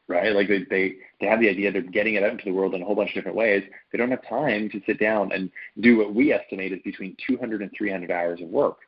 right? 0.07 0.33
Like 0.33 0.47
they, 0.47 0.63
they, 0.69 0.95
they 1.21 1.27
have 1.27 1.39
the 1.39 1.49
idea, 1.49 1.71
they're 1.71 1.83
getting 1.83 2.15
it 2.15 2.23
out 2.23 2.31
into 2.31 2.45
the 2.45 2.51
world 2.51 2.73
in 2.73 2.81
a 2.81 2.85
whole 2.85 2.95
bunch 2.95 3.09
of 3.09 3.13
different 3.15 3.37
ways. 3.37 3.63
They 3.91 3.99
don't 3.99 4.09
have 4.09 4.27
time 4.27 4.71
to 4.71 4.81
sit 4.87 4.99
down 4.99 5.31
and 5.31 5.51
do 5.81 5.97
what 5.97 6.15
we 6.15 6.33
estimate 6.33 6.73
is 6.73 6.79
between 6.83 7.15
200 7.27 7.61
and 7.61 7.69
300 7.77 8.09
hours 8.09 8.41
of 8.41 8.47
work 8.47 8.79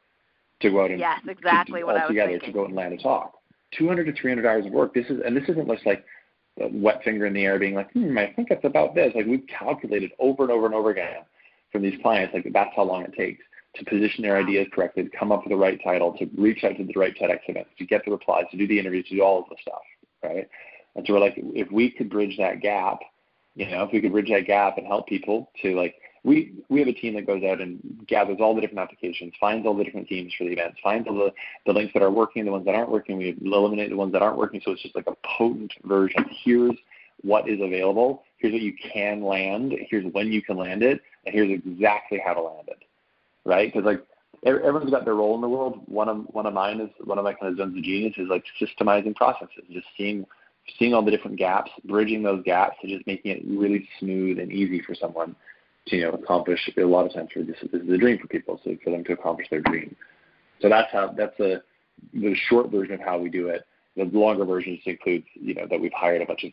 to 0.61 0.71
go 0.71 0.83
out 0.83 0.89
and 0.89 0.99
Yes, 0.99 1.19
exactly 1.27 1.83
what 1.83 1.91
I 1.95 1.99
was 1.99 2.01
altogether 2.03 2.31
thinking. 2.31 2.49
to 2.49 2.53
go 2.53 2.61
out 2.61 2.67
and 2.69 2.75
land 2.75 2.93
a 2.93 2.97
talk. 2.97 3.35
200 3.77 4.05
to 4.05 4.13
300 4.19 4.47
hours 4.47 4.65
of 4.65 4.71
work. 4.71 4.95
This 4.95 5.05
is, 5.09 5.21
and 5.23 5.37
this 5.37 5.47
isn't 5.47 5.67
just 5.67 5.85
like 5.85 6.03
wet 6.71 7.03
finger 7.03 7.25
in 7.25 7.33
the 7.33 7.45
air 7.45 7.59
being 7.59 7.75
like, 7.75 7.91
hmm, 7.91 8.17
I 8.17 8.33
think 8.35 8.49
it's 8.51 8.65
about 8.65 8.95
this. 8.95 9.13
Like 9.15 9.25
we've 9.25 9.45
calculated 9.47 10.11
over 10.19 10.43
and 10.43 10.51
over 10.51 10.65
and 10.65 10.75
over 10.75 10.89
again 10.91 11.23
from 11.71 11.81
these 11.81 11.99
clients, 12.01 12.33
like 12.33 12.47
that's 12.51 12.75
how 12.75 12.83
long 12.83 13.03
it 13.03 13.13
takes 13.13 13.43
to 13.75 13.85
position 13.85 14.23
their 14.23 14.37
ideas 14.37 14.67
correctly, 14.73 15.03
to 15.03 15.09
come 15.09 15.31
up 15.31 15.43
with 15.43 15.51
the 15.51 15.57
right 15.57 15.79
title, 15.83 16.17
to 16.17 16.27
reach 16.37 16.63
out 16.63 16.75
to 16.77 16.83
the 16.83 16.93
right 16.95 17.15
TEDx 17.15 17.39
events, 17.47 17.69
to 17.77 17.85
get 17.85 18.03
the 18.03 18.11
replies, 18.11 18.45
to 18.51 18.57
do 18.57 18.67
the 18.67 18.79
interviews, 18.79 19.05
to 19.09 19.15
do 19.15 19.21
all 19.21 19.39
of 19.39 19.45
the 19.49 19.55
stuff, 19.61 19.81
right? 20.23 20.49
And 20.95 21.05
so 21.05 21.13
we're 21.13 21.19
like, 21.19 21.35
if 21.37 21.71
we 21.71 21.91
could 21.91 22.09
bridge 22.09 22.35
that 22.37 22.61
gap, 22.61 22.99
you 23.55 23.69
know, 23.69 23.83
if 23.83 23.91
we 23.93 24.01
could 24.01 24.11
bridge 24.11 24.29
that 24.29 24.47
gap 24.47 24.77
and 24.77 24.87
help 24.87 25.07
people 25.07 25.51
to 25.61 25.75
like, 25.75 25.95
we 26.29 26.53
we 26.69 26.77
have 26.77 26.87
a 26.87 26.93
team 26.93 27.15
that 27.15 27.25
goes 27.25 27.43
out 27.43 27.59
and 27.59 27.79
gathers 28.05 28.37
all 28.39 28.53
the 28.53 28.61
different 28.61 28.79
applications, 28.79 29.33
finds 29.39 29.65
all 29.65 29.75
the 29.75 29.83
different 29.83 30.07
themes 30.07 30.31
for 30.37 30.43
the 30.43 30.51
events, 30.51 30.77
finds 30.83 31.07
all 31.07 31.15
the, 31.15 31.33
the 31.65 31.73
links 31.73 31.91
that 31.95 32.03
are 32.03 32.11
working, 32.11 32.45
the 32.45 32.51
ones 32.51 32.65
that 32.65 32.75
aren't 32.75 32.91
working. 32.91 33.17
We 33.17 33.35
eliminate 33.43 33.89
the 33.89 33.95
ones 33.95 34.13
that 34.13 34.21
aren't 34.21 34.37
working. 34.37 34.61
So 34.63 34.71
it's 34.71 34.83
just 34.83 34.95
like 34.95 35.07
a 35.07 35.15
potent 35.25 35.73
version. 35.85 36.23
Here's 36.43 36.75
what 37.21 37.49
is 37.49 37.59
available. 37.59 38.23
Here's 38.37 38.53
what 38.53 38.61
you 38.61 38.75
can 38.93 39.23
land. 39.23 39.73
Here's 39.89 40.05
when 40.13 40.31
you 40.31 40.43
can 40.43 40.55
land 40.55 40.83
it, 40.83 41.01
and 41.25 41.33
here's 41.33 41.49
exactly 41.49 42.21
how 42.23 42.35
to 42.35 42.41
land 42.41 42.67
it. 42.67 42.83
Right? 43.43 43.73
Because 43.73 43.85
like 43.85 44.05
everyone's 44.45 44.91
got 44.91 45.05
their 45.05 45.15
role 45.15 45.33
in 45.33 45.41
the 45.41 45.49
world. 45.49 45.81
One 45.87 46.09
of 46.09 46.25
one 46.27 46.45
of 46.45 46.53
mine 46.53 46.79
is 46.79 46.91
one 47.05 47.17
of 47.17 47.23
my 47.23 47.33
kind 47.33 47.51
of 47.51 47.57
zones 47.57 47.75
of 47.75 47.83
genius 47.83 48.13
is 48.17 48.27
like 48.29 48.43
systemizing 48.61 49.15
processes, 49.15 49.63
just 49.71 49.87
seeing 49.97 50.27
seeing 50.77 50.93
all 50.93 51.03
the 51.03 51.09
different 51.09 51.37
gaps, 51.37 51.71
bridging 51.85 52.21
those 52.21 52.43
gaps, 52.43 52.75
and 52.83 52.91
just 52.91 53.07
making 53.07 53.31
it 53.31 53.41
really 53.47 53.89
smooth 53.99 54.37
and 54.37 54.51
easy 54.51 54.79
for 54.85 54.93
someone 54.93 55.35
to 55.89 55.95
you 55.95 56.03
know 56.03 56.11
accomplish. 56.11 56.69
A 56.77 56.81
lot 56.81 57.05
of 57.05 57.13
times, 57.13 57.29
for 57.33 57.43
this, 57.43 57.57
this 57.71 57.81
is 57.81 57.89
a 57.89 57.97
dream 57.97 58.17
for 58.19 58.27
people, 58.27 58.59
so 58.63 58.75
for 58.83 58.91
them 58.91 59.03
to 59.05 59.13
accomplish 59.13 59.47
their 59.49 59.61
dream. 59.61 59.95
So 60.61 60.69
that's 60.69 60.91
how 60.91 61.13
that's 61.15 61.37
the 61.37 61.61
the 62.13 62.35
short 62.47 62.71
version 62.71 62.95
of 62.95 63.01
how 63.01 63.17
we 63.17 63.29
do 63.29 63.47
it. 63.47 63.65
The 63.95 64.05
longer 64.05 64.45
version 64.45 64.75
just 64.75 64.87
includes 64.87 65.25
you 65.33 65.55
know 65.55 65.67
that 65.69 65.79
we've 65.79 65.93
hired 65.93 66.21
a 66.21 66.25
bunch 66.25 66.43
of 66.43 66.51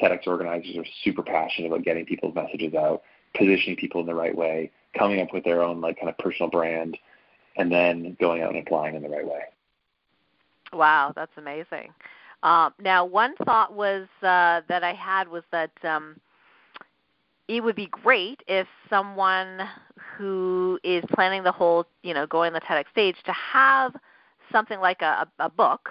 TEDx 0.00 0.26
organizers 0.26 0.74
who 0.74 0.80
are 0.80 0.86
super 1.04 1.22
passionate 1.22 1.68
about 1.68 1.84
getting 1.84 2.06
people's 2.06 2.34
messages 2.34 2.74
out, 2.74 3.02
positioning 3.36 3.76
people 3.76 4.00
in 4.00 4.06
the 4.06 4.14
right 4.14 4.36
way, 4.36 4.70
coming 4.96 5.20
up 5.20 5.32
with 5.32 5.44
their 5.44 5.62
own 5.62 5.80
like 5.80 5.96
kind 5.96 6.08
of 6.08 6.18
personal 6.18 6.50
brand, 6.50 6.96
and 7.56 7.70
then 7.70 8.16
going 8.20 8.42
out 8.42 8.54
and 8.54 8.66
applying 8.66 8.94
in 8.94 9.02
the 9.02 9.08
right 9.08 9.26
way. 9.26 9.42
Wow, 10.72 11.12
that's 11.14 11.32
amazing. 11.36 11.92
Um, 12.42 12.72
now, 12.80 13.04
one 13.04 13.34
thought 13.44 13.74
was 13.74 14.06
uh, 14.22 14.62
that 14.68 14.82
I 14.82 14.94
had 14.94 15.28
was 15.28 15.42
that 15.52 15.72
um, 15.84 16.16
it 17.50 17.64
would 17.64 17.74
be 17.74 17.88
great 17.88 18.40
if 18.46 18.68
someone 18.88 19.62
who 20.16 20.78
is 20.84 21.02
planning 21.12 21.42
the 21.42 21.50
whole, 21.50 21.84
you 22.04 22.14
know, 22.14 22.24
going 22.24 22.52
the 22.52 22.60
TEDx 22.60 22.84
stage 22.92 23.16
to 23.24 23.32
have 23.32 23.92
something 24.52 24.78
like 24.78 25.02
a, 25.02 25.28
a 25.40 25.50
book, 25.50 25.90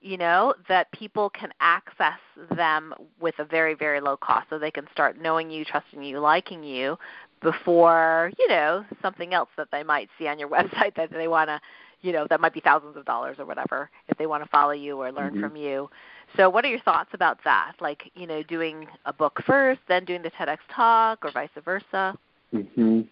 you 0.00 0.16
know, 0.16 0.54
that 0.66 0.90
people 0.92 1.28
can 1.28 1.50
access 1.60 2.18
them 2.56 2.94
with 3.20 3.34
a 3.38 3.44
very, 3.44 3.74
very 3.74 4.00
low 4.00 4.16
cost 4.16 4.46
so 4.48 4.58
they 4.58 4.70
can 4.70 4.86
start 4.92 5.20
knowing 5.20 5.50
you, 5.50 5.62
trusting 5.62 6.02
you, 6.02 6.20
liking 6.20 6.64
you 6.64 6.96
before, 7.42 8.32
you 8.38 8.48
know, 8.48 8.82
something 9.02 9.34
else 9.34 9.50
that 9.58 9.68
they 9.70 9.82
might 9.82 10.08
see 10.18 10.26
on 10.26 10.38
your 10.38 10.48
website 10.58 10.94
that 10.96 11.10
they 11.10 11.28
want 11.28 11.48
to 11.48 11.60
you 12.00 12.12
know 12.12 12.26
that 12.28 12.38
might 12.38 12.52
be 12.52 12.60
thousands 12.60 12.98
of 12.98 13.04
dollars 13.06 13.38
or 13.38 13.46
whatever 13.46 13.88
if 14.08 14.18
they 14.18 14.26
want 14.26 14.44
to 14.44 14.50
follow 14.50 14.72
you 14.72 15.00
or 15.00 15.10
learn 15.10 15.32
mm-hmm. 15.32 15.40
from 15.40 15.56
you 15.56 15.88
so 16.36 16.48
what 16.50 16.64
are 16.64 16.68
your 16.68 16.80
thoughts 16.80 17.10
about 17.12 17.38
that? 17.44 17.72
Like 17.80 18.10
you 18.14 18.26
know 18.26 18.42
doing 18.42 18.86
a 19.06 19.12
book 19.12 19.40
first 19.46 19.80
then 19.88 20.04
doing 20.04 20.22
the 20.22 20.30
tedx 20.30 20.58
talk 20.74 21.24
or 21.24 21.30
vice 21.32 21.48
versa? 21.64 22.16
Hmm 22.52 23.02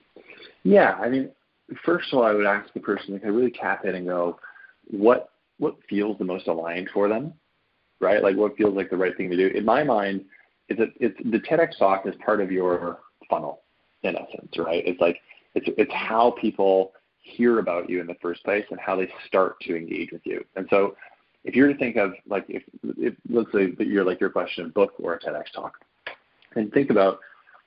yeah 0.65 0.95
i 1.01 1.09
mean 1.09 1.31
first 1.85 2.13
of 2.13 2.19
all 2.19 2.25
i 2.25 2.33
would 2.33 2.47
ask 2.47 2.73
the 2.75 2.81
person 2.81 3.15
like 3.15 3.25
i 3.25 3.29
really 3.29 3.51
tap 3.51 3.85
in 3.85 3.95
and 3.95 4.07
go 4.07 4.39
what 4.91 5.31
what 5.59 5.77
feels 5.89 6.19
the 6.19 6.25
most 6.25 6.49
aligned 6.49 6.89
for 6.93 7.09
them 7.09 7.33
right? 8.01 8.21
Like 8.21 8.37
what 8.37 8.57
feels 8.57 8.75
like 8.75 8.91
the 8.91 8.97
right 8.97 9.17
thing 9.17 9.31
to 9.31 9.37
do? 9.37 9.47
In 9.57 9.65
my 9.65 9.85
mind 9.85 10.25
it's 10.69 10.81
a, 10.81 10.87
it's 10.99 11.17
the 11.25 11.39
tedx 11.39 11.79
talk 11.79 12.07
is 12.07 12.15
part 12.25 12.41
of 12.41 12.51
your 12.51 12.99
funnel 13.31 13.61
in 14.03 14.17
essence 14.17 14.57
right? 14.59 14.83
It's 14.87 15.01
like 15.01 15.19
it's 15.55 15.69
it's 15.79 15.93
how 15.93 16.35
people 16.41 16.93
hear 17.19 17.61
about 17.61 17.89
you 17.89 18.01
in 18.01 18.09
the 18.09 18.17
first 18.21 18.43
place 18.45 18.65
and 18.71 18.81
how 18.81 18.97
they 18.97 19.09
start 19.29 19.61
to 19.61 19.77
engage 19.77 20.11
with 20.11 20.23
you. 20.25 20.45
And 20.57 20.67
so 20.71 20.97
if 21.45 21.55
you're 21.55 21.69
to 21.69 21.77
think 21.77 21.97
of 21.97 22.13
like 22.27 22.45
if, 22.49 22.63
if 22.99 23.15
let's 23.29 23.51
say 23.53 23.73
that 23.73 23.87
you're 23.87 24.05
like 24.05 24.21
your 24.21 24.31
question 24.31 24.65
of 24.65 24.75
book 24.75 24.93
or 24.99 25.15
a 25.15 25.19
TEDx 25.19 25.53
talk, 25.55 25.75
and 26.55 26.73
think 26.73 26.91
about 26.91 27.19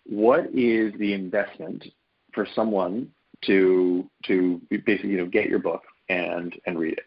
what 0.05 0.45
is 0.53 0.93
the 0.99 1.13
investment 1.13 1.85
for 2.33 2.47
someone 2.55 3.09
to 3.45 4.09
to 4.25 4.61
basically 4.85 5.09
you 5.09 5.17
know 5.17 5.25
get 5.25 5.49
your 5.49 5.59
book 5.59 5.83
and 6.09 6.53
and 6.65 6.79
read 6.79 6.93
it. 6.93 7.05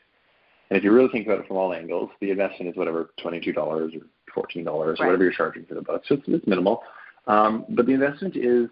And 0.70 0.76
if 0.76 0.84
you 0.84 0.92
really 0.92 1.08
think 1.08 1.26
about 1.26 1.40
it 1.40 1.46
from 1.46 1.56
all 1.56 1.72
angles, 1.72 2.10
the 2.20 2.30
investment 2.30 2.70
is 2.70 2.76
whatever 2.76 3.10
twenty 3.20 3.40
two 3.40 3.52
dollars 3.52 3.94
or 3.94 4.02
fourteen 4.34 4.64
dollars, 4.64 4.98
right. 5.00 5.06
whatever 5.06 5.24
you're 5.24 5.32
charging 5.32 5.64
for 5.64 5.74
the 5.74 5.82
book. 5.82 6.02
So 6.06 6.16
it's, 6.16 6.24
it's 6.26 6.46
minimal. 6.46 6.82
Um, 7.26 7.64
but 7.70 7.86
the 7.86 7.92
investment 7.92 8.36
is 8.36 8.68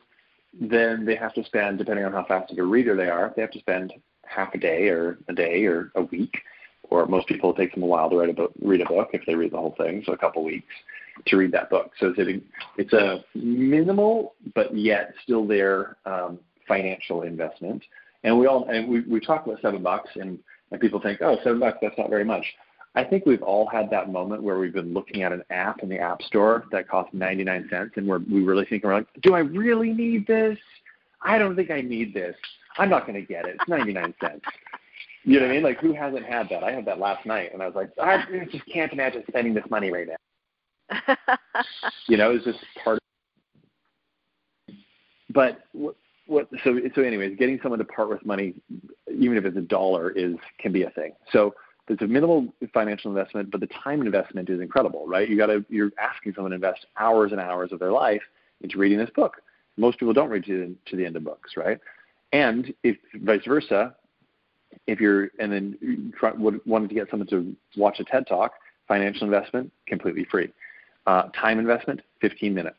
then 0.58 1.04
they 1.04 1.16
have 1.16 1.34
to 1.34 1.44
spend, 1.44 1.78
depending 1.78 2.04
on 2.04 2.12
how 2.12 2.24
fast 2.24 2.50
of 2.50 2.58
a 2.58 2.62
reader 2.62 2.96
they 2.96 3.08
are, 3.08 3.32
they 3.36 3.42
have 3.42 3.50
to 3.50 3.58
spend 3.58 3.92
half 4.24 4.54
a 4.54 4.58
day 4.58 4.88
or 4.88 5.18
a 5.28 5.34
day 5.34 5.64
or 5.64 5.92
a 5.96 6.02
week, 6.02 6.34
or 6.90 7.06
most 7.06 7.26
people 7.26 7.52
it 7.52 7.56
takes 7.56 7.74
them 7.74 7.82
a 7.82 7.86
while 7.86 8.10
to 8.10 8.16
write 8.16 8.30
a 8.30 8.34
book, 8.34 8.52
read 8.62 8.80
a 8.80 8.86
book 8.86 9.10
if 9.12 9.22
they 9.26 9.34
read 9.34 9.52
the 9.52 9.56
whole 9.56 9.74
thing, 9.78 10.02
so 10.04 10.12
a 10.12 10.18
couple 10.18 10.44
weeks 10.44 10.72
to 11.26 11.36
read 11.36 11.52
that 11.52 11.70
book. 11.70 11.92
So 11.98 12.12
it's 12.16 12.18
a, 12.18 12.42
it's 12.80 12.92
a 12.92 13.24
minimal 13.34 14.34
but 14.54 14.76
yet 14.76 15.14
still 15.22 15.46
there 15.46 15.96
um, 16.04 16.38
financial 16.68 17.22
investment. 17.22 17.82
And 18.24 18.38
we 18.38 18.46
all 18.46 18.68
and 18.68 18.88
we 18.88 19.00
we 19.02 19.20
talk 19.20 19.46
about 19.46 19.60
seven 19.62 19.82
bucks 19.82 20.10
and 20.16 20.38
and 20.70 20.80
people 20.80 21.00
think 21.00 21.20
oh 21.22 21.36
seven 21.44 21.60
bucks 21.60 21.78
that's 21.80 21.96
not 21.96 22.10
very 22.10 22.24
much. 22.24 22.44
I 22.96 23.04
think 23.04 23.26
we've 23.26 23.42
all 23.42 23.66
had 23.66 23.90
that 23.90 24.10
moment 24.10 24.42
where 24.42 24.58
we've 24.58 24.72
been 24.72 24.94
looking 24.94 25.22
at 25.22 25.30
an 25.30 25.42
app 25.50 25.82
in 25.82 25.90
the 25.90 25.98
App 25.98 26.22
Store 26.22 26.64
that 26.72 26.88
costs 26.88 27.12
99 27.12 27.68
cents, 27.70 27.92
and 27.96 28.08
we're, 28.08 28.20
we 28.20 28.42
really 28.42 28.64
think, 28.64 28.84
we're 28.84 28.94
like, 28.94 29.06
do 29.20 29.34
I 29.34 29.40
really 29.40 29.92
need 29.92 30.26
this? 30.26 30.58
I 31.20 31.36
don't 31.36 31.54
think 31.54 31.70
I 31.70 31.82
need 31.82 32.14
this. 32.14 32.34
I'm 32.78 32.88
not 32.88 33.06
going 33.06 33.20
to 33.20 33.26
get 33.26 33.44
it. 33.44 33.56
It's 33.60 33.68
99 33.68 34.14
cents. 34.18 34.44
You 35.26 35.40
know 35.40 35.46
what 35.46 35.50
I 35.50 35.54
mean? 35.54 35.64
Like, 35.64 35.80
who 35.80 35.92
hasn't 35.92 36.24
had 36.24 36.48
that? 36.50 36.62
I 36.62 36.70
had 36.70 36.84
that 36.84 37.00
last 37.00 37.26
night, 37.26 37.52
and 37.52 37.60
I 37.60 37.66
was 37.66 37.74
like, 37.74 37.90
I 38.00 38.24
just 38.52 38.64
can't 38.72 38.92
imagine 38.92 39.24
spending 39.26 39.54
this 39.54 39.64
money 39.68 39.90
right 39.90 40.06
now. 40.06 41.16
you 42.08 42.16
know, 42.16 42.30
it's 42.30 42.44
just 42.44 42.60
part. 42.84 43.00
Of 44.68 44.76
but 45.34 45.64
what, 45.72 45.96
what? 46.28 46.48
So, 46.62 46.78
so, 46.94 47.02
anyways, 47.02 47.36
getting 47.38 47.58
someone 47.60 47.80
to 47.80 47.84
part 47.84 48.08
with 48.08 48.24
money, 48.24 48.54
even 49.12 49.36
if 49.36 49.44
it's 49.44 49.56
a 49.56 49.62
dollar, 49.62 50.10
is 50.10 50.36
can 50.60 50.70
be 50.70 50.84
a 50.84 50.90
thing. 50.90 51.12
So 51.32 51.56
it's 51.88 52.02
a 52.02 52.06
minimal 52.06 52.46
financial 52.72 53.10
investment, 53.10 53.50
but 53.50 53.60
the 53.60 53.68
time 53.82 54.02
investment 54.02 54.48
is 54.48 54.60
incredible, 54.60 55.08
right? 55.08 55.28
You 55.28 55.36
got 55.36 55.46
to 55.46 55.64
you're 55.68 55.90
asking 56.00 56.34
someone 56.34 56.52
to 56.52 56.54
invest 56.54 56.86
hours 56.98 57.32
and 57.32 57.40
hours 57.40 57.72
of 57.72 57.80
their 57.80 57.90
life 57.90 58.22
into 58.60 58.78
reading 58.78 58.98
this 58.98 59.10
book. 59.10 59.38
Most 59.76 59.98
people 59.98 60.14
don't 60.14 60.30
read 60.30 60.44
to 60.44 60.76
to 60.86 60.96
the 60.96 61.04
end 61.04 61.16
of 61.16 61.24
books, 61.24 61.54
right? 61.56 61.80
And 62.32 62.72
if 62.84 62.96
vice 63.22 63.44
versa, 63.44 63.96
if 64.86 65.00
you're 65.00 65.30
and 65.38 65.52
then 65.52 66.12
try, 66.18 66.32
wanted 66.32 66.88
to 66.88 66.94
get 66.94 67.08
someone 67.10 67.28
to 67.28 67.54
watch 67.76 68.00
a 68.00 68.04
TED 68.04 68.26
Talk, 68.26 68.52
financial 68.88 69.24
investment 69.24 69.72
completely 69.86 70.24
free, 70.30 70.52
uh, 71.06 71.24
time 71.40 71.58
investment 71.58 72.00
15 72.20 72.54
minutes. 72.54 72.76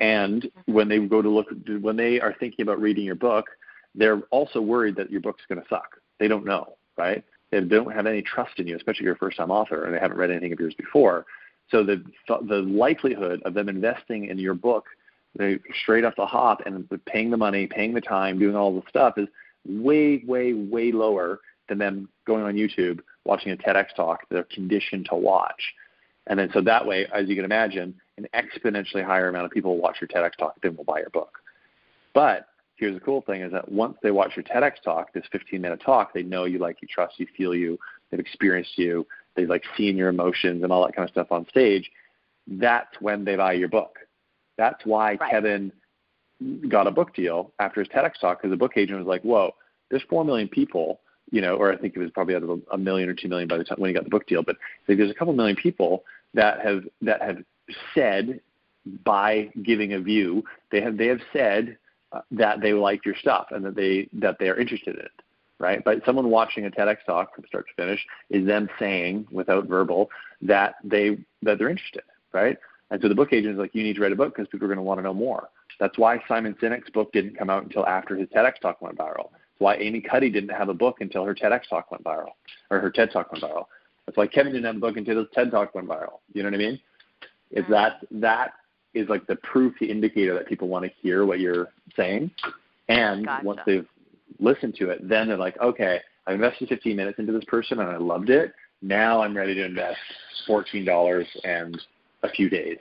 And 0.00 0.50
when 0.66 0.88
they 0.88 0.98
go 0.98 1.22
to 1.22 1.28
look, 1.28 1.46
when 1.80 1.96
they 1.96 2.20
are 2.20 2.34
thinking 2.38 2.62
about 2.62 2.80
reading 2.80 3.04
your 3.04 3.14
book, 3.14 3.46
they're 3.94 4.20
also 4.30 4.60
worried 4.60 4.96
that 4.96 5.10
your 5.10 5.20
book's 5.20 5.42
going 5.48 5.60
to 5.60 5.68
suck. 5.68 5.96
They 6.18 6.28
don't 6.28 6.44
know, 6.44 6.74
right? 6.96 7.24
They 7.50 7.60
don't 7.60 7.92
have 7.92 8.06
any 8.06 8.22
trust 8.22 8.58
in 8.58 8.66
you, 8.66 8.76
especially 8.76 9.00
if 9.00 9.04
you're 9.04 9.14
a 9.14 9.18
first-time 9.18 9.50
author 9.50 9.84
and 9.84 9.94
they 9.94 9.98
haven't 9.98 10.16
read 10.16 10.30
anything 10.30 10.52
of 10.52 10.60
yours 10.60 10.74
before. 10.74 11.26
So 11.70 11.84
the 11.84 12.02
the 12.28 12.62
likelihood 12.62 13.42
of 13.44 13.54
them 13.54 13.68
investing 13.68 14.26
in 14.26 14.38
your 14.38 14.54
book 14.54 14.86
they 15.34 15.58
straight 15.82 16.04
off 16.04 16.14
the 16.16 16.26
hop 16.26 16.62
and 16.66 16.88
paying 17.06 17.30
the 17.30 17.36
money, 17.36 17.66
paying 17.66 17.94
the 17.94 18.00
time, 18.00 18.38
doing 18.38 18.54
all 18.54 18.74
the 18.74 18.82
stuff 18.88 19.16
is 19.16 19.28
way, 19.66 20.22
way, 20.26 20.52
way 20.52 20.92
lower 20.92 21.40
than 21.68 21.78
them 21.78 22.08
going 22.26 22.44
on 22.44 22.54
YouTube, 22.54 23.00
watching 23.24 23.52
a 23.52 23.56
TEDx 23.56 23.94
talk 23.94 24.28
they're 24.30 24.44
conditioned 24.44 25.06
to 25.10 25.16
watch. 25.16 25.74
And 26.26 26.38
then 26.38 26.50
so 26.52 26.60
that 26.62 26.86
way, 26.86 27.06
as 27.12 27.28
you 27.28 27.34
can 27.34 27.44
imagine, 27.44 27.94
an 28.16 28.26
exponentially 28.34 29.04
higher 29.04 29.28
amount 29.28 29.46
of 29.46 29.50
people 29.50 29.72
will 29.72 29.82
watch 29.82 29.96
your 30.00 30.08
TEDx 30.08 30.36
talk 30.38 30.60
than 30.62 30.76
will 30.76 30.84
buy 30.84 30.98
your 30.98 31.10
book. 31.10 31.38
But 32.14 32.46
here's 32.76 32.94
the 32.94 33.00
cool 33.00 33.22
thing 33.22 33.42
is 33.42 33.52
that 33.52 33.70
once 33.70 33.96
they 34.02 34.10
watch 34.10 34.32
your 34.36 34.44
TEDx 34.44 34.82
talk, 34.84 35.12
this 35.12 35.24
15 35.32 35.60
minute 35.60 35.80
talk, 35.84 36.12
they 36.12 36.22
know 36.22 36.44
you, 36.44 36.58
like 36.58 36.78
you, 36.82 36.88
trust 36.88 37.18
you, 37.18 37.26
feel 37.36 37.54
you, 37.54 37.78
they've 38.10 38.20
experienced 38.20 38.76
you, 38.76 39.06
they've 39.34 39.48
like 39.48 39.64
seen 39.76 39.96
your 39.96 40.08
emotions 40.08 40.62
and 40.62 40.72
all 40.72 40.84
that 40.84 40.94
kind 40.94 41.08
of 41.08 41.12
stuff 41.12 41.32
on 41.32 41.46
stage. 41.48 41.90
That's 42.46 43.00
when 43.00 43.24
they 43.24 43.36
buy 43.36 43.54
your 43.54 43.68
book. 43.68 43.98
That's 44.58 44.84
why 44.84 45.16
right. 45.20 45.30
Kevin 45.30 45.72
got 46.68 46.86
a 46.86 46.90
book 46.90 47.14
deal 47.14 47.52
after 47.58 47.80
his 47.80 47.88
TEDx 47.88 48.20
talk 48.20 48.38
because 48.38 48.50
the 48.50 48.56
book 48.56 48.72
agent 48.76 48.98
was 48.98 49.06
like, 49.06 49.22
"Whoa, 49.22 49.54
there's 49.90 50.02
four 50.08 50.24
million 50.24 50.48
people." 50.48 51.00
You 51.30 51.40
know, 51.40 51.56
or 51.56 51.72
I 51.72 51.76
think 51.76 51.96
it 51.96 52.00
was 52.00 52.10
probably 52.10 52.34
out 52.34 52.42
of 52.42 52.60
a 52.72 52.78
million 52.78 53.08
or 53.08 53.14
two 53.14 53.28
million 53.28 53.48
by 53.48 53.56
the 53.56 53.64
time 53.64 53.78
when 53.78 53.88
he 53.88 53.94
got 53.94 54.04
the 54.04 54.10
book 54.10 54.26
deal. 54.26 54.42
But 54.42 54.56
like, 54.86 54.98
there's 54.98 55.10
a 55.10 55.14
couple 55.14 55.32
million 55.32 55.56
people 55.56 56.04
that 56.34 56.60
have 56.60 56.84
that 57.00 57.22
have 57.22 57.38
said 57.94 58.40
by 59.04 59.50
giving 59.62 59.92
a 59.94 60.00
view, 60.00 60.44
they 60.70 60.80
have 60.80 60.96
they 60.96 61.06
have 61.06 61.20
said 61.32 61.78
uh, 62.12 62.20
that 62.32 62.60
they 62.60 62.72
like 62.72 63.04
your 63.04 63.16
stuff 63.16 63.46
and 63.50 63.64
that 63.64 63.74
they 63.74 64.08
that 64.12 64.38
they 64.38 64.48
are 64.48 64.58
interested 64.58 64.96
in 64.96 65.02
it, 65.02 65.12
right? 65.58 65.82
But 65.84 66.04
someone 66.04 66.30
watching 66.30 66.66
a 66.66 66.70
TEDx 66.70 66.98
talk 67.06 67.34
from 67.34 67.44
start 67.46 67.66
to 67.68 67.82
finish 67.82 68.04
is 68.30 68.46
them 68.46 68.68
saying 68.78 69.26
without 69.30 69.66
verbal 69.66 70.10
that 70.42 70.74
they 70.84 71.18
that 71.42 71.58
they're 71.58 71.70
interested, 71.70 72.02
right? 72.32 72.56
And 72.90 73.00
so 73.00 73.08
the 73.08 73.14
book 73.14 73.32
agent 73.32 73.54
is 73.54 73.58
like, 73.58 73.74
you 73.74 73.82
need 73.82 73.96
to 73.96 74.02
write 74.02 74.12
a 74.12 74.16
book 74.16 74.36
because 74.36 74.48
people 74.48 74.66
are 74.66 74.68
going 74.68 74.76
to 74.76 74.82
want 74.82 74.98
to 74.98 75.02
know 75.02 75.14
more. 75.14 75.48
That's 75.80 75.98
why 75.98 76.22
Simon 76.28 76.54
Sinek's 76.60 76.90
book 76.90 77.12
didn't 77.12 77.36
come 77.36 77.50
out 77.50 77.62
until 77.64 77.86
after 77.86 78.16
his 78.16 78.28
TEDx 78.28 78.60
talk 78.60 78.80
went 78.80 78.96
viral. 78.96 79.30
That's 79.32 79.58
why 79.58 79.76
Amy 79.76 80.00
Cuddy 80.00 80.30
didn't 80.30 80.50
have 80.50 80.68
a 80.68 80.74
book 80.74 81.00
until 81.00 81.24
her 81.24 81.34
TEDx 81.34 81.68
talk 81.68 81.90
went 81.90 82.04
viral, 82.04 82.32
or 82.70 82.80
her 82.80 82.90
TED 82.90 83.10
talk 83.12 83.32
went 83.32 83.44
viral. 83.44 83.66
That's 84.06 84.16
why 84.16 84.26
Kevin 84.26 84.52
didn't 84.52 84.66
have 84.66 84.76
a 84.76 84.80
book 84.80 84.96
until 84.96 85.18
his 85.18 85.28
TED 85.34 85.50
talk 85.50 85.74
went 85.74 85.88
viral. 85.88 86.18
You 86.32 86.42
know 86.42 86.48
what 86.48 86.54
I 86.54 86.58
mean? 86.58 86.80
Is 87.50 87.64
that 87.68 88.04
that 88.10 88.54
is 88.94 89.08
like 89.08 89.26
the 89.26 89.36
proof, 89.36 89.74
the 89.80 89.90
indicator 89.90 90.34
that 90.34 90.46
people 90.46 90.68
want 90.68 90.84
to 90.84 90.90
hear 91.00 91.24
what 91.24 91.40
you're 91.40 91.68
saying. 91.96 92.30
And 92.88 93.24
gotcha. 93.24 93.46
once 93.46 93.60
they've 93.64 93.86
listened 94.38 94.74
to 94.76 94.90
it, 94.90 95.08
then 95.08 95.28
they're 95.28 95.36
like, 95.36 95.58
okay, 95.60 96.00
I 96.26 96.32
invested 96.32 96.68
15 96.68 96.96
minutes 96.96 97.18
into 97.18 97.32
this 97.32 97.44
person 97.44 97.80
and 97.80 97.88
I 97.88 97.96
loved 97.96 98.30
it. 98.30 98.52
Now 98.82 99.22
I'm 99.22 99.36
ready 99.36 99.54
to 99.54 99.64
invest 99.64 99.98
$14 100.48 101.24
and 101.44 101.80
a 102.22 102.28
few 102.28 102.50
days. 102.50 102.78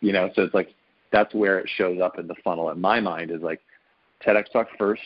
You 0.00 0.12
know, 0.12 0.30
so 0.34 0.42
it's 0.42 0.54
like 0.54 0.74
that's 1.14 1.32
where 1.32 1.60
it 1.60 1.70
shows 1.76 2.00
up 2.00 2.18
in 2.18 2.26
the 2.26 2.34
funnel 2.42 2.70
in 2.70 2.80
my 2.80 2.98
mind 2.98 3.30
is 3.30 3.40
like 3.40 3.60
TEDx 4.26 4.50
talk 4.52 4.66
first. 4.76 5.00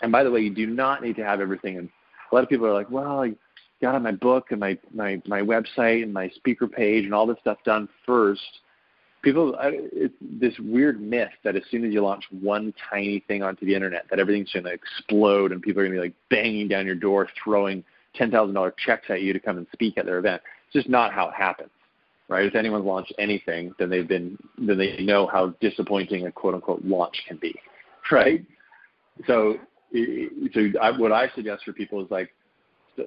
And 0.00 0.10
by 0.10 0.24
the 0.24 0.30
way, 0.30 0.40
you 0.40 0.48
do 0.48 0.66
not 0.66 1.02
need 1.02 1.16
to 1.16 1.24
have 1.24 1.42
everything. 1.42 1.76
And 1.76 1.90
a 2.32 2.34
lot 2.34 2.42
of 2.42 2.48
people 2.48 2.66
are 2.66 2.72
like, 2.72 2.90
well, 2.90 3.22
I 3.22 3.34
got 3.82 4.00
my 4.00 4.12
book 4.12 4.46
and 4.50 4.58
my, 4.58 4.78
my, 4.94 5.20
my 5.26 5.42
website 5.42 6.02
and 6.02 6.12
my 6.12 6.30
speaker 6.30 6.66
page 6.66 7.04
and 7.04 7.12
all 7.12 7.26
this 7.26 7.36
stuff 7.40 7.58
done 7.64 7.86
first 8.06 8.40
people 9.22 9.56
it's 9.60 10.12
this 10.20 10.52
weird 10.58 11.00
myth 11.00 11.30
that 11.44 11.56
as 11.56 11.62
soon 11.70 11.82
as 11.82 11.94
you 11.94 12.02
launch 12.02 12.24
one 12.42 12.74
tiny 12.90 13.24
thing 13.26 13.42
onto 13.42 13.64
the 13.64 13.74
internet 13.74 14.04
that 14.10 14.18
everything's 14.18 14.52
going 14.52 14.64
to 14.64 14.70
explode 14.70 15.50
and 15.50 15.62
people 15.62 15.80
are 15.80 15.86
going 15.86 15.96
to 15.96 16.02
be 16.02 16.06
like 16.08 16.14
banging 16.28 16.68
down 16.68 16.84
your 16.84 16.94
door 16.94 17.26
throwing 17.42 17.82
ten 18.14 18.30
thousand 18.30 18.54
dollar 18.54 18.74
checks 18.76 19.06
at 19.08 19.22
you 19.22 19.32
to 19.32 19.40
come 19.40 19.56
and 19.56 19.66
speak 19.72 19.96
at 19.96 20.04
their 20.04 20.18
event 20.18 20.42
it's 20.66 20.74
just 20.74 20.90
not 20.90 21.10
how 21.10 21.26
it 21.26 21.34
happens 21.34 21.70
right? 22.28 22.46
If 22.46 22.54
anyone's 22.54 22.84
launched 22.84 23.12
anything, 23.18 23.74
then 23.78 23.90
they've 23.90 24.08
been 24.08 24.38
then 24.58 24.78
they 24.78 25.02
know 25.02 25.26
how 25.26 25.54
disappointing 25.60 26.26
a 26.26 26.32
quote 26.32 26.54
unquote 26.54 26.84
launch 26.84 27.22
can 27.26 27.36
be, 27.36 27.54
right? 28.10 28.44
So, 29.26 29.56
so 29.92 30.68
I, 30.80 30.90
what 30.98 31.12
I 31.12 31.28
suggest 31.34 31.64
for 31.64 31.72
people 31.72 32.04
is 32.04 32.10
like, 32.10 32.30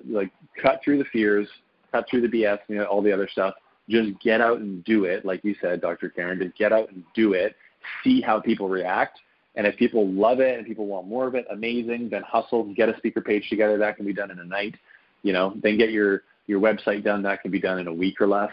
like 0.08 0.32
cut 0.62 0.80
through 0.84 1.00
the 1.00 1.06
fears, 1.12 1.48
cut 1.92 2.06
through 2.10 2.22
the 2.22 2.28
BS, 2.28 2.60
you 2.68 2.78
know, 2.78 2.86
all 2.86 3.02
the 3.02 3.12
other 3.12 3.28
stuff. 3.32 3.56
Just 3.90 4.20
get 4.22 4.42
out 4.42 4.60
and 4.60 4.84
do 4.84 5.06
it, 5.06 5.26
like 5.26 5.44
you 5.44 5.56
said, 5.62 5.82
Dr. 5.82 6.10
Karen. 6.10 6.40
Just 6.40 6.58
get 6.58 6.74
out 6.74 6.92
and 6.92 7.04
do 7.16 7.34
it. 7.34 7.56
See 8.04 8.20
how 8.20 8.40
people 8.40 8.68
react, 8.68 9.20
and 9.56 9.66
if 9.66 9.78
people 9.78 10.08
love 10.08 10.40
it 10.40 10.58
and 10.58 10.68
people 10.68 10.86
want 10.86 11.08
more 11.08 11.26
of 11.28 11.36
it, 11.36 11.46
amazing. 11.50 12.10
Then 12.10 12.22
hustle, 12.22 12.74
get 12.76 12.90
a 12.90 12.98
speaker 12.98 13.22
page 13.22 13.50
together. 13.50 13.78
That 13.78 13.96
can 13.96 14.06
be 14.06 14.14
done 14.14 14.30
in 14.30 14.40
a 14.40 14.46
night. 14.46 14.76
You 15.24 15.34
know, 15.34 15.54
then 15.64 15.78
get 15.78 15.92
your 15.92 16.24
your 16.48 16.60
website 16.60 17.04
done. 17.04 17.24
That 17.24 17.42
can 17.42 17.50
be 17.50 17.60
done 17.60 17.80
in 17.80 17.88
a 17.88 17.94
week 17.94 18.20
or 18.20 18.28
less. 18.28 18.52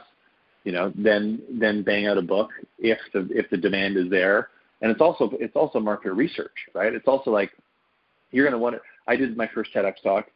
You 0.64 0.72
know, 0.72 0.92
then 0.96 1.42
then 1.50 1.82
bang 1.82 2.06
out 2.06 2.18
a 2.18 2.22
book 2.22 2.50
if 2.78 2.98
the 3.12 3.28
if 3.30 3.48
the 3.50 3.56
demand 3.56 3.96
is 3.96 4.10
there. 4.10 4.48
And 4.80 4.90
it's 4.90 5.00
also 5.00 5.30
it's 5.38 5.56
also 5.56 5.78
market 5.78 6.12
research, 6.12 6.54
right? 6.74 6.92
It's 6.92 7.06
also 7.06 7.30
like 7.30 7.52
you're 8.32 8.50
to 8.50 8.58
want 8.58 8.74
to. 8.76 8.80
I 9.06 9.16
did 9.16 9.36
my 9.36 9.48
first 9.54 9.72
TEDx 9.74 10.02
talk, 10.02 10.26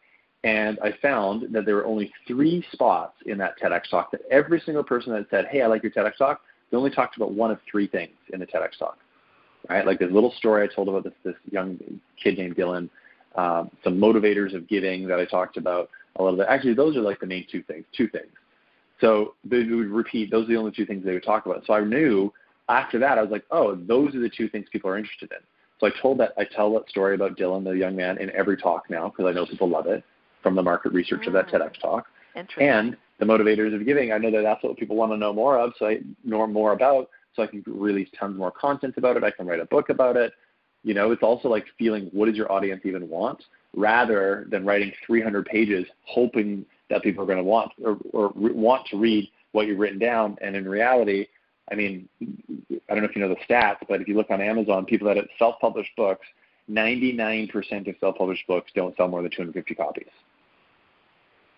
and 0.45 0.79
I 0.83 0.93
found 1.03 1.53
that 1.53 1.65
there 1.67 1.75
were 1.75 1.87
only 1.87 2.13
three 2.27 2.65
spots 2.73 3.15
in 3.27 3.39
that 3.39 3.59
TEDx 3.61 3.91
talk 3.91 4.11
that 4.13 4.21
every 4.31 4.61
single 4.65 4.85
person 4.85 5.13
that 5.13 5.27
said, 5.31 5.47
"Hey, 5.47 5.63
I 5.63 5.67
like 5.67 5.83
your 5.83 5.93
TEDx 5.93 6.17
talk," 6.17 6.43
they 6.71 6.77
only 6.77 6.91
talked 6.91 7.17
about 7.17 7.33
one 7.33 7.51
of 7.51 7.59
three 7.71 7.87
things 7.87 8.17
in 8.33 8.41
the 8.41 8.47
TEDx 8.47 8.79
talk, 8.79 8.99
right? 9.69 9.85
Like 9.85 9.99
this 9.99 10.13
little 10.13 10.33
story 10.33 10.63
I 10.63 10.75
told 10.75 10.89
about 10.89 11.05
this 11.05 11.15
this 11.25 11.35
young 11.51 11.79
kid 12.23 12.39
named 12.39 12.57
Dylan, 12.57 12.89
um, 13.35 13.71
some 13.83 13.99
motivators 13.99 14.55
of 14.55 14.69
giving 14.69 15.09
that 15.09 15.19
I 15.19 15.25
talked 15.25 15.57
about 15.57 15.91
a 16.17 16.23
little 16.23 16.39
bit. 16.39 16.47
Actually, 16.49 16.75
those 16.75 16.97
are 16.97 17.01
like 17.01 17.19
the 17.21 17.27
main 17.27 17.47
two 17.51 17.63
things. 17.63 17.85
Two 17.97 18.09
things. 18.09 18.31
So 19.01 19.35
they 19.45 19.59
would 19.59 19.89
repeat. 19.89 20.31
Those 20.31 20.45
are 20.45 20.49
the 20.49 20.57
only 20.57 20.73
two 20.73 20.87
things 20.87 21.05
they 21.05 21.13
would 21.13 21.25
talk 21.25 21.47
about. 21.47 21.65
So 21.67 21.75
I 21.75 21.81
knew 21.81 22.33
after 22.69 22.99
that 22.99 23.19
I 23.19 23.23
was 23.23 23.31
like, 23.31 23.45
oh, 23.51 23.75
those 23.75 24.15
are 24.15 24.21
the 24.21 24.31
two 24.31 24.49
things 24.49 24.67
people 24.71 24.91
are 24.91 24.99
interested 24.99 25.31
in. 25.33 25.39
So 25.81 25.87
I 25.87 25.91
told 26.03 26.19
that 26.19 26.33
I 26.37 26.45
tell 26.45 26.73
that 26.75 26.89
story 26.89 27.15
about 27.15 27.39
Dylan, 27.39 27.65
the 27.65 27.71
young 27.71 27.95
man, 27.95 28.19
in 28.19 28.31
every 28.31 28.57
talk 28.57 28.91
now 28.91 29.09
because 29.09 29.27
I 29.27 29.33
know 29.33 29.47
people 29.47 29.69
love 29.69 29.87
it 29.87 30.03
from 30.43 30.57
the 30.57 30.63
market 30.63 30.93
research 30.93 31.23
mm. 31.23 31.27
of 31.29 31.33
that 31.35 31.49
mm. 31.49 31.55
TEDx 31.55 31.81
talk. 31.81 32.07
And 32.61 32.97
the 33.19 33.25
motivators 33.25 33.75
of 33.75 33.85
giving, 33.85 34.13
I 34.13 34.19
know 34.19 34.31
that 34.31 34.43
that's 34.43 34.63
what 34.63 34.77
people 34.77 34.97
want 34.97 35.13
to 35.13 35.17
know 35.17 35.33
more 35.33 35.59
of, 35.59 35.73
so 35.79 35.87
I 35.87 35.99
know 36.25 36.47
more 36.47 36.73
about, 36.73 37.11
so 37.35 37.43
I 37.43 37.47
can 37.47 37.63
release 37.67 38.09
tons 38.19 38.37
more 38.37 38.53
content 38.53 38.95
about 38.97 39.17
it. 39.17 39.25
I 39.25 39.31
can 39.31 39.47
write 39.47 39.61
a 39.61 39.67
book 39.67 39.89
about 39.89 40.17
it. 40.17 40.33
You 40.85 40.95
know, 40.95 41.11
it's 41.11 41.23
also 41.23 41.49
like 41.49 41.67
feeling 41.79 42.09
what 42.13 42.27
does 42.27 42.37
your 42.37 42.51
audience 42.51 42.83
even 42.85 43.09
want, 43.09 43.43
rather 43.75 44.47
than 44.51 44.65
writing 44.65 44.93
300 45.05 45.47
pages 45.47 45.85
hoping 46.05 46.65
that 46.91 47.03
people 47.03 47.23
are 47.23 47.27
going 47.27 47.39
to 47.39 47.45
want 47.45 47.73
or, 47.85 47.99
or 48.13 48.33
want 48.35 48.87
to 48.87 48.97
read 48.97 49.29
what 49.53 49.67
you've 49.67 49.79
written 49.79 49.99
down. 49.99 50.37
And 50.41 50.57
in 50.57 50.69
reality, 50.69 51.27
I 51.71 51.75
mean, 51.75 52.09
I 52.21 52.95
don't 52.95 53.03
know 53.03 53.09
if 53.09 53.17
you 53.17 53.23
know 53.23 53.29
the 53.29 53.53
stats, 53.53 53.79
but 53.89 54.01
if 54.01 54.09
you 54.09 54.17
look 54.17 54.31
on 54.31 54.41
Amazon, 54.41 54.85
people 54.85 55.07
that 55.09 55.17
have 55.17 55.27
self-published 55.39 55.91
books, 55.97 56.27
99% 56.71 57.89
of 57.89 57.95
self-published 58.01 58.47
books 58.47 58.71
don't 58.75 58.97
sell 58.97 59.09
more 59.09 59.23
than 59.23 59.31
250 59.31 59.75
copies. 59.75 60.09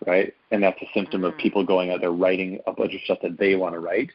Right? 0.05 0.33
And 0.51 0.63
that's 0.63 0.81
a 0.81 0.85
symptom 0.93 1.23
of 1.23 1.33
mm. 1.33 1.39
people 1.39 1.65
going 1.65 1.91
out 1.91 2.01
there 2.01 2.11
writing 2.11 2.59
a 2.65 2.73
bunch 2.73 2.93
of 2.93 3.01
stuff 3.01 3.19
that 3.21 3.37
they 3.37 3.55
want 3.55 3.75
to 3.75 3.79
write, 3.79 4.09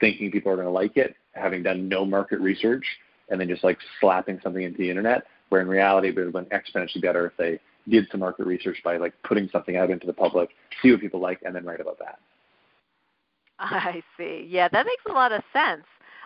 thinking 0.00 0.30
people 0.30 0.50
are 0.50 0.56
going 0.56 0.66
to 0.66 0.72
like 0.72 0.96
it, 0.96 1.14
having 1.32 1.62
done 1.62 1.88
no 1.88 2.04
market 2.04 2.40
research, 2.40 2.84
and 3.28 3.40
then 3.40 3.48
just 3.48 3.62
like 3.62 3.78
slapping 4.00 4.40
something 4.42 4.64
into 4.64 4.78
the 4.78 4.90
internet, 4.90 5.22
where 5.48 5.60
in 5.60 5.68
reality 5.68 6.08
it 6.08 6.16
would 6.16 6.24
have 6.24 6.32
been 6.32 6.46
exponentially 6.46 7.00
better 7.00 7.26
if 7.26 7.36
they 7.36 7.60
did 7.88 8.06
some 8.10 8.20
market 8.20 8.46
research 8.46 8.78
by 8.84 8.96
like 8.96 9.14
putting 9.24 9.48
something 9.50 9.76
out 9.76 9.90
into 9.90 10.06
the 10.06 10.12
public, 10.12 10.50
see 10.82 10.90
what 10.90 11.00
people 11.00 11.20
like, 11.20 11.40
and 11.44 11.54
then 11.54 11.64
write 11.64 11.80
about 11.80 11.98
that. 11.98 12.18
I 13.58 14.02
see. 14.16 14.46
Yeah, 14.48 14.68
that 14.68 14.86
makes 14.86 15.02
a 15.08 15.12
lot 15.12 15.32
of 15.32 15.42
sense. 15.52 15.84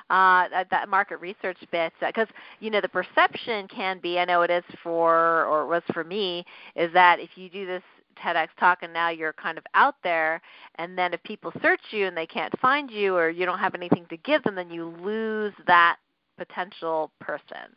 Uh, 0.08 0.48
that, 0.50 0.68
that 0.70 0.88
market 0.88 1.16
research 1.16 1.58
bit, 1.72 1.92
because 2.00 2.28
you 2.60 2.70
know 2.70 2.80
the 2.80 2.88
perception 2.88 3.66
can 3.66 3.98
be, 3.98 4.20
I 4.20 4.24
know 4.24 4.42
it 4.42 4.52
is 4.52 4.62
for, 4.80 5.44
or 5.46 5.62
it 5.62 5.66
was 5.66 5.82
for 5.92 6.04
me, 6.04 6.44
is 6.76 6.92
that 6.92 7.18
if 7.18 7.30
you 7.34 7.50
do 7.50 7.66
this 7.66 7.82
TEDx 8.22 8.46
talk 8.58 8.78
and 8.82 8.92
now 8.92 9.08
you're 9.08 9.32
kind 9.32 9.58
of 9.58 9.64
out 9.74 9.96
there, 10.04 10.40
and 10.76 10.96
then 10.96 11.12
if 11.12 11.20
people 11.24 11.52
search 11.60 11.80
you 11.90 12.06
and 12.06 12.16
they 12.16 12.26
can't 12.26 12.56
find 12.60 12.88
you 12.88 13.16
or 13.16 13.30
you 13.30 13.46
don't 13.46 13.58
have 13.58 13.74
anything 13.74 14.06
to 14.08 14.16
give 14.18 14.44
them, 14.44 14.54
then 14.54 14.70
you 14.70 14.94
lose 15.02 15.52
that 15.66 15.96
potential 16.38 17.10
person 17.20 17.74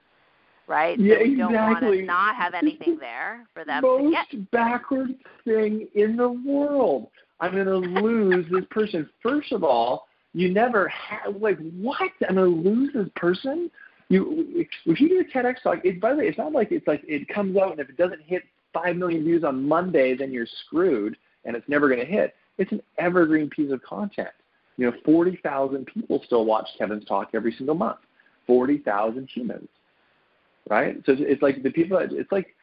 right? 0.69 0.97
Yeah, 0.99 1.15
so 1.15 1.23
we 1.23 1.31
exactly. 1.31 1.37
don't 1.37 1.53
want 1.53 1.83
to 1.83 2.01
not 2.03 2.35
have 2.35 2.53
anything 2.53 2.97
there 2.99 3.45
for 3.53 3.65
them 3.65 3.81
most 3.81 4.29
to 4.31 4.37
get. 4.37 4.51
backward 4.51 5.15
thing 5.43 5.87
in 5.95 6.15
the 6.15 6.29
world. 6.29 7.07
I'm 7.41 7.51
going 7.51 7.65
to 7.65 8.01
lose 8.01 8.45
this 8.51 8.63
person. 8.71 9.09
First 9.21 9.51
of 9.51 9.63
all, 9.63 10.07
you 10.33 10.53
never 10.53 10.87
have 10.87 11.35
like 11.41 11.57
what? 11.73 12.11
I'm 12.27 12.35
going 12.35 12.63
to 12.63 12.69
lose 12.69 12.93
this 12.93 13.09
person. 13.15 13.69
You 14.09 14.65
if 14.85 14.99
you 15.01 15.09
do 15.09 15.19
a 15.19 15.23
TEDx 15.23 15.61
talk, 15.61 15.79
it, 15.83 15.99
by 15.99 16.11
the 16.11 16.17
way, 16.17 16.27
it's 16.27 16.37
not 16.37 16.53
like 16.53 16.71
it's 16.71 16.87
like 16.87 17.03
it 17.07 17.27
comes 17.27 17.57
out 17.57 17.71
and 17.71 17.79
if 17.79 17.89
it 17.89 17.97
doesn't 17.97 18.21
hit 18.21 18.43
five 18.73 18.95
million 18.95 19.23
views 19.23 19.43
on 19.43 19.67
Monday, 19.67 20.15
then 20.15 20.31
you're 20.31 20.47
screwed 20.65 21.17
and 21.45 21.55
it's 21.55 21.67
never 21.67 21.87
going 21.87 21.99
to 21.99 22.05
hit. 22.05 22.35
It's 22.57 22.71
an 22.71 22.81
evergreen 22.97 23.49
piece 23.49 23.71
of 23.71 23.81
content. 23.81 24.29
You 24.77 24.87
know, 24.87 24.93
40,000 25.03 25.85
people 25.85 26.21
still 26.25 26.45
watch 26.45 26.67
Kevin's 26.77 27.05
talk 27.05 27.29
every 27.33 27.53
single 27.57 27.75
month. 27.75 27.99
40,000 28.47 29.27
humans, 29.33 29.67
right? 30.69 30.97
So 31.05 31.15
it's 31.17 31.41
like 31.41 31.63
the 31.63 31.71
people. 31.71 31.97
It's 31.97 32.31
like 32.31 32.55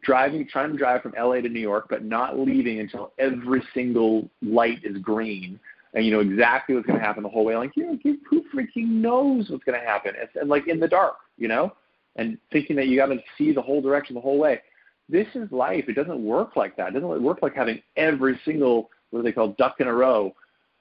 driving, 0.00 0.46
trying 0.46 0.72
to 0.72 0.78
drive 0.78 1.02
from 1.02 1.14
LA 1.18 1.40
to 1.40 1.48
New 1.48 1.60
York, 1.60 1.86
but 1.88 2.04
not 2.04 2.38
leaving 2.38 2.80
until 2.80 3.12
every 3.18 3.62
single 3.74 4.28
light 4.42 4.78
is 4.84 4.98
green, 4.98 5.58
and 5.94 6.04
you 6.04 6.12
know 6.12 6.20
exactly 6.20 6.74
what's 6.74 6.86
going 6.86 6.98
to 6.98 7.04
happen 7.04 7.22
the 7.22 7.28
whole 7.28 7.44
way. 7.44 7.56
Like, 7.56 7.76
you 7.76 7.86
know, 7.86 7.98
who 8.02 8.44
freaking 8.54 8.88
knows 8.88 9.50
what's 9.50 9.64
going 9.64 9.78
to 9.78 9.86
happen? 9.86 10.12
It's 10.16 10.32
and 10.36 10.48
like 10.48 10.68
in 10.68 10.80
the 10.80 10.88
dark, 10.88 11.16
you 11.38 11.48
know, 11.48 11.72
and 12.16 12.38
thinking 12.52 12.76
that 12.76 12.86
you 12.86 12.96
got 12.96 13.06
to 13.06 13.18
see 13.36 13.52
the 13.52 13.62
whole 13.62 13.80
direction 13.80 14.14
the 14.14 14.20
whole 14.20 14.38
way. 14.38 14.60
This 15.08 15.26
is 15.34 15.50
life. 15.52 15.84
It 15.88 15.94
doesn't 15.94 16.24
work 16.24 16.56
like 16.56 16.76
that. 16.76 16.88
It 16.88 17.00
doesn't 17.00 17.22
work 17.22 17.40
like 17.42 17.54
having 17.54 17.82
every 17.96 18.40
single 18.44 18.90
what 19.10 19.20
do 19.20 19.22
they 19.22 19.32
call 19.32 19.54
duck 19.58 19.76
in 19.80 19.86
a 19.86 19.92
row 19.92 20.34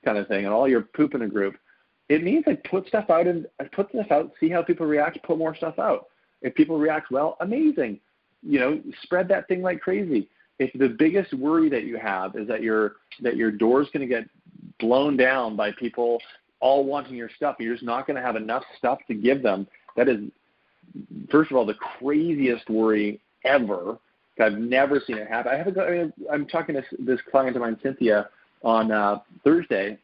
kind 0.04 0.18
of 0.18 0.28
thing, 0.28 0.46
and 0.46 0.54
all 0.54 0.68
your 0.68 0.82
poop 0.82 1.16
in 1.16 1.22
a 1.22 1.28
group. 1.28 1.56
It 2.10 2.24
means 2.24 2.44
like 2.46 2.64
put 2.66 2.88
stuff 2.88 3.10
out 3.10 3.28
and 3.28 3.46
uh, 3.60 3.66
put 3.72 3.90
stuff 3.90 4.12
out, 4.12 4.32
see 4.40 4.50
how 4.50 4.62
people 4.62 4.86
react, 4.86 5.22
put 5.24 5.38
more 5.38 5.56
stuff 5.56 5.80
out. 5.80 6.08
If 6.44 6.54
people 6.56 6.78
react 6.78 7.10
well, 7.12 7.38
amazing 7.40 8.00
you 8.46 8.60
know, 8.60 8.82
spread 9.04 9.28
that 9.30 9.48
thing 9.48 9.62
like 9.62 9.82
crazy. 9.82 10.28
If 10.60 10.72
the 10.78 10.90
biggest 10.90 11.34
worry 11.34 11.70
that 11.70 11.84
you 11.84 11.98
have 11.98 12.36
is 12.36 12.48
that 12.48 12.62
your 12.62 12.98
that 13.22 13.36
your 13.38 13.52
door's 13.52 13.88
going 13.92 14.08
to 14.08 14.14
get 14.14 14.30
blown 14.80 15.18
down 15.18 15.56
by 15.56 15.72
people 15.72 16.20
all 16.60 16.86
wanting 16.86 17.16
your 17.16 17.30
stuff, 17.36 17.56
you're 17.60 17.74
just 17.74 17.86
not 17.86 18.06
going 18.06 18.16
to 18.16 18.22
have 18.22 18.36
enough 18.36 18.64
stuff 18.78 19.00
to 19.08 19.14
give 19.14 19.44
them, 19.44 19.68
that 19.98 20.08
is, 20.08 20.20
first 21.30 21.52
of 21.52 21.58
all, 21.58 21.66
the 21.66 21.74
craziest 21.74 22.70
worry 22.70 23.20
ever. 23.44 23.98
I've 24.40 24.54
never 24.54 25.02
seen 25.06 25.18
it 25.18 25.28
happen. 25.28 25.52
I 25.52 25.58
have 25.58 25.68
a, 25.68 25.82
I 25.82 25.92
mean, 25.92 26.14
I'm 26.32 26.48
talking 26.48 26.76
to 26.76 26.84
this 27.00 27.20
client 27.30 27.56
of 27.56 27.62
mine, 27.62 27.78
Cynthia, 27.84 28.30
on 28.64 28.92
uh, 28.92 29.20
Thursday, 29.44 29.98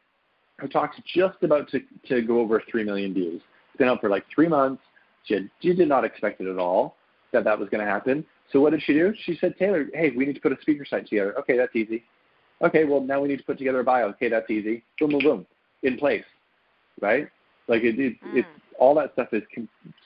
who 0.60 0.68
talks 0.68 0.98
just 1.16 1.42
about 1.44 1.70
to, 1.70 1.80
to 2.10 2.22
go 2.22 2.40
over 2.40 2.62
3 2.70 2.84
million 2.84 3.14
views. 3.14 3.42
It's 3.70 3.78
been 3.78 3.88
out 3.88 4.02
for 4.02 4.10
like 4.10 4.26
three 4.34 4.50
months. 4.50 4.84
She, 5.26 5.36
had, 5.36 5.50
she 5.62 5.74
did 5.74 5.88
not 5.88 6.06
expect 6.06 6.42
it 6.42 6.48
at 6.48 6.58
all 6.58 6.96
that 7.32 7.44
that 7.44 7.60
was 7.60 7.70
going 7.70 7.86
to 7.86 7.90
happen. 7.90 8.26
So 8.52 8.60
what 8.60 8.72
did 8.72 8.82
she 8.82 8.94
do? 8.94 9.14
She 9.24 9.38
said, 9.40 9.56
Taylor, 9.58 9.86
hey, 9.94 10.12
we 10.16 10.26
need 10.26 10.36
to 10.36 10.42
put 10.42 10.52
a 10.52 10.62
speaker 10.62 10.86
site 10.86 11.08
together. 11.08 11.38
Okay, 11.40 11.58
that's 11.58 11.76
easy. 11.76 12.04
Okay, 12.62 12.84
well 12.84 13.02
now 13.02 13.22
we 13.22 13.28
need 13.28 13.38
to 13.38 13.44
put 13.44 13.58
together 13.58 13.80
a 13.80 13.84
bio. 13.84 14.08
Okay, 14.10 14.30
that's 14.30 14.50
easy. 14.50 14.84
Boom, 15.00 15.12
boom, 15.12 15.22
boom, 15.22 15.46
in 15.84 15.98
place, 15.98 16.26
right? 17.02 17.28
Like 17.68 17.84
it, 17.84 18.00
it 18.00 18.14
mm. 18.22 18.36
it's 18.36 18.48
all 18.78 18.96
that 18.96 19.14
stuff 19.14 19.30
is 19.32 19.44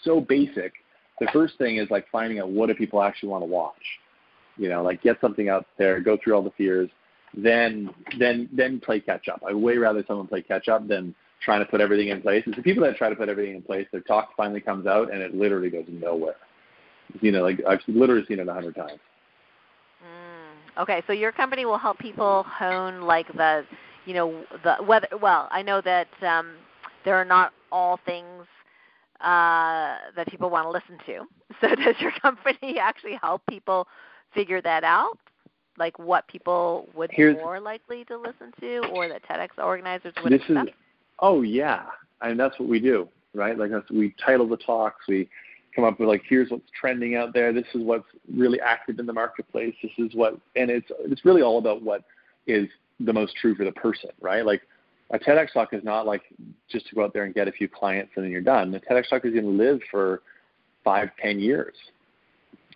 so 0.03 0.21
basic. 0.21 0.73
The 1.19 1.27
first 1.31 1.57
thing 1.57 1.77
is 1.77 1.89
like 1.89 2.05
finding 2.11 2.39
out 2.39 2.49
what 2.49 2.67
do 2.67 2.75
people 2.75 3.01
actually 3.01 3.29
want 3.29 3.43
to 3.43 3.47
watch. 3.47 3.81
You 4.57 4.69
know, 4.69 4.83
like 4.83 5.01
get 5.01 5.19
something 5.19 5.49
out 5.49 5.65
there, 5.79 5.99
go 5.99 6.17
through 6.23 6.35
all 6.35 6.43
the 6.43 6.51
fears, 6.51 6.89
then 7.35 7.89
then 8.19 8.49
then 8.51 8.79
play 8.79 8.99
catch 8.99 9.27
up. 9.29 9.41
I 9.47 9.53
way 9.53 9.77
rather 9.77 10.03
someone 10.07 10.27
play 10.27 10.43
catch 10.43 10.67
up 10.67 10.87
than 10.87 11.15
trying 11.43 11.59
to 11.59 11.65
put 11.65 11.81
everything 11.81 12.09
in 12.09 12.21
place. 12.21 12.43
It's 12.47 12.55
the 12.55 12.63
people 12.63 12.83
that 12.83 12.95
try 12.95 13.09
to 13.09 13.15
put 13.15 13.29
everything 13.29 13.55
in 13.55 13.61
place. 13.61 13.87
Their 13.91 14.01
talk 14.01 14.29
finally 14.35 14.61
comes 14.61 14.87
out 14.87 15.11
and 15.11 15.21
it 15.21 15.35
literally 15.35 15.69
goes 15.69 15.85
nowhere. 15.87 16.35
You 17.21 17.31
know, 17.31 17.43
like 17.43 17.59
I've 17.67 17.81
literally 17.87 18.25
seen 18.27 18.39
it 18.39 18.47
a 18.47 18.53
hundred 18.53 18.75
times. 18.75 18.99
Mm, 20.03 20.81
okay, 20.81 21.03
so 21.05 21.13
your 21.13 21.31
company 21.31 21.65
will 21.65 21.77
help 21.77 21.99
people 21.99 22.43
hone 22.43 23.01
like 23.01 23.27
the, 23.33 23.65
you 24.05 24.13
know, 24.13 24.43
the 24.63 24.75
whether. 24.83 25.07
Well, 25.21 25.47
I 25.51 25.61
know 25.61 25.81
that 25.81 26.07
um, 26.21 26.53
there 27.05 27.15
are 27.15 27.25
not 27.25 27.53
all 27.71 27.99
things 28.05 28.45
uh, 29.21 29.97
that 30.15 30.27
people 30.27 30.49
want 30.49 30.65
to 30.65 30.71
listen 30.71 30.97
to. 31.05 31.25
So 31.61 31.73
does 31.75 31.95
your 31.99 32.11
company 32.21 32.77
actually 32.81 33.17
help 33.21 33.43
people 33.47 33.87
figure 34.33 34.59
that 34.63 34.83
out? 34.83 35.17
Like 35.77 35.97
what 35.97 36.27
people 36.27 36.89
would 36.93 37.11
Here's, 37.13 37.35
be 37.35 37.41
more 37.41 37.59
likely 37.59 38.03
to 38.05 38.17
listen 38.17 38.51
to, 38.59 38.79
or 38.87 39.07
that 39.07 39.23
TEDx 39.23 39.63
organizers 39.63 40.13
would 40.23 40.33
this 40.33 40.41
accept? 40.41 40.69
Is, 40.69 40.75
oh 41.19 41.41
yeah, 41.41 41.85
I 42.21 42.29
mean 42.29 42.37
that's 42.37 42.57
what 42.59 42.69
we 42.69 42.79
do, 42.79 43.07
right? 43.33 43.57
Like 43.57 43.71
that's, 43.71 43.89
we 43.89 44.15
title 44.23 44.47
the 44.47 44.57
talks, 44.57 45.07
we 45.07 45.29
come 45.75 45.85
up 45.85 45.99
with 45.99 46.07
like 46.07 46.21
here's 46.27 46.51
what's 46.51 46.69
trending 46.79 47.15
out 47.15 47.33
there 47.33 47.51
this 47.51 47.65
is 47.73 47.81
what's 47.81 48.05
really 48.31 48.61
active 48.61 48.99
in 48.99 49.07
the 49.07 49.13
marketplace 49.13 49.73
this 49.81 49.91
is 49.97 50.13
what 50.13 50.37
and 50.55 50.69
it's 50.69 50.85
it's 50.99 51.25
really 51.25 51.41
all 51.41 51.57
about 51.57 51.81
what 51.81 52.03
is 52.45 52.67
the 52.99 53.11
most 53.11 53.35
true 53.37 53.55
for 53.55 53.65
the 53.65 53.71
person 53.71 54.11
right 54.21 54.45
like 54.45 54.61
a 55.13 55.19
TEDx 55.19 55.53
talk 55.53 55.73
is 55.73 55.83
not 55.83 56.05
like 56.05 56.23
just 56.69 56.87
to 56.87 56.95
go 56.95 57.03
out 57.03 57.13
there 57.13 57.23
and 57.23 57.33
get 57.33 57.47
a 57.47 57.51
few 57.51 57.67
clients 57.67 58.11
and 58.15 58.25
then 58.25 58.31
you're 58.31 58.41
done. 58.41 58.71
The 58.71 58.79
TEDx 58.79 59.09
talk 59.09 59.25
is 59.25 59.33
going 59.33 59.45
to 59.45 59.49
live 59.49 59.79
for 59.91 60.21
five, 60.83 61.09
ten 61.21 61.39
years. 61.39 61.75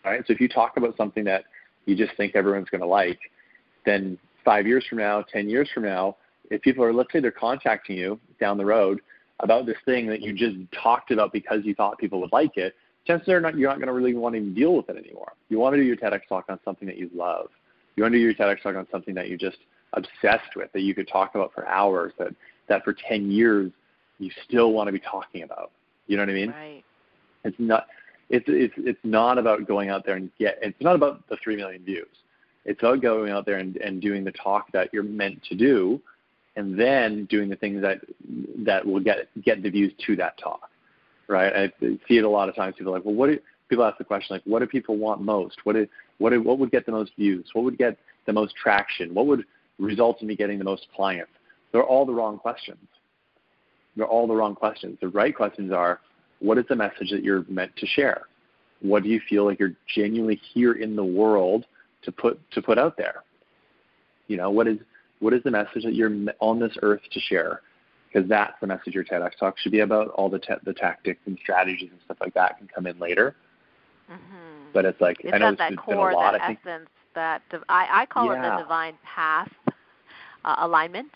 Right? 0.06 0.24
So 0.26 0.34
if 0.34 0.40
you 0.40 0.48
talk 0.48 0.78
about 0.78 0.96
something 0.96 1.24
that 1.26 1.46
you 1.86 1.96
just 1.96 2.16
think 2.16 2.36
everyone's 2.36 2.70
going 2.70 2.82
to 2.82 2.88
like, 2.88 3.20
then 3.86 4.18
five 4.46 4.68
years 4.68 4.86
from 4.88 5.00
now, 5.00 5.24
ten 5.24 5.50
years 5.50 5.70
from 5.74 5.84
now, 5.84 6.16
if 6.50 6.62
people 6.62 6.84
are, 6.84 6.94
let's 6.94 7.12
say 7.12 7.20
they're 7.20 7.32
contacting 7.32 7.98
you 7.98 8.20
down 8.40 8.58
the 8.58 8.66
road 8.66 9.02
about 9.40 9.66
this 9.66 9.78
thing 9.86 10.08
that 10.08 10.22
you 10.22 10.34
just 10.34 10.56
talked 10.72 11.12
about 11.12 11.32
because 11.32 11.60
you 11.64 11.76
thought 11.76 11.98
people 11.98 12.20
would 12.22 12.32
like 12.32 12.58
it, 12.58 12.76
chances 13.06 13.30
are 13.30 13.40
not, 13.40 13.58
you're 13.58 13.70
not 13.70 13.78
going 13.78 13.88
to 13.88 13.94
really 13.94 14.14
want 14.14 14.34
to 14.34 14.42
even 14.42 14.54
deal 14.54 14.76
with 14.76 14.90
it 14.90 14.98
anymore. 14.98 15.34
You 15.50 15.60
want 15.60 15.74
to 15.76 15.82
do 15.82 15.86
your 15.86 15.96
TEDx 15.96 16.22
talk 16.28 16.46
on 16.50 16.60
something 16.66 16.88
that 16.88 16.98
you 16.98 17.10
love. 17.16 17.48
You 17.96 18.04
want 18.04 18.14
to 18.14 18.20
do 18.20 18.24
your 18.24 18.34
TEDx 18.34 18.62
talk 18.62 18.76
on 18.76 18.88
something 18.92 19.16
that 19.16 19.30
you're 19.30 19.38
just 19.38 19.58
obsessed 19.94 20.56
with, 20.56 20.72
that 20.74 20.82
you 20.82 20.94
could 20.94 21.08
talk 21.08 21.36
about 21.36 21.54
for 21.54 21.68
hours, 21.68 22.14
that, 22.20 22.34
that 22.68 22.84
for 22.84 22.94
10 22.94 23.32
years 23.32 23.72
you 24.20 24.32
still 24.48 24.74
want 24.74 24.88
to 24.88 24.92
be 24.92 25.00
talking 25.00 25.44
about. 25.44 25.72
You 26.08 26.18
know 26.18 26.24
what 26.24 26.30
I 26.30 26.34
mean? 26.34 26.50
Right. 26.50 26.84
It's 27.44 27.56
not, 27.60 27.88
it's, 28.30 28.46
it's, 28.48 28.74
it's 28.78 29.00
not 29.04 29.38
about 29.38 29.68
going 29.68 29.90
out 29.90 30.06
there 30.06 30.16
and 30.16 30.30
get, 30.38 30.58
it's 30.62 30.82
not 30.82 30.96
about 30.96 31.28
the 31.30 31.38
3 31.44 31.56
million 31.56 31.84
views. 31.84 32.08
It's 32.66 32.82
about 32.82 33.02
going 33.02 33.32
out 33.32 33.46
there 33.46 33.58
and, 33.58 33.78
and 33.78 34.02
doing 34.02 34.26
the 34.26 34.34
talk 34.34 34.72
that 34.74 34.90
you're 34.92 35.04
meant 35.04 35.42
to 35.44 35.56
do 35.56 36.02
and 36.58 36.78
then 36.78 37.26
doing 37.26 37.48
the 37.50 37.56
things 37.56 37.82
that 37.82 38.00
that 38.66 38.86
will 38.86 39.00
get 39.00 39.30
get 39.44 39.64
the 39.64 39.70
views 39.70 39.94
to 40.06 40.16
that 40.18 40.38
talk, 40.38 40.70
right? 41.28 41.72
I 41.82 41.86
see 42.08 42.18
it 42.18 42.26
a 42.26 42.30
lot 42.30 42.50
of 42.50 42.56
times. 42.56 42.76
People 42.78 42.94
are 42.94 42.98
like, 42.98 43.06
well, 43.06 43.16
what 43.16 43.28
do 43.28 43.40
people 43.70 43.86
ask 43.86 43.98
the 43.98 44.04
question 44.04 44.36
like, 44.36 44.44
what 44.46 44.60
do 44.60 44.68
people 44.68 44.98
want 44.98 45.22
most? 45.22 45.58
What 45.64 45.74
do, 45.74 45.88
what 46.18 46.32
do, 46.32 46.42
what 46.42 46.60
would 46.60 46.72
get 46.72 46.86
the 46.86 46.92
most 46.92 47.12
views? 47.16 47.46
What 47.54 47.64
would 47.66 47.78
get 47.78 47.98
the 48.26 48.34
most 48.34 48.56
traction? 48.56 49.14
What 49.14 49.28
would 49.28 49.46
result 49.78 50.22
in 50.22 50.28
me 50.28 50.36
getting 50.36 50.58
the 50.58 50.66
most 50.66 50.88
clients? 50.96 51.32
They're 51.72 51.84
all 51.84 52.06
the 52.06 52.14
wrong 52.14 52.38
questions. 52.38 52.88
They're 53.96 54.08
all 54.08 54.28
the 54.28 54.36
wrong 54.36 54.56
questions. 54.56 54.98
The 55.02 55.10
right 55.10 55.36
questions 55.36 55.72
are, 55.72 56.00
what 56.40 56.58
is 56.58 56.66
the 56.70 56.76
message 56.76 57.10
that 57.12 57.24
you're 57.24 57.46
meant 57.50 57.76
to 57.78 57.86
share? 57.86 58.22
What 58.82 59.04
do 59.04 59.10
you 59.10 59.20
feel 59.28 59.46
like 59.46 59.60
you're 59.60 59.74
genuinely 59.96 60.40
here 60.54 60.74
in 60.74 60.96
the 60.96 61.04
world 61.04 61.66
to 62.04 62.12
put 62.12 62.40
to 62.52 62.62
put 62.62 62.78
out 62.78 62.96
there? 62.96 63.24
You 64.28 64.38
know, 64.38 64.52
what 64.52 64.68
is 64.68 64.78
what 65.20 65.34
is 65.34 65.44
the 65.44 65.52
message 65.52 65.84
that 65.84 65.94
you're 65.94 66.12
on 66.40 66.60
this 66.60 66.76
earth 66.82 67.02
to 67.12 67.20
share? 67.20 67.62
Because 68.12 68.30
that's 68.30 68.54
the 68.62 68.68
message 68.68 68.94
your 68.94 69.04
TEDx 69.04 69.38
talk 69.40 69.58
should 69.58 69.72
be 69.72 69.82
about. 69.82 70.10
All 70.10 70.30
the 70.30 70.40
te- 70.40 70.54
the 70.64 70.74
tactics 70.74 71.20
and 71.26 71.38
strategies 71.42 71.90
and 71.92 72.00
stuff 72.06 72.18
like 72.22 72.34
that 72.36 72.58
can 72.58 72.68
come 72.68 72.88
in 72.88 72.98
later. 73.00 73.36
Mm-hmm. 74.10 74.72
But 74.74 74.86
it's 74.86 75.02
like 75.02 75.18
it's 75.22 75.34
I 75.34 75.38
know 75.38 75.56
that 75.56 75.74
it's 75.74 75.82
core, 75.82 76.10
been 76.10 76.16
a 76.16 76.20
lot. 76.20 76.32
that 76.32 76.42
I 76.42 76.48
think, 76.48 76.60
essence, 76.66 76.90
that 77.16 77.42
div- 77.50 77.64
I, 77.68 77.88
I 77.92 78.06
call 78.06 78.28
yeah. 78.28 78.40
it 78.40 78.58
the 78.58 78.64
divine 78.64 78.94
path 79.04 79.52
uh, 80.46 80.56
alignment. 80.60 81.12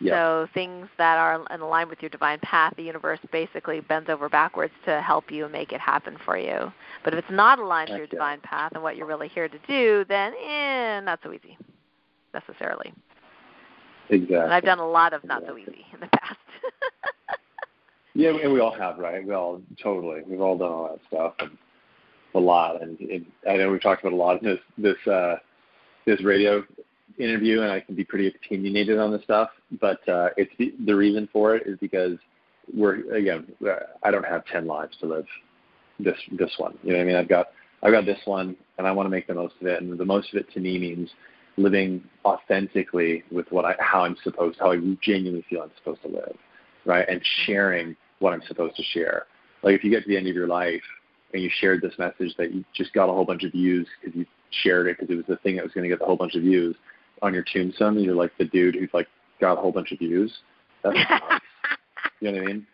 Yeah. 0.00 0.12
So 0.12 0.48
things 0.54 0.86
that 0.96 1.18
are 1.18 1.44
in 1.52 1.60
line 1.60 1.88
with 1.88 2.00
your 2.00 2.08
divine 2.08 2.38
path, 2.40 2.72
the 2.76 2.84
universe 2.84 3.18
basically 3.32 3.80
bends 3.80 4.08
over 4.08 4.28
backwards 4.28 4.72
to 4.84 5.02
help 5.02 5.30
you 5.32 5.44
and 5.44 5.52
make 5.52 5.72
it 5.72 5.80
happen 5.80 6.16
for 6.24 6.38
you. 6.38 6.72
But 7.02 7.14
if 7.14 7.18
it's 7.18 7.32
not 7.32 7.58
aligned 7.58 7.88
to 7.88 7.96
your 7.96 8.06
divine 8.06 8.40
path 8.40 8.72
and 8.74 8.82
what 8.82 8.96
you're 8.96 9.08
really 9.08 9.26
here 9.26 9.48
to 9.48 9.58
do, 9.66 10.04
then 10.08 10.34
eh, 10.34 11.00
not 11.00 11.18
so 11.24 11.32
easy 11.32 11.58
necessarily. 12.34 12.92
exactly. 14.08 14.36
And 14.36 14.52
I've 14.52 14.64
done 14.64 14.78
a 14.78 14.88
lot 14.88 15.12
of 15.12 15.24
not 15.24 15.42
so 15.46 15.56
easy 15.56 15.86
in 15.92 16.00
the 16.00 16.08
past. 16.08 16.38
Yeah, 18.18 18.30
and 18.42 18.52
we 18.52 18.58
all 18.58 18.74
have, 18.74 18.98
right? 18.98 19.24
We 19.24 19.32
all 19.32 19.62
totally. 19.80 20.22
We've 20.26 20.40
all 20.40 20.58
done 20.58 20.72
all 20.72 20.88
that 20.88 20.98
stuff 21.06 21.34
and 21.38 21.56
a 22.34 22.40
lot. 22.40 22.82
And 22.82 22.96
it, 23.00 23.22
I 23.48 23.56
know 23.56 23.70
we've 23.70 23.80
talked 23.80 24.02
about 24.02 24.12
a 24.12 24.16
lot 24.16 24.42
in 24.42 24.48
this 24.48 24.58
this 24.76 25.12
uh, 25.12 25.36
this 26.04 26.20
radio 26.24 26.64
interview, 27.20 27.62
and 27.62 27.70
I 27.70 27.78
can 27.78 27.94
be 27.94 28.02
pretty 28.02 28.26
opinionated 28.26 28.98
on 28.98 29.12
this 29.12 29.22
stuff. 29.22 29.50
But 29.80 30.00
uh, 30.08 30.30
it's 30.36 30.50
the, 30.58 30.74
the 30.84 30.96
reason 30.96 31.28
for 31.32 31.54
it 31.54 31.68
is 31.68 31.78
because 31.80 32.18
we're 32.74 33.14
again, 33.14 33.46
I 34.02 34.10
don't 34.10 34.26
have 34.26 34.44
ten 34.46 34.66
lives 34.66 34.96
to 35.00 35.06
live. 35.06 35.26
This 36.00 36.16
this 36.32 36.50
one, 36.58 36.76
you 36.82 36.90
know 36.90 36.98
what 36.98 37.02
I 37.02 37.06
mean? 37.06 37.16
I've 37.16 37.28
got 37.28 37.50
I've 37.84 37.92
got 37.92 38.04
this 38.04 38.18
one, 38.24 38.56
and 38.78 38.86
I 38.88 38.90
want 38.90 39.06
to 39.06 39.10
make 39.10 39.28
the 39.28 39.34
most 39.34 39.54
of 39.60 39.68
it. 39.68 39.80
And 39.80 39.96
the 39.96 40.04
most 40.04 40.34
of 40.34 40.40
it 40.40 40.52
to 40.54 40.60
me 40.60 40.76
means 40.76 41.08
living 41.58 42.02
authentically 42.24 43.24
with 43.30 43.50
what 43.50 43.64
I 43.64 43.74
how 43.80 44.04
I'm 44.04 44.16
supposed, 44.22 44.58
how 44.58 44.72
I 44.72 44.78
genuinely 45.02 45.44
feel 45.48 45.62
I'm 45.62 45.70
supposed 45.76 46.02
to 46.02 46.08
live, 46.08 46.36
right? 46.84 47.08
And 47.08 47.20
mm-hmm. 47.20 47.44
sharing 47.44 47.96
what 48.20 48.32
I'm 48.32 48.42
supposed 48.46 48.76
to 48.76 48.82
share. 48.82 49.26
Like 49.62 49.74
if 49.74 49.84
you 49.84 49.90
get 49.90 50.02
to 50.02 50.08
the 50.08 50.16
end 50.16 50.28
of 50.28 50.34
your 50.34 50.46
life 50.46 50.82
and 51.32 51.42
you 51.42 51.50
shared 51.60 51.82
this 51.82 51.94
message 51.98 52.34
that 52.38 52.54
you 52.54 52.64
just 52.74 52.92
got 52.92 53.08
a 53.08 53.12
whole 53.12 53.24
bunch 53.24 53.44
of 53.44 53.52
views 53.52 53.86
because 54.00 54.16
you 54.16 54.26
shared 54.62 54.86
it 54.86 54.98
because 54.98 55.12
it 55.12 55.16
was 55.16 55.26
the 55.28 55.36
thing 55.38 55.56
that 55.56 55.64
was 55.64 55.72
going 55.72 55.88
to 55.88 55.88
get 55.88 56.02
a 56.02 56.06
whole 56.06 56.16
bunch 56.16 56.34
of 56.34 56.42
views 56.42 56.74
on 57.22 57.34
your 57.34 57.44
tombstone, 57.52 57.98
you're 57.98 58.14
like 58.14 58.32
the 58.38 58.44
dude 58.44 58.74
who's 58.76 58.90
like 58.92 59.08
got 59.40 59.58
a 59.58 59.60
whole 59.60 59.72
bunch 59.72 59.92
of 59.92 59.98
views. 59.98 60.32
That's 60.82 60.96
nice. 61.10 61.40
you 62.20 62.32
know 62.32 62.38
what 62.38 62.42
I 62.42 62.52
mean? 62.52 62.66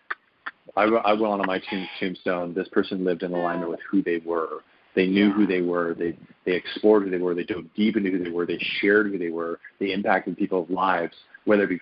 I, 0.76 0.82
I 0.82 1.12
went 1.12 1.40
on 1.40 1.46
my 1.46 1.60
tomb, 1.70 1.88
tombstone. 2.00 2.54
This 2.54 2.68
person 2.68 3.04
lived 3.04 3.22
in 3.22 3.32
alignment 3.32 3.70
with 3.70 3.80
who 3.90 4.02
they 4.02 4.18
were. 4.18 4.62
They 4.94 5.06
knew 5.06 5.32
who 5.32 5.46
they 5.46 5.60
were. 5.60 5.94
They 5.94 6.16
they 6.44 6.52
explored 6.52 7.04
who 7.04 7.10
they 7.10 7.18
were. 7.18 7.34
They 7.34 7.44
dove 7.44 7.64
deep 7.74 7.96
into 7.96 8.10
who 8.10 8.22
they 8.22 8.30
were. 8.30 8.46
They 8.46 8.58
shared 8.80 9.10
who 9.10 9.18
they 9.18 9.30
were. 9.30 9.58
They 9.80 9.92
impacted 9.92 10.36
people's 10.36 10.70
lives, 10.70 11.14
whether 11.44 11.64
it 11.64 11.68
be 11.68 11.80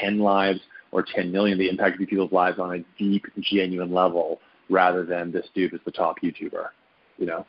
ten 0.00 0.18
lives 0.18 0.60
or 0.92 1.02
10 1.02 1.32
million, 1.32 1.58
they 1.58 1.68
impacted 1.68 2.06
people's 2.08 2.30
lives 2.30 2.58
on 2.58 2.74
a 2.74 2.84
deep, 2.98 3.26
genuine 3.40 3.92
level 3.92 4.40
rather 4.70 5.04
than 5.04 5.32
this 5.32 5.46
dude 5.54 5.74
is 5.74 5.80
the 5.84 5.90
top 5.90 6.20
YouTuber, 6.22 6.66
you 7.18 7.26
know? 7.26 7.44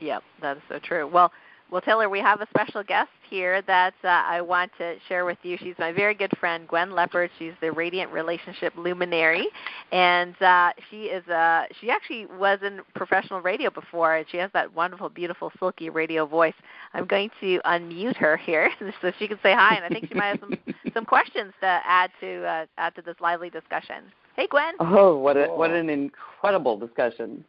Yep, 0.00 0.22
that 0.40 0.56
is 0.56 0.62
so 0.68 0.78
true. 0.78 1.06
Well, 1.06 1.30
well, 1.70 1.80
Taylor, 1.80 2.08
we 2.08 2.20
have 2.20 2.40
a 2.40 2.46
special 2.50 2.82
guest 2.82 3.10
here 3.28 3.62
that 3.62 3.94
uh, 4.02 4.08
I 4.08 4.40
want 4.40 4.72
to 4.78 4.96
share 5.08 5.24
with 5.24 5.38
you. 5.42 5.56
She's 5.58 5.76
my 5.78 5.92
very 5.92 6.14
good 6.14 6.32
friend, 6.38 6.66
Gwen 6.66 6.92
Leopard. 6.92 7.30
She's 7.38 7.52
the 7.60 7.70
Radiant 7.70 8.10
Relationship 8.10 8.72
Luminary, 8.76 9.46
and 9.92 10.40
uh, 10.42 10.72
she 10.90 11.04
is 11.04 11.26
uh, 11.28 11.64
she 11.80 11.90
actually 11.90 12.26
was 12.26 12.58
in 12.62 12.80
professional 12.94 13.40
radio 13.40 13.70
before, 13.70 14.16
and 14.16 14.26
she 14.30 14.36
has 14.38 14.50
that 14.52 14.74
wonderful, 14.74 15.08
beautiful, 15.08 15.52
silky 15.58 15.90
radio 15.90 16.26
voice. 16.26 16.54
I'm 16.92 17.06
going 17.06 17.30
to 17.40 17.60
unmute 17.64 18.16
her 18.16 18.36
here 18.36 18.70
so 19.00 19.12
she 19.18 19.28
can 19.28 19.38
say 19.42 19.54
hi, 19.54 19.76
and 19.76 19.84
I 19.84 19.88
think 19.88 20.08
she 20.08 20.14
might 20.14 20.28
have 20.28 20.40
some 20.40 20.58
some 20.94 21.04
questions 21.04 21.52
to 21.60 21.66
add 21.66 22.10
to 22.20 22.44
uh, 22.44 22.66
add 22.78 22.96
to 22.96 23.02
this 23.02 23.16
lively 23.20 23.50
discussion. 23.50 24.04
Hey, 24.34 24.48
Gwen. 24.50 24.74
Oh, 24.80 25.16
what 25.16 25.36
a 25.36 25.46
what 25.46 25.70
an 25.70 25.88
incredible 25.88 26.76
discussion. 26.76 27.44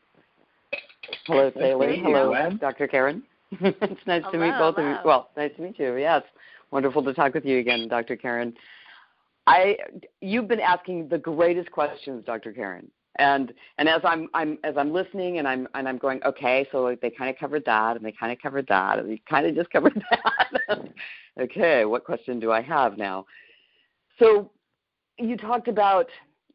Hello, 1.25 1.49
Taylor. 1.49 1.89
meet 1.89 2.03
Hello, 2.03 2.29
Gwen. 2.29 2.57
Dr. 2.57 2.87
Karen. 2.87 3.23
it's 3.59 4.07
nice 4.07 4.23
to 4.31 4.37
meet 4.37 4.53
Hello, 4.53 4.71
both 4.71 4.79
of 4.79 4.85
you. 4.85 4.97
Well, 5.03 5.29
nice 5.35 5.51
to 5.57 5.61
meet 5.61 5.77
you. 5.77 5.95
Yes, 5.97 6.23
wonderful 6.71 7.03
to 7.03 7.13
talk 7.13 7.33
with 7.33 7.45
you 7.45 7.59
again, 7.59 7.87
Dr. 7.89 8.15
Karen. 8.15 8.53
I 9.47 9.77
you've 10.21 10.47
been 10.47 10.59
asking 10.59 11.09
the 11.09 11.17
greatest 11.17 11.71
questions, 11.71 12.23
Dr. 12.25 12.53
Karen. 12.53 12.89
And 13.17 13.53
and 13.77 13.89
as 13.89 14.01
I'm 14.05 14.29
I'm 14.33 14.57
as 14.63 14.75
I'm 14.77 14.93
listening 14.93 15.39
and 15.39 15.47
I'm 15.47 15.67
and 15.73 15.87
I'm 15.87 15.97
going, 15.97 16.23
okay, 16.23 16.65
so 16.71 16.81
like 16.83 17.01
they 17.01 17.09
kind 17.09 17.29
of 17.29 17.37
covered 17.37 17.65
that 17.65 17.97
and 17.97 18.05
they 18.05 18.13
kind 18.13 18.31
of 18.31 18.39
covered 18.39 18.67
that 18.67 18.99
and 18.99 19.09
they 19.09 19.21
kind 19.29 19.45
of 19.45 19.53
just 19.55 19.69
covered 19.69 20.01
that. 20.11 20.79
okay, 21.41 21.83
what 21.83 22.05
question 22.05 22.39
do 22.39 22.51
I 22.53 22.61
have 22.61 22.97
now? 22.97 23.25
So 24.17 24.51
you 25.17 25.35
talked 25.35 25.67
about 25.67 26.07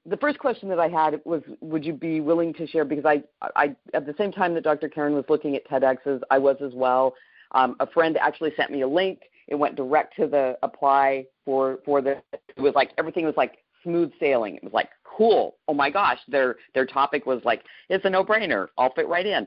the 0.08 0.16
first 0.16 0.38
question 0.38 0.68
that 0.68 0.78
I 0.78 0.88
had 0.88 1.20
was, 1.24 1.42
would 1.60 1.84
you 1.84 1.92
be 1.92 2.20
willing 2.20 2.52
to 2.54 2.66
share? 2.66 2.84
Because 2.84 3.04
I, 3.04 3.22
I 3.56 3.74
at 3.94 4.06
the 4.06 4.14
same 4.16 4.32
time 4.32 4.54
that 4.54 4.64
Dr. 4.64 4.88
Karen 4.88 5.14
was 5.14 5.24
looking 5.28 5.56
at 5.56 5.66
TEDx's, 5.68 6.22
I 6.30 6.38
was 6.38 6.56
as 6.64 6.72
well. 6.74 7.14
Um, 7.52 7.76
a 7.80 7.86
friend 7.86 8.16
actually 8.16 8.52
sent 8.56 8.70
me 8.70 8.82
a 8.82 8.88
link. 8.88 9.22
It 9.48 9.54
went 9.54 9.76
direct 9.76 10.16
to 10.16 10.26
the 10.26 10.58
apply 10.62 11.26
for 11.44 11.78
for 11.84 12.00
the. 12.02 12.22
It 12.32 12.60
was 12.60 12.74
like 12.74 12.90
everything 12.98 13.24
was 13.24 13.36
like 13.36 13.58
smooth 13.82 14.12
sailing. 14.18 14.56
It 14.56 14.64
was 14.64 14.72
like 14.72 14.90
cool. 15.04 15.56
Oh 15.68 15.74
my 15.74 15.90
gosh, 15.90 16.18
their 16.28 16.56
their 16.74 16.86
topic 16.86 17.26
was 17.26 17.40
like 17.44 17.62
it's 17.88 18.04
a 18.04 18.10
no 18.10 18.24
brainer. 18.24 18.68
I'll 18.76 18.92
fit 18.92 19.08
right 19.08 19.26
in. 19.26 19.46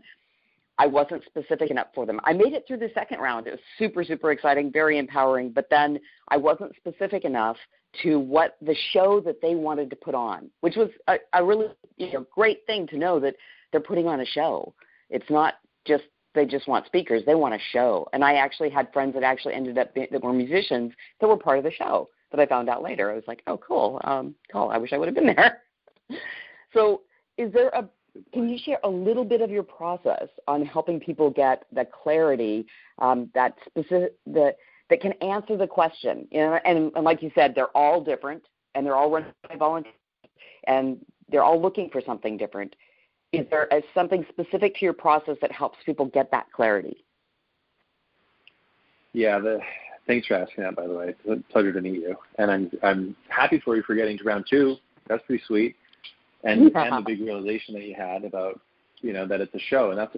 I 0.78 0.88
wasn't 0.88 1.26
specific 1.26 1.72
enough 1.72 1.88
for 1.94 2.06
them. 2.06 2.22
I 2.24 2.32
made 2.32 2.54
it 2.54 2.64
through 2.66 2.78
the 2.78 2.90
second 2.94 3.20
round. 3.20 3.48
It 3.48 3.52
was 3.52 3.60
super, 3.78 4.02
super 4.06 4.32
exciting, 4.32 4.72
very 4.72 4.98
empowering, 4.98 5.52
but 5.52 5.68
then 5.70 6.00
I 6.30 6.38
wasn't 6.38 6.74
specific 6.78 7.26
enough 7.26 7.58
to 8.04 8.20
what 8.20 8.58
the 8.62 8.76
show 8.92 9.20
that 9.22 9.42
they 9.42 9.56
wanted 9.56 9.90
to 9.90 9.96
put 9.96 10.16
on, 10.16 10.50
which 10.62 10.76
was 10.76 10.90
a, 11.08 11.18
a 11.34 11.44
really 11.44 11.68
you 11.98 12.14
know, 12.14 12.26
great 12.34 12.66
thing 12.66 12.88
to 12.88 12.98
know 12.98 13.20
that 13.20 13.36
they're 13.72 13.82
putting 13.82 14.08
on 14.08 14.22
a 14.22 14.26
show. 14.26 14.74
It's 15.10 15.30
not 15.30 15.56
just 15.86 16.04
they 16.36 16.46
just 16.46 16.68
want 16.68 16.86
speakers; 16.86 17.24
they 17.26 17.36
want 17.36 17.56
a 17.56 17.60
show. 17.72 18.08
And 18.14 18.24
I 18.24 18.36
actually 18.36 18.70
had 18.70 18.94
friends 18.94 19.14
that 19.16 19.24
actually 19.24 19.56
ended 19.56 19.78
up 19.78 19.94
being, 19.94 20.08
that 20.12 20.24
were 20.24 20.34
musicians 20.34 20.94
that 21.20 21.28
were 21.28 21.38
part 21.38 21.58
of 21.58 21.64
the 21.64 21.72
show. 21.72 22.10
That 22.32 22.40
I 22.40 22.46
found 22.46 22.70
out 22.70 22.84
later. 22.84 23.10
I 23.10 23.16
was 23.16 23.24
like, 23.28 23.42
oh, 23.48 23.58
cool, 23.58 24.00
um, 24.04 24.36
cool. 24.52 24.70
I 24.70 24.78
wish 24.78 24.94
I 24.94 25.00
would 25.00 25.08
have 25.08 25.16
been 25.16 25.34
there. 25.36 25.64
so, 26.74 27.02
is 27.38 27.52
there 27.52 27.70
a 27.70 27.90
can 28.34 28.50
you 28.50 28.58
share 28.58 28.80
a 28.84 28.90
little 28.90 29.26
bit 29.26 29.42
of 29.42 29.50
your 29.50 29.64
process 29.64 30.28
on 30.48 30.66
helping 30.66 31.00
people 31.00 31.30
get 31.30 31.64
the 31.72 31.86
clarity 31.86 32.66
um, 33.00 33.30
that 33.34 33.56
specific 33.68 34.14
that 34.28 34.56
that 34.90 35.02
can 35.02 35.14
answer 35.22 35.58
the 35.58 35.68
question? 35.68 36.28
You 36.32 36.40
know, 36.40 36.60
and, 36.66 36.92
and 36.96 37.04
like 37.04 37.22
you 37.22 37.32
said, 37.36 37.54
they're 37.56 37.76
all 37.78 38.04
different 38.04 38.44
and 38.76 38.86
they're 38.86 38.96
all 38.96 39.12
run 39.12 39.26
by 39.48 39.56
volunteers 39.56 39.94
and 40.68 40.98
they're 41.30 41.44
all 41.44 41.62
looking 41.62 41.90
for 41.90 42.02
something 42.06 42.38
different. 42.38 42.76
Is 43.32 43.46
there 43.52 43.68
a, 43.72 43.82
something 43.94 44.26
specific 44.30 44.76
to 44.76 44.86
your 44.86 44.94
process 44.94 45.38
that 45.42 45.52
helps 45.52 45.78
people 45.86 46.06
get 46.06 46.32
that 46.32 46.52
clarity? 46.52 47.06
Yeah, 49.14 49.40
the 49.40 49.60
Thanks 50.10 50.26
for 50.26 50.34
asking 50.34 50.64
that, 50.64 50.76
by 50.76 50.88
the 50.88 50.94
way. 50.96 51.10
It's 51.10 51.20
a 51.30 51.54
pleasure 51.54 51.72
to 51.72 51.82
meet 51.82 52.02
you, 52.02 52.16
and 52.40 52.50
I'm 52.50 52.72
I'm 52.82 53.16
happy 53.28 53.62
for 53.64 53.76
you 53.76 53.84
for 53.84 53.94
getting 53.94 54.18
to 54.18 54.24
round 54.24 54.46
two. 54.50 54.78
That's 55.08 55.24
pretty 55.28 55.44
sweet, 55.46 55.76
and 56.44 56.72
and 56.76 56.98
the 56.98 57.04
big 57.06 57.22
realization 57.22 57.76
that 57.76 57.84
you 57.84 57.94
had 57.94 58.24
about 58.26 58.60
you 59.02 59.14
know 59.14 59.28
that 59.28 59.40
it's 59.40 59.54
a 59.54 59.60
show, 59.60 59.92
and 59.92 60.00
that's 60.00 60.16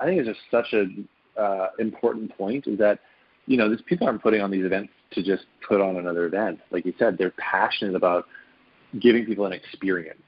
I 0.00 0.06
think 0.06 0.18
it's 0.18 0.28
just 0.28 0.40
such 0.50 0.72
a 0.72 1.38
uh, 1.38 1.68
important 1.78 2.34
point 2.38 2.66
is 2.66 2.78
that 2.78 3.00
you 3.46 3.56
know 3.56 3.68
these 3.68 3.82
people 3.86 4.06
aren't 4.06 4.22
putting 4.22 4.40
on 4.40 4.50
these 4.50 4.64
events 4.64 4.92
to 5.12 5.22
just 5.22 5.44
put 5.66 5.80
on 5.80 5.96
another 5.96 6.26
event. 6.26 6.60
Like 6.70 6.84
you 6.86 6.94
said, 6.98 7.16
they're 7.18 7.34
passionate 7.38 7.94
about 7.94 8.26
giving 9.00 9.26
people 9.26 9.46
an 9.46 9.52
experience, 9.52 10.22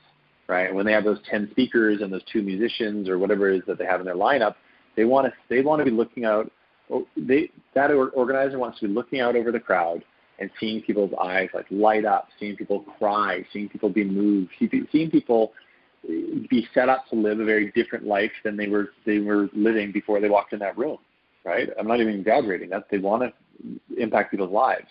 right? 0.48 0.74
When 0.74 0.86
they 0.86 0.92
have 0.92 1.04
those 1.04 1.20
ten 1.30 1.48
speakers 1.50 2.02
and 2.02 2.12
those 2.12 2.24
two 2.30 2.42
musicians 2.42 3.08
or 3.08 3.18
whatever 3.18 3.50
it 3.50 3.58
is 3.58 3.62
that 3.66 3.78
they 3.78 3.86
have 3.86 4.00
in 4.00 4.06
their 4.06 4.16
lineup, 4.16 4.54
they 4.96 5.04
want 5.04 5.26
to 5.26 5.32
they 5.48 5.62
want 5.62 5.80
to 5.80 5.84
be 5.84 5.90
looking 5.90 6.24
out 6.24 6.50
Oh, 6.90 7.06
they 7.16 7.50
that 7.74 7.90
organizer 7.90 8.58
wants 8.58 8.78
to 8.80 8.86
be 8.88 8.94
looking 8.94 9.20
out 9.20 9.34
over 9.34 9.50
the 9.50 9.60
crowd 9.60 10.04
and 10.38 10.50
seeing 10.60 10.82
people's 10.82 11.12
eyes 11.20 11.48
like 11.52 11.66
light 11.70 12.04
up, 12.04 12.28
seeing 12.38 12.56
people 12.56 12.80
cry, 12.98 13.44
seeing 13.52 13.68
people 13.68 13.88
be 13.88 14.04
moved, 14.04 14.50
seeing 14.58 15.10
people 15.10 15.52
be 16.04 16.68
set 16.72 16.88
up 16.88 17.08
to 17.08 17.16
live 17.16 17.40
a 17.40 17.44
very 17.44 17.72
different 17.72 18.06
life 18.06 18.30
than 18.44 18.56
they 18.56 18.68
were 18.68 18.90
they 19.04 19.18
were 19.18 19.48
living 19.52 19.90
before 19.90 20.20
they 20.20 20.28
walked 20.28 20.52
in 20.52 20.60
that 20.60 20.78
room. 20.78 20.98
Right? 21.47 21.68
I'm 21.78 21.86
not 21.86 22.01
even 22.01 22.18
exaggerating. 22.18 22.70
That 22.70 22.88
they 22.90 22.99
want 22.99 23.22
to 23.22 24.03
impact 24.03 24.32
people's 24.32 24.53
lives, 24.53 24.88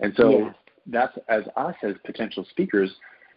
and 0.00 0.12
so 0.16 0.30
yeah. 0.30 0.52
that's 0.86 1.18
as 1.28 1.42
us 1.56 1.76
as 1.84 1.94
potential 2.04 2.44
speakers, 2.50 2.90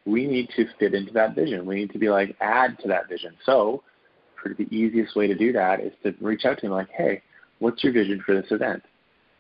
we 0.05 0.25
need 0.25 0.49
to 0.55 0.65
fit 0.79 0.93
into 0.95 1.11
that 1.13 1.35
vision. 1.35 1.65
We 1.65 1.75
need 1.75 1.91
to 1.91 1.99
be 1.99 2.09
like 2.09 2.35
add 2.41 2.79
to 2.79 2.87
that 2.87 3.09
vision. 3.09 3.35
So, 3.45 3.83
the 4.57 4.67
easiest 4.75 5.15
way 5.15 5.27
to 5.27 5.35
do 5.35 5.51
that 5.53 5.81
is 5.81 5.91
to 6.03 6.15
reach 6.21 6.45
out 6.45 6.59
to 6.59 6.67
them 6.67 6.71
like, 6.71 6.89
hey 6.89 7.21
what's 7.59 7.83
your 7.83 7.93
vision 7.93 8.21
for 8.25 8.39
this 8.39 8.51
event? 8.51 8.83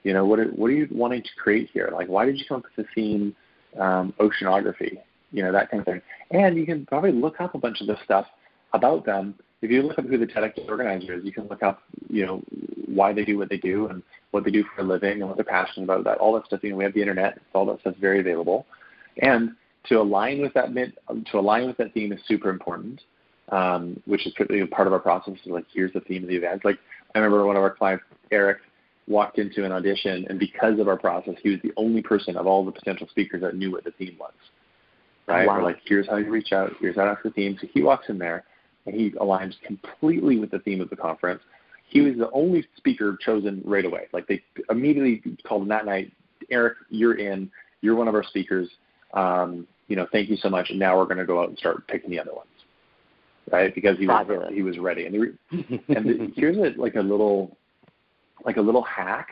You 0.03 0.13
know, 0.13 0.25
what 0.25 0.39
are, 0.39 0.45
what 0.49 0.67
are 0.67 0.73
you 0.73 0.87
wanting 0.91 1.23
to 1.23 1.29
create 1.37 1.69
here? 1.73 1.89
Like, 1.93 2.07
why 2.07 2.25
did 2.25 2.37
you 2.37 2.45
come 2.47 2.57
up 2.57 2.63
with 2.63 2.85
the 2.85 2.91
theme 2.93 3.35
um, 3.79 4.13
oceanography? 4.19 4.97
You 5.31 5.43
know, 5.43 5.51
that 5.51 5.71
kind 5.71 5.81
of 5.81 5.85
thing. 5.85 6.01
And 6.31 6.57
you 6.57 6.65
can 6.65 6.85
probably 6.85 7.11
look 7.11 7.41
up 7.41 7.55
a 7.55 7.57
bunch 7.57 7.81
of 7.81 7.87
this 7.87 7.97
stuff 8.03 8.25
about 8.73 9.05
them. 9.05 9.35
If 9.61 9.71
you 9.71 9.81
look 9.81 9.97
up 9.97 10.05
who 10.05 10.17
the 10.17 10.27
TEDx 10.27 10.69
organizer 10.69 11.13
is, 11.13 11.23
you 11.23 11.31
can 11.31 11.47
look 11.47 11.63
up, 11.63 11.81
you 12.09 12.25
know, 12.25 12.43
why 12.85 13.13
they 13.13 13.25
do 13.25 13.37
what 13.37 13.49
they 13.49 13.57
do 13.57 13.87
and 13.87 14.03
what 14.31 14.43
they 14.43 14.51
do 14.51 14.63
for 14.63 14.81
a 14.81 14.83
living 14.83 15.21
and 15.21 15.27
what 15.27 15.37
they're 15.37 15.45
passionate 15.45 15.85
about. 15.85 16.03
That 16.03 16.17
all 16.17 16.33
that 16.33 16.45
stuff. 16.45 16.59
You 16.63 16.71
know, 16.71 16.75
we 16.77 16.83
have 16.83 16.93
the 16.93 17.01
internet. 17.01 17.39
All 17.53 17.65
that 17.67 17.79
stuff's 17.79 17.99
very 17.99 18.19
available. 18.19 18.65
And 19.21 19.55
to 19.85 19.99
align 19.99 20.41
with 20.41 20.53
that 20.53 20.73
to 20.73 21.39
align 21.39 21.67
with 21.67 21.77
that 21.77 21.93
theme 21.93 22.11
is 22.11 22.19
super 22.27 22.49
important, 22.49 23.01
um, 23.49 24.01
which 24.05 24.27
is 24.27 24.33
part 24.71 24.87
of 24.87 24.93
our 24.93 24.99
process. 24.99 25.35
Is 25.45 25.51
like, 25.51 25.65
here's 25.73 25.93
the 25.93 26.01
theme 26.01 26.23
of 26.23 26.29
the 26.29 26.35
event. 26.35 26.65
Like, 26.65 26.77
I 27.13 27.19
remember 27.19 27.45
one 27.45 27.55
of 27.55 27.63
our 27.63 27.73
clients, 27.73 28.03
Eric, 28.31 28.57
walked 29.07 29.37
into 29.37 29.63
an 29.63 29.71
audition, 29.71 30.25
and 30.29 30.39
because 30.39 30.79
of 30.79 30.87
our 30.87 30.97
process, 30.97 31.35
he 31.41 31.49
was 31.49 31.59
the 31.61 31.71
only 31.77 32.01
person 32.01 32.35
of 32.37 32.47
all 32.47 32.65
the 32.65 32.71
potential 32.71 33.07
speakers 33.09 33.41
that 33.41 33.55
knew 33.55 33.71
what 33.71 33.83
the 33.83 33.91
theme 33.91 34.15
was. 34.19 34.33
Right? 35.27 35.47
Wow. 35.47 35.57
We're 35.57 35.63
like, 35.63 35.77
here's 35.85 36.07
how 36.07 36.17
you 36.17 36.29
reach 36.29 36.51
out, 36.51 36.73
here's 36.79 36.95
how 36.95 37.05
to 37.05 37.11
ask 37.11 37.23
the 37.23 37.29
theme. 37.31 37.57
So 37.61 37.67
he 37.73 37.81
walks 37.81 38.09
in 38.09 38.17
there, 38.17 38.43
and 38.85 38.95
he 38.95 39.11
aligns 39.11 39.53
completely 39.65 40.37
with 40.37 40.51
the 40.51 40.59
theme 40.59 40.81
of 40.81 40.89
the 40.89 40.95
conference. 40.95 41.41
He 41.87 42.01
was 42.01 42.15
the 42.17 42.29
only 42.31 42.67
speaker 42.77 43.17
chosen 43.19 43.61
right 43.63 43.85
away. 43.85 44.07
Like 44.11 44.27
they 44.27 44.41
immediately 44.69 45.21
called 45.47 45.63
him 45.63 45.67
that 45.69 45.85
night, 45.85 46.11
Eric, 46.49 46.77
you're 46.89 47.15
in. 47.15 47.49
You're 47.81 47.95
one 47.95 48.07
of 48.07 48.15
our 48.15 48.23
speakers. 48.23 48.69
Um, 49.13 49.67
you 49.87 49.95
know, 49.95 50.07
thank 50.11 50.29
you 50.29 50.35
so 50.37 50.49
much. 50.49 50.71
And 50.71 50.79
now 50.79 50.97
we're 50.97 51.05
going 51.05 51.17
to 51.17 51.25
go 51.25 51.41
out 51.41 51.49
and 51.49 51.57
start 51.57 51.87
picking 51.87 52.09
the 52.09 52.19
other 52.19 52.33
ones 52.33 52.47
right? 53.51 53.73
Because 53.73 53.97
he 53.97 54.07
was 54.07 54.49
he 54.53 54.61
was 54.61 54.77
ready. 54.77 55.05
And, 55.05 55.15
the, 55.15 55.79
and 55.95 56.05
the, 56.05 56.31
here's 56.35 56.57
a, 56.57 56.79
like 56.79 56.95
a 56.95 57.01
little 57.01 57.57
like 58.45 58.57
a 58.57 58.61
little 58.61 58.83
hack 58.83 59.29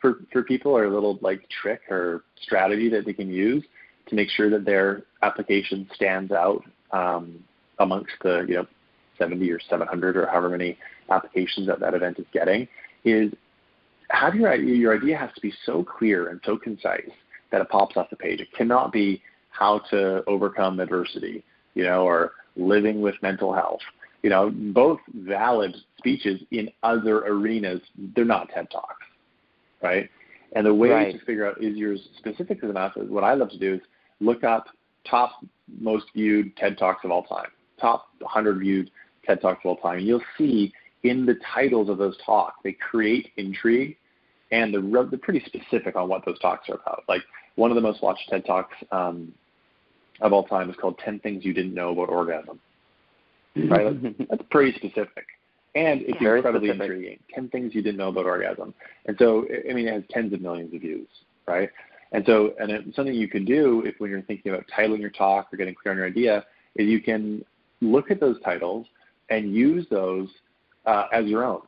for 0.00 0.20
for 0.32 0.42
people, 0.42 0.72
or 0.72 0.84
a 0.84 0.92
little 0.92 1.18
like 1.20 1.48
trick 1.62 1.80
or 1.90 2.24
strategy 2.40 2.88
that 2.90 3.04
they 3.04 3.12
can 3.12 3.28
use 3.28 3.64
to 4.08 4.14
make 4.14 4.28
sure 4.30 4.50
that 4.50 4.64
their 4.64 5.02
application 5.22 5.88
stands 5.94 6.32
out 6.32 6.62
um, 6.92 7.42
amongst 7.78 8.12
the 8.22 8.44
you 8.48 8.54
know 8.54 8.66
70 9.18 9.50
or 9.50 9.60
700 9.68 10.16
or 10.16 10.26
however 10.26 10.50
many 10.50 10.78
applications 11.10 11.66
that 11.66 11.80
that 11.80 11.94
event 11.94 12.18
is 12.18 12.26
getting 12.32 12.68
is 13.04 13.32
have 14.10 14.34
your 14.34 14.54
your 14.54 14.96
idea 14.96 15.16
has 15.16 15.30
to 15.34 15.40
be 15.40 15.52
so 15.64 15.84
clear 15.84 16.28
and 16.28 16.40
so 16.44 16.56
concise 16.56 17.10
that 17.50 17.60
it 17.60 17.68
pops 17.68 17.96
off 17.96 18.10
the 18.10 18.16
page. 18.16 18.40
It 18.40 18.52
cannot 18.56 18.92
be 18.92 19.22
how 19.50 19.80
to 19.90 20.22
overcome 20.26 20.80
adversity, 20.80 21.44
you 21.74 21.84
know, 21.84 22.02
or 22.04 22.32
living 22.56 23.00
with 23.00 23.14
mental 23.22 23.52
health. 23.54 23.80
You 24.22 24.30
know, 24.30 24.50
both 24.50 24.98
valid 25.14 25.74
speeches 25.98 26.40
in 26.50 26.68
other 26.82 27.18
arenas. 27.18 27.80
They're 28.14 28.24
not 28.24 28.48
TED 28.48 28.70
Talks, 28.70 29.04
right? 29.82 30.10
And 30.54 30.66
the 30.66 30.74
way 30.74 30.90
right. 30.90 31.18
to 31.18 31.24
figure 31.24 31.46
out 31.46 31.62
is 31.62 31.76
yours 31.76 32.00
specific 32.18 32.60
to 32.60 32.66
the 32.66 32.72
math. 32.72 32.96
What 32.96 33.24
I 33.24 33.34
love 33.34 33.50
to 33.50 33.58
do 33.58 33.74
is 33.74 33.80
look 34.20 34.42
up 34.42 34.66
top 35.08 35.32
most 35.80 36.06
viewed 36.14 36.56
TED 36.56 36.78
Talks 36.78 37.04
of 37.04 37.10
all 37.10 37.22
time, 37.24 37.48
top 37.80 38.08
100 38.20 38.58
viewed 38.58 38.90
TED 39.26 39.40
Talks 39.40 39.60
of 39.64 39.68
all 39.68 39.76
time. 39.76 39.98
And 39.98 40.06
you'll 40.06 40.22
see 40.38 40.72
in 41.02 41.26
the 41.26 41.36
titles 41.54 41.88
of 41.88 41.98
those 41.98 42.16
talks, 42.24 42.56
they 42.64 42.72
create 42.72 43.32
intrigue 43.36 43.96
and 44.52 44.72
they're, 44.72 45.04
they're 45.04 45.18
pretty 45.18 45.42
specific 45.46 45.96
on 45.96 46.08
what 46.08 46.24
those 46.24 46.38
talks 46.38 46.68
are 46.68 46.74
about. 46.74 47.04
Like 47.08 47.22
one 47.56 47.70
of 47.70 47.74
the 47.74 47.80
most 47.80 48.02
watched 48.02 48.28
TED 48.28 48.44
Talks 48.44 48.74
um, 48.92 49.32
of 50.20 50.32
all 50.32 50.44
time 50.44 50.70
is 50.70 50.76
called 50.80 50.98
10 51.04 51.20
Things 51.20 51.44
You 51.44 51.52
Didn't 51.52 51.74
Know 51.74 51.90
About 51.90 52.08
Orgasm. 52.08 52.60
Right? 53.68 54.28
That's 54.28 54.42
pretty 54.50 54.76
specific. 54.76 55.26
And 55.74 56.02
it's 56.02 56.18
Very 56.22 56.38
incredibly 56.38 56.68
specific. 56.68 56.90
intriguing. 56.90 57.18
10 57.34 57.48
Things 57.50 57.74
You 57.74 57.82
Didn't 57.82 57.98
Know 57.98 58.08
About 58.08 58.26
Orgasm. 58.26 58.72
And 59.06 59.16
so, 59.18 59.46
I 59.68 59.72
mean, 59.72 59.88
it 59.88 59.92
has 59.94 60.02
tens 60.10 60.32
of 60.32 60.40
millions 60.40 60.74
of 60.74 60.80
views, 60.80 61.08
right? 61.46 61.70
And 62.12 62.24
so, 62.26 62.54
and 62.60 62.70
it's 62.70 62.96
something 62.96 63.14
you 63.14 63.28
can 63.28 63.44
do 63.44 63.82
if 63.84 63.96
when 63.98 64.10
you're 64.10 64.22
thinking 64.22 64.52
about 64.52 64.64
titling 64.74 65.00
your 65.00 65.10
talk 65.10 65.48
or 65.52 65.56
getting 65.56 65.74
clear 65.74 65.92
on 65.92 65.98
your 65.98 66.06
idea, 66.06 66.44
is 66.76 66.88
you 66.88 67.00
can 67.00 67.44
look 67.80 68.10
at 68.10 68.20
those 68.20 68.40
titles 68.44 68.86
and 69.30 69.54
use 69.54 69.86
those 69.90 70.28
uh, 70.84 71.06
as 71.12 71.26
your 71.26 71.44
own, 71.44 71.62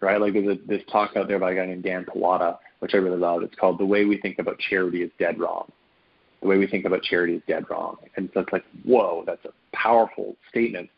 right? 0.00 0.20
Like 0.20 0.32
there's 0.32 0.58
a, 0.58 0.66
this 0.66 0.82
talk 0.90 1.16
out 1.16 1.28
there 1.28 1.38
by 1.38 1.52
a 1.52 1.54
guy 1.54 1.66
named 1.66 1.84
Dan 1.84 2.04
Pallotta, 2.04 2.58
which 2.80 2.94
I 2.94 2.98
really 2.98 3.18
love. 3.18 3.42
It's 3.42 3.54
called 3.54 3.78
"The 3.78 3.86
Way 3.86 4.04
We 4.04 4.18
Think 4.18 4.38
About 4.38 4.58
Charity 4.58 5.02
Is 5.02 5.10
Dead 5.18 5.38
Wrong," 5.38 5.70
the 6.44 6.48
way 6.48 6.58
we 6.58 6.66
think 6.66 6.84
about 6.84 7.02
charity 7.02 7.34
is 7.34 7.42
dead 7.48 7.64
wrong. 7.70 7.96
And 8.16 8.28
so 8.34 8.40
it's 8.40 8.52
like, 8.52 8.64
whoa, 8.84 9.24
that's 9.26 9.44
a 9.46 9.52
powerful 9.74 10.36
statement. 10.50 10.90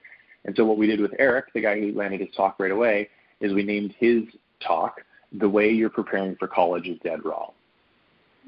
And 0.44 0.56
so 0.56 0.64
what 0.64 0.76
we 0.76 0.88
did 0.88 1.00
with 1.00 1.12
Eric, 1.20 1.46
the 1.54 1.60
guy 1.60 1.80
who 1.80 1.92
landed 1.92 2.20
his 2.20 2.34
talk 2.36 2.56
right 2.58 2.72
away, 2.72 3.08
is 3.40 3.52
we 3.52 3.62
named 3.62 3.94
his 3.98 4.24
talk 4.60 5.02
"The 5.32 5.48
Way 5.48 5.70
You're 5.70 5.88
Preparing 5.88 6.36
for 6.36 6.48
College 6.48 6.88
Is 6.88 6.98
Dead 7.04 7.24
Wrong." 7.24 7.52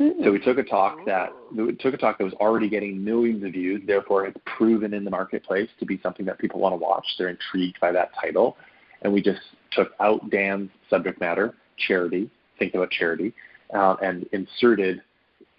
Mm-hmm. 0.00 0.22
So 0.22 0.30
we 0.32 0.38
took 0.38 0.58
a 0.58 0.62
talk 0.62 1.04
that 1.06 1.32
we 1.52 1.74
took 1.74 1.92
a 1.92 1.96
talk 1.96 2.18
that 2.18 2.24
was 2.24 2.34
already 2.34 2.68
getting 2.68 3.02
millions 3.02 3.42
of 3.44 3.52
views, 3.52 3.82
therefore 3.84 4.26
it's 4.26 4.38
proven 4.44 4.94
in 4.94 5.04
the 5.04 5.10
marketplace 5.10 5.68
to 5.80 5.86
be 5.86 5.98
something 6.02 6.24
that 6.26 6.38
people 6.38 6.60
want 6.60 6.72
to 6.72 6.76
watch. 6.76 7.04
They're 7.18 7.28
intrigued 7.28 7.80
by 7.80 7.90
that 7.92 8.10
title, 8.20 8.56
and 9.02 9.12
we 9.12 9.20
just 9.20 9.40
took 9.72 9.92
out 9.98 10.30
Dan's 10.30 10.70
subject 10.88 11.20
matter, 11.20 11.54
charity, 11.76 12.30
think 12.58 12.74
about 12.74 12.90
charity, 12.90 13.34
uh, 13.74 13.96
and 14.00 14.24
inserted 14.32 15.02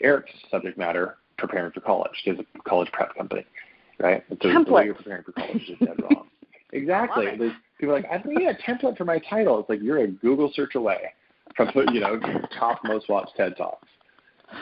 Eric's 0.01 0.31
subject 0.49 0.77
matter, 0.77 1.17
preparing 1.37 1.71
for 1.73 1.81
college. 1.81 2.11
There's 2.25 2.39
a 2.39 2.69
college 2.69 2.89
prep 2.93 3.15
company, 3.15 3.45
right? 3.99 4.23
And 4.29 4.39
so 4.41 4.63
the 4.63 4.71
way 4.71 4.85
you're 4.85 4.95
preparing 4.95 5.23
for 5.23 5.33
college 5.33 5.69
is 5.69 5.79
dead 5.79 6.01
wrong. 6.01 6.27
Exactly. 6.71 7.25
There's 7.35 7.53
people 7.79 7.95
are 7.95 7.99
like, 7.99 8.05
I 8.11 8.21
need 8.27 8.47
a 8.47 8.53
template 8.53 8.95
for 8.95 9.03
my 9.03 9.17
title. 9.27 9.59
It's 9.59 9.69
like 9.69 9.81
you're 9.81 10.03
a 10.03 10.07
Google 10.07 10.51
search 10.53 10.75
away 10.75 10.99
from 11.55 11.71
you 11.91 11.99
know 11.99 12.19
top 12.59 12.79
most 12.83 13.09
watched 13.09 13.35
TED 13.35 13.57
talks. 13.57 13.87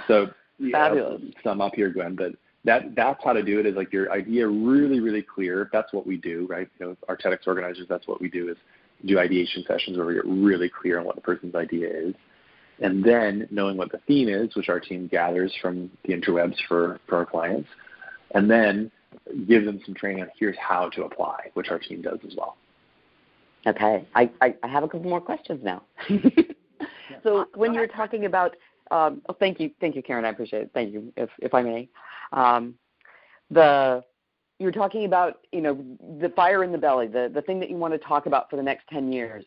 So 0.07 0.27
fabulous. 0.71 1.21
Know, 1.21 1.31
sum 1.43 1.61
up 1.61 1.73
here, 1.75 1.89
Gwen, 1.89 2.15
but 2.15 2.33
that 2.65 2.95
that's 2.95 3.23
how 3.23 3.33
to 3.33 3.43
do 3.43 3.59
it. 3.59 3.65
Is 3.65 3.75
like 3.75 3.93
your 3.93 4.11
idea 4.11 4.47
really 4.47 4.99
really 4.99 5.21
clear. 5.21 5.69
That's 5.71 5.93
what 5.93 6.05
we 6.05 6.17
do, 6.17 6.47
right? 6.49 6.67
You 6.79 6.87
know, 6.87 6.97
our 7.07 7.17
TEDx 7.17 7.47
organizers. 7.47 7.87
That's 7.87 8.07
what 8.07 8.21
we 8.21 8.29
do 8.29 8.49
is 8.49 8.57
do 9.05 9.19
ideation 9.19 9.63
sessions 9.67 9.97
where 9.97 10.07
we 10.07 10.15
get 10.15 10.25
really 10.25 10.69
clear 10.69 10.99
on 10.99 11.05
what 11.05 11.15
the 11.15 11.21
person's 11.21 11.55
idea 11.55 11.87
is 11.89 12.15
and 12.79 13.03
then 13.03 13.47
knowing 13.49 13.77
what 13.77 13.91
the 13.91 13.99
theme 14.07 14.29
is, 14.29 14.55
which 14.55 14.69
our 14.69 14.79
team 14.79 15.07
gathers 15.07 15.53
from 15.61 15.89
the 16.05 16.13
interwebs 16.13 16.55
for, 16.67 16.99
for 17.07 17.17
our 17.17 17.25
clients, 17.25 17.67
and 18.35 18.49
then 18.49 18.91
give 19.47 19.65
them 19.65 19.79
some 19.85 19.95
training 19.95 20.21
on 20.21 20.29
here's 20.37 20.57
how 20.57 20.89
to 20.89 21.03
apply, 21.03 21.49
which 21.53 21.69
our 21.69 21.79
team 21.79 22.01
does 22.01 22.19
as 22.25 22.35
well. 22.37 22.57
Okay, 23.65 24.07
I, 24.15 24.29
I, 24.41 24.55
I 24.63 24.67
have 24.67 24.83
a 24.83 24.87
couple 24.87 25.09
more 25.09 25.21
questions 25.21 25.61
now. 25.63 25.83
so 27.23 27.47
when 27.55 27.73
you 27.73 27.79
were 27.79 27.87
talking 27.87 28.25
about, 28.25 28.55
um, 28.91 29.21
oh, 29.29 29.33
thank 29.39 29.59
you, 29.59 29.71
thank 29.79 29.95
you, 29.95 30.03
Karen. 30.03 30.25
I 30.25 30.29
appreciate 30.29 30.63
it. 30.63 30.71
Thank 30.73 30.93
you, 30.93 31.11
if 31.17 31.29
if 31.39 31.53
I 31.53 31.61
may. 31.61 31.89
Um, 32.33 32.75
the 33.51 34.03
you 34.59 34.65
were 34.65 34.71
talking 34.71 35.05
about, 35.05 35.39
you 35.51 35.61
know, 35.61 35.85
the 36.19 36.29
fire 36.29 36.63
in 36.63 36.71
the 36.71 36.77
belly, 36.77 37.07
the 37.07 37.31
the 37.33 37.41
thing 37.41 37.59
that 37.59 37.69
you 37.69 37.77
want 37.77 37.93
to 37.93 37.99
talk 37.99 38.25
about 38.25 38.49
for 38.49 38.55
the 38.55 38.63
next 38.63 38.87
ten 38.87 39.11
years. 39.11 39.45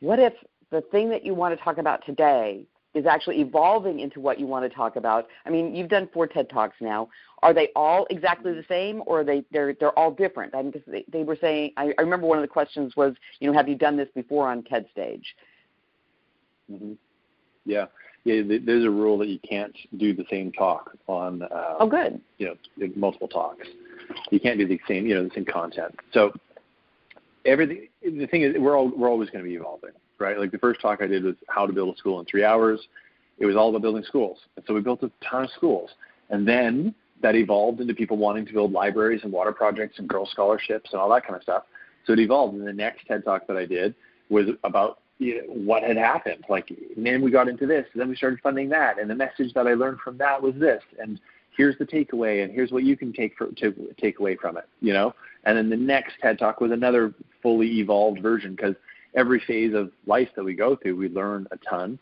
What 0.00 0.18
if 0.18 0.32
the 0.70 0.80
thing 0.90 1.08
that 1.10 1.24
you 1.24 1.34
want 1.34 1.56
to 1.56 1.62
talk 1.62 1.78
about 1.78 2.04
today 2.04 2.66
is 2.94 3.06
actually 3.06 3.40
evolving 3.40 4.00
into 4.00 4.20
what 4.20 4.38
you 4.38 4.46
want 4.46 4.68
to 4.68 4.74
talk 4.74 4.96
about. 4.96 5.26
I 5.46 5.50
mean, 5.50 5.74
you've 5.74 5.88
done 5.88 6.08
four 6.12 6.26
TED 6.26 6.50
Talks 6.50 6.76
now. 6.80 7.08
Are 7.42 7.54
they 7.54 7.68
all 7.74 8.06
exactly 8.10 8.52
the 8.52 8.64
same, 8.68 9.02
or 9.06 9.20
are 9.20 9.24
they 9.24 9.44
they're 9.50 9.74
they're 9.74 9.98
all 9.98 10.10
different? 10.10 10.54
I 10.54 10.62
mean, 10.62 10.70
because 10.72 10.86
they, 10.86 11.04
they 11.10 11.24
were 11.24 11.36
saying. 11.40 11.72
I, 11.76 11.92
I 11.98 12.02
remember 12.02 12.26
one 12.26 12.38
of 12.38 12.42
the 12.42 12.48
questions 12.48 12.94
was, 12.96 13.14
you 13.40 13.50
know, 13.50 13.56
have 13.56 13.68
you 13.68 13.76
done 13.76 13.96
this 13.96 14.08
before 14.14 14.48
on 14.48 14.62
TED 14.62 14.86
stage? 14.92 15.24
Mm-hmm. 16.70 16.92
Yeah, 17.64 17.86
yeah, 18.24 18.42
there's 18.64 18.84
a 18.84 18.90
rule 18.90 19.18
that 19.18 19.28
you 19.28 19.38
can't 19.40 19.74
do 19.96 20.14
the 20.14 20.24
same 20.30 20.52
talk 20.52 20.96
on. 21.08 21.42
Um, 21.42 21.48
oh, 21.80 21.88
good. 21.88 22.20
You 22.38 22.56
know, 22.78 22.88
multiple 22.94 23.28
talks. 23.28 23.66
You 24.30 24.38
can't 24.38 24.58
do 24.58 24.66
the 24.66 24.80
same, 24.86 25.06
you 25.06 25.14
know, 25.14 25.24
the 25.24 25.34
same 25.34 25.44
content. 25.44 25.94
So 26.12 26.32
everything. 27.44 27.88
The 28.02 28.26
thing 28.26 28.42
is, 28.42 28.54
we're 28.58 28.76
all 28.76 28.92
we're 28.96 29.10
always 29.10 29.30
going 29.30 29.44
to 29.44 29.48
be 29.48 29.56
evolving, 29.56 29.90
right? 30.18 30.38
Like 30.38 30.52
the 30.52 30.58
first 30.58 30.80
talk 30.80 31.00
I 31.02 31.06
did 31.06 31.24
was 31.24 31.34
how 31.48 31.66
to 31.66 31.72
build 31.72 31.94
a 31.94 31.98
school 31.98 32.20
in 32.20 32.26
three 32.26 32.44
hours. 32.44 32.80
It 33.38 33.46
was 33.46 33.56
all 33.56 33.70
about 33.70 33.82
building 33.82 34.04
schools, 34.04 34.38
and 34.56 34.64
so 34.66 34.74
we 34.74 34.80
built 34.80 35.02
a 35.02 35.10
ton 35.28 35.44
of 35.44 35.50
schools, 35.50 35.90
and 36.30 36.46
then 36.46 36.94
that 37.22 37.34
evolved 37.34 37.80
into 37.80 37.94
people 37.94 38.16
wanting 38.16 38.44
to 38.46 38.52
build 38.52 38.72
libraries 38.72 39.20
and 39.22 39.32
water 39.32 39.52
projects 39.52 39.98
and 39.98 40.08
girl 40.08 40.26
scholarships 40.26 40.90
and 40.92 41.00
all 41.00 41.08
that 41.10 41.24
kind 41.24 41.36
of 41.36 41.42
stuff. 41.42 41.64
So 42.04 42.12
it 42.12 42.18
evolved. 42.18 42.54
And 42.54 42.66
the 42.66 42.72
next 42.72 43.06
TED 43.06 43.24
talk 43.24 43.46
that 43.46 43.56
I 43.56 43.64
did 43.64 43.94
was 44.28 44.46
about 44.64 45.01
you 45.18 45.36
know, 45.36 45.52
what 45.52 45.82
had 45.82 45.96
happened. 45.96 46.44
Like, 46.48 46.72
then 46.96 47.22
we 47.22 47.30
got 47.30 47.48
into 47.48 47.66
this, 47.66 47.86
and 47.92 48.00
then 48.00 48.08
we 48.08 48.16
started 48.16 48.40
funding 48.42 48.68
that, 48.70 48.98
and 48.98 49.08
the 49.08 49.14
message 49.14 49.52
that 49.54 49.66
I 49.66 49.74
learned 49.74 50.00
from 50.00 50.18
that 50.18 50.40
was 50.40 50.54
this, 50.56 50.82
and 50.98 51.20
here's 51.56 51.76
the 51.78 51.84
takeaway, 51.84 52.42
and 52.44 52.52
here's 52.52 52.72
what 52.72 52.84
you 52.84 52.96
can 52.96 53.12
take 53.12 53.36
for, 53.36 53.48
to 53.52 53.94
take 54.00 54.18
away 54.18 54.36
from 54.36 54.56
it, 54.56 54.68
you 54.80 54.92
know. 54.92 55.14
And 55.44 55.56
then 55.56 55.68
the 55.68 55.76
next 55.76 56.14
TED 56.22 56.38
talk 56.38 56.60
was 56.60 56.70
another 56.70 57.14
fully 57.42 57.80
evolved 57.80 58.22
version 58.22 58.54
because 58.54 58.74
every 59.14 59.42
phase 59.46 59.74
of 59.74 59.90
life 60.06 60.28
that 60.36 60.44
we 60.44 60.54
go 60.54 60.76
through, 60.76 60.96
we 60.96 61.08
learn 61.08 61.46
a 61.50 61.56
ton, 61.58 61.98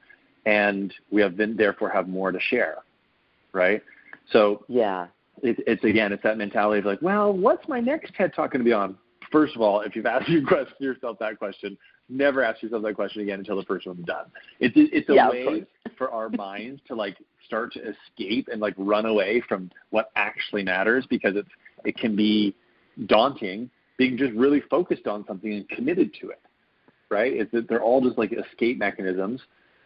and 0.46 0.92
we 1.10 1.20
have 1.20 1.36
been 1.36 1.56
therefore 1.56 1.90
have 1.90 2.08
more 2.08 2.32
to 2.32 2.40
share, 2.40 2.78
right? 3.52 3.82
So 4.32 4.64
yeah, 4.68 5.08
it, 5.42 5.62
it's 5.66 5.84
again, 5.84 6.12
it's 6.12 6.22
that 6.22 6.38
mentality 6.38 6.80
of 6.80 6.86
like, 6.86 7.02
well, 7.02 7.32
what's 7.32 7.66
my 7.68 7.80
next 7.80 8.14
TED 8.14 8.34
talk 8.34 8.52
going 8.52 8.60
to 8.60 8.64
be 8.64 8.72
on? 8.72 8.96
First 9.32 9.54
of 9.54 9.62
all, 9.62 9.80
if 9.80 9.94
you've 9.96 10.06
asked 10.06 10.28
yourself 10.80 11.18
that 11.18 11.38
question, 11.38 11.76
never 12.10 12.42
ask 12.42 12.62
yourself 12.62 12.82
that 12.82 12.94
question 12.94 13.22
again 13.22 13.38
until 13.38 13.56
the 13.56 13.64
first 13.64 13.86
one's 13.86 14.04
done. 14.04 14.26
It's 14.58 14.74
it's 14.76 15.08
a 15.08 15.14
yeah, 15.14 15.30
way 15.30 15.64
for 15.98 16.10
our 16.10 16.28
minds 16.30 16.80
to 16.88 16.94
like 16.94 17.16
start 17.46 17.72
to 17.74 17.80
escape 17.80 18.48
and 18.50 18.60
like 18.60 18.74
run 18.76 19.06
away 19.06 19.42
from 19.48 19.70
what 19.90 20.10
actually 20.16 20.62
matters 20.62 21.06
because 21.08 21.36
it's 21.36 21.48
it 21.84 21.96
can 21.96 22.16
be 22.16 22.54
daunting 23.06 23.70
being 23.96 24.16
just 24.16 24.32
really 24.32 24.62
focused 24.70 25.06
on 25.06 25.24
something 25.26 25.52
and 25.52 25.68
committed 25.68 26.14
to 26.20 26.30
it. 26.30 26.40
Right? 27.10 27.32
It's 27.32 27.50
that 27.52 27.68
they're 27.68 27.82
all 27.82 28.00
just 28.00 28.18
like 28.18 28.32
escape 28.32 28.78
mechanisms 28.78 29.40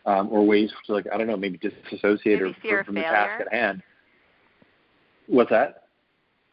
um, 0.07 0.29
or 0.31 0.45
ways 0.47 0.71
to 0.87 0.93
like 0.93 1.07
I 1.13 1.17
don't 1.17 1.27
know 1.27 1.37
maybe 1.37 1.59
disassociate 1.59 2.41
maybe 2.43 2.55
or 2.71 2.79
from, 2.79 2.87
from 2.87 2.95
the 2.97 3.03
task 3.03 3.41
at 3.41 3.53
hand. 3.53 3.83
What's 5.27 5.51
that? 5.51 5.84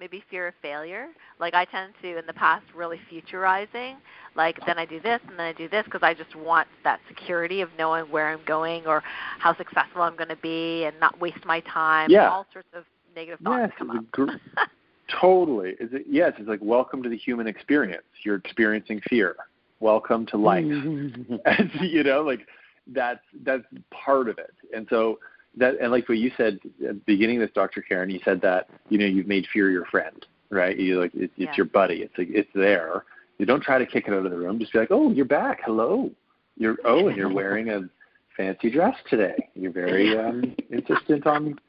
Maybe 0.02 0.24
fear 0.32 0.47
of 0.47 0.54
failure. 0.64 1.10
Like 1.39 1.54
I 1.54 1.64
tend 1.66 1.93
to 2.02 2.18
in 2.18 2.26
the 2.26 2.34
past 2.34 2.66
really 2.76 2.99
futurizing, 3.10 3.95
like 4.36 4.58
then 4.66 4.80
I 4.80 4.86
do 4.86 4.99
this 4.99 5.22
and 5.30 5.38
then 5.38 5.45
I 5.45 5.54
do 5.54 5.70
this 5.70 5.86
because 5.86 6.02
I 6.04 6.14
just 6.16 6.36
want 6.36 6.68
that 6.84 6.99
security 7.08 7.62
of 7.62 7.70
knowing 7.78 8.06
where 8.06 8.28
I'm 8.28 8.43
going 8.45 8.88
or 8.88 9.04
how 9.38 9.56
successful 9.56 10.02
I'm 10.02 10.18
going 10.18 10.30
to 10.30 10.36
be 10.38 10.86
and 10.86 10.99
not 10.99 11.18
waste 11.22 11.45
my 11.45 11.60
time. 11.62 12.10
Yeah. 12.10 12.30
All 12.30 12.47
sorts 12.52 12.68
of 12.74 12.84
negative 13.16 13.39
thoughts 13.41 13.70
yes, 13.70 13.72
come 13.78 13.91
up. 13.91 14.12
Gr- 14.12 14.32
totally. 15.22 15.76
Is 15.80 15.93
it, 15.93 16.06
yes, 16.10 16.34
it's 16.39 16.49
like 16.49 16.62
welcome 16.64 17.04
to 17.04 17.10
the 17.10 17.18
human 17.18 17.45
experience. 17.45 18.04
You're 18.26 18.38
experiencing 18.38 19.02
fear. 19.08 19.36
Welcome 19.80 20.26
to 20.28 20.38
life. 20.38 20.66
Mm-hmm. 20.66 21.36
and, 21.45 21.72
you 21.82 22.04
know, 22.04 22.22
like 22.22 22.47
that's 22.88 23.22
that's 23.43 23.64
part 23.91 24.30
of 24.30 24.39
it. 24.39 24.54
And 24.76 24.88
so 24.89 25.20
that 25.58 25.76
and 25.82 25.91
like 25.91 26.08
what 26.08 26.18
you 26.18 26.32
said 26.38 26.60
at 26.88 26.95
the 26.95 27.02
beginning 27.06 27.41
of 27.41 27.47
this, 27.47 27.54
Dr. 27.54 27.82
Karen, 27.82 28.10
you 28.10 28.20
said 28.24 28.41
that 28.41 28.70
you 28.89 28.97
know 28.97 29.06
you've 29.06 29.28
made 29.28 29.47
fear 29.52 29.70
your 29.70 29.86
friend, 29.86 30.26
right? 30.49 30.78
You 30.78 30.99
like 30.99 31.14
it, 31.14 31.24
it's 31.24 31.34
yeah. 31.38 31.54
your 31.58 31.66
buddy. 31.66 32.02
It's 32.02 32.18
like 32.18 32.30
it's 32.30 32.49
there. 32.54 33.06
You 33.38 33.45
don't 33.45 33.64
try 33.64 33.80
to 33.80 33.86
kick 33.86 34.08
it 34.08 34.14
out 34.14 34.26
of 34.26 34.32
the 34.32 34.38
room. 34.38 34.60
Just 34.60 34.72
be 34.72 34.80
like, 34.80 34.91
oh, 34.91 35.12
you're 35.12 35.26
back. 35.26 35.62
Hello. 35.66 36.12
You're 36.58 36.78
oh, 36.86 37.08
and 37.08 37.18
you're 37.18 37.34
wearing 37.34 37.70
a 37.70 37.89
fancy 38.38 38.70
dress 38.70 38.95
today. 39.10 39.49
You're 39.56 39.72
very 39.72 40.18
um, 40.18 40.56
insistent 40.70 41.26
on 41.26 41.60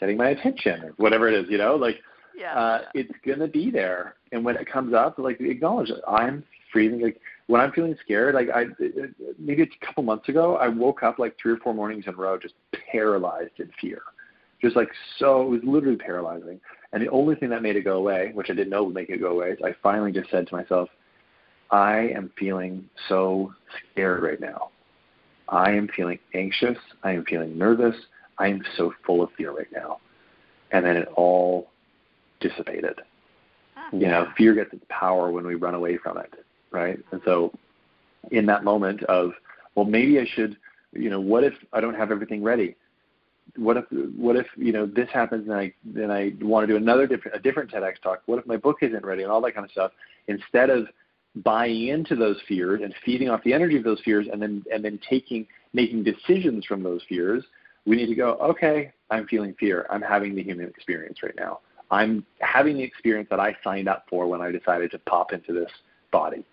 getting 0.00 0.16
my 0.16 0.30
attention 0.30 0.82
or 0.82 0.90
whatever 0.96 1.28
it 1.28 1.34
is. 1.34 1.50
You 1.50 1.58
know, 1.58 1.76
like 1.76 1.96
yeah, 2.36 2.54
uh, 2.54 2.82
yeah. 2.94 3.02
it's 3.02 3.14
gonna 3.24 3.48
be 3.48 3.70
there. 3.70 4.16
And 4.32 4.44
when 4.44 4.56
it 4.56 4.66
comes 4.66 4.94
up, 4.94 5.18
like 5.18 5.40
acknowledge 5.40 5.90
it. 5.90 6.00
I'm 6.08 6.44
freezing. 6.72 7.00
Like 7.00 7.20
when 7.52 7.60
I'm 7.60 7.70
feeling 7.72 7.94
scared, 8.02 8.34
like 8.34 8.48
I 8.48 8.64
maybe 9.38 9.62
a 9.62 9.86
couple 9.86 10.04
months 10.04 10.26
ago, 10.30 10.56
I 10.56 10.68
woke 10.68 11.02
up 11.02 11.18
like 11.18 11.36
three 11.38 11.52
or 11.52 11.58
four 11.58 11.74
mornings 11.74 12.04
in 12.06 12.14
a 12.14 12.16
row 12.16 12.38
just 12.38 12.54
paralyzed 12.90 13.58
in 13.58 13.70
fear, 13.78 14.00
just 14.62 14.74
like 14.74 14.88
so. 15.18 15.42
It 15.42 15.48
was 15.50 15.60
literally 15.62 15.98
paralyzing. 15.98 16.58
And 16.94 17.02
the 17.02 17.10
only 17.10 17.34
thing 17.34 17.50
that 17.50 17.60
made 17.60 17.76
it 17.76 17.82
go 17.82 17.98
away, 17.98 18.30
which 18.32 18.48
I 18.48 18.54
didn't 18.54 18.70
know 18.70 18.84
would 18.84 18.94
make 18.94 19.10
it 19.10 19.20
go 19.20 19.32
away, 19.32 19.50
is 19.50 19.58
I 19.62 19.74
finally 19.82 20.12
just 20.12 20.30
said 20.30 20.46
to 20.46 20.54
myself, 20.54 20.88
I 21.70 22.08
am 22.16 22.32
feeling 22.38 22.88
so 23.10 23.52
scared 23.92 24.22
right 24.22 24.40
now. 24.40 24.70
I 25.46 25.72
am 25.72 25.88
feeling 25.94 26.20
anxious. 26.34 26.78
I 27.02 27.12
am 27.12 27.24
feeling 27.26 27.58
nervous. 27.58 27.96
I 28.38 28.48
am 28.48 28.62
so 28.78 28.94
full 29.04 29.22
of 29.22 29.28
fear 29.36 29.54
right 29.54 29.70
now. 29.74 29.98
And 30.70 30.86
then 30.86 30.96
it 30.96 31.08
all 31.16 31.68
dissipated. 32.40 33.02
You 33.92 34.06
know, 34.06 34.28
fear 34.38 34.54
gets 34.54 34.72
its 34.72 34.86
power 34.88 35.30
when 35.30 35.46
we 35.46 35.54
run 35.54 35.74
away 35.74 35.98
from 35.98 36.16
it 36.16 36.32
right? 36.72 36.98
And 37.12 37.20
so 37.24 37.52
in 38.30 38.46
that 38.46 38.64
moment 38.64 39.02
of, 39.04 39.32
well, 39.74 39.86
maybe 39.86 40.18
I 40.18 40.26
should, 40.34 40.56
you 40.92 41.10
know, 41.10 41.20
what 41.20 41.44
if 41.44 41.54
I 41.72 41.80
don't 41.80 41.94
have 41.94 42.10
everything 42.10 42.42
ready? 42.42 42.76
What 43.56 43.76
if 43.76 43.84
what 44.16 44.36
if 44.36 44.46
you 44.56 44.72
know 44.72 44.86
this 44.86 45.08
happens 45.12 45.48
and 45.48 45.54
I 45.54 45.74
then 45.84 46.10
I 46.10 46.32
want 46.40 46.66
to 46.66 46.72
do 46.72 46.76
another 46.76 47.06
different 47.06 47.36
a 47.36 47.40
different 47.40 47.70
TEDx 47.70 48.00
talk? 48.00 48.22
What 48.26 48.38
if 48.38 48.46
my 48.46 48.56
book 48.56 48.78
isn't 48.82 49.04
ready 49.04 49.24
and 49.24 49.32
all 49.32 49.40
that 49.42 49.52
kind 49.54 49.64
of 49.64 49.70
stuff? 49.70 49.92
Instead 50.28 50.70
of 50.70 50.86
buying 51.36 51.88
into 51.88 52.14
those 52.14 52.36
fears 52.46 52.80
and 52.82 52.94
feeding 53.04 53.28
off 53.28 53.42
the 53.42 53.52
energy 53.52 53.76
of 53.76 53.84
those 53.84 54.00
fears 54.04 54.26
and 54.32 54.40
then 54.40 54.62
and 54.72 54.84
then 54.84 54.98
taking 55.08 55.46
making 55.72 56.04
decisions 56.04 56.64
from 56.64 56.82
those 56.82 57.02
fears, 57.08 57.42
we 57.84 57.96
need 57.96 58.06
to 58.06 58.14
go, 58.14 58.34
okay, 58.40 58.92
I'm 59.10 59.26
feeling 59.26 59.54
fear. 59.58 59.86
I'm 59.90 60.02
having 60.02 60.34
the 60.34 60.42
human 60.42 60.68
experience 60.68 61.22
right 61.22 61.34
now. 61.36 61.60
I'm 61.90 62.24
having 62.38 62.76
the 62.76 62.82
experience 62.82 63.28
that 63.30 63.40
I 63.40 63.56
signed 63.62 63.88
up 63.88 64.06
for 64.08 64.26
when 64.26 64.40
I 64.40 64.50
decided 64.50 64.92
to 64.92 64.98
pop 65.00 65.32
into 65.32 65.52
this 65.52 65.70
body 66.10 66.44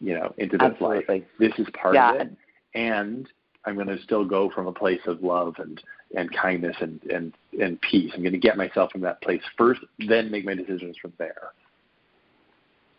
you 0.00 0.14
know, 0.14 0.34
into 0.38 0.56
this 0.56 0.70
Absolutely. 0.72 1.04
life. 1.08 1.24
This 1.38 1.52
is 1.58 1.66
part 1.74 1.94
yeah. 1.94 2.14
of 2.14 2.20
it, 2.20 2.36
and 2.74 3.28
I'm 3.64 3.74
going 3.74 3.88
to 3.88 4.00
still 4.02 4.24
go 4.24 4.50
from 4.50 4.66
a 4.66 4.72
place 4.72 5.00
of 5.06 5.22
love 5.22 5.54
and 5.58 5.82
and 6.16 6.34
kindness 6.34 6.76
and 6.80 7.02
and 7.04 7.34
and 7.60 7.80
peace. 7.80 8.12
I'm 8.14 8.22
going 8.22 8.32
to 8.32 8.38
get 8.38 8.56
myself 8.56 8.92
from 8.92 9.00
that 9.02 9.20
place 9.22 9.42
first, 9.56 9.80
then 10.06 10.30
make 10.30 10.44
my 10.44 10.54
decisions 10.54 10.96
from 11.00 11.12
there. 11.18 11.52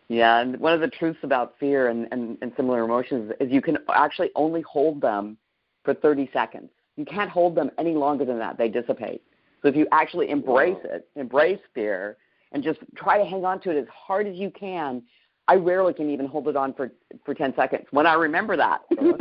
Yeah, 0.08 0.40
and 0.40 0.58
one 0.58 0.72
of 0.72 0.80
the 0.80 0.88
truths 0.88 1.20
about 1.22 1.54
fear 1.60 1.86
and, 1.86 2.08
and, 2.10 2.36
and 2.42 2.52
similar 2.56 2.82
emotions 2.82 3.30
is 3.38 3.50
you 3.52 3.62
can 3.62 3.78
actually 3.94 4.30
only 4.34 4.60
hold 4.62 5.00
them 5.00 5.36
for 5.84 5.94
30 5.94 6.28
seconds. 6.32 6.68
You 6.96 7.04
can't 7.04 7.30
hold 7.30 7.54
them 7.54 7.70
any 7.78 7.94
longer 7.94 8.24
than 8.24 8.38
that; 8.38 8.58
they 8.58 8.68
dissipate. 8.68 9.22
So 9.62 9.68
if 9.68 9.76
you 9.76 9.86
actually 9.92 10.30
embrace 10.30 10.78
it, 10.84 11.08
embrace 11.16 11.60
fear, 11.74 12.16
and 12.52 12.62
just 12.62 12.80
try 12.96 13.18
to 13.18 13.24
hang 13.24 13.44
on 13.44 13.60
to 13.60 13.70
it 13.70 13.76
as 13.76 13.86
hard 13.88 14.26
as 14.26 14.36
you 14.36 14.50
can, 14.50 15.02
I 15.50 15.56
rarely 15.56 15.92
can 15.92 16.08
even 16.08 16.26
hold 16.26 16.46
it 16.46 16.56
on 16.56 16.72
for 16.72 16.92
for 17.24 17.34
10 17.34 17.54
seconds 17.56 17.84
when 17.90 18.06
I 18.06 18.14
remember 18.14 18.56
that. 18.56 18.82
Oh, 19.00 19.18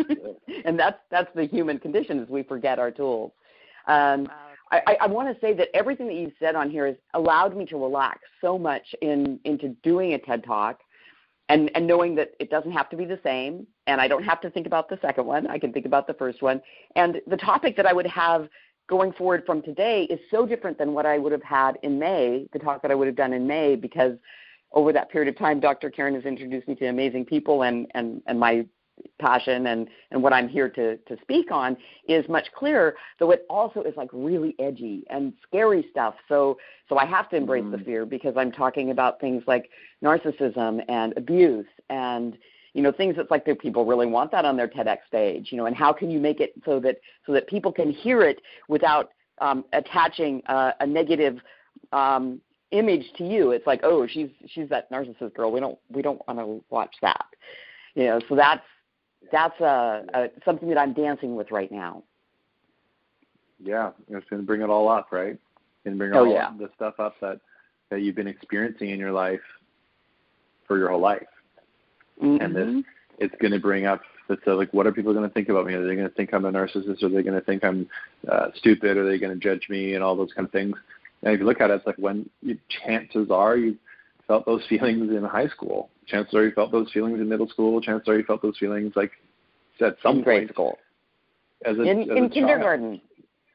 and 0.65 0.80
that's 0.80 0.99
that's 1.09 1.30
the 1.34 1.45
human 1.45 1.80
condition 1.80 2.19
is 2.19 2.30
we 2.30 2.43
forget 2.43 2.77
our 2.77 2.91
tools. 2.91 3.32
Um, 3.88 4.25
Wow. 4.25 4.36
I, 4.71 4.82
I, 4.86 4.97
I 5.01 5.07
want 5.07 5.34
to 5.34 5.41
say 5.41 5.55
that 5.55 5.69
everything 5.73 6.05
that 6.05 6.13
you've 6.13 6.34
said 6.39 6.53
on 6.53 6.69
here 6.69 6.86
has 6.86 6.95
allowed 7.15 7.57
me 7.57 7.65
to 7.65 7.77
relax 7.77 8.19
so 8.39 8.59
much 8.59 8.84
in 9.01 9.39
into 9.43 9.69
doing 9.82 10.13
a 10.13 10.19
TED 10.19 10.43
talk, 10.43 10.82
and 11.47 11.71
and 11.73 11.88
knowing 11.88 12.13
that 12.15 12.34
it 12.39 12.51
doesn't 12.51 12.73
have 12.73 12.88
to 12.91 12.95
be 12.95 13.05
the 13.05 13.19
same, 13.23 13.65
and 13.88 13.99
I 13.99 14.07
don't 14.07 14.23
have 14.23 14.39
to 14.41 14.51
think 14.51 14.67
about 14.67 14.88
the 14.88 14.99
second 15.01 15.25
one. 15.25 15.47
I 15.47 15.57
can 15.57 15.73
think 15.73 15.88
about 15.88 16.05
the 16.05 16.13
first 16.13 16.43
one, 16.43 16.61
and 16.95 17.19
the 17.25 17.38
topic 17.38 17.75
that 17.77 17.88
I 17.88 17.93
would 17.93 18.05
have 18.05 18.47
going 18.88 19.11
forward 19.13 19.43
from 19.47 19.63
today 19.63 20.03
is 20.03 20.19
so 20.30 20.45
different 20.45 20.77
than 20.77 20.93
what 20.93 21.07
I 21.07 21.17
would 21.17 21.32
have 21.32 21.43
had 21.43 21.80
in 21.82 21.97
May, 21.97 22.47
the 22.53 22.59
talk 22.59 22.84
that 22.84 22.91
I 22.91 22.95
would 22.95 23.07
have 23.07 23.15
done 23.15 23.34
in 23.34 23.47
May, 23.47 23.75
because 23.75 24.13
over 24.72 24.93
that 24.93 25.09
period 25.09 25.30
of 25.30 25.38
time, 25.38 25.59
Dr. 25.59 25.89
Karen 25.89 26.15
has 26.15 26.26
introduced 26.26 26.67
me 26.67 26.76
to 26.76 26.88
amazing 26.88 27.26
people, 27.26 27.63
and 27.63 27.88
and 27.95 28.22
and 28.28 28.39
my 28.39 28.65
passion 29.20 29.67
and 29.67 29.88
and 30.11 30.22
what 30.22 30.34
I'm 30.34 30.47
here 30.47 30.70
to 30.70 30.97
to 30.97 31.17
speak 31.22 31.51
on 31.51 31.78
is 32.07 32.28
much 32.28 32.47
clearer. 32.53 32.95
Though 33.17 33.32
it 33.32 33.45
also 33.49 33.82
is 33.82 33.95
like 33.95 34.09
really 34.13 34.55
edgy 34.59 35.03
and 35.09 35.34
scary 35.47 35.88
stuff. 35.91 36.15
So 36.28 36.57
so 36.88 36.97
I 36.97 37.05
have 37.05 37.30
to 37.30 37.36
embrace 37.36 37.65
the 37.72 37.78
Mhm. 37.78 37.86
fear 37.86 38.05
because 38.05 38.36
I'm 38.38 38.51
talking 38.51 38.91
about 38.91 39.20
things 39.20 39.43
like 39.47 39.70
narcissism 40.03 40.84
and 40.88 41.17
abuse 41.17 41.67
and 41.89 42.38
you 42.74 42.82
know 42.82 42.91
things 42.91 43.15
that's 43.15 43.32
like 43.32 43.45
that 43.45 43.59
people 43.59 43.86
really 43.86 44.05
want 44.05 44.32
that 44.32 44.45
on 44.45 44.55
their 44.57 44.67
TEDx 44.67 44.99
stage. 45.07 45.51
You 45.51 45.57
know, 45.57 45.65
and 45.65 45.76
how 45.76 45.93
can 45.93 46.11
you 46.11 46.20
make 46.20 46.39
it 46.39 46.53
so 46.65 46.80
that 46.82 46.97
so 47.26 47.34
that 47.34 47.47
people 47.47 47.72
can 47.72 47.91
hear 47.91 48.22
it 48.22 48.41
without 48.67 49.11
um, 49.39 49.65
attaching 49.74 50.43
uh, 50.47 50.74
a 50.82 50.86
negative 50.86 51.39
um, 51.93 52.41
image 52.72 53.05
to 53.17 53.24
you. 53.26 53.51
It's 53.51 53.65
like, 53.67 53.82
oh, 53.84 54.07
she's 54.07 54.30
she's 54.47 54.70
that 54.70 54.91
narcissist 54.91 55.34
girl. 55.34 55.51
We 55.51 55.59
don't 55.59 55.78
we 55.91 56.01
don't 56.01 56.22
want 56.28 56.39
to 56.39 56.63
watch 56.70 56.95
that. 57.01 57.26
You 57.95 58.05
know, 58.05 58.20
so 58.30 58.36
that's 58.36 58.63
that's 59.32 59.59
a, 59.59 60.05
uh, 60.13 60.28
something 60.45 60.70
that 60.70 60.78
I'm 60.78 60.93
dancing 60.93 61.36
with 61.36 61.51
right 61.51 61.72
now. 61.72 62.03
Yeah, 63.61 63.91
it's 64.07 64.30
going 64.30 64.41
to 64.41 64.45
bring 64.45 64.61
it 64.61 64.70
all 64.70 64.88
up, 64.88 65.11
right? 65.11 65.38
And 65.86 65.97
bring 65.97 66.13
Oh, 66.13 66.26
all 66.26 66.32
yeah. 66.32 66.51
the 66.57 66.70
stuff 66.76 66.99
up 66.99 67.20
that 67.22 67.39
that 67.89 68.01
you've 68.01 68.15
been 68.15 68.28
experiencing 68.28 68.89
in 68.89 68.99
your 68.99 69.11
life 69.11 69.41
for 70.67 70.78
your 70.78 70.89
whole 70.89 70.99
life. 70.99 71.28
And 72.22 72.55
this 72.55 72.67
Mhm. 72.67 72.86
it's 73.17 73.36
going 73.39 73.51
to 73.51 73.59
bring 73.59 73.86
up 73.86 74.01
that 74.28 74.43
says 74.45 74.55
like, 74.55 74.72
what 74.74 74.86
are 74.86 74.91
people 74.91 75.11
going 75.11 75.28
to 75.28 75.34
think 75.34 75.49
about 75.49 75.65
me? 75.65 75.74
Are 75.74 75.86
they 75.86 75.95
going 75.95 76.07
to 76.07 76.13
think 76.13 76.34
I'm 76.34 76.45
a 76.45 76.51
narcissist? 76.51 77.01
Are 77.01 77.09
they 77.09 77.24
going 77.24 77.39
to 77.39 77.41
think 77.41 77.63
I'm 77.63 77.89
uh, 78.28 78.49
stupid? 78.55 78.95
Are 78.95 79.05
they 79.05 79.17
going 79.17 79.34
to 79.34 79.39
judge 79.39 79.67
me? 79.70 79.95
And 79.95 80.03
all 80.03 80.15
those 80.15 80.32
kind 80.34 80.45
of 80.45 80.51
things. 80.51 80.78
And 81.24 81.34
if 81.34 81.39
you 81.39 81.45
look 81.45 81.61
at 81.61 81.70
it, 81.70 81.76
it's 81.76 81.86
like 81.88 81.97
when 81.97 82.30
you, 82.41 82.57
chances 82.86 83.30
are 83.32 83.57
you 83.57 83.76
felt 84.28 84.45
those 84.45 84.65
feelings 84.67 85.09
in 85.11 85.24
high 85.24 85.47
school. 85.47 85.89
Chances 86.07 86.34
are 86.34 86.45
you 86.45 86.51
felt 86.51 86.72
those 86.72 86.91
feelings 86.91 87.20
in 87.20 87.28
middle 87.28 87.47
school. 87.49 87.82
Chances 87.82 88.07
are 88.07 88.17
you 88.17 88.24
felt 88.24 88.41
those 88.41 88.57
feelings 88.57 88.93
like 88.95 89.11
at 89.82 89.95
some 90.03 90.17
in 90.17 90.24
grade 90.24 90.49
school. 90.49 90.78
As 91.65 91.78
a, 91.78 91.82
in 91.84 92.01
as 92.11 92.17
in 92.17 92.30
kindergarten. 92.30 92.91
Child. 92.97 93.01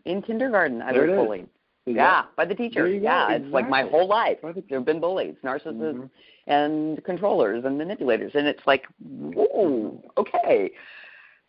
In 0.06 0.22
kindergarten, 0.22 0.82
I 0.82 0.92
There 0.92 1.06
was 1.06 1.16
bullied. 1.26 1.48
Is 1.86 1.96
yeah, 1.96 2.22
that- 2.22 2.36
by 2.36 2.44
the 2.44 2.54
teacher. 2.54 2.82
There 2.84 2.92
you 2.92 3.00
go. 3.00 3.04
Yeah, 3.04 3.32
it's 3.32 3.52
like 3.52 3.68
my 3.68 3.82
whole 3.82 4.06
life. 4.06 4.38
The- 4.42 4.52
There 4.68 4.78
have 4.78 4.84
been 4.86 5.00
bullies, 5.00 5.34
narcissists, 5.44 5.80
Mhm. 5.96 6.10
and 6.46 7.02
controllers 7.04 7.64
and 7.64 7.76
manipulators, 7.78 8.32
and 8.34 8.46
it's 8.46 8.66
like, 8.66 8.86
whoa, 9.02 10.02
okay, 10.18 10.70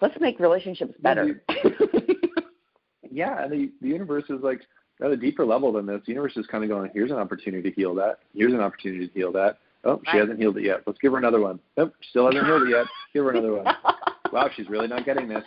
let's 0.02 0.18
make 0.20 0.40
relationships 0.40 0.94
better. 1.00 1.42
yeah, 3.12 3.44
and 3.44 3.52
the 3.52 3.72
the 3.82 3.88
universe 3.88 4.26
is 4.30 4.42
like 4.42 4.62
at 5.04 5.12
a 5.12 5.18
deeper 5.18 5.46
level 5.46 5.72
than 5.74 5.86
this. 5.86 6.02
The 6.06 6.12
universe 6.14 6.38
is 6.38 6.46
kind 6.48 6.64
of 6.64 6.70
going, 6.70 6.90
here's 6.94 7.12
an 7.12 7.18
opportunity 7.18 7.70
to 7.70 7.76
heal 7.76 7.94
that. 7.96 8.20
Here's 8.34 8.54
an 8.54 8.62
opportunity 8.62 9.08
to 9.08 9.14
heal 9.14 9.32
that. 9.34 9.58
Oh, 9.84 10.02
she 10.06 10.12
Right. 10.18 10.22
hasn't 10.22 10.40
healed 10.40 10.58
it 10.58 10.64
yet. 10.64 10.82
Let's 10.88 11.00
give 11.00 11.12
her 11.12 11.18
another 11.18 11.40
one. 11.42 11.60
Nope, 11.78 11.94
still 12.10 12.26
hasn't 12.26 12.46
healed 12.46 12.64
it 12.64 12.70
yet. 12.70 12.88
Give 13.14 13.24
her 13.26 13.32
another 13.32 13.54
one. 13.62 13.76
Wow, 14.32 14.50
she's 14.54 14.68
really 14.70 14.88
not 14.88 15.06
getting 15.06 15.30
this. 15.30 15.44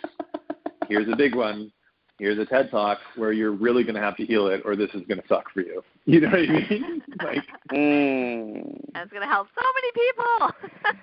Here's 0.87 1.07
a 1.09 1.15
big 1.15 1.35
one. 1.35 1.71
Here's 2.17 2.39
a 2.39 2.45
TED 2.45 2.71
talk 2.71 2.97
where 3.17 3.31
you're 3.33 3.51
really 3.51 3.83
going 3.83 3.95
to 3.95 4.01
have 4.01 4.15
to 4.17 4.25
heal 4.25 4.47
it, 4.47 4.61
or 4.65 4.75
this 4.75 4.89
is 4.95 5.03
going 5.07 5.21
to 5.21 5.27
suck 5.27 5.51
for 5.53 5.61
you. 5.61 5.83
You 6.05 6.21
know 6.21 6.29
what 6.29 6.39
I 6.39 6.47
mean? 6.47 7.01
like, 7.23 7.43
mm. 7.71 8.55
And 8.55 8.95
it's 8.95 9.11
going 9.11 9.21
to 9.21 9.27
help 9.27 9.47
so 9.53 9.63
many 9.75 9.91
people. 9.93 10.95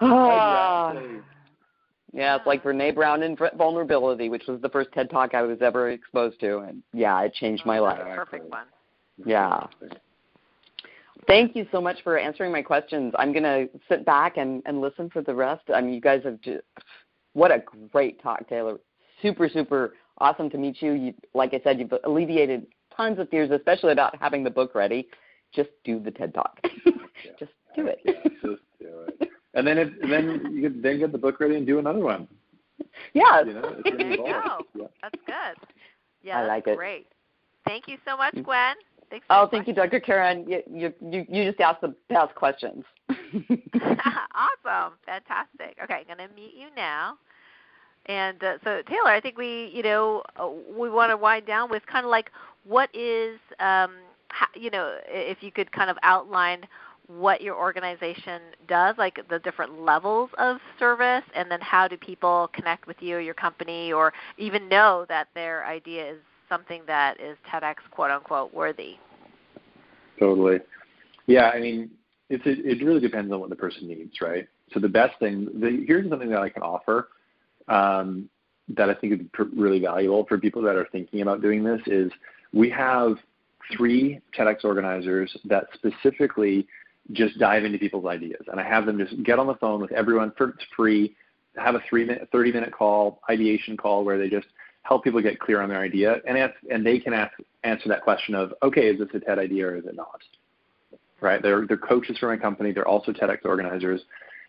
Ah. 0.00 0.90
exactly. 0.92 1.20
Yeah, 2.14 2.36
it's 2.36 2.46
like 2.46 2.62
Brene 2.62 2.94
Brown 2.94 3.24
in 3.24 3.36
Vulnerability, 3.56 4.28
which 4.28 4.44
was 4.46 4.60
the 4.62 4.68
first 4.68 4.90
TED 4.92 5.10
Talk 5.10 5.34
I 5.34 5.42
was 5.42 5.58
ever 5.60 5.90
exposed 5.90 6.38
to, 6.40 6.58
and 6.58 6.80
yeah, 6.92 7.20
it 7.22 7.34
changed 7.34 7.66
my 7.66 7.78
oh, 7.78 7.82
life. 7.82 7.98
Perfect 8.14 8.48
one. 8.48 8.66
Yeah. 9.26 9.66
Thank 11.26 11.56
you 11.56 11.66
so 11.72 11.80
much 11.80 11.96
for 12.04 12.16
answering 12.16 12.52
my 12.52 12.62
questions. 12.62 13.12
I'm 13.18 13.32
going 13.32 13.42
to 13.42 13.68
sit 13.88 14.06
back 14.06 14.36
and, 14.36 14.62
and 14.64 14.80
listen 14.80 15.10
for 15.10 15.22
the 15.22 15.34
rest. 15.34 15.62
I 15.74 15.80
mean, 15.80 15.92
you 15.92 16.00
guys 16.00 16.22
have 16.24 16.40
just, 16.40 16.62
what 17.32 17.50
a 17.50 17.64
great 17.90 18.22
talk, 18.22 18.48
Taylor. 18.48 18.78
Super, 19.20 19.48
super 19.48 19.94
awesome 20.18 20.48
to 20.50 20.58
meet 20.58 20.80
you. 20.82 20.92
you. 20.92 21.14
Like 21.34 21.52
I 21.52 21.60
said, 21.64 21.80
you've 21.80 21.94
alleviated 22.04 22.66
tons 22.96 23.18
of 23.18 23.28
fears, 23.28 23.50
especially 23.50 23.92
about 23.92 24.16
having 24.20 24.44
the 24.44 24.50
book 24.50 24.76
ready. 24.76 25.08
Just 25.52 25.70
do 25.84 25.98
the 25.98 26.12
TED 26.12 26.32
Talk. 26.32 26.60
just 27.38 27.52
do 27.74 27.86
it. 27.86 27.98
Yeah, 28.04 28.12
just 28.42 28.62
do 28.78 29.06
it. 29.08 29.28
And 29.54 29.66
then, 29.66 29.78
it, 29.78 29.92
and 30.02 30.12
then 30.12 30.50
you 30.52 30.62
could 30.62 30.82
then 30.82 30.98
get 30.98 31.12
the 31.12 31.18
book 31.18 31.38
ready 31.40 31.56
and 31.56 31.66
do 31.66 31.78
another 31.78 32.00
one. 32.00 32.26
yes. 33.12 33.44
You 33.46 33.54
know, 33.54 33.76
There 33.84 34.10
you 34.10 34.16
go. 34.16 34.58
Yeah. 34.74 34.86
That's 35.02 35.16
good. 35.26 35.68
Yeah, 36.22 36.40
I 36.40 36.46
like 36.46 36.66
it. 36.66 36.76
great. 36.76 37.06
Thank 37.66 37.86
you 37.88 37.96
so 38.04 38.16
much, 38.16 38.34
Gwen. 38.42 38.74
Thanks 39.10 39.26
Oh, 39.30 39.46
for 39.46 39.50
thank 39.52 39.68
you, 39.68 39.74
Dr. 39.74 40.00
Karen. 40.00 40.44
You, 40.48 40.62
you, 40.70 40.92
you, 41.00 41.26
you 41.28 41.44
just 41.50 41.60
asked 41.60 41.82
the 41.82 41.94
best 42.08 42.34
questions. 42.34 42.84
awesome. 43.08 44.94
Fantastic. 45.06 45.76
Okay, 45.82 46.02
I'm 46.08 46.16
going 46.16 46.28
to 46.28 46.34
mute 46.34 46.52
you 46.56 46.66
now. 46.74 47.16
And 48.06 48.42
uh, 48.42 48.58
so, 48.64 48.82
Taylor, 48.88 49.08
I 49.10 49.20
think 49.20 49.38
we, 49.38 49.70
you 49.74 49.82
know, 49.82 50.22
uh, 50.36 50.48
we 50.76 50.90
want 50.90 51.10
to 51.10 51.16
wind 51.16 51.46
down 51.46 51.70
with 51.70 51.86
kind 51.86 52.04
of 52.04 52.10
like 52.10 52.30
what 52.64 52.94
is, 52.94 53.38
um, 53.60 53.92
how, 54.28 54.46
you 54.54 54.70
know, 54.70 54.96
if 55.06 55.38
you 55.42 55.50
could 55.50 55.70
kind 55.72 55.88
of 55.90 55.96
outline 56.02 56.66
what 57.06 57.40
your 57.42 57.56
organization 57.56 58.40
does, 58.66 58.96
like 58.96 59.18
the 59.28 59.38
different 59.40 59.80
levels 59.80 60.30
of 60.38 60.58
service, 60.78 61.24
and 61.34 61.50
then 61.50 61.60
how 61.60 61.86
do 61.86 61.96
people 61.96 62.48
connect 62.52 62.86
with 62.86 62.96
you 63.00 63.16
or 63.16 63.20
your 63.20 63.34
company, 63.34 63.92
or 63.92 64.12
even 64.38 64.68
know 64.68 65.04
that 65.08 65.28
their 65.34 65.66
idea 65.66 66.12
is 66.12 66.18
something 66.48 66.82
that 66.86 67.20
is 67.20 67.36
TEDx 67.50 67.76
quote 67.90 68.10
unquote 68.10 68.52
worthy. 68.54 68.96
Totally. 70.18 70.60
Yeah, 71.26 71.50
I 71.50 71.60
mean, 71.60 71.90
it's 72.30 72.44
it, 72.46 72.64
it 72.64 72.84
really 72.84 73.00
depends 73.00 73.32
on 73.32 73.40
what 73.40 73.50
the 73.50 73.56
person 73.56 73.88
needs, 73.88 74.20
right? 74.20 74.46
So 74.72 74.80
the 74.80 74.88
best 74.88 75.18
thing, 75.18 75.48
the, 75.60 75.84
here's 75.86 76.08
something 76.08 76.30
that 76.30 76.40
I 76.40 76.48
can 76.48 76.62
offer 76.62 77.08
um, 77.68 78.28
that 78.68 78.88
I 78.88 78.94
think 78.94 79.12
is 79.12 79.26
pr- 79.32 79.42
really 79.54 79.80
valuable 79.80 80.24
for 80.26 80.38
people 80.38 80.62
that 80.62 80.76
are 80.76 80.88
thinking 80.90 81.20
about 81.20 81.42
doing 81.42 81.62
this 81.62 81.80
is 81.86 82.10
we 82.52 82.70
have 82.70 83.16
three 83.76 84.20
TEDx 84.36 84.64
organizers 84.64 85.34
that 85.44 85.66
specifically 85.74 86.66
just 87.12 87.38
dive 87.38 87.64
into 87.64 87.78
people's 87.78 88.06
ideas, 88.06 88.42
and 88.50 88.58
I 88.58 88.64
have 88.64 88.86
them 88.86 88.98
just 88.98 89.22
get 89.22 89.38
on 89.38 89.46
the 89.46 89.54
phone 89.56 89.80
with 89.80 89.92
everyone 89.92 90.32
for 90.36 90.54
free, 90.74 91.14
have 91.56 91.74
a 91.74 91.82
three 91.88 92.04
minute, 92.04 92.28
thirty 92.32 92.52
minute 92.52 92.72
call, 92.72 93.20
ideation 93.28 93.76
call 93.76 94.04
where 94.04 94.18
they 94.18 94.28
just 94.28 94.46
help 94.82 95.04
people 95.04 95.20
get 95.20 95.38
clear 95.38 95.60
on 95.60 95.68
their 95.68 95.80
idea, 95.80 96.16
and 96.26 96.38
ask, 96.38 96.54
and 96.70 96.84
they 96.84 96.98
can 96.98 97.12
ask, 97.12 97.32
answer 97.62 97.88
that 97.88 98.02
question 98.02 98.34
of, 98.34 98.52
okay, 98.62 98.88
is 98.88 98.98
this 98.98 99.08
a 99.14 99.20
TED 99.20 99.38
idea 99.38 99.66
or 99.66 99.76
is 99.76 99.84
it 99.86 99.96
not? 99.96 100.20
Right? 101.20 101.42
They're 101.42 101.66
they're 101.66 101.76
coaches 101.76 102.16
for 102.18 102.28
my 102.28 102.36
company. 102.36 102.72
They're 102.72 102.88
also 102.88 103.12
TEDx 103.12 103.44
organizers, 103.44 104.00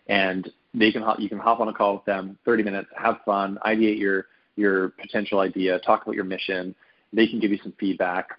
and 0.07 0.49
they 0.73 0.91
can 0.91 1.01
hop, 1.01 1.19
you 1.19 1.29
can 1.29 1.39
hop 1.39 1.59
on 1.59 1.67
a 1.67 1.73
call 1.73 1.95
with 1.95 2.05
them, 2.05 2.37
30 2.45 2.63
minutes, 2.63 2.89
have 2.97 3.17
fun, 3.25 3.59
ideate 3.65 3.99
your 3.99 4.27
your 4.55 4.89
potential 4.89 5.39
idea, 5.39 5.79
talk 5.79 6.03
about 6.03 6.15
your 6.15 6.23
mission. 6.23 6.73
They 7.11 7.27
can 7.27 7.39
give 7.39 7.51
you 7.51 7.59
some 7.63 7.73
feedback. 7.79 8.29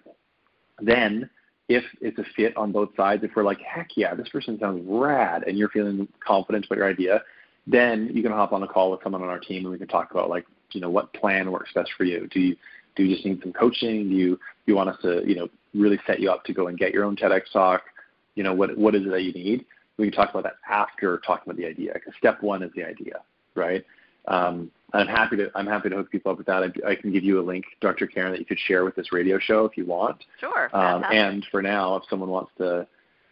Then, 0.79 1.29
if 1.69 1.83
it's 1.99 2.17
a 2.17 2.23
fit 2.35 2.55
on 2.55 2.71
both 2.71 2.89
sides, 2.95 3.23
if 3.23 3.31
we're 3.35 3.43
like, 3.43 3.59
heck 3.61 3.89
yeah, 3.95 4.15
this 4.15 4.29
person 4.29 4.57
sounds 4.59 4.83
rad, 4.87 5.43
and 5.47 5.57
you're 5.57 5.69
feeling 5.69 6.07
confident 6.25 6.65
about 6.65 6.77
your 6.77 6.89
idea, 6.89 7.21
then 7.65 8.09
you 8.13 8.23
can 8.23 8.31
hop 8.31 8.53
on 8.53 8.63
a 8.63 8.67
call 8.67 8.91
with 8.91 9.01
someone 9.03 9.21
on 9.21 9.27
our 9.27 9.39
team 9.39 9.63
and 9.63 9.71
we 9.71 9.77
can 9.77 9.87
talk 9.87 10.11
about 10.11 10.29
like, 10.29 10.45
you 10.71 10.79
know, 10.79 10.89
what 10.89 11.13
plan 11.13 11.51
works 11.51 11.71
best 11.73 11.91
for 11.97 12.05
you. 12.05 12.27
Do 12.27 12.39
you 12.39 12.55
do 12.95 13.03
you 13.03 13.13
just 13.13 13.25
need 13.25 13.41
some 13.41 13.53
coaching? 13.53 14.09
Do 14.09 14.15
you 14.15 14.35
do 14.35 14.39
you 14.65 14.75
want 14.75 14.89
us 14.89 14.97
to, 15.01 15.21
you 15.27 15.35
know, 15.35 15.49
really 15.73 15.99
set 16.07 16.19
you 16.19 16.31
up 16.31 16.45
to 16.45 16.53
go 16.53 16.67
and 16.67 16.77
get 16.77 16.93
your 16.93 17.03
own 17.03 17.15
TEDx 17.15 17.51
talk? 17.51 17.83
You 18.35 18.43
know, 18.43 18.53
what 18.53 18.77
what 18.77 18.95
is 18.95 19.05
it 19.05 19.09
that 19.09 19.23
you 19.23 19.33
need? 19.33 19.65
We 19.97 20.09
can 20.09 20.15
talk 20.15 20.29
about 20.29 20.43
that 20.43 20.57
after 20.69 21.19
talking 21.25 21.43
about 21.51 21.57
the 21.57 21.65
idea. 21.65 21.91
Because 21.93 22.13
step 22.17 22.41
one 22.41 22.63
is 22.63 22.71
the 22.75 22.83
idea, 22.83 23.21
right? 23.55 23.83
Um, 24.27 24.71
I'm 24.93 25.07
happy 25.07 25.35
to 25.37 25.51
I'm 25.55 25.67
happy 25.67 25.89
to 25.89 25.95
hook 25.95 26.11
people 26.11 26.31
up 26.31 26.37
with 26.37 26.47
that. 26.47 26.63
I, 26.63 26.91
I 26.91 26.95
can 26.95 27.11
give 27.11 27.23
you 27.23 27.39
a 27.39 27.43
link, 27.43 27.65
Dr. 27.81 28.07
Karen, 28.07 28.31
that 28.31 28.39
you 28.39 28.45
could 28.45 28.59
share 28.59 28.85
with 28.85 28.95
this 28.95 29.11
radio 29.11 29.37
show 29.37 29.65
if 29.65 29.77
you 29.77 29.85
want. 29.85 30.23
Sure. 30.39 30.69
Um, 30.75 31.03
and 31.11 31.45
for 31.51 31.61
now, 31.61 31.97
if 31.97 32.03
someone 32.09 32.29
wants 32.29 32.51
to 32.57 32.87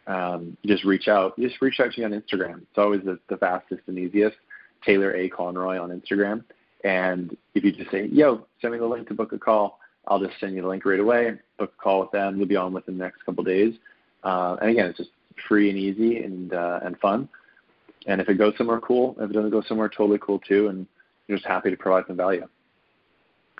um, 0.07 0.57
just 0.65 0.83
reach 0.83 1.07
out, 1.07 1.39
just 1.39 1.61
reach 1.61 1.79
out 1.79 1.93
to 1.93 1.99
me 1.99 2.05
on 2.05 2.11
Instagram. 2.11 2.61
It's 2.63 2.77
always 2.77 3.01
the, 3.03 3.19
the 3.29 3.37
fastest 3.37 3.81
and 3.87 3.97
easiest. 3.97 4.35
Taylor 4.85 5.15
A. 5.15 5.29
Conroy 5.29 5.79
on 5.79 5.89
Instagram. 5.89 6.43
And 6.83 7.35
if 7.55 7.63
you 7.63 7.71
just 7.71 7.89
say, 7.89 8.07
yo, 8.11 8.45
send 8.61 8.73
me 8.73 8.79
the 8.79 8.85
link 8.85 9.07
to 9.07 9.13
book 9.13 9.33
a 9.33 9.39
call, 9.39 9.79
I'll 10.07 10.19
just 10.19 10.39
send 10.39 10.55
you 10.55 10.61
the 10.61 10.67
link 10.67 10.85
right 10.85 10.99
away, 10.99 11.33
book 11.57 11.73
a 11.77 11.81
call 11.81 12.01
with 12.01 12.11
them. 12.11 12.37
You'll 12.37 12.47
be 12.47 12.55
on 12.55 12.73
within 12.73 12.97
the 12.97 13.03
next 13.03 13.25
couple 13.25 13.41
of 13.41 13.47
days. 13.47 13.73
Uh, 14.23 14.57
and 14.61 14.69
again, 14.69 14.87
it's 14.87 14.97
just 14.97 15.09
free 15.47 15.69
and 15.69 15.79
easy 15.79 16.23
and, 16.23 16.53
uh, 16.53 16.81
and 16.83 16.99
fun. 16.99 17.27
And 18.05 18.21
if 18.21 18.29
it 18.29 18.35
goes 18.35 18.53
somewhere, 18.57 18.79
cool. 18.79 19.15
If 19.19 19.31
it 19.31 19.33
doesn't 19.33 19.49
go 19.49 19.63
somewhere, 19.63 19.89
totally 19.89 20.19
cool 20.21 20.39
too. 20.39 20.67
And 20.67 20.85
just 21.29 21.45
happy 21.45 21.69
to 21.71 21.77
provide 21.77 22.05
some 22.07 22.17
value. 22.17 22.47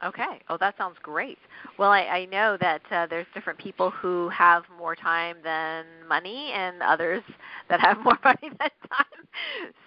Okay. 0.03 0.41
Oh, 0.49 0.57
that 0.57 0.77
sounds 0.77 0.97
great. 1.01 1.37
Well, 1.79 1.89
I, 1.89 2.01
I 2.01 2.25
know 2.25 2.57
that 2.59 2.81
uh, 2.91 3.07
there's 3.07 3.25
different 3.33 3.57
people 3.57 3.89
who 3.91 4.27
have 4.29 4.63
more 4.77 4.95
time 4.95 5.37
than 5.43 5.85
money, 6.07 6.51
and 6.53 6.81
others 6.81 7.23
that 7.69 7.79
have 7.79 7.97
more 8.03 8.17
money 8.23 8.49
than 8.59 8.69
time. 8.89 9.25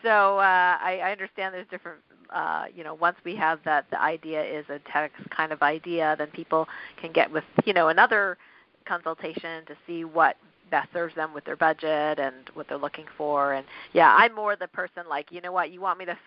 So 0.03 0.39
uh, 0.39 0.79
I, 0.81 1.01
I 1.05 1.13
understand 1.13 1.55
there's 1.55 1.69
different. 1.71 2.01
Uh, 2.31 2.67
you 2.75 2.85
know, 2.85 2.93
once 2.93 3.17
we 3.25 3.35
have 3.37 3.59
that 3.65 3.87
the 3.91 4.01
idea 4.01 4.43
is 4.43 4.67
a 4.69 4.79
TEDx 4.91 5.11
kind 5.31 5.51
of 5.51 5.63
idea, 5.63 6.15
then 6.19 6.29
people 6.29 6.67
can 7.01 7.13
get 7.13 7.31
with 7.31 7.45
you 7.65 7.73
know 7.73 7.89
another 7.89 8.37
consultation 8.87 9.65
to 9.67 9.75
see 9.87 10.05
what 10.05 10.37
best 10.71 10.89
serves 10.93 11.15
them 11.15 11.33
with 11.33 11.45
their 11.45 11.57
budget 11.57 12.19
and 12.19 12.35
what 12.55 12.69
they're 12.69 12.79
looking 12.79 13.07
for. 13.17 13.55
And 13.55 13.67
yeah, 13.93 14.15
I'm 14.19 14.35
more 14.35 14.57
the 14.57 14.69
person 14.69 15.05
like 15.09 15.31
you 15.31 15.41
know 15.41 15.53
what 15.53 15.71
you 15.71 15.81
want 15.81 15.99
me 15.99 16.05
to. 16.07 16.19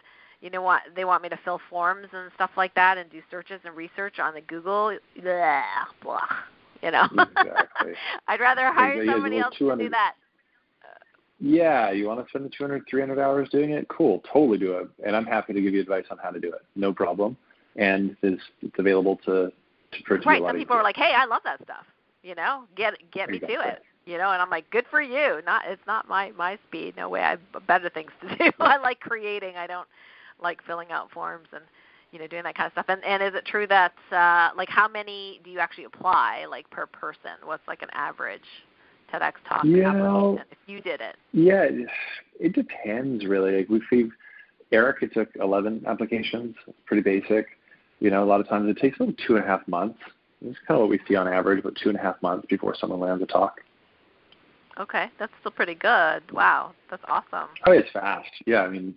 You 0.42 0.50
know 0.50 0.62
what 0.62 0.82
they 0.96 1.06
want 1.06 1.24
me 1.24 1.30
to 1.30 1.40
fill 1.44 1.62
forms 1.70 2.08
and 2.14 2.32
stuff 2.36 2.52
like 2.58 2.74
that 2.76 2.98
and 2.98 3.10
do 3.10 3.22
searches 3.30 3.60
and 3.64 3.76
research 3.76 4.20
on 4.20 4.34
the 4.34 4.42
Google? 4.42 4.98
Blah, 5.22 5.64
blah 6.02 6.20
you 6.82 6.92
know? 6.92 7.08
Exactly. 7.14 7.94
I'd 8.28 8.40
rather 8.40 8.72
hire 8.72 9.04
Yeah, 9.04 9.14
somebody 9.14 9.40
else 9.40 9.56
to 9.58 9.76
do 9.76 9.90
that. 9.90 10.16
Yeah, 11.44 11.92
you 11.92 12.08
want 12.08 12.24
to 12.24 12.30
spend 12.30 12.46
the 12.46 12.50
200, 12.50 12.84
300 12.88 13.18
hours 13.20 13.50
doing 13.50 13.72
it? 13.72 13.88
Cool, 13.88 14.22
totally 14.32 14.60
do 14.60 14.74
it. 14.74 14.88
And 15.04 15.16
I'm 15.16 15.26
happy 15.26 15.54
to 15.54 15.62
give 15.62 15.74
you 15.74 15.82
advice 15.82 16.06
on 16.12 16.20
how 16.22 16.30
to 16.30 16.40
do 16.40 16.50
it. 16.50 16.62
No 16.76 16.94
problem. 16.94 17.36
And 17.78 18.16
it's, 18.22 18.44
it's 18.62 18.78
available 18.78 19.20
to, 19.26 19.52
to 19.92 20.04
for 20.06 20.18
right 20.20 20.40
a 20.40 20.44
lot 20.44 20.50
some 20.50 20.58
people 20.58 20.76
are 20.76 20.84
like 20.84 20.96
hey 20.96 21.14
I 21.14 21.26
love 21.26 21.42
that 21.44 21.62
stuff 21.64 21.86
you 22.24 22.36
know? 22.36 22.64
Get 22.76 22.94
get 23.12 23.30
me 23.30 23.40
to 23.40 23.46
it 23.46 23.82
you 24.06 24.18
know? 24.18 24.32
And 24.32 24.42
I'm 24.42 24.50
like 24.50 24.70
good 24.70 24.86
for 24.90 25.02
you. 25.02 25.42
Not 25.46 25.64
it's 25.68 25.82
not 25.88 26.08
my 26.08 26.32
my 26.38 26.58
speed. 26.68 26.96
No 26.96 27.10
way. 27.10 27.22
I 27.22 27.32
have 27.32 27.68
better 27.68 27.90
things 27.90 28.12
to 28.22 28.36
do. 28.38 28.52
I 28.60 28.78
like 28.78 29.00
creating. 29.00 29.56
I 29.58 29.68
don't 29.68 29.88
like 30.42 30.64
filling 30.66 30.92
out 30.92 31.12
forms 31.12 31.48
and 31.54 31.64
you 32.12 32.20
know 32.20 32.28
doing 32.28 32.44
that 32.44 32.56
kind 32.56 32.68
of 32.68 32.74
stuff 32.74 32.86
and 32.90 33.04
and 33.04 33.24
is 33.24 33.34
it 33.34 33.46
true 33.46 33.68
that 33.68 33.94
uh 34.12 34.50
like 34.56 34.70
how 34.70 34.88
many 34.88 35.40
do 35.44 35.50
you 35.50 35.60
actually 35.60 35.86
apply 35.86 36.46
like 36.50 36.70
per 36.70 36.86
person 36.86 37.32
what's 37.44 37.66
like 37.68 37.82
an 37.82 37.90
average 37.94 38.42
TEDx 39.14 39.34
talk 39.48 39.64
You 39.64 39.84
application 39.84 40.04
know, 40.04 40.40
if 40.52 40.58
you 40.68 40.82
did 40.82 41.02
it 41.02 41.16
Yeah, 41.34 41.68
it, 42.40 42.54
depends 42.54 43.26
really. 43.26 43.58
Like 43.58 43.70
we've, 43.70 43.82
we've 43.92 44.12
Eric, 44.72 45.04
it 45.04 45.14
took 45.14 45.30
11 45.36 45.84
applications. 45.86 46.56
It's 46.66 46.78
pretty 46.86 47.04
basic. 47.04 47.48
You 48.00 48.10
know, 48.10 48.24
a 48.24 48.26
lot 48.26 48.40
of 48.40 48.48
times 48.48 48.70
it 48.70 48.82
takes 48.82 49.00
about 49.00 49.16
two 49.28 49.36
and 49.36 49.44
a 49.44 49.48
half 49.48 49.68
months. 49.68 50.00
It's 50.42 50.58
kind 50.68 50.80
of 50.80 50.80
what 50.80 50.90
we 50.90 51.00
see 51.08 51.16
on 51.16 51.28
average, 51.28 51.60
about 51.60 51.78
two 51.82 51.90
and 51.90 51.98
a 51.98 52.02
half 52.02 52.22
months 52.22 52.48
before 52.50 52.76
someone 52.76 53.00
lands 53.00 53.22
a 53.22 53.28
talk. 53.28 53.62
Okay, 54.80 55.08
that's 55.20 55.34
still 55.42 55.52
pretty 55.52 55.76
good. 55.76 56.24
Wow, 56.32 56.74
that's 56.90 57.04
awesome. 57.08 57.50
Oh, 57.68 57.72
it's 57.72 57.92
fast. 57.92 58.30
Yeah, 58.48 58.62
I 58.62 58.70
mean, 58.70 58.96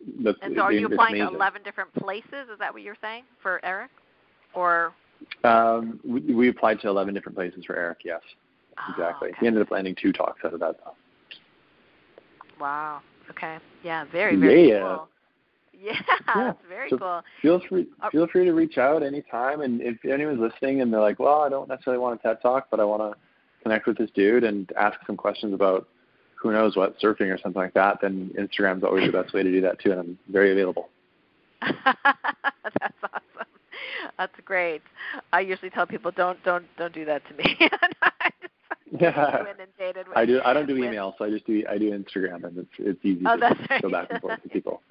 and 0.00 0.54
so, 0.54 0.62
are 0.62 0.72
you 0.72 0.86
applying 0.86 1.16
to 1.16 1.28
eleven 1.28 1.62
different 1.62 1.92
places? 1.94 2.48
Is 2.52 2.58
that 2.58 2.72
what 2.72 2.82
you're 2.82 2.96
saying 3.00 3.24
for 3.42 3.64
Eric, 3.64 3.90
or? 4.54 4.92
Um, 5.44 6.00
we, 6.02 6.20
we 6.34 6.48
applied 6.48 6.80
to 6.80 6.88
eleven 6.88 7.12
different 7.14 7.36
places 7.36 7.64
for 7.64 7.76
Eric. 7.76 7.98
Yes, 8.04 8.20
oh, 8.78 8.92
exactly. 8.92 9.28
Okay. 9.30 9.38
He 9.40 9.46
ended 9.46 9.62
up 9.62 9.70
landing 9.70 9.94
two 10.00 10.12
talks 10.12 10.40
out 10.44 10.54
of 10.54 10.60
that. 10.60 10.76
Though. 10.82 10.94
Wow. 12.60 13.00
Okay. 13.30 13.58
Yeah. 13.84 14.04
Very 14.12 14.36
very 14.36 14.68
yeah. 14.70 14.80
cool. 14.80 15.08
Yeah, 15.82 15.92
yeah. 15.92 16.18
that's 16.34 16.58
very 16.68 16.90
so 16.90 16.98
cool. 16.98 17.22
Feel 17.40 17.62
free 17.66 17.86
feel 18.12 18.26
free 18.26 18.44
to 18.44 18.52
reach 18.52 18.76
out 18.76 19.02
anytime 19.02 19.62
and 19.62 19.80
if 19.80 19.96
anyone's 20.04 20.38
listening 20.38 20.82
and 20.82 20.92
they're 20.92 21.00
like, 21.00 21.18
Well, 21.18 21.40
I 21.40 21.48
don't 21.48 21.70
necessarily 21.70 21.98
want 21.98 22.20
a 22.20 22.22
TED 22.22 22.42
talk, 22.42 22.66
but 22.70 22.80
I 22.80 22.84
wanna 22.84 23.12
connect 23.62 23.86
with 23.86 23.96
this 23.96 24.10
dude 24.10 24.44
and 24.44 24.70
ask 24.78 24.98
some 25.06 25.16
questions 25.16 25.54
about 25.54 25.88
who 26.40 26.52
knows 26.52 26.76
what, 26.76 26.98
surfing 27.00 27.32
or 27.32 27.38
something 27.38 27.60
like 27.60 27.74
that, 27.74 27.98
then 28.00 28.30
Instagram's 28.38 28.82
always 28.82 29.06
the 29.06 29.22
best 29.22 29.34
way 29.34 29.42
to 29.42 29.50
do 29.50 29.60
that 29.60 29.78
too 29.78 29.90
and 29.92 30.00
I'm 30.00 30.18
very 30.28 30.52
available. 30.52 30.88
That's 31.60 32.94
awesome. 33.02 33.46
That's 34.18 34.32
great. 34.44 34.82
I 35.32 35.40
usually 35.40 35.70
tell 35.70 35.86
people 35.86 36.10
don't 36.10 36.42
don't 36.44 36.64
don't 36.76 36.92
do 36.92 37.04
that 37.04 37.22
to 37.28 37.34
me. 37.34 37.58
yeah. 38.98 39.44
I 40.16 40.26
do. 40.26 40.40
I 40.44 40.52
don't 40.52 40.66
do 40.66 40.76
email, 40.84 41.14
so 41.18 41.24
I 41.24 41.30
just 41.30 41.46
do. 41.46 41.62
I 41.68 41.78
do 41.78 41.90
Instagram, 41.90 42.44
and 42.44 42.58
it's 42.58 42.70
it's 42.78 43.04
easy 43.04 43.22
oh, 43.26 43.36
to 43.36 43.56
right. 43.70 43.82
go 43.82 43.90
back 43.90 44.08
and 44.10 44.20
forth 44.20 44.42
to 44.42 44.48
people. 44.48 44.82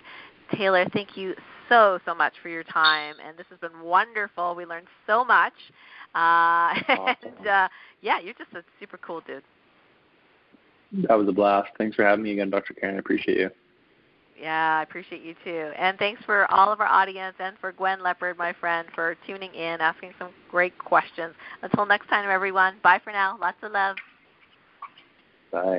Taylor, 0.54 0.86
thank 0.94 1.18
you 1.18 1.34
so 1.70 2.00
so 2.06 2.14
much 2.14 2.34
for 2.42 2.50
your 2.50 2.64
time, 2.64 3.16
and 3.26 3.38
this 3.38 3.46
has 3.50 3.60
been 3.60 3.82
wonderful. 3.82 4.56
We 4.56 4.66
learned 4.66 4.88
so 5.08 5.26
much, 5.26 5.54
uh, 6.14 6.18
awesome. 6.18 7.16
and 7.24 7.48
uh, 7.48 7.68
yeah, 8.02 8.20
you're 8.20 8.36
just 8.36 8.54
a 8.54 8.64
super 8.80 8.98
cool 8.98 9.22
dude. 9.26 9.44
That 11.08 11.18
was 11.18 11.28
a 11.28 11.32
blast. 11.32 11.70
Thanks 11.78 11.96
for 11.96 12.04
having 12.04 12.24
me 12.24 12.32
again, 12.34 12.50
Dr. 12.50 12.74
Karen. 12.74 12.96
I 12.96 13.00
appreciate 13.00 13.38
you. 13.38 13.50
Yeah, 14.40 14.80
I 14.80 14.84
appreciate 14.84 15.22
you 15.22 15.34
too. 15.44 15.72
And 15.78 15.98
thanks 15.98 16.22
for 16.26 16.52
all 16.52 16.72
of 16.72 16.82
our 16.82 16.88
audience 16.88 17.36
and 17.40 17.56
for 17.60 17.72
Gwen 17.72 18.04
Leopard, 18.04 18.38
my 18.38 18.54
friend, 18.54 18.88
for 18.94 19.16
tuning 19.26 19.54
in, 19.54 19.80
asking 19.80 20.12
some 20.20 20.30
great 20.52 20.78
questions. 20.78 21.34
Until 21.62 21.86
next 21.86 22.08
time, 22.08 22.30
everyone, 22.30 22.76
bye 22.84 23.00
for 23.04 23.14
now. 23.14 23.38
Lots 23.40 23.58
of 23.64 23.72
love. 23.72 23.96
Bye. 25.52 25.74